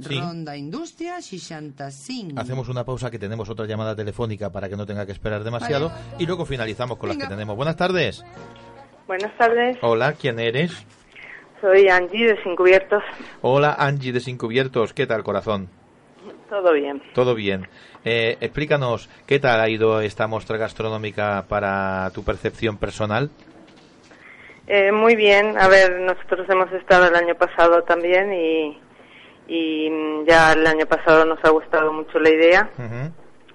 Sí. 0.01 0.19
Ronda 0.19 0.57
Indústria 0.57 1.21
65. 1.21 2.39
Hacemos 2.39 2.67
una 2.69 2.83
pausa 2.83 3.11
que 3.11 3.19
tenemos 3.19 3.49
otra 3.49 3.65
llamada 3.65 3.95
telefónica 3.95 4.51
para 4.51 4.67
que 4.67 4.75
no 4.75 4.85
tenga 4.85 5.05
que 5.05 5.11
esperar 5.11 5.43
demasiado 5.43 5.91
y 6.17 6.25
luego 6.25 6.45
finalizamos 6.45 6.97
con 6.97 7.09
las 7.09 7.17
que 7.17 7.27
tenemos. 7.27 7.55
Buenas 7.55 7.75
tardes. 7.75 8.23
Buenas 9.07 9.35
tardes, 9.37 9.77
Hola, 9.81 10.13
¿quién 10.13 10.39
eres? 10.39 10.85
soy 11.63 11.87
Angie 11.87 12.27
de 12.27 12.43
Sin 12.43 12.55
Cubiertos. 12.57 13.03
Hola, 13.41 13.73
Angie 13.77 14.11
de 14.11 14.19
Sin 14.19 14.37
Cubiertos. 14.37 14.93
¿Qué 14.93 15.07
tal, 15.07 15.23
corazón? 15.23 15.69
Todo 16.49 16.73
bien. 16.73 17.01
Todo 17.13 17.35
bien. 17.35 17.67
Eh, 18.03 18.37
explícanos, 18.41 19.09
¿qué 19.25 19.39
tal 19.39 19.61
ha 19.61 19.69
ido 19.69 20.01
esta 20.01 20.27
muestra 20.27 20.57
gastronómica 20.57 21.45
para 21.47 22.11
tu 22.13 22.23
percepción 22.23 22.77
personal? 22.77 23.29
Eh, 24.67 24.91
muy 24.91 25.15
bien. 25.15 25.57
A 25.57 25.67
ver, 25.69 26.01
nosotros 26.01 26.45
hemos 26.49 26.71
estado 26.73 27.07
el 27.07 27.15
año 27.15 27.35
pasado 27.35 27.83
también 27.83 28.33
y, 28.33 28.77
y 29.47 29.89
mm, 29.89 30.25
ya 30.25 30.53
el 30.53 30.65
año 30.67 30.85
pasado 30.85 31.25
nos 31.25 31.43
ha 31.43 31.49
gustado 31.49 31.91
mucho 31.93 32.19
la 32.19 32.29
idea. 32.29 32.69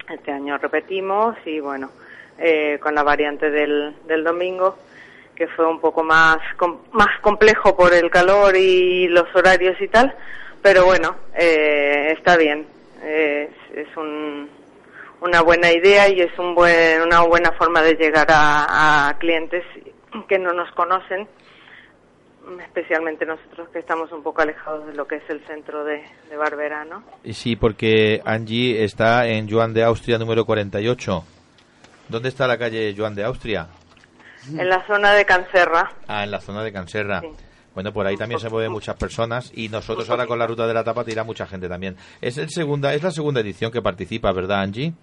Este 0.09 0.31
año 0.31 0.57
repetimos 0.57 1.35
y 1.45 1.59
bueno, 1.59 1.91
eh, 2.37 2.79
con 2.81 2.95
la 2.95 3.03
variante 3.03 3.49
del, 3.51 3.95
del 4.07 4.23
domingo, 4.23 4.77
que 5.35 5.47
fue 5.47 5.65
un 5.67 5.79
poco 5.79 6.03
más, 6.03 6.37
com- 6.57 6.79
más 6.91 7.19
complejo 7.21 7.75
por 7.75 7.93
el 7.93 8.09
calor 8.09 8.55
y 8.55 9.07
los 9.07 9.33
horarios 9.35 9.79
y 9.81 9.87
tal, 9.87 10.13
pero 10.61 10.85
bueno, 10.85 11.15
eh, 11.37 12.13
está 12.17 12.37
bien. 12.37 12.65
Es, 13.05 13.49
es 13.73 13.87
un, 13.95 14.49
una 15.21 15.41
buena 15.41 15.71
idea 15.71 16.09
y 16.09 16.19
es 16.21 16.37
un 16.39 16.55
buen, 16.55 17.01
una 17.01 17.21
buena 17.21 17.51
forma 17.53 17.81
de 17.81 17.95
llegar 17.95 18.27
a, 18.29 19.09
a 19.09 19.17
clientes 19.19 19.63
que 20.27 20.39
no 20.39 20.51
nos 20.53 20.69
conocen, 20.71 21.27
especialmente 22.59 23.25
nosotros 23.25 23.69
que 23.69 23.79
estamos 23.79 24.11
un 24.11 24.23
poco 24.23 24.41
alejados 24.41 24.87
de 24.87 24.93
lo 24.93 25.07
que 25.07 25.17
es 25.17 25.29
el 25.29 25.45
centro 25.45 25.83
de, 25.83 26.03
de 26.29 26.37
Barbera, 26.37 26.85
¿no? 26.85 27.03
Sí, 27.31 27.55
porque 27.55 28.21
Angie 28.25 28.83
está 28.83 29.27
en 29.27 29.49
Joan 29.49 29.73
de 29.73 29.83
Austria 29.83 30.17
número 30.17 30.45
48. 30.45 31.23
¿Dónde 32.07 32.29
está 32.29 32.47
la 32.47 32.57
calle 32.57 32.95
Joan 32.97 33.15
de 33.15 33.23
Austria? 33.23 33.67
En 34.47 34.67
la 34.67 34.85
zona 34.87 35.13
de 35.13 35.25
Cancerra. 35.25 35.91
Ah, 36.07 36.23
en 36.23 36.31
la 36.31 36.39
zona 36.39 36.63
de 36.63 36.71
Canserra. 36.71 37.21
Bueno, 37.73 37.93
por 37.93 38.05
ahí 38.07 38.17
también 38.17 38.39
se 38.39 38.49
mueven 38.49 38.71
muchas 38.71 38.95
personas 38.95 39.51
y 39.55 39.69
nosotros 39.69 40.09
ahora 40.09 40.25
con 40.25 40.39
la 40.39 40.47
ruta 40.47 40.67
de 40.67 40.73
la 40.73 40.83
tapa 40.83 41.03
te 41.03 41.11
irá 41.11 41.23
mucha 41.23 41.45
gente 41.45 41.69
también. 41.69 41.95
Es 42.19 42.37
el 42.37 42.49
segunda, 42.49 42.93
es 42.93 43.03
la 43.03 43.11
segunda 43.11 43.41
edición 43.41 43.71
que 43.71 43.81
participa, 43.81 44.31
¿verdad, 44.31 44.61
Angie? 44.61 44.93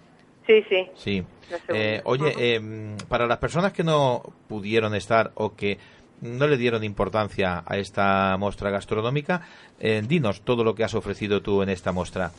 Sí, 0.45 0.63
sí. 0.69 0.87
Sí. 0.95 1.23
Eh, 1.69 2.01
oye, 2.05 2.33
eh, 2.37 2.95
para 3.07 3.25
las 3.25 3.37
personas 3.37 3.73
que 3.73 3.83
no 3.83 4.21
pudieron 4.47 4.95
estar 4.95 5.31
o 5.35 5.55
que 5.55 5.77
no 6.21 6.47
le 6.47 6.57
dieron 6.57 6.83
importancia 6.83 7.63
a 7.65 7.77
esta 7.77 8.35
muestra 8.37 8.69
gastronómica, 8.69 9.41
eh, 9.79 10.01
dinos 10.05 10.41
todo 10.41 10.63
lo 10.63 10.73
que 10.75 10.83
has 10.83 10.95
ofrecido 10.95 11.41
tú 11.41 11.61
en 11.61 11.69
esta 11.69 11.91
muestra. 11.91 12.31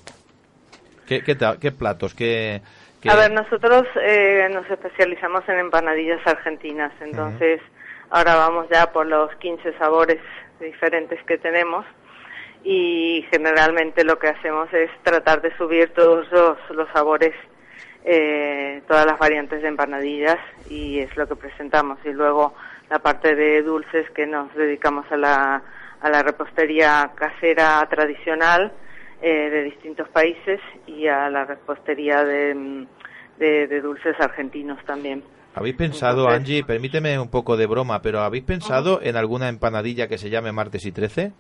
¿Qué, 1.06 1.22
qué, 1.22 1.72
platos? 1.72 2.14
¿Qué, 2.14 2.60
qué- 3.00 3.10
A 3.10 3.16
ver, 3.16 3.30
nosotros 3.32 3.86
eh, 4.02 4.48
nos 4.52 4.68
especializamos 4.70 5.48
en 5.48 5.59
empanadillas 5.59 6.20
argentinas, 6.26 6.92
entonces 7.00 7.60
ahora 8.10 8.34
vamos 8.36 8.66
ya 8.70 8.92
por 8.92 9.06
los 9.06 9.34
15 9.36 9.76
sabores 9.78 10.20
diferentes 10.60 11.22
que 11.24 11.38
tenemos 11.38 11.86
y 12.64 13.24
generalmente 13.30 14.05
lo 14.05 14.18
que 14.18 14.28
hacemos 14.28 14.72
es 14.74 14.90
tratar 15.02 15.40
de 15.40 15.56
subir 15.56 15.90
todos 15.94 16.30
los, 16.32 16.59
los 16.70 16.88
sabores, 16.92 17.32
eh, 18.05 18.82
todas 18.88 19.06
las 19.06 19.18
variantes 19.18 19.62
de 19.62 19.68
empanadillas 19.68 20.38
y 20.68 20.98
es 20.98 21.16
lo 21.16 21.26
que 21.28 21.36
presentamos. 21.36 21.98
Y 22.05 22.10
luego 22.12 22.55
la 22.90 22.98
parte 23.01 23.35
de 23.35 23.62
dulces 23.62 24.10
que 24.10 24.27
nos 24.27 24.55
dedicamos 24.55 25.06
a 25.10 25.16
la, 25.16 25.62
a 26.01 26.10
la 26.10 26.23
repostería 26.23 27.10
casera 27.15 27.86
tradicional 27.90 28.73
eh, 29.20 29.51
de 29.51 29.65
distintos 29.65 30.09
países 30.09 30.60
y 30.86 31.06
a 31.06 31.28
la 31.28 31.44
repostería 31.44 32.24
de, 32.24 32.55
mm, 32.55 32.86
de, 33.39 33.66
de 33.66 33.81
dulces 33.81 34.16
argentinos 34.20 34.78
también. 34.85 35.23
¿Habéis 35.55 35.74
pensado, 35.74 36.28
Angie, 36.28 36.62
permíteme 36.62 37.19
un 37.19 37.31
poco 37.31 37.56
de 37.56 37.66
broma, 37.66 38.01
pero 38.01 38.20
¿habéis 38.20 38.44
pensado 38.44 39.01
en 39.02 39.16
alguna 39.16 39.48
empanadilla 39.48 40.06
que 40.06 40.19
se 40.19 40.31
llame 40.31 40.52
martes 40.52 40.86
y 40.86 40.93
13? 40.93 41.32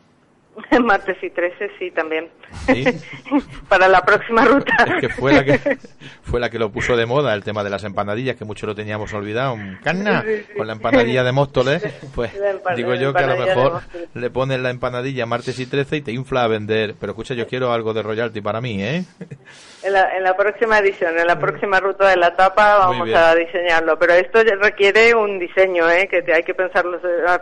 Martes 0.84 1.16
y 1.22 1.30
13 1.30 1.70
sí 1.78 1.90
también. 1.90 2.28
Para 3.68 3.88
la 3.88 4.02
próxima 4.02 4.44
ruta. 4.44 4.72
Es 4.86 5.00
que 5.00 5.08
fue 5.08 5.32
la 5.32 5.44
que 5.44 5.78
fue 6.22 6.40
la 6.40 6.50
que 6.50 6.58
lo 6.58 6.70
puso 6.70 6.96
de 6.96 7.06
moda 7.06 7.34
el 7.34 7.44
tema 7.44 7.64
de 7.64 7.70
las 7.70 7.84
empanadillas, 7.84 8.36
que 8.36 8.44
mucho 8.44 8.66
lo 8.66 8.74
teníamos 8.74 9.12
olvidado. 9.12 9.56
Sí, 9.56 9.62
sí. 9.82 10.54
con 10.56 10.66
la 10.66 10.72
empanadilla 10.72 11.24
de 11.24 11.32
Móstoles, 11.32 11.82
pues 12.14 12.32
digo 12.76 12.94
yo 12.94 13.12
que 13.12 13.24
a 13.24 13.26
lo 13.26 13.44
mejor 13.44 13.82
le 14.14 14.30
pones 14.30 14.60
la 14.60 14.70
empanadilla 14.70 15.26
martes 15.26 15.58
y 15.58 15.66
13 15.66 15.96
y 15.96 16.00
te 16.02 16.12
infla 16.12 16.44
a 16.44 16.48
vender. 16.48 16.94
Pero 16.98 17.12
escucha, 17.12 17.34
yo 17.34 17.46
quiero 17.46 17.72
algo 17.72 17.94
de 17.94 18.02
royalty 18.02 18.40
para 18.40 18.60
mí, 18.60 18.82
¿eh? 18.82 19.04
En 19.88 19.94
la, 19.94 20.16
en 20.18 20.22
la 20.22 20.36
próxima 20.36 20.78
edición, 20.80 21.18
en 21.18 21.26
la 21.26 21.38
próxima 21.38 21.80
ruta 21.80 22.08
de 22.10 22.16
la 22.16 22.36
tapa 22.36 22.76
vamos 22.76 23.08
a 23.14 23.34
diseñarlo, 23.34 23.98
pero 23.98 24.12
esto 24.12 24.40
requiere 24.60 25.14
un 25.14 25.38
diseño, 25.38 25.88
¿eh? 25.90 26.06
que 26.10 26.20
te- 26.20 26.34
hay 26.34 26.42
que 26.42 26.52
pensarlo, 26.52 27.00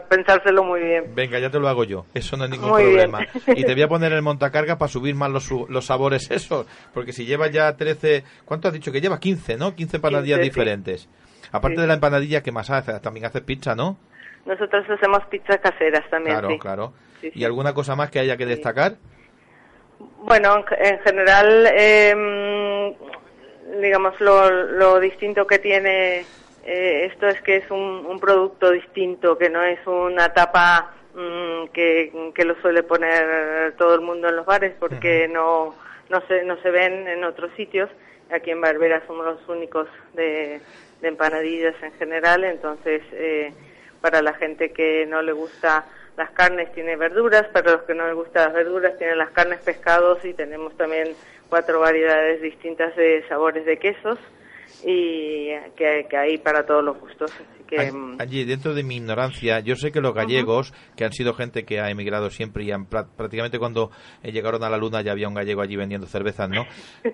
pensárselo 0.09 0.63
muy 0.63 0.81
bien. 0.81 1.13
Venga, 1.15 1.41
ya 1.41 1.51
te 1.51 1.59
lo 1.59 1.67
hago 1.69 1.83
yo. 1.83 2.07
Eso 2.15 2.37
no 2.37 2.45
es 2.45 2.51
ningún 2.51 2.71
Muy 2.71 2.85
bien. 2.85 3.11
problema. 3.11 3.27
Y 3.49 3.65
te 3.65 3.73
voy 3.75 3.83
a 3.83 3.89
poner 3.89 4.13
el 4.13 4.23
montacarga 4.23 4.79
para 4.79 4.89
subir 4.89 5.17
más 5.17 5.31
los, 5.31 5.85
sabores 5.85 6.31
esos. 6.31 6.67
Porque 6.95 7.13
si 7.13 7.27
llevas 7.27 7.51
ya 7.51 7.77
13... 7.77 8.23
¿Cuánto 8.45 8.69
has 8.69 8.75
dicho? 8.75 8.93
Que 8.93 9.01
llevas 9.01 9.19
15, 9.19 9.57
¿no? 9.57 9.75
15 9.75 9.97
empanadillas 9.97 10.39
15, 10.39 10.45
sí. 10.45 10.51
diferentes. 10.51 11.09
Aparte 11.51 11.77
Sí. 11.77 11.81
de 11.81 11.87
la 11.89 11.95
empanadilla, 11.95 12.43
¿qué 12.45 12.53
más 12.53 12.71
haces? 12.71 13.03
También 13.03 13.27
haces 13.27 13.43
pizza, 13.43 13.75
¿no? 13.75 13.99
Nosotros 14.45 14.85
hacemos 14.89 15.25
pizzas 15.29 15.59
caseras 15.59 16.09
también, 16.11 16.35
Claro, 16.39 16.49
sí. 16.51 16.59
claro. 16.61 16.93
¿Y 17.35 17.43
alguna 17.45 17.75
cosa 17.75 17.97
más 17.97 18.09
que 18.11 18.21
haya 18.21 18.37
que 18.37 18.47
destacar? 18.47 18.95
Bueno, 19.99 20.65
en, 20.71 20.87
en 20.87 20.99
general, 21.01 21.69
eh, 21.73 22.97
digamos, 23.81 24.21
lo, 24.21 24.51
lo 24.51 25.01
distinto 25.01 25.47
que 25.47 25.59
tiene 25.59 26.25
eh, 26.67 27.07
esto 27.13 27.29
es 27.29 27.41
que 27.43 27.57
es 27.59 27.71
un, 27.71 27.79
un 27.79 28.19
producto 28.19 28.73
distinto, 28.73 29.39
que 29.39 29.49
no 29.49 29.63
es 29.63 29.79
una 29.87 30.33
tapa 30.33 30.91
mm, 31.15 31.69
que, 31.73 32.33
que 32.35 32.45
lo 32.45 32.61
suele 32.61 32.83
poner 32.83 33.75
todo 33.79 33.95
el 33.95 34.01
mundo 34.01 34.29
en 34.29 34.37
los 34.37 34.47
bares, 34.47 34.75
porque 34.81 35.29
no, 35.29 35.77
no, 36.09 36.21
se, 36.27 36.43
no 36.43 36.61
se 36.63 36.71
ven 36.73 37.07
en 37.07 37.23
otros 37.23 37.53
sitios. 37.57 37.89
Aquí 38.33 38.51
en 38.51 38.61
Barbera 38.61 39.01
somos 39.07 39.25
los 39.25 39.49
únicos 39.49 39.87
de, 40.15 40.61
de 41.01 41.09
empanadillas 41.09 41.81
en 41.83 41.93
general, 41.93 42.43
entonces 42.43 43.01
eh, 43.13 43.53
para 44.01 44.21
la 44.21 44.35
gente 44.35 44.73
que 44.73 45.07
no 45.07 45.23
le 45.23 45.31
gusta 45.31 45.85
las 46.17 46.31
carnes 46.31 46.73
tiene 46.73 46.97
verduras, 46.97 47.47
para 47.49 47.73
los 47.73 47.83
que 47.83 47.95
no 47.95 48.07
les 48.07 48.15
gustan 48.15 48.45
las 48.45 48.55
verduras 48.55 48.97
tienen 48.99 49.19
las 49.19 49.31
carnes, 49.31 49.61
pescados 49.61 50.25
y 50.25 50.33
tenemos 50.33 50.77
también 50.77 51.15
cuatro 51.49 51.81
variedades 51.81 52.41
distintas 52.41 52.97
de 52.97 53.25
sabores 53.29 53.65
de 53.67 53.79
quesos 53.79 54.19
y 54.85 55.51
que, 55.77 56.07
que 56.09 56.17
hay 56.17 56.39
para 56.39 56.65
todos 56.65 56.83
los 56.83 56.99
gustos. 56.99 57.33
Que 57.67 57.91
mm, 57.93 58.21
Allí, 58.21 58.45
dentro 58.45 58.75
de 58.75 58.83
mi 58.83 58.97
ignorancia, 58.97 59.61
yo 59.61 59.77
sé 59.77 59.91
que 59.93 60.01
los 60.01 60.15
gallegos, 60.15 60.73
que 60.97 61.05
han 61.05 61.13
sido 61.13 61.35
gente 61.35 61.65
que 61.65 61.81
ha 61.81 61.91
emigrado 61.91 62.31
siempre 62.31 62.65
y 62.65 62.71
han, 62.71 62.89
prá- 62.89 63.07
prácticamente 63.17 63.59
cuando 63.59 63.91
eh, 64.23 64.33
llegaron 64.33 64.63
a 64.65 64.71
la 64.71 64.77
luna 64.77 65.03
ya 65.03 65.13
había 65.13 65.29
un 65.29 65.35
gallego 65.35 65.61
allí 65.63 65.77
vendiendo 65.77 66.07
cervezas, 66.07 66.49
¿no? 66.49 66.65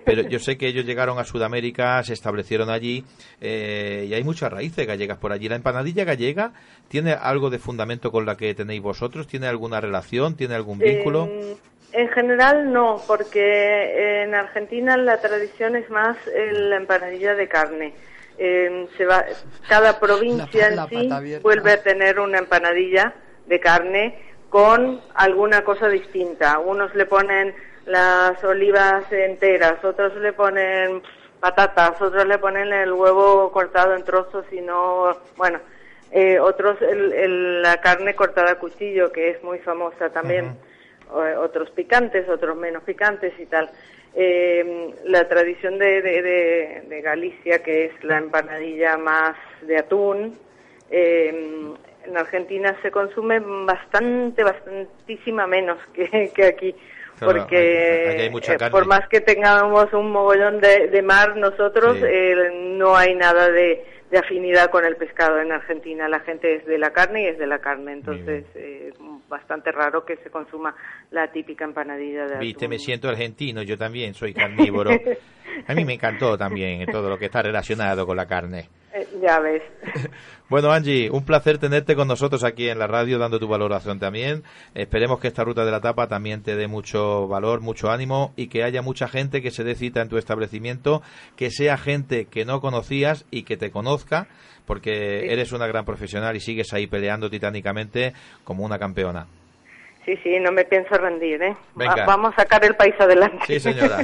Pero 0.05 0.21
yo 0.29 0.39
sé 0.39 0.57
que 0.57 0.67
ellos 0.67 0.85
llegaron 0.85 1.17
a 1.19 1.23
Sudamérica, 1.23 2.01
se 2.03 2.13
establecieron 2.13 2.69
allí 2.69 3.03
eh, 3.41 4.05
y 4.09 4.13
hay 4.13 4.23
muchas 4.23 4.51
raíces 4.51 4.85
gallegas 4.87 5.17
por 5.17 5.31
allí. 5.33 5.49
¿La 5.49 5.55
empanadilla 5.55 6.03
gallega 6.05 6.53
tiene 6.87 7.13
algo 7.13 7.49
de 7.49 7.59
fundamento 7.59 8.11
con 8.11 8.25
la 8.25 8.37
que 8.37 8.53
tenéis 8.53 8.81
vosotros? 8.81 9.27
¿Tiene 9.27 9.47
alguna 9.47 9.81
relación? 9.81 10.35
¿Tiene 10.35 10.55
algún 10.55 10.79
vínculo? 10.79 11.25
En, 11.25 11.55
en 11.93 12.09
general 12.09 12.71
no, 12.71 13.01
porque 13.07 14.23
en 14.23 14.33
Argentina 14.35 14.97
la 14.97 15.19
tradición 15.19 15.75
es 15.75 15.89
más 15.89 16.17
eh, 16.27 16.51
la 16.53 16.77
empanadilla 16.77 17.35
de 17.35 17.47
carne. 17.47 17.93
Eh, 18.37 18.87
se 18.97 19.05
va, 19.05 19.23
cada 19.69 19.99
provincia 19.99 20.69
La- 20.69 20.75
la 20.75 20.83
en 20.83 20.89
sí 20.89 21.39
vuelve 21.41 21.71
a 21.73 21.83
tener 21.83 22.19
una 22.19 22.39
empanadilla 22.39 23.13
de 23.45 23.59
carne 23.59 24.19
con 24.49 25.01
alguna 25.15 25.63
cosa 25.63 25.87
distinta. 25.89 26.59
Unos 26.59 26.93
le 26.95 27.05
ponen 27.05 27.53
las 27.85 28.43
olivas 28.43 29.11
enteras, 29.11 29.83
otros 29.83 30.15
le 30.15 30.33
ponen 30.33 31.01
patatas, 31.39 32.01
otros 32.01 32.25
le 32.25 32.37
ponen 32.37 32.71
el 32.71 32.91
huevo 32.93 33.51
cortado 33.51 33.95
en 33.95 34.03
trozos 34.03 34.45
y 34.51 34.61
no, 34.61 35.15
bueno, 35.35 35.59
eh, 36.11 36.39
otros 36.39 36.81
el- 36.81 37.11
el- 37.13 37.61
la 37.61 37.77
carne 37.81 38.15
cortada 38.15 38.51
a 38.51 38.59
cuchillo, 38.59 39.11
que 39.11 39.29
es 39.31 39.43
muy 39.43 39.59
famosa 39.59 40.09
también, 40.09 40.57
O- 41.11 41.41
otros 41.41 41.69
picantes, 41.71 42.27
otros 42.27 42.55
menos 42.57 42.81
picantes 42.83 43.33
y 43.39 43.45
tal. 43.45 43.69
Eh, 44.15 44.93
la 45.05 45.27
tradición 45.27 45.79
de, 45.79 46.01
de, 46.01 46.21
de- 46.21 46.81
de 46.87 47.01
Galicia, 47.01 47.59
que 47.63 47.85
es 47.85 48.03
la 48.03 48.17
empanadilla 48.19 48.95
más 48.97 49.35
de 49.63 49.77
atún, 49.77 50.37
eh, 50.91 51.29
en 52.05 52.17
Argentina 52.17 52.77
se 52.81 52.91
consume 52.91 53.39
bastante, 53.39 54.43
bastantísima 54.43 55.47
menos 55.47 55.77
que, 55.93 56.31
que 56.35 56.43
aquí. 56.45 56.75
Claro, 57.17 57.39
porque 57.39 58.17
hay 58.19 58.29
mucha 58.29 58.53
eh, 58.53 58.69
por 58.71 58.85
más 58.85 59.07
que 59.07 59.21
tengamos 59.21 59.91
un 59.93 60.11
mogollón 60.11 60.59
de, 60.59 60.87
de 60.87 61.01
mar 61.01 61.35
nosotros, 61.37 61.95
Sí. 61.97 62.03
eh, 62.07 62.35
no 62.53 62.95
hay 62.95 63.15
nada 63.15 63.49
de, 63.49 63.83
de 64.13 64.19
afinidad 64.19 64.69
con 64.69 64.85
el 64.85 64.95
pescado 64.95 65.39
en 65.41 65.51
Argentina. 65.51 66.07
La 66.07 66.19
gente 66.19 66.57
es 66.57 66.65
de 66.67 66.77
la 66.77 66.91
carne 66.91 67.23
y 67.23 67.25
es 67.25 67.39
de 67.39 67.47
la 67.47 67.57
carne, 67.57 67.93
entonces 67.93 68.45
eh, 68.53 68.93
bastante 69.27 69.71
raro 69.71 70.05
que 70.05 70.17
se 70.17 70.29
consuma 70.29 70.75
la 71.09 71.31
típica 71.31 71.65
empanadilla 71.65 72.27
de 72.27 72.37
Viste, 72.37 72.65
atún. 72.65 72.69
me 72.69 72.77
siento 72.77 73.09
argentino, 73.09 73.63
yo 73.63 73.75
también 73.75 74.13
soy 74.13 74.31
carnívoro. 74.35 74.91
A 75.67 75.73
mí 75.73 75.83
me 75.83 75.93
encantó 75.93 76.37
también 76.37 76.85
todo 76.91 77.09
lo 77.09 77.17
que 77.17 77.25
está 77.25 77.41
relacionado 77.41 78.05
con 78.05 78.15
la 78.15 78.27
carne. 78.27 78.69
Eh, 78.93 79.07
ya 79.19 79.39
ves. 79.39 79.63
Bueno, 80.53 80.71
Angie, 80.71 81.09
un 81.09 81.25
placer 81.25 81.57
tenerte 81.57 81.95
con 81.95 82.07
nosotros 82.07 82.43
aquí 82.43 82.69
en 82.69 82.77
la 82.77 82.85
radio, 82.85 83.17
dando 83.17 83.39
tu 83.39 83.47
valoración 83.47 83.97
también. 83.97 84.43
Esperemos 84.75 85.19
que 85.19 85.27
esta 85.27 85.43
ruta 85.43 85.65
de 85.65 85.71
la 85.71 85.81
tapa 85.81 86.05
también 86.05 86.43
te 86.43 86.55
dé 86.55 86.67
mucho 86.67 87.27
valor, 87.27 87.61
mucho 87.61 87.89
ánimo 87.89 88.33
y 88.35 88.49
que 88.49 88.63
haya 88.63 88.83
mucha 88.83 89.07
gente 89.07 89.41
que 89.41 89.49
se 89.49 89.63
dé 89.63 89.73
cita 89.73 90.03
en 90.03 90.09
tu 90.09 90.19
establecimiento, 90.19 91.01
que 91.35 91.49
sea 91.49 91.75
gente 91.79 92.25
que 92.25 92.45
no 92.45 92.61
conocías 92.61 93.25
y 93.31 93.45
que 93.45 93.57
te 93.57 93.71
conozca, 93.71 94.27
porque 94.67 95.33
eres 95.33 95.53
una 95.53 95.65
gran 95.65 95.85
profesional 95.85 96.35
y 96.35 96.39
sigues 96.39 96.71
ahí 96.71 96.85
peleando 96.85 97.31
titánicamente 97.31 98.13
como 98.43 98.63
una 98.63 98.77
campeona. 98.77 99.25
Sí, 100.05 100.17
sí, 100.21 100.37
no 100.41 100.51
me 100.51 100.65
pienso 100.65 100.95
rendir, 100.95 101.41
¿eh? 101.41 101.55
Venga. 101.75 102.05
vamos 102.05 102.33
a 102.33 102.41
sacar 102.41 102.65
el 102.65 102.75
país 102.75 102.93
adelante. 102.99 103.39
Sí, 103.47 103.59
señora. 103.59 103.99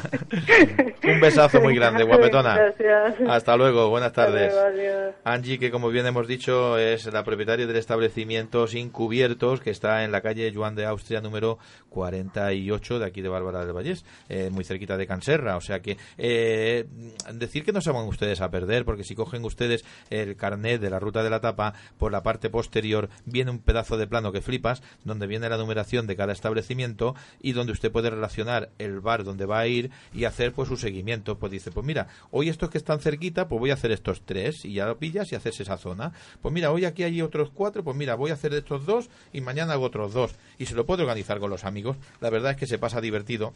Un 1.04 1.20
besazo 1.20 1.60
muy 1.60 1.76
grande, 1.76 2.04
guapetona. 2.04 2.56
Gracias. 2.56 3.16
Hasta 3.28 3.58
luego, 3.58 3.90
buenas 3.90 4.14
tardes. 4.14 4.54
Luego. 4.54 5.14
Angie, 5.26 5.60
que 5.60 5.72
como 5.72 5.90
bien 5.90 6.06
hemos 6.06 6.26
dicho, 6.26 6.78
es 6.78 7.12
la 7.12 7.24
propietaria 7.26 7.68
del 7.68 7.76
establecimiento 7.76 8.66
Sin 8.68 8.92
Cubiertos, 8.92 9.60
que 9.60 9.72
está 9.72 10.06
en 10.06 10.14
la 10.14 10.22
calle 10.22 10.54
Juan 10.54 10.76
de 10.76 10.86
Austria 10.86 11.20
número 11.20 11.58
48 11.90 13.00
de 13.00 13.06
aquí 13.06 13.22
de 13.22 13.30
Bárbara 13.30 13.66
del 13.66 13.76
Vallés, 13.76 14.06
eh, 14.30 14.50
muy 14.52 14.64
cerquita 14.64 14.96
de 14.96 15.06
Canserra. 15.06 15.58
O 15.58 15.62
sea 15.62 15.82
que 15.82 15.98
eh, 16.18 16.86
decir 17.34 17.66
que 17.66 17.74
no 17.74 17.82
se 17.82 17.92
van 17.92 18.08
ustedes 18.08 18.40
a 18.40 18.50
perder, 18.50 18.86
porque 18.86 19.04
si 19.04 19.16
cogen 19.16 19.44
ustedes 19.44 19.84
el 20.10 20.38
carnet 20.38 20.80
de 20.80 20.90
la 20.90 21.00
ruta 21.00 21.24
de 21.24 21.30
la 21.30 21.42
tapa, 21.42 21.74
por 21.98 22.14
la 22.14 22.24
parte 22.24 22.50
posterior 22.50 23.10
viene 23.26 23.52
un 23.52 23.60
pedazo 23.60 23.98
de 23.98 24.08
plano 24.08 24.32
que 24.32 24.42
flipas, 24.42 24.82
donde 25.04 25.28
viene 25.28 25.50
la 25.50 25.58
numeración 25.58 25.89
de 25.90 26.16
cada 26.16 26.34
establecimiento 26.34 27.16
y 27.42 27.54
donde 27.54 27.72
usted 27.72 27.92
puede 27.92 28.10
relacionar 28.10 28.70
el 28.78 29.00
bar 29.00 29.24
donde 29.24 29.46
va 29.46 29.60
a 29.60 29.68
ir 29.68 29.90
y 30.14 30.26
hacer 30.26 30.54
pues 30.54 30.68
su 30.68 30.78
seguimiento. 30.78 31.40
Pues 31.40 31.52
dice, 31.52 31.72
pues 31.72 31.86
mira, 31.86 32.08
hoy 32.32 32.50
estos 32.50 32.70
que 32.70 32.78
están 32.78 33.00
cerquita, 33.00 33.48
pues 33.48 33.60
voy 33.60 33.72
a 33.72 33.74
hacer 33.74 33.92
estos 33.92 34.22
tres 34.22 34.66
y 34.66 34.74
ya 34.74 34.86
lo 34.86 35.00
pillas 35.00 35.32
y 35.32 35.36
haces 35.36 35.60
esa 35.60 35.78
zona. 35.78 36.14
Pues 36.42 36.54
mira, 36.54 36.72
hoy 36.72 36.86
aquí 36.86 37.04
hay 37.04 37.22
otros 37.22 37.50
cuatro, 37.52 37.84
pues 37.84 37.98
mira, 37.98 38.16
voy 38.16 38.32
a 38.32 38.36
hacer 38.36 38.54
estos 38.54 38.86
dos 38.86 39.10
y 39.34 39.42
mañana 39.42 39.74
hago 39.74 39.86
otros 39.86 40.14
dos. 40.14 40.36
Y 40.58 40.68
se 40.68 40.76
lo 40.76 40.86
puede 40.86 41.02
organizar 41.02 41.40
con 41.40 41.50
los 41.50 41.66
amigos. 41.66 41.98
La 42.22 42.30
verdad 42.30 42.52
es 42.52 42.58
que 42.58 42.68
se 42.68 42.78
pasa 42.78 43.02
divertido 43.02 43.52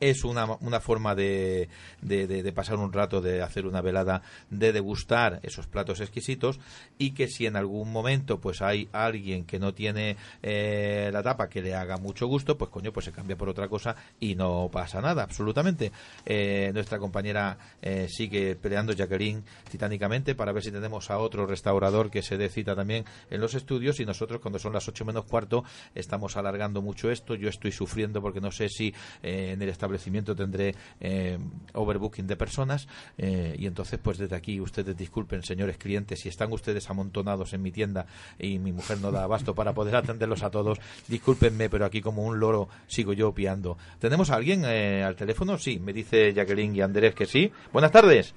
es 0.00 0.24
una, 0.24 0.44
una 0.60 0.80
forma 0.80 1.14
de, 1.14 1.68
de, 2.02 2.26
de- 2.26 2.52
pasar 2.52 2.76
un 2.76 2.92
rato, 2.92 3.20
de 3.20 3.42
hacer 3.42 3.66
una 3.66 3.80
velada, 3.80 4.22
de 4.50 4.72
degustar 4.72 5.40
esos 5.42 5.66
platos 5.66 6.00
exquisitos 6.00 6.58
y 6.98 7.10
que 7.12 7.28
si 7.28 7.46
en 7.46 7.56
algún 7.56 7.92
momento 7.92 8.40
pues 8.40 8.62
hay 8.62 8.88
alguien 8.92 9.44
que 9.44 9.58
no 9.58 9.74
tiene 9.74 10.16
eh, 10.42 11.10
la 11.12 11.22
tapa 11.22 11.48
que 11.48 11.60
le 11.62 11.74
haga 11.74 11.96
mucho 11.98 12.26
gusto, 12.26 12.56
pues 12.56 12.70
coño, 12.70 12.92
pues 12.92 13.04
se 13.06 13.12
cambia 13.12 13.36
por 13.36 13.48
otra 13.48 13.68
cosa 13.68 13.94
y 14.20 14.34
no 14.34 14.68
pasa 14.72 15.00
nada, 15.00 15.22
absolutamente. 15.22 15.92
Eh, 16.24 16.70
nuestra 16.72 16.98
compañera 16.98 17.58
eh, 17.82 18.06
sigue 18.08 18.56
peleando, 18.56 18.92
Jacqueline, 18.92 19.44
titánicamente 19.70 20.34
para 20.34 20.52
ver 20.52 20.62
si 20.62 20.70
tenemos 20.72 21.10
a 21.10 21.18
otro 21.18 21.46
restaurador 21.46 22.10
que 22.10 22.22
se 22.22 22.36
dé 22.36 22.48
cita 22.48 22.74
también 22.74 23.04
en 23.30 23.40
los 23.40 23.54
estudios 23.54 24.00
y 24.00 24.06
nosotros 24.06 24.40
cuando 24.40 24.58
son 24.58 24.72
las 24.72 24.88
8 24.88 25.04
menos 25.04 25.24
cuarto 25.24 25.64
estamos 25.94 26.36
alargando 26.36 26.80
mucho 26.82 27.10
esto, 27.10 27.34
yo 27.34 27.48
estoy 27.48 27.72
sufriendo 27.72 28.22
porque 28.22 28.40
no 28.40 28.50
sé 28.50 28.68
si 28.68 28.94
eh, 29.22 29.50
en 29.52 29.62
el 29.62 29.68
establecimiento 29.86 30.34
tendré 30.34 30.74
eh, 31.00 31.38
overbooking 31.72 32.26
de 32.26 32.36
personas 32.36 32.88
eh, 33.16 33.54
y 33.58 33.66
entonces 33.66 33.98
pues 34.02 34.18
desde 34.18 34.34
aquí 34.34 34.60
ustedes 34.60 34.96
disculpen 34.96 35.42
señores 35.42 35.78
clientes 35.78 36.20
si 36.20 36.28
están 36.28 36.52
ustedes 36.52 36.90
amontonados 36.90 37.52
en 37.54 37.62
mi 37.62 37.70
tienda 37.70 38.06
y 38.38 38.58
mi 38.58 38.72
mujer 38.72 38.98
no 39.00 39.12
da 39.12 39.22
abasto 39.22 39.54
para 39.54 39.72
poder 39.72 39.94
atenderlos 39.96 40.42
a 40.42 40.50
todos 40.50 40.80
discúlpenme 41.08 41.70
pero 41.70 41.84
aquí 41.84 42.00
como 42.00 42.24
un 42.24 42.40
loro 42.40 42.68
sigo 42.88 43.12
yo 43.12 43.32
piando 43.32 43.78
¿tenemos 44.00 44.30
a 44.30 44.34
alguien 44.34 44.64
eh, 44.64 45.04
al 45.04 45.14
teléfono? 45.14 45.56
sí, 45.56 45.78
me 45.78 45.92
dice 45.92 46.32
Jacqueline 46.34 46.74
y 46.74 46.80
Andrés 46.80 47.14
que 47.14 47.26
sí 47.26 47.52
buenas 47.72 47.92
tardes 47.92 48.34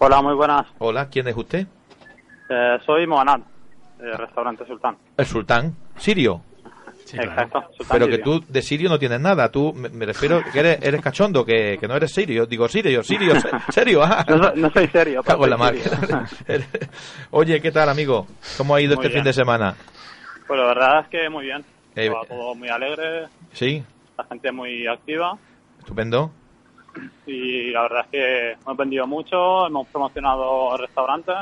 Hola, 0.00 0.20
muy 0.20 0.34
buenas. 0.34 0.66
hola, 0.78 1.08
¿quién 1.08 1.28
es 1.28 1.36
usted? 1.36 1.66
Eh, 2.50 2.78
soy 2.84 3.06
Moanad, 3.06 3.40
de 3.98 4.12
Restaurante 4.16 4.66
Sultán. 4.66 4.98
el 5.16 5.24
sultán 5.24 5.74
sirio 5.96 6.42
Exacto, 7.22 7.62
Pero 7.90 8.08
que 8.08 8.18
tú 8.18 8.44
de 8.48 8.62
sirio 8.62 8.88
no 8.88 8.98
tienes 8.98 9.20
nada. 9.20 9.50
Tú, 9.50 9.72
me, 9.72 9.88
me 9.88 10.06
refiero 10.06 10.42
que 10.52 10.58
eres, 10.60 10.78
eres 10.82 11.00
cachondo, 11.00 11.44
que, 11.44 11.78
que 11.78 11.86
no 11.88 11.94
eres 11.96 12.12
sirio. 12.12 12.46
Digo, 12.46 12.68
sirio, 12.68 13.02
sirio, 13.02 13.38
se- 13.40 13.48
serio. 13.72 14.02
ah. 14.02 14.24
No, 14.28 14.42
soy- 14.42 14.60
no 14.60 14.70
soy 14.70 14.86
serio, 14.88 15.22
Cago 15.22 15.44
en 15.44 15.50
la 15.50 15.56
soy 15.58 15.64
mar. 15.66 16.28
sirio. 16.28 16.64
Oye, 17.30 17.60
¿qué 17.60 17.70
tal, 17.72 17.88
amigo? 17.88 18.26
¿Cómo 18.56 18.74
ha 18.74 18.80
ido 18.80 18.96
Muy 18.96 19.04
este 19.04 19.08
bien. 19.14 19.22
fin 19.22 19.24
de 19.24 19.32
semana? 19.32 19.74
Pues 20.46 20.58
la 20.60 20.66
verdad 20.66 21.00
es 21.00 21.08
que 21.08 21.28
muy 21.28 21.44
bien. 21.46 21.64
Eh, 21.96 22.10
todo 22.28 22.54
muy 22.54 22.68
alegre, 22.68 23.26
Sí, 23.52 23.82
la 24.18 24.24
gente 24.24 24.50
muy 24.52 24.86
activa 24.86 25.38
estupendo. 25.78 26.30
y 27.26 27.70
la 27.70 27.82
verdad 27.82 28.00
es 28.04 28.10
que 28.10 28.52
hemos 28.52 28.76
vendido 28.76 29.06
mucho, 29.06 29.66
hemos 29.66 29.86
promocionado 29.88 30.76
restaurantes. 30.76 31.36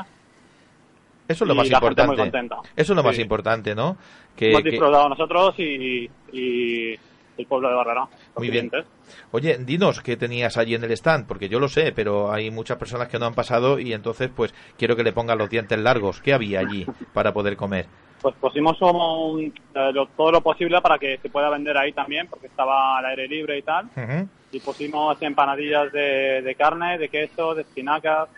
Eso 1.27 1.45
es 1.45 1.47
lo 1.47 1.53
y 1.53 1.57
más 1.57 1.69
importante. 1.71 2.31
Eso 2.75 2.93
es 2.93 2.97
lo 2.97 3.03
más 3.03 3.17
importante, 3.17 3.73
¿no? 3.73 3.97
Que, 4.35 4.49
hemos 4.51 4.63
que- 4.63 4.71
disfrutado 4.71 5.09
nosotros 5.09 5.55
y, 5.59 6.09
y 6.31 6.91
el 7.37 7.45
pueblo 7.47 7.69
de 7.69 7.75
Barberá. 7.75 8.01
los 8.01 8.37
Muy 8.37 8.49
bien. 8.49 8.69
clientes. 8.69 8.91
Oye, 9.31 9.57
dinos 9.59 10.01
qué 10.01 10.17
tenías 10.17 10.57
allí 10.57 10.75
en 10.75 10.83
el 10.83 10.91
stand, 10.91 11.27
porque 11.27 11.49
yo 11.49 11.59
lo 11.59 11.67
sé, 11.67 11.91
pero 11.91 12.31
hay 12.31 12.51
muchas 12.51 12.77
personas 12.77 13.07
que 13.07 13.19
no 13.19 13.25
han 13.25 13.33
pasado 13.33 13.79
y 13.79 13.93
entonces 13.93 14.29
pues 14.35 14.53
quiero 14.77 14.95
que 14.95 15.03
le 15.03 15.13
pongan 15.13 15.37
los 15.37 15.49
dientes 15.49 15.77
largos. 15.79 16.21
¿Qué 16.21 16.33
había 16.33 16.59
allí 16.59 16.85
para 17.13 17.33
poder 17.33 17.55
comer? 17.57 17.85
Pues 18.21 18.35
pusimos 18.39 18.77
como 18.79 19.31
un- 19.31 19.53
eh, 19.75 19.91
lo- 19.93 20.07
todo 20.07 20.31
lo 20.31 20.41
posible 20.41 20.79
para 20.81 20.97
que 20.97 21.17
se 21.17 21.29
pueda 21.29 21.49
vender 21.49 21.77
ahí 21.77 21.91
también, 21.91 22.27
porque 22.27 22.47
estaba 22.47 22.97
al 22.97 23.05
aire 23.05 23.27
libre 23.27 23.57
y 23.57 23.61
tal. 23.61 23.85
Ujú. 23.95 24.27
y 24.51 24.59
pusimos 24.59 25.19
empanadillas 25.23 25.91
de, 25.91 26.43
de 26.43 26.53
carne, 26.55 26.99
de 26.99 27.09
queso, 27.09 27.55
de 27.55 27.63
espinacas. 27.63 28.29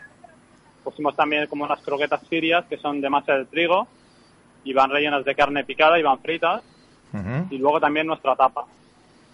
Pusimos 0.83 1.13
también 1.15 1.45
como 1.47 1.65
unas 1.65 1.81
croquetas 1.81 2.21
sirias 2.29 2.63
que 2.67 2.77
son 2.77 3.01
de 3.01 3.09
masa 3.09 3.33
de 3.37 3.45
trigo 3.45 3.85
y 4.65 4.73
van 4.73 4.89
rellenas 4.89 5.23
de 5.23 5.35
carne 5.35 5.63
picada 5.63 5.97
y 5.97 6.03
van 6.03 6.19
fritas. 6.19 6.61
Y 7.49 7.57
luego 7.57 7.79
también 7.79 8.07
nuestra 8.07 8.35
tapa. 8.35 8.65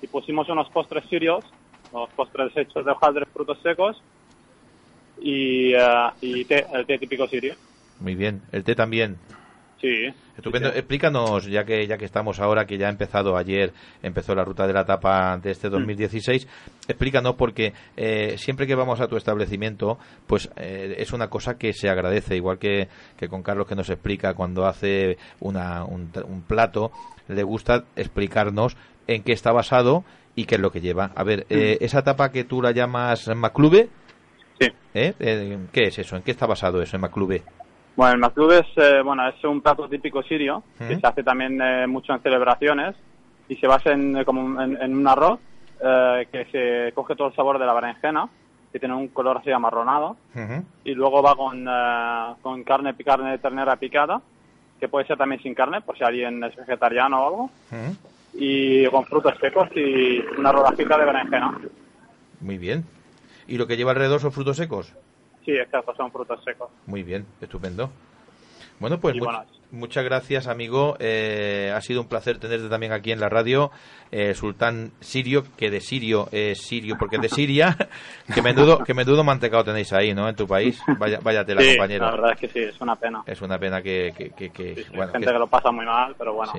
Y 0.04 0.08
pusimos 0.08 0.48
unos 0.50 0.70
postres 0.70 1.04
sirios, 1.06 1.44
los 1.92 2.10
postres 2.10 2.56
hechos 2.56 2.86
de 2.86 2.92
hojaldres, 2.92 3.28
frutos 3.34 3.58
secos 3.64 4.00
y, 5.20 5.74
eh, 5.74 6.10
y 6.22 6.46
té, 6.46 6.68
el 6.74 6.86
té 6.86 7.00
típico 7.00 7.28
sirio. 7.28 7.56
Muy 8.00 8.14
bien. 8.14 8.44
El 8.52 8.64
té 8.64 8.76
también. 8.76 9.18
Sí. 9.82 10.14
Estupendo. 10.38 10.68
Sí, 10.70 10.74
sí. 10.74 10.80
Explícanos, 10.80 11.46
ya 11.48 11.64
que 11.66 11.88
ya 11.88 11.98
que 11.98 12.06
estamos 12.06 12.40
ahora, 12.40 12.66
que 12.66 12.78
ya 12.78 12.88
ha 12.88 12.92
empezado 12.92 13.36
ayer, 13.36 13.74
empezó 14.04 14.36
la 14.36 14.44
ruta 14.46 14.68
de 14.68 14.74
la 14.74 14.86
tapa 14.86 15.38
de 15.38 15.52
este 15.52 15.70
2016, 15.70 16.48
explícanos 16.88 17.36
porque 17.36 17.74
eh, 17.98 18.36
siempre 18.38 18.68
que 18.68 18.76
vamos 18.76 19.02
a 19.02 19.08
tu 19.08 19.18
establecimiento, 19.18 19.98
pues 20.28 20.50
eh, 20.56 20.96
es 21.00 21.14
una 21.14 21.30
cosa 21.30 21.58
que 21.58 21.74
se 21.74 21.90
agradece, 21.90 22.36
igual 22.36 22.60
que, 22.60 22.88
que 23.18 23.28
con 23.28 23.42
Carlos 23.42 23.68
que 23.68 23.76
nos 23.76 23.90
explica 23.90 24.36
cuando 24.36 24.66
hace 24.68 25.18
una, 25.40 25.84
un, 25.84 26.12
un 26.28 26.42
plato, 26.44 26.92
le 27.28 27.42
gusta 27.44 27.86
explicarnos 27.96 28.78
en 29.08 29.24
qué 29.24 29.34
está 29.34 29.52
basado 29.52 30.04
y 30.36 30.46
qué 30.46 30.56
es 30.56 30.62
lo 30.62 30.72
que 30.72 30.82
lleva. 30.82 31.12
A 31.16 31.24
ver, 31.24 31.46
eh, 31.50 31.80
esa 31.82 32.04
tapa 32.04 32.32
que 32.32 32.44
tú 32.44 32.62
la 32.62 32.72
llamas 32.72 33.28
Maclube, 33.36 33.90
Sí. 34.60 34.68
¿eh? 34.94 35.14
Eh, 35.20 35.58
¿qué 35.72 35.88
es 35.88 35.98
eso? 35.98 36.16
¿En 36.16 36.22
qué 36.22 36.30
está 36.30 36.46
basado 36.46 36.84
eso 36.84 36.96
en 36.96 37.02
Maclube? 37.02 37.42
Bueno, 37.96 38.14
el 38.14 38.20
maklub 38.20 38.52
es, 38.52 38.66
eh, 38.78 39.02
bueno, 39.04 39.28
es 39.28 39.44
un 39.44 39.62
plato 39.62 39.88
típico 39.90 40.24
sirio 40.24 40.64
que 40.78 41.00
se 41.00 41.06
hace 41.08 41.24
también 41.24 41.62
eh, 41.62 41.88
mucho 41.88 42.14
en 42.14 42.22
celebraciones 42.22 42.96
y 43.50 43.56
se 43.58 43.68
basa 43.68 43.92
en, 43.92 44.18
eh, 44.18 44.26
como 44.26 44.62
en, 44.62 44.82
en 44.82 44.96
un 44.96 45.08
arroz 45.08 45.40
eh, 45.84 46.28
que 46.32 46.46
se 46.46 46.94
coge 46.94 47.16
todo 47.16 47.28
el 47.30 47.36
sabor 47.36 47.60
de 47.60 47.66
la 47.66 47.74
berenjena, 47.74 48.30
que 48.72 48.80
tiene 48.80 48.96
un 48.96 49.10
color 49.10 49.38
así 49.40 49.52
amarronado, 49.52 50.16
y 50.86 50.94
luego 50.94 51.22
va 51.22 51.36
con, 51.36 51.68
eh, 51.68 52.36
con 52.42 52.64
carne, 52.64 52.96
carne 53.04 53.32
de 53.32 53.38
ternera 53.40 53.76
picada, 53.76 54.22
que 54.80 54.88
puede 54.88 55.06
ser 55.08 55.18
también 55.18 55.42
sin 55.42 55.54
carne, 55.54 55.82
por 55.82 55.98
si 55.98 56.04
alguien 56.04 56.44
es 56.44 56.56
vegetariano 56.56 57.20
o 57.22 57.28
algo, 57.28 57.50
y 58.34 58.86
con 58.88 59.06
frutos 59.06 59.34
secos 59.42 59.68
y 59.76 60.20
una 60.38 60.52
rodajita 60.52 60.98
de 60.98 61.06
berenjena. 61.06 61.60
Muy 62.40 62.58
bien. 62.58 62.86
¿Y 63.48 63.58
lo 63.58 63.68
que 63.68 63.76
lleva 63.76 63.92
alrededor 63.92 64.22
son 64.22 64.32
frutos 64.32 64.58
secos? 64.58 64.94
Sí, 65.46 65.52
exacto, 65.52 65.94
son 65.96 66.12
frutos 66.12 66.44
secos. 66.44 66.70
Muy 66.86 67.04
bien, 67.04 67.26
estupendo. 67.42 67.90
Bueno, 68.80 69.00
pues 69.00 69.16
much- 69.16 69.46
muchas 69.72 70.04
gracias, 70.04 70.48
amigo. 70.48 70.98
Eh, 71.00 71.72
ha 71.76 71.82
sido 71.82 72.02
un 72.02 72.08
placer 72.08 72.40
tenerte 72.40 72.68
también 72.68 72.92
aquí 72.94 73.12
en 73.12 73.20
la 73.20 73.30
radio. 73.30 73.70
Eh, 74.12 74.34
Sultán 74.34 74.92
Sirio, 75.00 75.44
que 75.56 75.70
de 75.70 75.82
Sirio 75.82 76.28
es 76.32 76.62
Sirio 76.62 76.96
porque 76.98 77.18
es 77.18 77.22
de 77.22 77.30
Siria. 77.30 77.78
que 78.34 78.42
menudo, 78.42 78.80
que 78.84 78.94
menudo 78.96 79.24
mantecado 79.24 79.64
tenéis 79.64 79.94
ahí, 79.94 80.14
¿no? 80.16 80.28
En 80.28 80.36
tu 80.36 80.48
país. 80.48 80.82
Vaya, 80.98 81.20
vaya 81.22 81.46
tela, 81.46 81.62
sí, 81.62 81.70
compañero. 81.76 82.06
la 82.06 82.12
verdad 82.12 82.32
es 82.34 82.40
que 82.40 82.48
sí, 82.50 82.60
es 82.60 82.82
una 82.82 82.96
pena. 82.96 83.24
Es 83.28 83.42
una 83.42 83.60
pena 83.60 83.82
que, 83.84 84.14
que, 84.18 84.32
que- 84.32 84.50
que- 84.52 84.86
bueno, 84.96 85.12
Gente 85.12 85.28
que- 85.32 85.40
lo 85.40 85.48
pasa 85.48 85.72
muy 85.72 85.86
mal, 85.86 86.16
pero 86.18 86.34
bueno. 86.34 86.52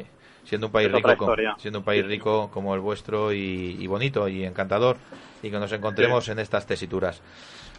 siendo 0.45 0.69
un 0.69 0.73
país 0.73 0.91
rico, 0.93 1.35
siendo 1.59 1.81
un 1.81 1.85
país 1.85 2.05
rico 2.07 2.51
como 2.53 2.75
el 2.75 2.81
vuestro 2.81 3.33
y, 3.33 3.77
y 3.81 3.87
bonito 3.89 4.29
y 4.29 4.45
encantador 4.45 4.97
y 5.43 5.51
que 5.51 5.59
nos 5.59 5.73
encontremos 5.73 6.29
en 6.29 6.39
estas 6.39 6.67
tesituras. 6.67 7.21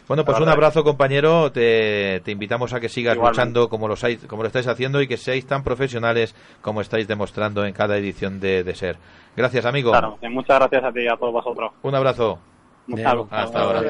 Bueno, 0.06 0.24
pues 0.24 0.38
un 0.38 0.48
abrazo, 0.48 0.84
compañero. 0.84 1.50
Te, 1.50 2.20
te 2.24 2.30
invitamos 2.32 2.72
a 2.74 2.80
que 2.80 2.88
sigas 2.88 3.14
Igualmente. 3.16 3.40
luchando 3.40 3.68
como 3.68 3.88
lo, 3.88 3.94
estáis- 3.94 4.26
como 4.26 4.42
lo 4.42 4.48
estáis 4.48 4.66
haciendo 4.66 5.00
y 5.00 5.06
que 5.08 5.16
seáis 5.16 5.46
tan 5.46 5.62
profesionales 5.64 6.34
como 6.60 6.80
estáis 6.82 7.08
demostrando 7.08 7.64
en 7.64 7.72
cada 7.72 7.96
edición 7.96 8.38
de, 8.40 8.64
de 8.64 8.74
Ser. 8.74 8.98
Gracias, 9.36 9.64
amigo. 9.64 9.92
Claro, 9.92 10.18
y 10.22 10.28
muchas 10.28 10.58
gracias 10.58 10.84
a 10.84 10.92
ti 10.92 11.00
y 11.00 11.08
a 11.08 11.16
todos 11.16 11.32
vosotros. 11.32 11.72
Un 11.82 11.94
abrazo. 11.94 12.38
Muchas 12.86 13.14
Hasta 13.30 13.60
ahora. 13.60 13.80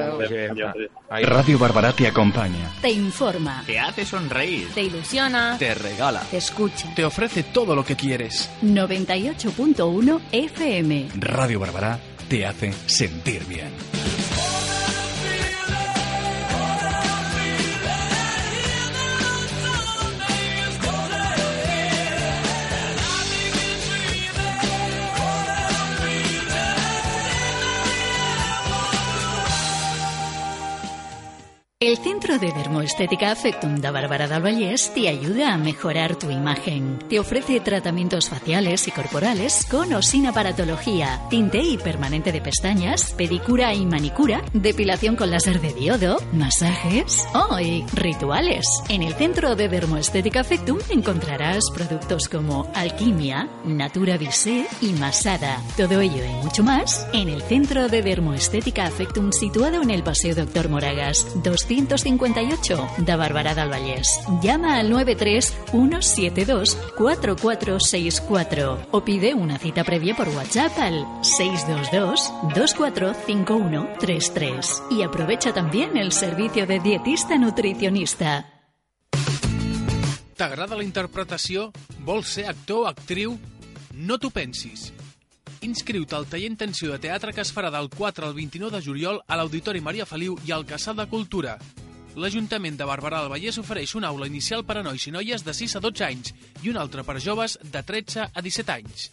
Radio 1.09 1.59
Barbará 1.59 1.91
te 1.91 2.07
acompaña. 2.07 2.71
Te 2.81 2.91
informa. 2.91 3.61
Te 3.65 3.77
hace 3.77 4.05
sonreír. 4.05 4.69
Te 4.73 4.83
ilusiona. 4.83 5.57
Te 5.59 5.75
regala. 5.75 6.21
Te 6.31 6.37
escucha. 6.37 6.95
Te 6.95 7.03
ofrece 7.03 7.43
todo 7.43 7.75
lo 7.75 7.83
que 7.83 7.97
quieres. 7.97 8.49
98.1 8.63 10.21
FM. 10.31 11.09
Radio 11.19 11.59
Barbará 11.59 11.99
te 12.29 12.45
hace 12.45 12.71
sentir 12.71 13.43
bien. 13.45 13.67
El 31.81 31.97
Centro 31.97 32.39
de 32.39 32.53
Dermoestética 32.53 33.31
Afectum 33.31 33.75
de 33.81 33.91
Bárbara 33.91 34.29
del 34.29 34.41
Vallès 34.41 34.93
te 34.93 35.09
ayuda 35.09 35.53
a 35.53 35.57
mejorar 35.57 36.15
tu 36.15 36.31
imagen. 36.31 36.99
Te 37.09 37.19
ofrece 37.19 37.59
tratamientos 37.59 38.29
faciales 38.29 38.87
y 38.87 38.91
corporales 38.91 39.67
con 39.69 39.91
o 39.91 40.01
sin 40.01 40.25
aparatología, 40.25 41.23
tinte 41.29 41.57
y 41.57 41.77
permanente 41.77 42.31
de 42.31 42.39
pestañas, 42.39 43.13
pedicura 43.17 43.73
y 43.73 43.85
manicura, 43.85 44.41
depilación 44.53 45.17
con 45.17 45.31
láser 45.31 45.59
de 45.59 45.73
diodo, 45.73 46.15
masajes 46.31 47.27
oh, 47.33 47.57
rituales. 47.91 48.65
En 48.87 49.03
el 49.03 49.13
Centro 49.13 49.57
de 49.57 49.67
Dermoestética 49.67 50.39
Afectum 50.39 50.79
encontrarás 50.89 51.65
productos 51.73 52.29
como 52.29 52.71
Alquimia, 52.73 53.49
Natura 53.65 54.15
Visé 54.17 54.65
y 54.79 54.93
Masada. 54.93 55.61
Todo 55.75 55.99
ello 55.99 56.23
y 56.23 56.41
mucho 56.41 56.63
más 56.63 57.05
en 57.11 57.27
el 57.27 57.41
Centro 57.41 57.89
de 57.89 58.01
Dermoestética 58.01 58.85
Afectum 58.85 59.33
situado 59.33 59.81
en 59.81 59.91
el 59.91 60.03
Paseo 60.03 60.35
Doctor 60.35 60.69
Moragas 60.69 61.27
200 61.43 61.64
1958 61.69 62.87
de 62.97 63.15
Barberà 63.15 63.55
del 63.55 63.69
Vallès. 63.69 64.19
Llama 64.41 64.79
al 64.79 64.89
93 64.89 65.53
172 65.71 66.77
4464 66.97 68.87
o 68.91 69.03
pide 69.03 69.33
una 69.33 69.57
cita 69.57 69.83
previa 69.83 70.15
por 70.15 70.29
WhatsApp 70.29 70.77
al 70.79 71.05
622 71.21 72.33
245133 72.55 74.83
y 74.91 75.01
aprovecha 75.03 75.53
también 75.53 75.97
el 75.97 76.11
servicio 76.11 76.65
de 76.65 76.79
dietista 76.79 77.37
nutricionista. 77.37 78.51
T'agrada 80.35 80.75
la 80.75 80.83
interpretació? 80.83 81.69
Vols 82.03 82.27
ser 82.27 82.49
actor 82.51 82.83
o 82.83 82.87
actriu? 82.89 83.37
No 83.95 84.17
t'ho 84.19 84.27
pensis. 84.35 84.89
Inscriu-te 85.65 86.13
al 86.13 86.27
taller 86.29 86.51
intensiu 86.51 86.91
de 86.91 86.99
teatre 87.01 87.31
que 87.33 87.41
es 87.41 87.49
farà 87.49 87.71
del 87.73 87.87
4 87.89 88.27
al 88.27 88.35
29 88.37 88.77
de 88.77 88.83
juliol 88.85 89.17
a 89.25 89.37
l'Auditori 89.39 89.81
Maria 89.81 90.05
Feliu 90.05 90.35
i 90.45 90.51
al 90.53 90.65
Casal 90.69 90.99
de 90.99 91.07
Cultura. 91.09 91.55
L'Ajuntament 92.21 92.77
de 92.77 92.85
Barberà 92.85 93.23
del 93.23 93.31
Vallès 93.33 93.57
ofereix 93.57 93.95
una 93.97 94.11
aula 94.13 94.29
inicial 94.29 94.61
per 94.63 94.77
a 94.77 94.83
nois 94.85 95.07
i 95.09 95.13
noies 95.15 95.41
de 95.41 95.55
6 95.57 95.79
a 95.79 95.81
12 95.81 96.05
anys 96.05 96.35
i 96.61 96.69
una 96.69 96.83
altra 96.85 97.01
per 97.03 97.17
a 97.17 97.23
joves 97.23 97.57
de 97.63 97.81
13 97.81 98.27
a 98.29 98.43
17 98.45 98.75
anys. 98.75 99.09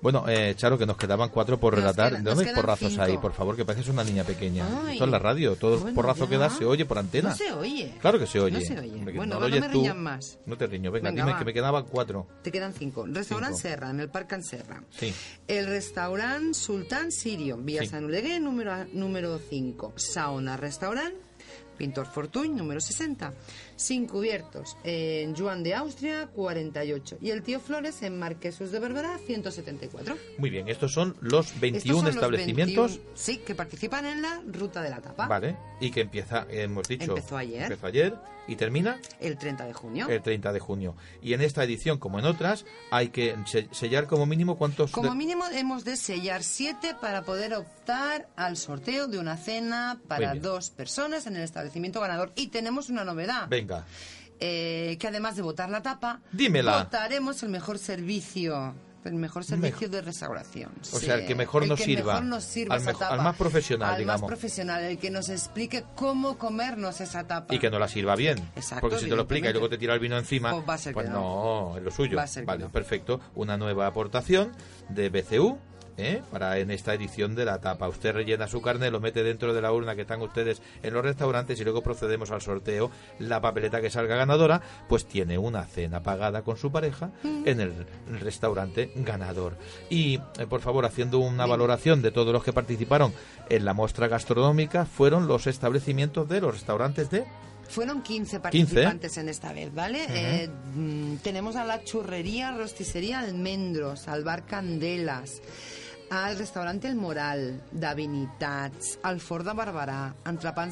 Bueno, 0.00 0.24
eh, 0.28 0.54
Charo, 0.56 0.76
que 0.76 0.84
nos 0.84 0.98
quedaban 0.98 1.30
cuatro 1.30 1.58
por 1.58 1.74
relatar. 1.74 2.10
quedan- 2.10 2.22
¿De 2.24 2.30
nos 2.30 2.36
dónde 2.36 2.50
quedan 2.50 2.60
porrazos 2.60 2.90
cinco. 2.90 3.02
hay, 3.02 3.16
por 3.16 3.32
favor? 3.32 3.56
Que 3.56 3.64
pareces 3.64 3.88
una 3.88 4.04
niña 4.04 4.24
pequeña. 4.24 4.66
Ay. 4.84 4.92
Esto 4.94 5.04
es 5.06 5.10
la 5.10 5.18
radio, 5.18 5.56
todo 5.56 5.78
Bueno, 5.78 5.94
porrazo 5.94 6.26
que 6.28 6.34
ya. 6.34 6.40
da 6.40 6.50
se 6.50 6.64
oye 6.66 6.84
por 6.84 6.98
antena. 6.98 7.30
No 7.30 7.34
se 7.36 7.50
oye. 7.52 7.94
Claro 8.00 8.18
que 8.18 8.26
se 8.26 8.38
oye. 8.38 8.58
No 8.58 8.60
se 8.60 8.78
oye. 8.78 8.92
Hombre, 8.92 9.12
que 9.14 9.18
Bueno, 9.18 9.34
no 9.36 9.40
lo 9.40 9.48
no 9.48 9.52
oyes 9.54 9.60
me 9.66 9.72
tú. 9.72 9.80
riñan 9.80 10.02
más. 10.02 10.38
No 10.44 10.56
te 10.58 10.66
riño, 10.66 10.90
venga, 10.92 11.08
Venga, 11.08 11.22
dime 11.22 11.32
va. 11.32 11.38
que 11.38 11.44
me 11.46 11.54
quedaban 11.54 11.84
cuatro. 11.84 12.26
Te 12.42 12.52
quedan 12.52 12.74
cinco. 12.74 13.06
Restaurant. 13.06 13.56
Serra, 13.56 13.88
en 13.90 14.00
el 14.00 14.10
Parc 14.10 14.28
Can 14.28 14.44
Serra. 14.44 14.82
Sí. 14.90 15.12
El 15.48 15.66
restaurant 15.66 16.52
Sultán 16.54 17.10
Sirio, 17.10 17.56
vía 17.56 17.80
Sí. 17.82 17.88
San 17.88 18.04
Oleguer, 18.04 18.40
número, 18.42 18.84
número 18.92 19.38
5. 19.38 19.94
Sauna 19.96 20.58
Restaurant, 20.58 21.14
Pintor 21.78 22.06
Fortuny, 22.06 22.50
número 22.50 22.80
60. 22.80 23.32
Sin 23.76 24.06
cubiertos, 24.06 24.76
en 24.84 25.36
Juan 25.36 25.62
de 25.62 25.74
Austria, 25.74 26.28
48. 26.34 27.18
Y 27.20 27.30
el 27.30 27.42
Tío 27.42 27.60
Flores, 27.60 28.02
en 28.02 28.18
Marquesos 28.18 28.72
de 28.72 28.78
Barberá, 28.78 29.18
174. 29.18 30.16
Muy 30.38 30.50
bien, 30.50 30.68
estos 30.68 30.92
son 30.92 31.14
los 31.20 31.58
21 31.60 31.76
Estos 31.78 31.96
son 31.96 32.04
los 32.06 32.14
establecimientos. 32.14 32.90
21, 32.92 33.10
sí, 33.14 33.38
que 33.38 33.54
participan 33.54 34.06
en 34.06 34.22
la 34.22 34.40
Ruta 34.46 34.82
de 34.82 34.90
la 34.90 35.00
Tapa. 35.00 35.26
Vale, 35.28 35.56
y 35.80 35.90
que 35.90 36.00
empieza, 36.00 36.46
hemos 36.50 36.88
dicho. 36.88 37.10
Empezó 37.16 37.36
ayer. 37.36 37.64
Empezó 37.64 37.86
ayer 37.86 38.14
y 38.48 38.54
termina 38.54 39.00
El 39.20 39.36
30 39.36 39.64
de 39.66 39.72
junio. 39.72 40.08
el 40.08 40.22
30 40.22 40.52
de 40.52 40.60
junio. 40.60 40.94
Y 41.20 41.32
en 41.34 41.40
esta 41.42 41.64
edición, 41.64 41.98
como 41.98 42.18
en 42.20 42.26
otras, 42.26 42.64
hay 42.92 43.08
que 43.08 43.34
se- 43.46 43.68
sellar 43.72 44.06
como 44.06 44.24
mínimo 44.24 44.56
cuántos. 44.56 44.92
Como 44.92 45.10
de- 45.10 45.16
mínimo 45.16 45.44
hemos 45.52 45.84
de 45.84 45.96
sellar 45.96 46.44
siete 46.44 46.94
para 47.00 47.22
poder 47.22 47.54
optar 47.54 48.28
al 48.36 48.56
sorteo 48.56 49.08
de 49.08 49.18
una 49.18 49.36
cena 49.36 49.98
para 50.06 50.34
dos 50.36 50.70
personas 50.70 51.26
en 51.26 51.34
el 51.36 51.42
establecimiento 51.42 52.00
ganador. 52.00 52.32
Y 52.36 52.46
tenemos 52.48 52.88
una 52.88 53.04
novedad, 53.04 53.48
Venga, 53.48 53.65
eh, 54.38 54.96
que 55.00 55.08
además 55.08 55.36
de 55.36 55.42
votar 55.42 55.70
la 55.70 55.82
tapa, 55.82 56.20
Dímela. 56.32 56.84
votaremos 56.84 57.42
el 57.42 57.48
mejor 57.50 57.78
servicio. 57.78 58.74
El 59.04 59.14
mejor 59.14 59.44
servicio 59.44 59.88
de 59.88 60.02
restauración. 60.02 60.72
O 60.92 60.98
sea, 60.98 61.14
el 61.14 61.26
que 61.28 61.36
mejor 61.36 61.62
El 61.62 61.68
nos 61.68 61.78
que 61.78 61.84
sirva. 61.84 62.14
mejor 62.14 62.24
nos 62.24 62.42
sirva 62.42 62.74
Al 62.74 62.80
esa 62.80 62.90
mejo- 62.90 62.98
tapa. 62.98 63.14
al 63.14 63.22
más 63.22 63.36
profesional, 63.36 63.90
Al 63.92 63.98
digamos. 63.98 64.20
más 64.22 64.26
profesional, 64.28 64.82
el 64.82 64.98
que 64.98 65.10
nos 65.12 65.28
explique 65.28 65.84
cómo 65.94 66.36
comernos 66.38 67.00
esa 67.00 67.24
tapa. 67.24 67.54
y 67.54 67.60
que 67.60 67.70
no 67.70 67.78
la 67.78 67.86
sirva 67.86 68.16
bien. 68.16 68.38
Exacto, 68.56 68.80
Porque 68.80 68.98
si 68.98 69.08
te 69.08 69.14
lo 69.14 69.22
explica 69.22 69.48
y 69.48 69.52
luego 69.52 69.68
te 69.68 69.78
tira 69.78 69.94
el 69.94 70.00
vino 70.00 70.18
encima, 70.18 70.50
Pues 70.50 70.68
va 70.68 70.74
a 70.74 70.78
ser 70.78 70.90
que 70.92 70.94
pues 71.02 71.08
no. 71.10 71.70
no, 71.70 71.76
es 71.76 71.84
lo 71.84 71.90
suyo. 71.92 72.16
Va 72.16 72.24
a 72.24 72.26
ser 72.26 72.42
que 72.42 72.46
vale, 72.48 72.64
no. 72.64 72.70
perfecto. 72.72 73.20
Una 73.36 73.56
nueva 73.56 73.86
aportación 73.86 74.50
de 74.88 75.08
BCU. 75.08 75.56
¿Eh? 75.96 76.22
para 76.30 76.58
en 76.58 76.70
esta 76.70 76.94
edición 76.94 77.34
de 77.34 77.44
la 77.44 77.60
tapa. 77.60 77.88
Usted 77.88 78.12
rellena 78.12 78.48
su 78.48 78.60
carne, 78.60 78.90
lo 78.90 79.00
mete 79.00 79.22
dentro 79.22 79.54
de 79.54 79.62
la 79.62 79.72
urna 79.72 79.94
que 79.94 80.02
están 80.02 80.22
ustedes 80.22 80.62
en 80.82 80.94
los 80.94 81.04
restaurantes 81.04 81.60
y 81.60 81.64
luego 81.64 81.82
procedemos 81.82 82.30
al 82.30 82.42
sorteo. 82.42 82.90
La 83.18 83.40
papeleta 83.40 83.80
que 83.80 83.90
salga 83.90 84.16
ganadora, 84.16 84.60
pues 84.88 85.06
tiene 85.06 85.38
una 85.38 85.64
cena 85.64 86.02
pagada 86.02 86.42
con 86.42 86.56
su 86.56 86.70
pareja 86.70 87.10
en 87.24 87.60
el 87.60 87.72
restaurante 88.20 88.92
ganador. 88.96 89.56
Y 89.90 90.20
eh, 90.38 90.46
por 90.48 90.60
favor, 90.60 90.84
haciendo 90.84 91.18
una 91.18 91.46
valoración 91.46 92.02
de 92.02 92.12
todos 92.12 92.32
los 92.32 92.44
que 92.44 92.52
participaron 92.52 93.12
en 93.48 93.64
la 93.64 93.74
muestra 93.74 94.08
gastronómica, 94.08 94.86
fueron 94.86 95.26
los 95.28 95.46
establecimientos 95.46 96.28
de 96.28 96.40
los 96.40 96.54
restaurantes 96.54 97.10
de 97.10 97.24
Fueron 97.68 98.02
15 98.02 98.38
15. 98.38 98.40
participantes 98.40 99.16
en 99.18 99.28
esta 99.28 99.52
vez, 99.52 99.74
¿vale? 99.74 100.04
Ujú. 100.04 100.12
Eh, 100.14 100.48
mm, 100.74 101.16
tenemos 101.16 101.56
a 101.56 101.64
la 101.64 101.82
churrería, 101.82 102.56
rosticería 102.56 103.18
Almendros, 103.20 104.08
al 104.08 104.22
bar 104.24 104.46
Candelas, 104.46 105.42
al 106.10 106.38
restaurante 106.38 106.88
El 106.88 106.96
Moral, 106.96 107.62
Davinitats, 107.72 108.98
al 109.02 109.20
Fort 109.20 109.44
de 109.44 109.52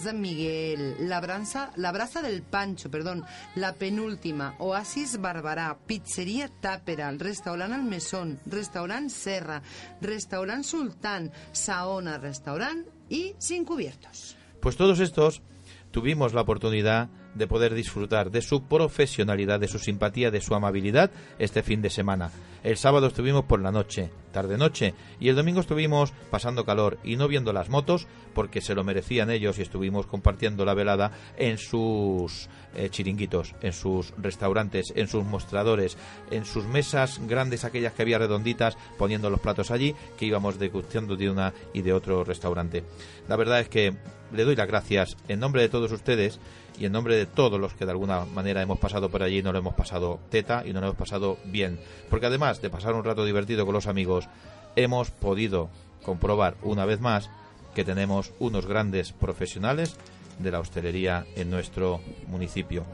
de 0.05 0.13
Miguel, 0.13 1.09
la, 1.09 1.21
branza, 1.21 1.71
la 1.77 1.93
Brasa 1.93 2.23
del 2.23 2.43
Pancho, 2.43 2.91
perdón, 2.91 3.25
la 3.55 3.75
penúltima, 3.75 4.55
Oasis 4.59 5.21
Barberà, 5.21 5.77
Pizzeria 5.87 6.49
Tàpera, 6.61 7.11
Restaurant 7.19 7.73
El 7.73 7.83
Mesón, 7.83 8.39
Restaurant 8.47 9.09
Serra, 9.11 9.63
Restaurant 10.01 10.65
Sultán, 10.65 11.33
Saona 11.53 12.19
Restaurant 12.19 12.87
y 13.09 13.35
Sin 13.39 13.65
Cubiertos. 13.65 14.37
Pues 14.61 14.77
todos 14.77 15.01
estos 15.01 15.43
tuvimos 15.91 16.33
la 16.33 16.43
oportunidad 16.43 17.09
de 17.09 17.24
poder 17.49 17.75
disfrutar 17.75 18.31
de 18.31 18.43
su 18.43 18.63
profesionalidad, 18.63 19.61
de 19.61 19.69
su 19.69 19.79
simpatía, 19.79 20.31
de 20.31 20.41
su 20.41 20.55
amabilidad 20.55 21.11
este 21.39 21.63
fin 21.63 21.83
de 21.83 21.91
semana. 21.91 22.31
El 22.63 22.79
sábado 22.79 23.09
estuvimos 23.09 23.45
por 23.45 23.61
la 23.61 23.71
noche, 23.71 24.11
tarde-noche, 24.33 24.95
y 25.21 25.29
el 25.29 25.37
domingo 25.37 25.61
estuvimos 25.61 26.15
pasando 26.31 26.65
calor 26.65 26.99
y 27.05 27.17
no 27.17 27.29
viendo 27.29 27.53
las 27.53 27.69
motos 27.69 28.07
porque 28.33 28.63
se 28.63 28.75
lo 28.75 28.85
merecían 28.85 29.31
ellos 29.31 29.59
y 29.59 29.63
estuvimos 29.63 30.07
compartiendo 30.07 30.65
la 30.65 30.73
velada 30.73 31.13
en 31.37 31.59
sus 31.59 32.49
eh, 32.75 32.89
chiringuitos, 32.89 33.55
en 33.61 33.75
sus 33.75 34.15
restaurantes, 34.17 34.95
en 34.97 35.09
sus 35.09 35.25
mostradores, 35.25 35.99
en 36.31 36.47
sus 36.47 36.65
mesas 36.65 37.21
grandes, 37.27 37.65
aquellas 37.65 37.93
que 37.93 38.01
había 38.01 38.19
redonditas, 38.19 38.79
poniendo 38.97 39.29
los 39.29 39.41
platos 39.41 39.71
allí, 39.71 39.95
que 40.17 40.25
íbamos 40.25 40.59
degustando 40.59 41.17
de 41.17 41.29
una 41.29 41.53
y 41.75 41.83
de 41.83 41.93
otro 41.93 42.25
restaurante. 42.25 42.83
La 43.29 43.37
verdad 43.37 43.61
es 43.61 43.69
que 43.69 43.95
le 44.33 44.45
doy 44.45 44.57
las 44.57 44.69
gracias 44.69 45.17
en 45.29 45.39
nombre 45.39 45.63
de 45.63 45.69
todos 45.69 45.93
ustedes 45.93 46.41
y 46.79 46.87
en 46.87 46.93
nombre 46.93 47.17
de 47.17 47.27
todos 47.27 47.61
los 47.61 47.75
que 47.75 47.85
de 47.85 47.93
alguna 47.93 48.25
manera 48.25 48.63
hemos 48.63 48.79
pasado 48.79 49.09
por 49.09 49.23
allí 49.23 49.43
no 49.43 49.53
lo 49.53 49.59
hemos 49.59 49.75
pasado 49.75 50.19
teta 50.31 50.65
y 50.67 50.73
no 50.73 50.81
lo 50.81 50.87
hemos 50.87 50.99
pasado 50.99 51.39
bien. 51.45 51.79
Porque 52.11 52.27
además 52.27 52.61
de 52.61 52.71
pasar 52.71 52.95
un 52.95 53.05
rato 53.05 53.25
divertido 53.25 53.65
con 53.65 53.75
los 53.75 53.87
amigos, 53.87 54.29
hemos 54.77 55.11
podido 55.11 55.71
comprobar 56.03 56.57
una 56.63 56.85
vez 56.85 57.01
más 57.01 57.31
que 57.75 57.85
tenemos 57.85 58.33
unos 58.39 58.67
grandes 58.67 59.13
profesionales 59.13 59.97
de 60.39 60.51
la 60.51 60.61
hostelería 60.61 61.27
en 61.37 61.51
nuestro 61.51 62.01
municipio. 62.27 62.85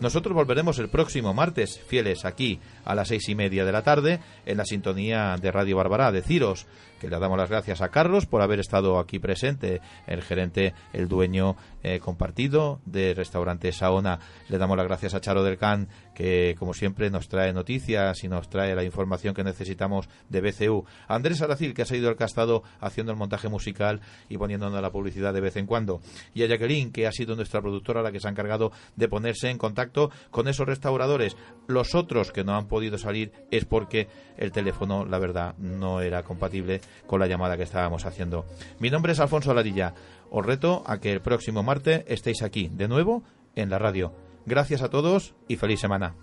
Nosotros 0.00 0.34
volveremos 0.34 0.78
el 0.78 0.88
próximo 0.88 1.34
martes, 1.34 1.80
fieles 1.86 2.24
aquí 2.24 2.60
a 2.84 2.94
las 2.94 3.08
seis 3.08 3.28
y 3.28 3.34
media 3.34 3.64
de 3.64 3.72
la 3.72 3.82
tarde, 3.82 4.20
en 4.46 4.56
la 4.56 4.64
sintonía 4.64 5.36
de 5.40 5.50
Radio 5.50 5.76
Barbará. 5.76 6.12
Deciros 6.12 6.66
que 7.00 7.10
le 7.10 7.18
damos 7.18 7.36
las 7.36 7.50
gracias 7.50 7.82
a 7.82 7.90
Carlos 7.90 8.24
por 8.24 8.40
haber 8.40 8.60
estado 8.60 8.98
aquí 8.98 9.18
presente, 9.18 9.82
el 10.06 10.22
gerente, 10.22 10.72
el 10.92 11.06
dueño 11.06 11.56
eh, 11.82 12.00
compartido 12.00 12.80
de 12.86 13.12
restaurante 13.12 13.72
Saona. 13.72 14.20
Le 14.48 14.56
damos 14.56 14.76
las 14.76 14.86
gracias 14.86 15.14
a 15.14 15.20
Charo 15.20 15.42
del 15.42 15.58
Can, 15.58 15.88
que 16.14 16.54
como 16.58 16.72
siempre 16.72 17.10
nos 17.10 17.28
trae 17.28 17.52
noticias 17.52 18.24
y 18.24 18.28
nos 18.28 18.48
trae 18.48 18.74
la 18.74 18.84
información 18.84 19.34
que 19.34 19.44
necesitamos 19.44 20.08
de 20.30 20.40
BCU. 20.40 20.84
A 21.08 21.14
Andrés 21.14 21.42
Aracil, 21.42 21.74
que 21.74 21.82
ha 21.82 21.84
que 21.84 22.22
ha 22.22 22.26
estado 22.26 22.62
haciendo 22.80 23.12
el 23.12 23.18
montaje 23.18 23.48
musical 23.48 24.00
y 24.28 24.38
poniéndonos 24.38 24.80
la 24.80 24.90
publicidad 24.90 25.34
de 25.34 25.40
vez 25.40 25.56
en 25.56 25.66
cuando. 25.66 26.00
Y 26.32 26.42
a 26.42 26.46
Jacqueline, 26.46 26.90
que 26.90 27.06
ha 27.06 27.12
sido 27.12 27.36
nuestra 27.36 27.60
productora, 27.60 28.02
la 28.02 28.12
que 28.12 28.20
se 28.20 28.28
ha 28.28 28.30
encargado 28.30 28.72
de 28.96 29.08
ponerse 29.08 29.50
en 29.50 29.58
contacto 29.58 30.10
con 30.30 30.48
esos 30.48 30.66
restauradores. 30.66 31.36
Los 31.66 31.94
otros 31.94 32.32
que 32.32 32.44
no 32.44 32.56
han 32.56 32.66
podido 32.74 32.98
salir 32.98 33.30
es 33.52 33.64
porque 33.64 34.08
el 34.36 34.50
teléfono, 34.50 35.04
la 35.04 35.20
verdad, 35.20 35.54
no 35.58 36.00
era 36.00 36.24
compatible 36.24 36.80
con 37.06 37.20
la 37.20 37.28
llamada 37.28 37.56
que 37.56 37.62
estábamos 37.62 38.04
haciendo. 38.04 38.46
Mi 38.80 38.90
nombre 38.90 39.12
es 39.12 39.20
Alfonso 39.20 39.52
Aladilla. 39.52 39.94
Os 40.28 40.44
reto 40.44 40.82
a 40.84 40.98
que 40.98 41.12
el 41.12 41.20
próximo 41.20 41.62
martes 41.62 42.02
estéis 42.08 42.42
aquí 42.42 42.68
de 42.72 42.88
nuevo 42.88 43.22
en 43.54 43.70
la 43.70 43.78
radio. 43.78 44.12
Gracias 44.44 44.82
a 44.82 44.90
todos 44.90 45.36
y 45.46 45.54
feliz 45.54 45.78
semana. 45.78 46.16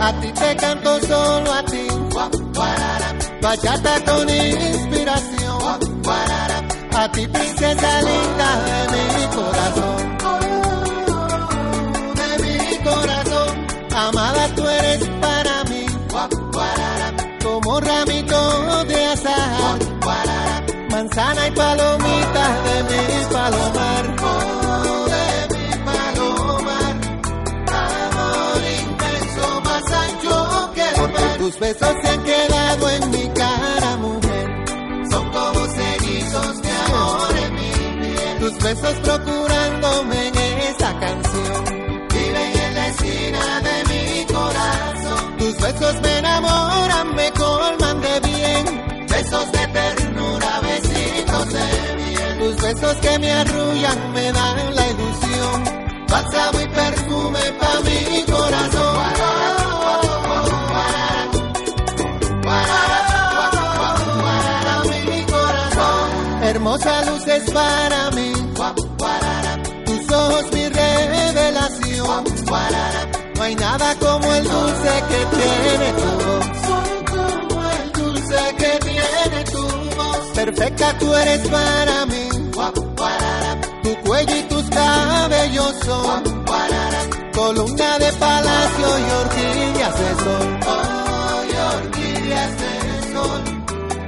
A 0.00 0.20
ti 0.20 0.32
te 0.32 0.56
canto 0.56 1.00
solo 1.00 1.52
a 1.52 1.64
ti. 1.64 1.86
Bachata 3.42 4.04
con 4.04 4.28
inspiración. 4.30 5.34
A 7.04 7.08
ti 7.12 7.28
princesa 7.28 8.00
linda 8.00 8.50
de 8.92 9.00
mi 9.14 9.24
corazón. 9.36 10.00
De 12.18 12.28
mi 12.42 12.58
corazón. 12.78 13.66
Amada 13.94 14.48
tú 14.56 14.66
eres 14.66 15.00
para 15.20 15.64
mí. 15.64 15.84
Como 17.42 17.80
ramito 17.80 18.84
de 18.86 19.04
azahar. 19.04 19.78
Manzana 20.92 21.46
y 21.46 21.50
palomita 21.50 22.44
de 22.66 22.76
mi 22.88 23.02
palomar. 23.34 24.04
Amor 27.82 28.62
inmenso, 28.80 29.60
más 29.60 29.92
ancho 29.92 30.72
que 30.74 31.38
tus 31.38 31.58
besos 31.58 31.94
se 32.00 32.08
han 32.08 32.22
quedado 32.24 32.88
en 32.88 33.10
mi 33.10 33.23
besos 38.64 38.96
procurándome 39.00 40.28
en 40.28 40.58
esa 40.70 40.98
canción. 40.98 41.64
Viven 42.08 42.58
en 42.64 42.74
la 42.74 42.88
esquina 42.88 43.60
de 43.60 43.84
mi 43.90 44.24
corazón. 44.24 45.36
Tus 45.38 45.54
besos 45.58 46.00
me 46.00 46.18
enamoran, 46.18 47.14
me 47.14 47.30
colman 47.32 48.00
de 48.00 48.20
bien. 48.20 48.64
Besos 49.06 49.52
de 49.52 49.66
ternura, 49.68 50.60
besitos 50.62 51.52
de 51.52 51.66
miel. 51.98 52.38
Tus 52.38 52.56
besos 52.62 52.96
que 52.96 53.18
me 53.18 53.30
arrullan, 53.32 54.12
me 54.14 54.32
dan 54.32 54.74
la 54.74 54.88
ilusión. 54.88 55.64
Bálsamo 56.08 56.60
y 56.60 56.68
perfume 56.68 57.52
pa' 57.60 57.80
mi 57.86 58.24
corazón. 58.32 58.94
Para 62.44 62.82
mi 64.84 65.24
corazón. 65.26 66.06
Hermosa 66.42 67.04
luz 67.04 67.26
es 67.26 67.50
para 67.50 68.10
mí. 68.12 68.33
No 73.36 73.42
hay 73.42 73.54
nada 73.56 73.94
como 73.96 74.34
el 74.34 74.44
dulce 74.44 74.92
que 75.08 75.20
tiene 75.36 75.92
tu 76.00 76.10
voz. 76.24 76.46
Como 77.10 77.70
el 77.70 77.92
dulce 77.92 78.40
que 78.58 78.78
tiene 78.88 79.44
voz. 79.96 80.18
Perfecta 80.34 80.98
tú 80.98 81.14
eres 81.14 81.48
para 81.48 82.06
mí. 82.06 82.28
Tu 83.82 83.96
cuello 84.06 84.36
y 84.36 84.42
tus 84.44 84.64
cabellos 84.70 85.74
son 85.84 86.44
columna 87.34 87.98
de 87.98 88.12
palacio 88.12 88.88
y 88.98 89.10
orquídeas 89.22 89.98
de 89.98 90.24
sol. 90.24 90.58
Y 91.50 91.56
orquídeas. 91.76 92.50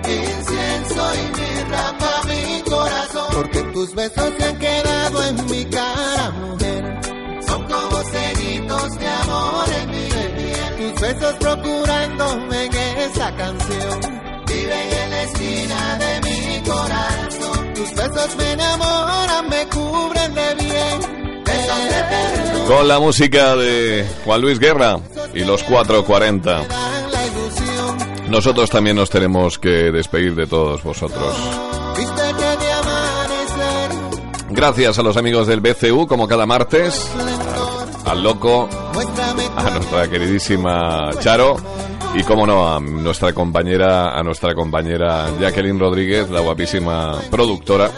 Incienso 0.09 1.03
y 1.15 1.41
mirra 1.41 1.99
pa' 1.99 2.23
mi 2.29 2.63
corazón. 2.63 3.27
Porque 3.33 3.63
tus 3.73 3.95
besos 3.95 4.33
se 4.39 4.45
han 4.45 4.59
quedado 4.59 5.25
en 5.25 5.47
mi 5.47 5.65
cara, 5.67 6.31
mujer. 6.31 6.66
Son 8.87 8.99
como 8.99 8.99
ceritos 8.99 8.99
de 8.99 9.09
amor 9.09 9.67
en 9.83 9.91
mi 9.91 10.09
piel. 10.09 10.93
Tus 10.93 11.01
besos 11.01 11.35
procurándome 11.41 12.65
en 12.67 12.75
esa 12.99 13.37
canción. 13.37 14.01
Viven 14.47 14.93
en 15.03 15.11
la 15.11 15.23
esquina 15.23 15.99
de 15.99 16.21
mi 16.21 16.63
corazón. 16.69 17.75
Tus 17.75 17.95
besos 17.95 18.37
me 18.37 18.53
enamoran, 18.53 19.49
me 19.49 19.67
cubren 19.69 20.35
de 20.35 20.55
bien. 20.55 21.45
Besos 21.45 21.85
de 21.85 22.03
ternura. 22.09 22.65
Con 22.67 22.89
la 22.89 22.99
música 22.99 23.57
de 23.57 24.07
Juan 24.25 24.41
Luis 24.41 24.59
Guerra 24.59 24.99
y 25.35 25.45
los 25.45 25.63
440. 25.65 26.51
dan 26.51 27.13
la 27.13 27.27
ilusión. 27.27 28.31
Nosotros 28.31 28.71
también 28.71 28.97
nos 28.97 29.11
tenemos 29.11 29.59
que 29.59 29.91
despedir 29.91 30.35
de 30.35 30.47
todos 30.47 30.83
vosotros. 30.83 31.35
Gracias 34.49 34.99
a 34.99 35.03
los 35.03 35.17
amigos 35.17 35.47
del 35.47 35.61
BCU, 35.61 36.07
como 36.07 36.29
cada 36.29 36.47
martes, 36.47 37.11
al 38.07 38.23
Loco, 38.23 38.69
a 39.57 39.71
nuestra 39.71 40.09
queridísima 40.09 41.11
Charo 41.19 41.57
y, 42.15 42.23
como 42.23 42.47
no, 42.47 42.75
a 42.75 42.81
nuestra 42.81 43.33
compañera, 43.33 44.19
a 44.19 44.23
nuestra 44.23 44.55
compañera 44.55 45.29
Jacqueline 45.39 45.79
Rodríguez, 45.79 46.31
la 46.31 46.41
guapísima 46.41 47.21
productora, 47.31 47.91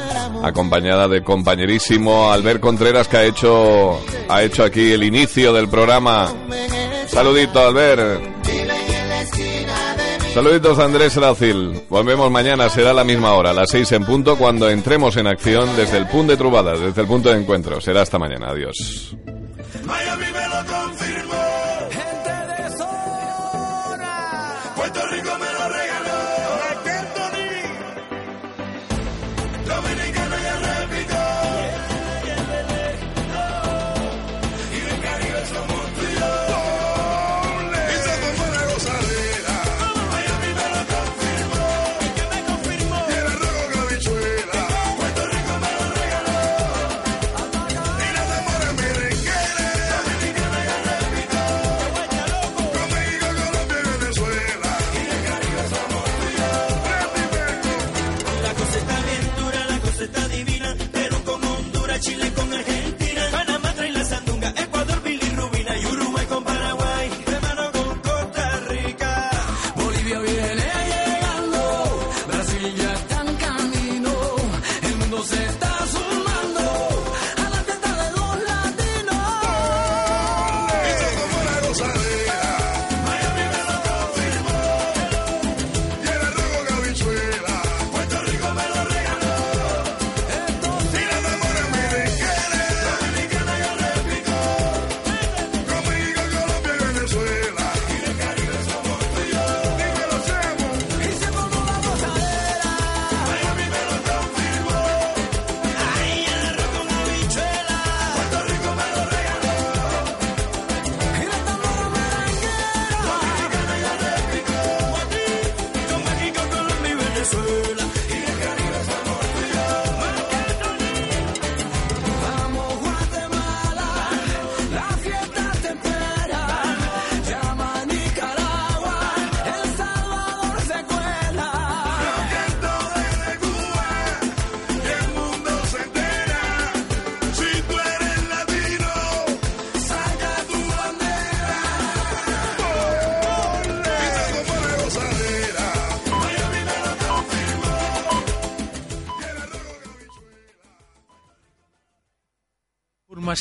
acompañada 0.42 1.06
de 1.06 1.22
compañerísimo 1.22 2.32
Albert 2.32 2.60
Contreras, 2.60 3.06
que 3.06 3.16
ha 3.18 3.24
hecho, 3.24 4.00
ha 4.28 4.42
hecho 4.42 4.64
aquí 4.64 4.92
el 4.92 5.04
inicio 5.04 5.52
del 5.52 5.68
programa. 5.68 6.28
Saludito, 7.06 7.60
Albert. 7.60 8.38
Saluditos 10.34 10.78
Andrés 10.78 11.16
Racil. 11.16 11.82
Volvemos 11.88 12.30
mañana, 12.30 12.68
será 12.68 12.92
la 12.92 13.04
misma 13.04 13.34
hora, 13.34 13.52
las 13.52 13.70
seis 13.70 13.90
en 13.92 14.04
punto, 14.04 14.36
cuando 14.36 14.68
entremos 14.68 15.16
en 15.16 15.26
acción 15.26 15.68
desde 15.76 15.98
el 15.98 16.06
punto 16.06 16.32
de 16.32 16.36
Trubadas, 16.36 16.80
desde 16.80 17.00
el 17.02 17.06
punto 17.06 17.30
de 17.30 17.40
encuentro. 17.40 17.80
Será 17.80 18.02
hasta 18.02 18.18
mañana. 18.18 18.48
Adiós. 18.50 19.16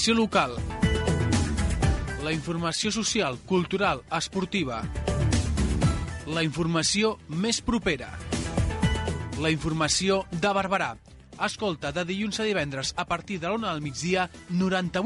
Informació 0.07 0.23
local, 0.23 0.55
la 2.23 2.31
informació 2.31 2.91
social, 2.95 3.37
cultural, 3.45 4.03
esportiva, 4.15 4.77
la 6.31 6.43
informació 6.45 7.17
més 7.27 7.59
propera, 7.59 8.13
la 9.41 9.51
informació 9.51 10.21
de 10.31 10.53
Barberà. 10.55 10.93
Escolta 11.43 11.91
de 11.91 12.05
dilluns 12.07 12.39
a 12.39 12.47
divendres 12.47 12.93
a 12.95 13.03
partir 13.03 13.41
de 13.41 13.51
l'una 13.51 13.73
del 13.73 13.83
migdia 13.83 14.29
98 14.47 15.03